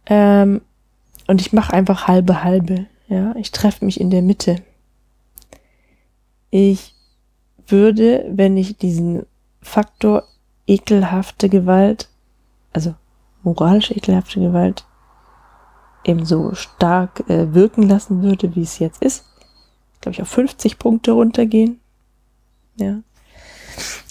Ähm, 0.05 0.61
und 1.27 1.41
ich 1.41 1.53
mache 1.53 1.73
einfach 1.73 2.07
halbe 2.07 2.43
halbe. 2.43 2.87
Ja, 3.07 3.35
ich 3.35 3.51
treffe 3.51 3.85
mich 3.85 3.99
in 3.99 4.09
der 4.09 4.21
Mitte. 4.21 4.57
Ich 6.55 6.93
würde, 7.65 8.25
wenn 8.29 8.57
ich 8.57 8.77
diesen 8.77 9.25
Faktor 9.63 10.25
ekelhafte 10.67 11.49
Gewalt, 11.49 12.09
also 12.73 12.93
moralisch 13.41 13.89
ekelhafte 13.89 14.39
Gewalt, 14.39 14.85
eben 16.05 16.25
so 16.25 16.53
stark 16.53 17.27
äh, 17.27 17.55
wirken 17.55 17.81
lassen 17.89 18.21
würde, 18.21 18.55
wie 18.55 18.61
es 18.61 18.77
jetzt 18.77 19.01
ist, 19.01 19.25
glaube 19.99 20.13
ich, 20.13 20.21
auf 20.21 20.27
50 20.27 20.77
Punkte 20.77 21.13
runtergehen. 21.13 21.79
Ja. 22.75 22.99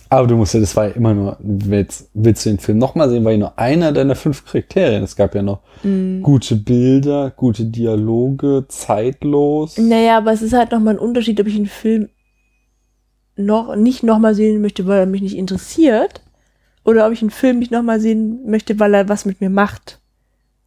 Aber 0.09 0.27
du 0.27 0.35
musst 0.35 0.53
ja, 0.55 0.59
das 0.59 0.75
war 0.75 0.89
ja 0.89 0.95
immer 0.95 1.15
nur, 1.15 1.37
willst, 1.39 2.11
willst 2.13 2.45
du 2.45 2.51
den 2.51 2.59
Film 2.59 2.79
nochmal 2.79 3.09
sehen, 3.09 3.25
war 3.25 3.31
ja 3.31 3.39
nur 3.39 3.57
einer 3.57 3.93
deiner 3.93 4.17
fünf 4.17 4.45
Kriterien. 4.45 5.05
Es 5.05 5.15
gab 5.15 5.37
ja 5.37 5.43
noch 5.43 5.61
Mhm. 5.85 6.23
gute 6.25 6.57
Bilder, 6.57 7.31
gute 7.31 7.67
Dialoge, 7.67 8.65
zeitlos. 8.67 9.79
Naja, 9.79 10.19
aber 10.19 10.33
es 10.33 10.43
ist 10.43 10.55
halt 10.55 10.73
nochmal 10.73 10.95
ein 10.95 10.99
Unterschied, 11.01 11.41
ob 11.41 11.47
ich 11.47 11.55
einen 11.55 11.67
Film 11.67 12.09
noch 13.45 13.77
nicht 13.77 14.03
nochmal 14.03 14.35
sehen 14.35 14.61
möchte, 14.61 14.87
weil 14.87 15.01
er 15.01 15.07
mich 15.07 15.23
nicht 15.23 15.37
interessiert, 15.37 16.23
oder 16.85 17.07
ob 17.07 17.13
ich 17.13 17.23
einen 17.23 17.31
Film 17.31 17.59
nicht 17.59 17.71
nochmal 17.71 18.01
sehen 18.01 18.49
möchte, 18.51 18.79
weil 18.81 18.95
er 18.95 19.09
was 19.09 19.25
mit 19.25 19.41
mir 19.41 19.51
macht. 19.51 20.01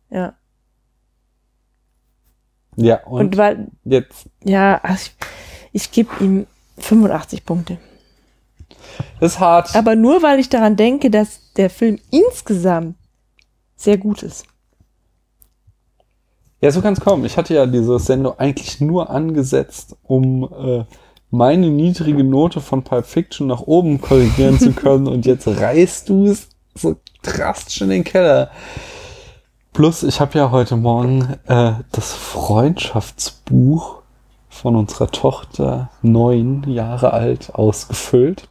Ja. 0.10 0.36
Ja, 2.78 3.04
und, 3.06 3.20
Und, 3.20 3.38
weil, 3.38 3.68
jetzt, 3.86 4.28
ja, 4.44 4.80
also 4.84 5.10
ich, 5.74 5.82
ich 5.84 5.92
gebe 5.92 6.10
ihm 6.20 6.46
85 6.78 7.46
Punkte. 7.46 7.78
das 9.20 9.34
ist 9.34 9.40
hart. 9.40 9.76
Aber 9.76 9.96
nur 9.96 10.22
weil 10.24 10.40
ich 10.40 10.50
daran 10.50 10.76
denke, 10.76 11.10
dass 11.10 11.54
der 11.54 11.70
Film 11.70 12.00
insgesamt 12.12 12.96
sehr 13.76 13.98
gut 13.98 14.24
ist. 14.24 14.46
Ja, 16.62 16.72
so 16.72 16.82
kann 16.82 16.94
es 16.94 17.00
kommen. 17.00 17.26
Ich 17.26 17.38
hatte 17.38 17.54
ja 17.54 17.66
diese 17.66 18.00
Sendung 18.00 18.40
eigentlich 18.40 18.82
nur 18.82 19.10
angesetzt, 19.10 19.96
um 20.04 20.44
äh, 20.44 20.84
meine 21.36 21.70
niedrige 21.70 22.24
Note 22.24 22.62
von 22.62 22.84
Pulp 22.84 23.06
Fiction 23.06 23.48
nach 23.48 23.62
oben 23.62 24.00
korrigieren 24.00 24.60
zu 24.60 24.72
können 24.72 25.08
und 25.08 25.26
jetzt 25.26 25.48
reißt 25.48 26.10
du 26.10 26.26
es 26.26 26.50
so 26.74 26.96
drastisch 27.22 27.82
in 27.82 27.90
den 27.90 28.04
Keller. 28.04 28.52
Plus, 29.74 30.04
ich 30.04 30.22
habe 30.22 30.38
ja 30.38 30.52
heute 30.52 30.78
Morgen 30.78 31.36
äh, 31.48 31.74
das 31.92 32.14
Freundschaftsbuch 32.14 34.02
von 34.48 34.76
unserer 34.78 35.08
Tochter, 35.12 35.90
neun 36.02 36.64
Jahre 36.70 37.12
alt, 37.12 37.54
ausgefüllt. 37.54 38.48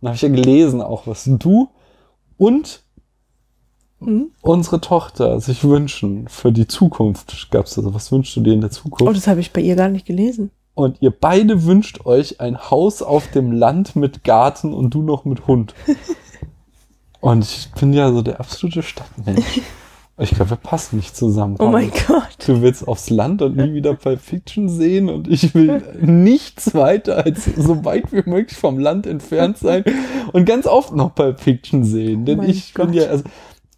Dann 0.00 0.08
habe 0.08 0.16
ich 0.16 0.22
ja 0.22 0.28
gelesen, 0.28 0.82
auch 0.82 1.06
was 1.06 1.24
du 1.24 1.70
und 2.36 2.82
unsere 4.42 4.80
Tochter 4.80 5.40
sich 5.40 5.64
wünschen 5.64 6.28
für 6.28 6.52
die 6.52 6.66
Zukunft. 6.66 7.50
Gab's 7.50 7.78
also, 7.78 7.94
was 7.94 8.10
wünschst 8.10 8.36
du 8.36 8.40
dir 8.40 8.52
in 8.52 8.60
der 8.60 8.70
Zukunft? 8.70 9.08
Oh, 9.08 9.12
das 9.12 9.26
habe 9.28 9.40
ich 9.40 9.52
bei 9.52 9.60
ihr 9.60 9.76
gar 9.76 9.88
nicht 9.88 10.06
gelesen. 10.06 10.50
Und 10.74 11.02
ihr 11.02 11.10
beide 11.10 11.64
wünscht 11.64 12.06
euch 12.06 12.40
ein 12.40 12.58
Haus 12.70 13.02
auf 13.02 13.30
dem 13.30 13.52
Land 13.52 13.94
mit 13.94 14.24
Garten 14.24 14.72
und 14.72 14.94
du 14.94 15.02
noch 15.02 15.24
mit 15.24 15.46
Hund. 15.46 15.74
und 17.20 17.44
ich 17.44 17.70
bin 17.78 17.92
ja 17.92 18.10
so 18.10 18.22
der 18.22 18.40
absolute 18.40 18.82
Stadtmensch. 18.82 19.60
Ich 20.18 20.30
glaube, 20.30 20.50
wir 20.50 20.56
passen 20.56 20.96
nicht 20.96 21.16
zusammen. 21.16 21.56
Oh 21.58 21.68
mein 21.68 21.90
Paul. 21.90 22.22
Du 22.46 22.60
willst 22.60 22.86
aufs 22.86 23.08
Land 23.08 23.40
und 23.40 23.56
nie 23.56 23.72
wieder 23.72 23.94
Pulp 23.94 24.20
Fiction 24.20 24.68
sehen 24.68 25.08
und 25.08 25.26
ich 25.26 25.54
will 25.54 25.82
nichts 26.00 26.74
weiter 26.74 27.24
als 27.24 27.44
so 27.44 27.84
weit 27.84 28.12
wie 28.12 28.22
möglich 28.28 28.56
vom 28.56 28.78
Land 28.78 29.06
entfernt 29.06 29.58
sein 29.58 29.84
und 30.32 30.44
ganz 30.44 30.66
oft 30.66 30.94
noch 30.94 31.14
Pulp 31.14 31.40
Fiction 31.40 31.82
sehen. 31.84 32.26
Denn 32.26 32.40
Oh 32.40 32.44
ich 32.44 32.74
bin 32.74 32.92
ja, 32.92 33.04
also 33.04 33.24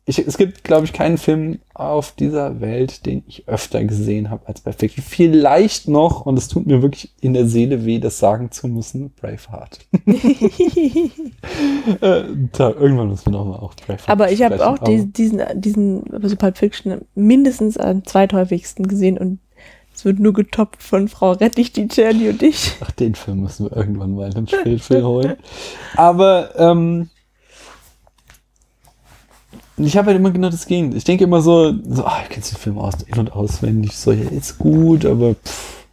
ich, 0.07 0.19
es 0.19 0.37
gibt, 0.37 0.65
glaube 0.65 0.85
ich, 0.85 0.93
keinen 0.93 1.17
Film 1.17 1.61
auf 1.73 2.13
dieser 2.13 2.61
Welt, 2.61 3.07
den 3.07 3.23
ich 3.27 3.49
öfter 3.49 3.83
gesehen 3.85 4.29
habe 4.29 4.47
als 4.47 4.61
Pulp 4.61 4.79
Fiction. 4.79 5.03
Vielleicht 5.03 5.89
noch, 5.89 6.27
und 6.27 6.37
es 6.37 6.49
tut 6.49 6.67
mir 6.67 6.83
wirklich 6.83 7.15
in 7.23 7.33
der 7.33 7.47
Seele 7.47 7.87
weh, 7.87 7.99
das 7.99 8.19
sagen 8.19 8.51
zu 8.51 8.69
müssen, 8.69 9.15
Braveheart. 9.19 9.79
äh, 12.03 12.25
da, 12.53 12.71
irgendwann 12.71 13.09
müssen 13.09 13.27
wir 13.27 13.33
nochmal 13.33 13.61
auch 13.61 13.75
Braveheart 13.75 14.09
Aber 14.11 14.31
ich 14.31 14.43
habe 14.43 14.67
auch 14.67 14.79
die, 14.79 15.07
diesen, 15.07 15.41
diesen, 15.55 16.05
also 16.13 16.37
Pulp 16.37 16.59
Fiction 16.59 17.01
mindestens 17.15 17.79
am 17.79 18.05
zweithäufigsten 18.05 18.87
gesehen 18.87 19.17
und 19.17 19.39
es 19.95 20.05
wird 20.05 20.19
nur 20.19 20.35
getoppt 20.35 20.83
von 20.83 21.09
Frau 21.09 21.33
Rettich, 21.33 21.73
die 21.73 21.89
Jenny 21.91 22.29
und 22.29 22.43
ich. 22.43 22.73
Ach, 22.81 22.91
den 22.91 23.15
Film 23.15 23.43
müssen 23.43 23.71
wir 23.71 23.77
irgendwann 23.77 24.17
mal 24.17 24.27
in 24.27 24.35
den 24.35 24.49
Spielfilm 24.49 25.07
holen. 25.07 25.37
Aber 25.97 26.51
ähm, 26.59 27.11
ich 29.77 29.97
habe 29.97 30.09
halt 30.09 30.19
immer 30.19 30.31
genau 30.31 30.51
das 30.51 30.67
Gegenteil. 30.67 30.99
Ich 30.99 31.05
denke 31.05 31.25
immer 31.25 31.41
so, 31.43 31.73
so 31.89 32.05
ah, 32.05 32.19
ich 32.23 32.29
kennst 32.31 32.53
den 32.53 32.59
Film 32.59 32.79
aus, 32.79 32.95
in- 33.07 33.19
und 33.19 33.33
auswendig. 33.33 33.97
So, 33.97 34.13
ja, 34.13 34.29
ist 34.31 34.59
gut, 34.59 35.05
aber 35.05 35.35
pff, 35.35 35.85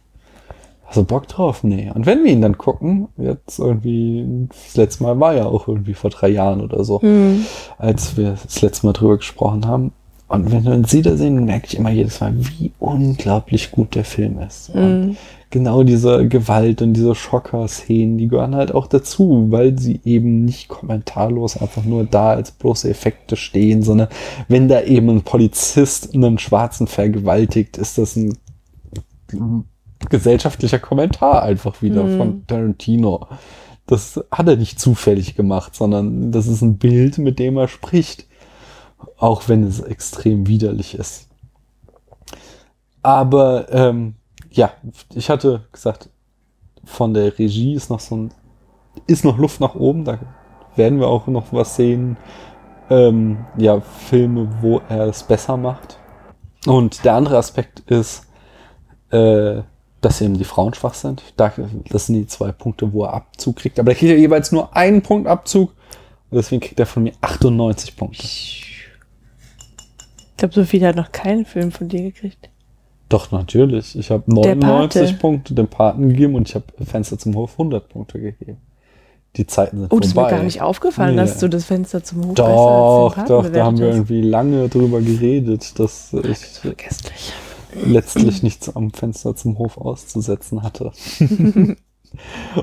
hast 0.86 0.96
du 0.98 1.04
Bock 1.04 1.26
drauf? 1.28 1.64
Nee. 1.64 1.90
Und 1.94 2.06
wenn 2.06 2.22
wir 2.24 2.30
ihn 2.32 2.42
dann 2.42 2.58
gucken, 2.58 3.08
jetzt 3.16 3.58
irgendwie, 3.58 4.46
das 4.48 4.76
letzte 4.76 5.02
Mal 5.04 5.18
war 5.20 5.34
ja 5.34 5.46
auch 5.46 5.66
irgendwie 5.68 5.94
vor 5.94 6.10
drei 6.10 6.28
Jahren 6.28 6.60
oder 6.60 6.84
so, 6.84 7.00
Hm. 7.02 7.44
als 7.78 8.16
wir 8.16 8.36
das 8.42 8.62
letzte 8.62 8.86
Mal 8.86 8.92
drüber 8.92 9.16
gesprochen 9.16 9.66
haben. 9.66 9.92
Und 10.28 10.50
wenn 10.50 10.64
wir 10.64 10.72
uns 10.72 10.92
wiedersehen, 10.94 11.44
merke 11.44 11.66
ich 11.66 11.76
immer 11.76 11.90
jedes 11.90 12.20
Mal, 12.20 12.32
wie 12.36 12.72
unglaublich 12.78 13.70
gut 13.70 13.94
der 13.94 14.04
Film 14.04 14.38
ist. 14.38 14.70
Und 14.70 15.06
Mhm. 15.08 15.16
Genau 15.52 15.84
diese 15.84 16.26
Gewalt 16.26 16.82
und 16.82 16.94
diese 16.94 17.14
Schocker-Szenen, 17.14 18.18
die 18.18 18.26
gehören 18.26 18.56
halt 18.56 18.74
auch 18.74 18.88
dazu, 18.88 19.46
weil 19.50 19.78
sie 19.78 20.00
eben 20.04 20.44
nicht 20.44 20.66
kommentarlos 20.68 21.56
einfach 21.56 21.84
nur 21.84 22.04
da 22.04 22.30
als 22.30 22.50
bloße 22.50 22.90
Effekte 22.90 23.36
stehen, 23.36 23.82
sondern 23.82 24.08
wenn 24.48 24.66
da 24.66 24.82
eben 24.82 25.08
ein 25.10 25.22
Polizist 25.22 26.14
einen 26.14 26.38
Schwarzen 26.38 26.88
vergewaltigt, 26.88 27.78
ist 27.78 27.98
das 27.98 28.16
ein 28.16 28.36
gesellschaftlicher 30.08 30.80
Kommentar 30.80 31.42
einfach 31.42 31.82
wieder 31.82 32.02
Mhm. 32.04 32.16
von 32.16 32.46
Tarantino. 32.46 33.28
Das 33.86 34.18
hat 34.30 34.48
er 34.48 34.56
nicht 34.56 34.80
zufällig 34.80 35.34
gemacht, 35.36 35.74
sondern 35.74 36.32
das 36.32 36.46
ist 36.46 36.62
ein 36.62 36.78
Bild, 36.78 37.18
mit 37.18 37.38
dem 37.38 37.56
er 37.56 37.68
spricht. 37.68 38.26
Auch 39.16 39.48
wenn 39.48 39.64
es 39.64 39.80
extrem 39.80 40.46
widerlich 40.46 40.94
ist. 40.94 41.28
Aber 43.02 43.66
ähm, 43.72 44.14
ja, 44.52 44.72
ich 45.14 45.30
hatte 45.30 45.66
gesagt, 45.72 46.08
von 46.84 47.14
der 47.14 47.38
Regie 47.38 47.74
ist 47.74 47.90
noch 47.90 48.00
so 48.00 48.16
ein, 48.16 48.34
ist 49.06 49.24
noch 49.24 49.38
Luft 49.38 49.60
nach 49.60 49.74
oben. 49.74 50.04
Da 50.04 50.18
werden 50.76 51.00
wir 51.00 51.08
auch 51.08 51.26
noch 51.26 51.52
was 51.52 51.76
sehen. 51.76 52.16
Ähm, 52.90 53.44
ja, 53.56 53.80
Filme, 53.80 54.48
wo 54.60 54.80
er 54.88 55.06
es 55.06 55.22
besser 55.22 55.56
macht. 55.56 55.98
Und 56.66 57.04
der 57.04 57.14
andere 57.14 57.38
Aspekt 57.38 57.80
ist, 57.80 58.26
äh, 59.10 59.62
dass 60.00 60.20
eben 60.20 60.36
die 60.36 60.44
Frauen 60.44 60.74
schwach 60.74 60.94
sind. 60.94 61.22
Da, 61.36 61.52
das 61.88 62.06
sind 62.06 62.16
die 62.16 62.26
zwei 62.26 62.52
Punkte, 62.52 62.92
wo 62.92 63.04
er 63.04 63.14
Abzug 63.14 63.56
kriegt. 63.56 63.78
Aber 63.78 63.92
er 63.92 63.94
kriegt 63.94 64.10
ja 64.10 64.18
jeweils 64.18 64.52
nur 64.52 64.76
einen 64.76 65.02
Punkt 65.02 65.28
Abzug. 65.28 65.70
Und 66.30 66.36
deswegen 66.36 66.60
kriegt 66.60 66.80
er 66.80 66.86
von 66.86 67.04
mir 67.04 67.12
98 67.20 67.96
Punkte. 67.96 68.24
Ich 68.24 68.84
glaube, 70.36 70.54
so 70.54 70.64
viel 70.64 70.84
hat 70.84 70.96
noch 70.96 71.12
kein 71.12 71.44
Film 71.44 71.70
von 71.70 71.88
dir 71.88 72.02
gekriegt. 72.02 72.50
Doch, 73.12 73.30
natürlich. 73.30 73.96
Ich 73.98 74.10
habe 74.10 74.24
Der 74.26 74.54
99 74.56 75.02
Pate. 75.02 75.14
Punkte 75.18 75.54
dem 75.54 75.68
Paten 75.68 76.08
gegeben 76.08 76.34
und 76.34 76.48
ich 76.48 76.54
habe 76.54 76.64
Fenster 76.84 77.18
zum 77.18 77.34
Hof 77.34 77.52
100 77.52 77.88
Punkte 77.88 78.18
gegeben. 78.20 78.58
Die 79.36 79.46
Zeiten 79.46 79.78
sind 79.80 79.92
Oh, 79.92 79.98
das 79.98 80.08
ist 80.08 80.14
vorbei. 80.14 80.30
mir 80.30 80.36
gar 80.38 80.44
nicht 80.44 80.60
aufgefallen, 80.62 81.14
Nee. 81.16 81.20
dass 81.22 81.38
du 81.38 81.48
das 81.48 81.64
Fenster 81.64 82.02
zum 82.04 82.26
Hof 82.26 82.34
Doch, 82.34 83.14
besser 83.14 83.22
als 83.22 83.28
den 83.28 83.28
doch, 83.28 83.52
da 83.58 83.64
haben 83.64 83.78
wir 83.78 83.88
hast. 83.88 83.94
irgendwie 83.96 84.20
lange 84.22 84.68
drüber 84.68 85.00
geredet, 85.00 85.78
dass 85.78 86.12
ich 86.12 86.62
letztlich 87.84 88.42
nichts 88.42 88.74
am 88.74 88.90
Fenster 88.92 89.34
zum 89.36 89.58
Hof 89.58 89.78
auszusetzen 89.78 90.62
hatte. 90.62 90.92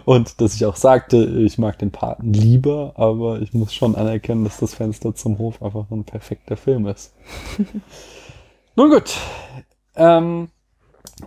Und 0.06 0.42
dass 0.42 0.53
ich 0.53 0.66
auch 0.66 0.76
sagte, 0.76 1.18
ich 1.26 1.58
mag 1.58 1.80
den 1.80 1.90
Paten 1.90 2.34
lieber, 2.34 2.94
aber 2.95 3.42
ich 3.42 3.53
muss 3.53 3.74
schon 3.74 3.95
anerkennen, 3.95 4.44
dass 4.44 4.58
das 4.58 4.76
Fenster 4.76 5.16
zum 5.16 5.40
Hof 5.40 5.64
einfach 5.64 5.90
ein 5.90 6.03
perfekter 6.03 6.56
Film 6.56 6.86
ist. 6.86 7.14
Nun 8.76 8.92
gut. 8.92 9.16
Ähm, 10.00 10.50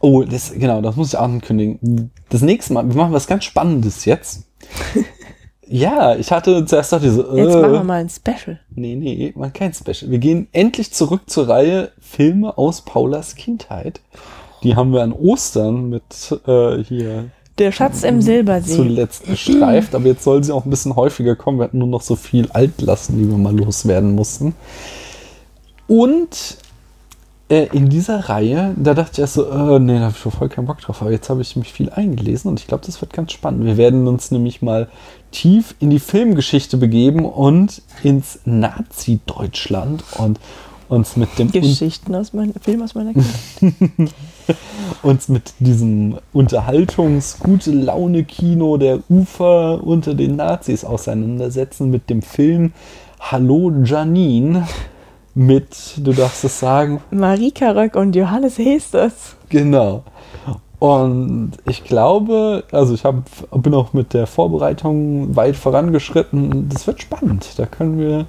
oh, 0.00 0.22
das, 0.22 0.52
genau, 0.52 0.80
das 0.80 0.96
muss 0.96 1.12
ich 1.12 1.18
ankündigen. 1.18 2.10
Das 2.28 2.42
nächste 2.42 2.72
Mal, 2.72 2.88
wir 2.88 2.96
machen 2.96 3.12
was 3.12 3.26
ganz 3.26 3.44
Spannendes 3.44 4.04
jetzt. 4.04 4.44
ja, 5.66 6.16
ich 6.16 6.32
hatte 6.32 6.64
zuerst 6.64 6.92
dachte 6.92 7.06
ich 7.06 7.12
so, 7.12 7.36
Jetzt 7.36 7.54
äh, 7.54 7.60
machen 7.60 7.72
wir 7.72 7.84
mal 7.84 8.00
ein 8.00 8.10
Special. 8.10 8.60
Nee, 8.74 8.96
nee, 8.96 9.32
man 9.36 9.52
kein 9.52 9.72
Special. 9.72 10.10
Wir 10.10 10.18
gehen 10.18 10.48
endlich 10.52 10.92
zurück 10.92 11.22
zur 11.26 11.48
Reihe 11.48 11.92
Filme 12.00 12.56
aus 12.58 12.82
Paulas 12.82 13.34
Kindheit. 13.34 14.00
Die 14.62 14.76
haben 14.76 14.92
wir 14.92 15.02
an 15.02 15.12
Ostern 15.12 15.88
mit 15.88 16.38
äh, 16.46 16.82
hier 16.84 17.30
Der 17.58 17.72
Schatz 17.72 18.04
im 18.04 18.22
Silbersee. 18.22 18.76
zuletzt 18.76 19.26
gestreift, 19.26 19.94
aber 19.94 20.06
jetzt 20.06 20.22
soll 20.22 20.44
sie 20.44 20.52
auch 20.52 20.64
ein 20.64 20.70
bisschen 20.70 20.94
häufiger 20.94 21.34
kommen. 21.34 21.58
Wir 21.58 21.64
hatten 21.64 21.78
nur 21.78 21.88
noch 21.88 22.02
so 22.02 22.14
viel 22.14 22.48
Altlasten, 22.52 23.18
die 23.18 23.28
wir 23.28 23.38
mal 23.38 23.56
loswerden 23.56 24.14
mussten. 24.14 24.54
Und 25.88 26.58
äh, 27.52 27.68
in 27.72 27.88
dieser 27.90 28.30
Reihe, 28.30 28.72
da 28.76 28.94
dachte 28.94 29.10
ich 29.12 29.18
erst 29.18 29.34
so, 29.34 29.50
äh, 29.50 29.78
nee, 29.78 29.98
da 29.98 30.04
habe 30.04 30.12
ich 30.12 30.18
schon 30.22 30.32
voll 30.32 30.48
keinen 30.48 30.64
Bock 30.64 30.80
drauf. 30.80 31.02
Aber 31.02 31.12
jetzt 31.12 31.28
habe 31.28 31.42
ich 31.42 31.54
mich 31.54 31.70
viel 31.70 31.90
eingelesen 31.90 32.50
und 32.50 32.58
ich 32.58 32.66
glaube, 32.66 32.86
das 32.86 33.02
wird 33.02 33.12
ganz 33.12 33.32
spannend. 33.32 33.66
Wir 33.66 33.76
werden 33.76 34.08
uns 34.08 34.30
nämlich 34.30 34.62
mal 34.62 34.88
tief 35.32 35.74
in 35.78 35.90
die 35.90 35.98
Filmgeschichte 35.98 36.78
begeben 36.78 37.26
und 37.26 37.82
ins 38.02 38.38
Nazi-Deutschland 38.46 40.02
und 40.16 40.40
uns 40.88 41.16
mit 41.16 41.38
dem 41.38 41.52
Geschichten 41.52 42.14
aus 42.14 42.32
meinem 42.32 42.54
Film 42.54 42.80
aus 42.82 42.94
meiner 42.94 43.12
Kindheit. 43.12 43.34
uns 45.02 45.28
mit 45.28 45.52
diesem 45.58 46.16
Unterhaltungs-Gute-Laune-Kino 46.32 48.78
der 48.78 49.00
Ufer 49.10 49.84
unter 49.84 50.14
den 50.14 50.36
Nazis 50.36 50.86
auseinandersetzen, 50.86 51.90
mit 51.90 52.08
dem 52.08 52.22
Film 52.22 52.72
Hallo 53.20 53.70
Janine 53.84 54.66
mit, 55.34 55.94
du 55.98 56.12
darfst 56.12 56.44
es 56.44 56.58
sagen, 56.60 57.00
Marika 57.10 57.70
Röck 57.70 57.96
und 57.96 58.14
Johannes 58.14 58.58
Hesters. 58.58 59.36
Genau. 59.48 60.04
Und 60.78 61.52
ich 61.64 61.84
glaube, 61.84 62.64
also 62.72 62.92
ich 62.92 63.04
hab, 63.04 63.22
bin 63.52 63.72
auch 63.72 63.92
mit 63.92 64.14
der 64.14 64.26
Vorbereitung 64.26 65.36
weit 65.36 65.54
vorangeschritten. 65.54 66.68
Das 66.70 66.88
wird 66.88 67.00
spannend. 67.00 67.50
Da 67.56 67.66
können 67.66 68.00
wir. 68.00 68.26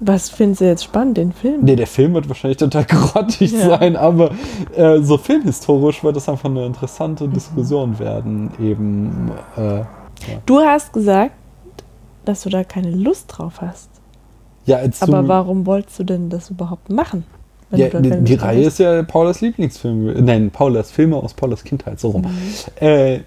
Was 0.00 0.28
findest 0.28 0.62
du 0.62 0.64
jetzt 0.64 0.82
spannend, 0.82 1.16
den 1.16 1.32
Film? 1.32 1.60
Nee, 1.62 1.76
der 1.76 1.86
Film 1.86 2.14
wird 2.14 2.28
wahrscheinlich 2.28 2.58
total 2.58 2.84
grottig 2.88 3.52
Ja. 3.52 3.78
sein, 3.78 3.94
aber 3.94 4.32
äh, 4.74 4.98
so 5.00 5.16
filmhistorisch 5.16 6.02
wird 6.02 6.16
das 6.16 6.28
einfach 6.28 6.50
eine 6.50 6.66
interessante 6.66 7.28
Diskussion 7.28 7.96
werden. 8.00 8.50
Eben. 8.60 9.30
Äh, 9.56 9.76
ja. 9.76 9.84
Du 10.44 10.58
hast 10.58 10.92
gesagt, 10.92 11.34
dass 12.24 12.42
du 12.42 12.50
da 12.50 12.64
keine 12.64 12.90
Lust 12.90 13.26
drauf 13.28 13.60
hast. 13.60 13.91
Ja, 14.64 14.78
Aber 15.00 15.28
warum 15.28 15.66
wolltest 15.66 15.98
du 15.98 16.04
denn 16.04 16.30
das 16.30 16.50
überhaupt 16.50 16.90
machen? 16.90 17.24
Ja, 17.72 17.88
die, 17.88 18.20
die 18.22 18.34
Reihe 18.34 18.64
ist 18.64 18.78
ja 18.78 19.02
Paulas 19.02 19.40
Lieblingsfilm. 19.40 20.24
Nein, 20.24 20.50
Paulas 20.50 20.90
Filme 20.90 21.16
aus 21.16 21.32
Paulas 21.34 21.64
Kindheit, 21.64 22.00
so 22.00 22.10
rum. 22.10 22.22
Mhm. 22.22 22.86
Äh, 22.86 23.20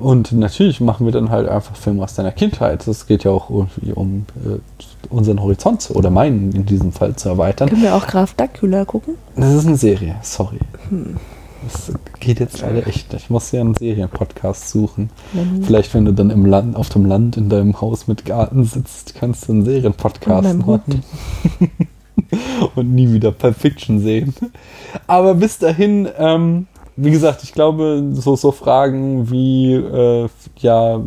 und 0.00 0.30
natürlich 0.32 0.80
machen 0.80 1.06
wir 1.06 1.12
dann 1.12 1.30
halt 1.30 1.48
einfach 1.48 1.74
Filme 1.74 2.04
aus 2.04 2.14
deiner 2.14 2.30
Kindheit. 2.30 2.86
Das 2.86 3.06
geht 3.06 3.24
ja 3.24 3.32
auch 3.32 3.50
irgendwie 3.50 3.92
um 3.92 4.26
äh, 4.44 4.58
unseren 5.10 5.42
Horizont 5.42 5.90
oder 5.92 6.10
meinen 6.10 6.52
in 6.52 6.64
diesem 6.64 6.92
Fall 6.92 7.16
zu 7.16 7.28
erweitern. 7.28 7.68
Können 7.68 7.82
wir 7.82 7.94
auch 7.94 8.06
Graf 8.06 8.34
Dracula 8.34 8.84
gucken? 8.84 9.14
Das 9.34 9.52
ist 9.52 9.66
eine 9.66 9.76
Serie, 9.76 10.16
sorry. 10.22 10.60
Hm. 10.88 11.16
Das 11.66 11.92
geht 12.20 12.40
jetzt 12.40 12.60
leider 12.60 12.86
echt. 12.86 13.12
Ich 13.14 13.30
muss 13.30 13.50
ja 13.52 13.60
einen 13.60 13.74
Serienpodcast 13.74 14.68
suchen. 14.70 15.10
Wenn- 15.32 15.62
Vielleicht, 15.62 15.94
wenn 15.94 16.04
du 16.04 16.12
dann 16.12 16.30
im 16.30 16.44
Land, 16.46 16.76
auf 16.76 16.88
dem 16.90 17.06
Land 17.06 17.36
in 17.36 17.48
deinem 17.48 17.80
Haus 17.80 18.06
mit 18.06 18.24
Garten 18.24 18.64
sitzt, 18.64 19.14
kannst 19.14 19.48
du 19.48 19.52
einen 19.52 19.64
Serienpodcast 19.64 20.58
machen. 20.66 21.02
Und 22.74 22.94
nie 22.94 23.12
wieder 23.12 23.32
Pulp 23.32 23.56
Fiction 23.56 24.00
sehen. 24.00 24.34
Aber 25.06 25.34
bis 25.34 25.58
dahin, 25.58 26.08
ähm, 26.18 26.66
wie 26.96 27.10
gesagt, 27.10 27.42
ich 27.42 27.52
glaube, 27.52 28.04
so, 28.12 28.36
so 28.36 28.52
Fragen 28.52 29.30
wie, 29.30 29.74
äh, 29.74 30.28
ja, 30.58 31.00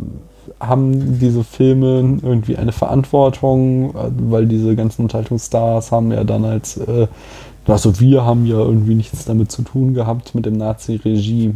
haben 0.60 1.18
diese 1.18 1.44
Filme 1.44 2.18
irgendwie 2.22 2.56
eine 2.56 2.72
Verantwortung, 2.72 3.90
äh, 3.94 4.10
weil 4.30 4.46
diese 4.46 4.74
ganzen 4.76 5.02
Unterhaltungsstars 5.02 5.92
haben 5.92 6.10
ja 6.12 6.24
dann 6.24 6.44
als, 6.44 6.76
äh, 6.78 7.06
also 7.68 8.00
wir 8.00 8.24
haben 8.24 8.46
ja 8.46 8.58
irgendwie 8.58 8.94
nichts 8.94 9.24
damit 9.24 9.52
zu 9.52 9.62
tun 9.62 9.94
gehabt 9.94 10.34
mit 10.34 10.46
dem 10.46 10.56
Nazi-Regime. 10.56 11.54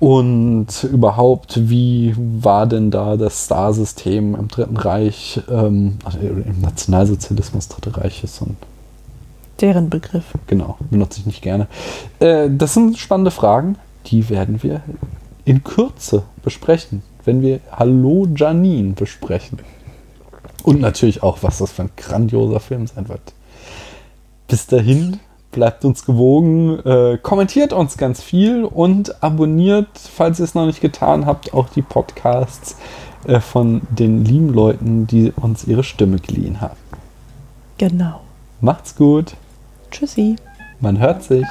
Und 0.00 0.84
überhaupt, 0.84 1.70
wie 1.70 2.14
war 2.16 2.66
denn 2.66 2.90
da 2.90 3.16
das 3.16 3.46
Starsystem 3.46 4.34
im 4.34 4.48
Dritten 4.48 4.76
Reich, 4.76 5.40
ähm, 5.50 5.98
also 6.04 6.18
im 6.18 6.60
Nationalsozialismus 6.60 7.68
Dritte 7.68 7.96
Reich 7.96 8.22
ist 8.24 8.36
so 8.36 8.46
ein 8.46 8.56
Deren 9.60 9.90
Begriff. 9.90 10.24
genau, 10.46 10.76
benutze 10.90 11.20
ich 11.20 11.26
nicht 11.26 11.42
gerne. 11.42 11.66
Äh, 12.20 12.48
das 12.50 12.74
sind 12.74 12.96
spannende 12.96 13.32
Fragen, 13.32 13.76
die 14.06 14.28
werden 14.28 14.62
wir 14.62 14.82
in 15.44 15.64
Kürze 15.64 16.22
besprechen, 16.42 17.02
wenn 17.24 17.42
wir 17.42 17.60
Hallo 17.72 18.28
Janine 18.36 18.92
besprechen. 18.92 19.58
Und 20.62 20.80
natürlich 20.80 21.22
auch, 21.22 21.38
was 21.42 21.58
das 21.58 21.72
für 21.72 21.82
ein 21.82 21.90
grandioser 21.96 22.60
Film 22.60 22.86
sein 22.86 23.08
wird. 23.08 23.32
Bis 24.48 24.66
dahin, 24.66 25.20
bleibt 25.52 25.84
uns 25.84 26.04
gewogen, 26.04 26.78
äh, 26.84 27.18
kommentiert 27.22 27.72
uns 27.72 27.96
ganz 27.98 28.22
viel 28.22 28.64
und 28.64 29.22
abonniert, 29.22 29.88
falls 29.96 30.40
ihr 30.40 30.44
es 30.44 30.54
noch 30.54 30.66
nicht 30.66 30.80
getan 30.80 31.26
habt, 31.26 31.52
auch 31.52 31.68
die 31.68 31.82
Podcasts 31.82 32.76
äh, 33.26 33.40
von 33.40 33.82
den 33.90 34.24
lieben 34.24 34.52
Leuten, 34.52 35.06
die 35.06 35.32
uns 35.36 35.64
ihre 35.64 35.84
Stimme 35.84 36.18
geliehen 36.18 36.60
haben. 36.60 36.76
Genau. 37.76 38.20
Macht's 38.60 38.96
gut. 38.96 39.34
Tschüssi. 39.90 40.36
Man 40.80 40.98
hört 40.98 41.22
sich. 41.22 41.46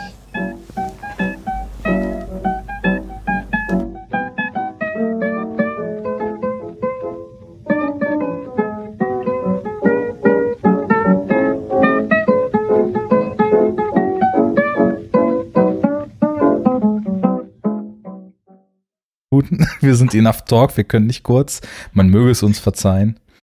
Gut, 19.38 19.45
wir 19.82 19.95
sind 19.95 20.16
enough 20.16 20.45
talk, 20.45 20.75
wir 20.77 20.83
können 20.83 21.06
nicht 21.06 21.22
kurz. 21.22 21.61
Man 21.93 22.09
möge 22.09 22.32
es 22.32 22.41
uns 22.41 22.57
verzeihen. 22.57 23.19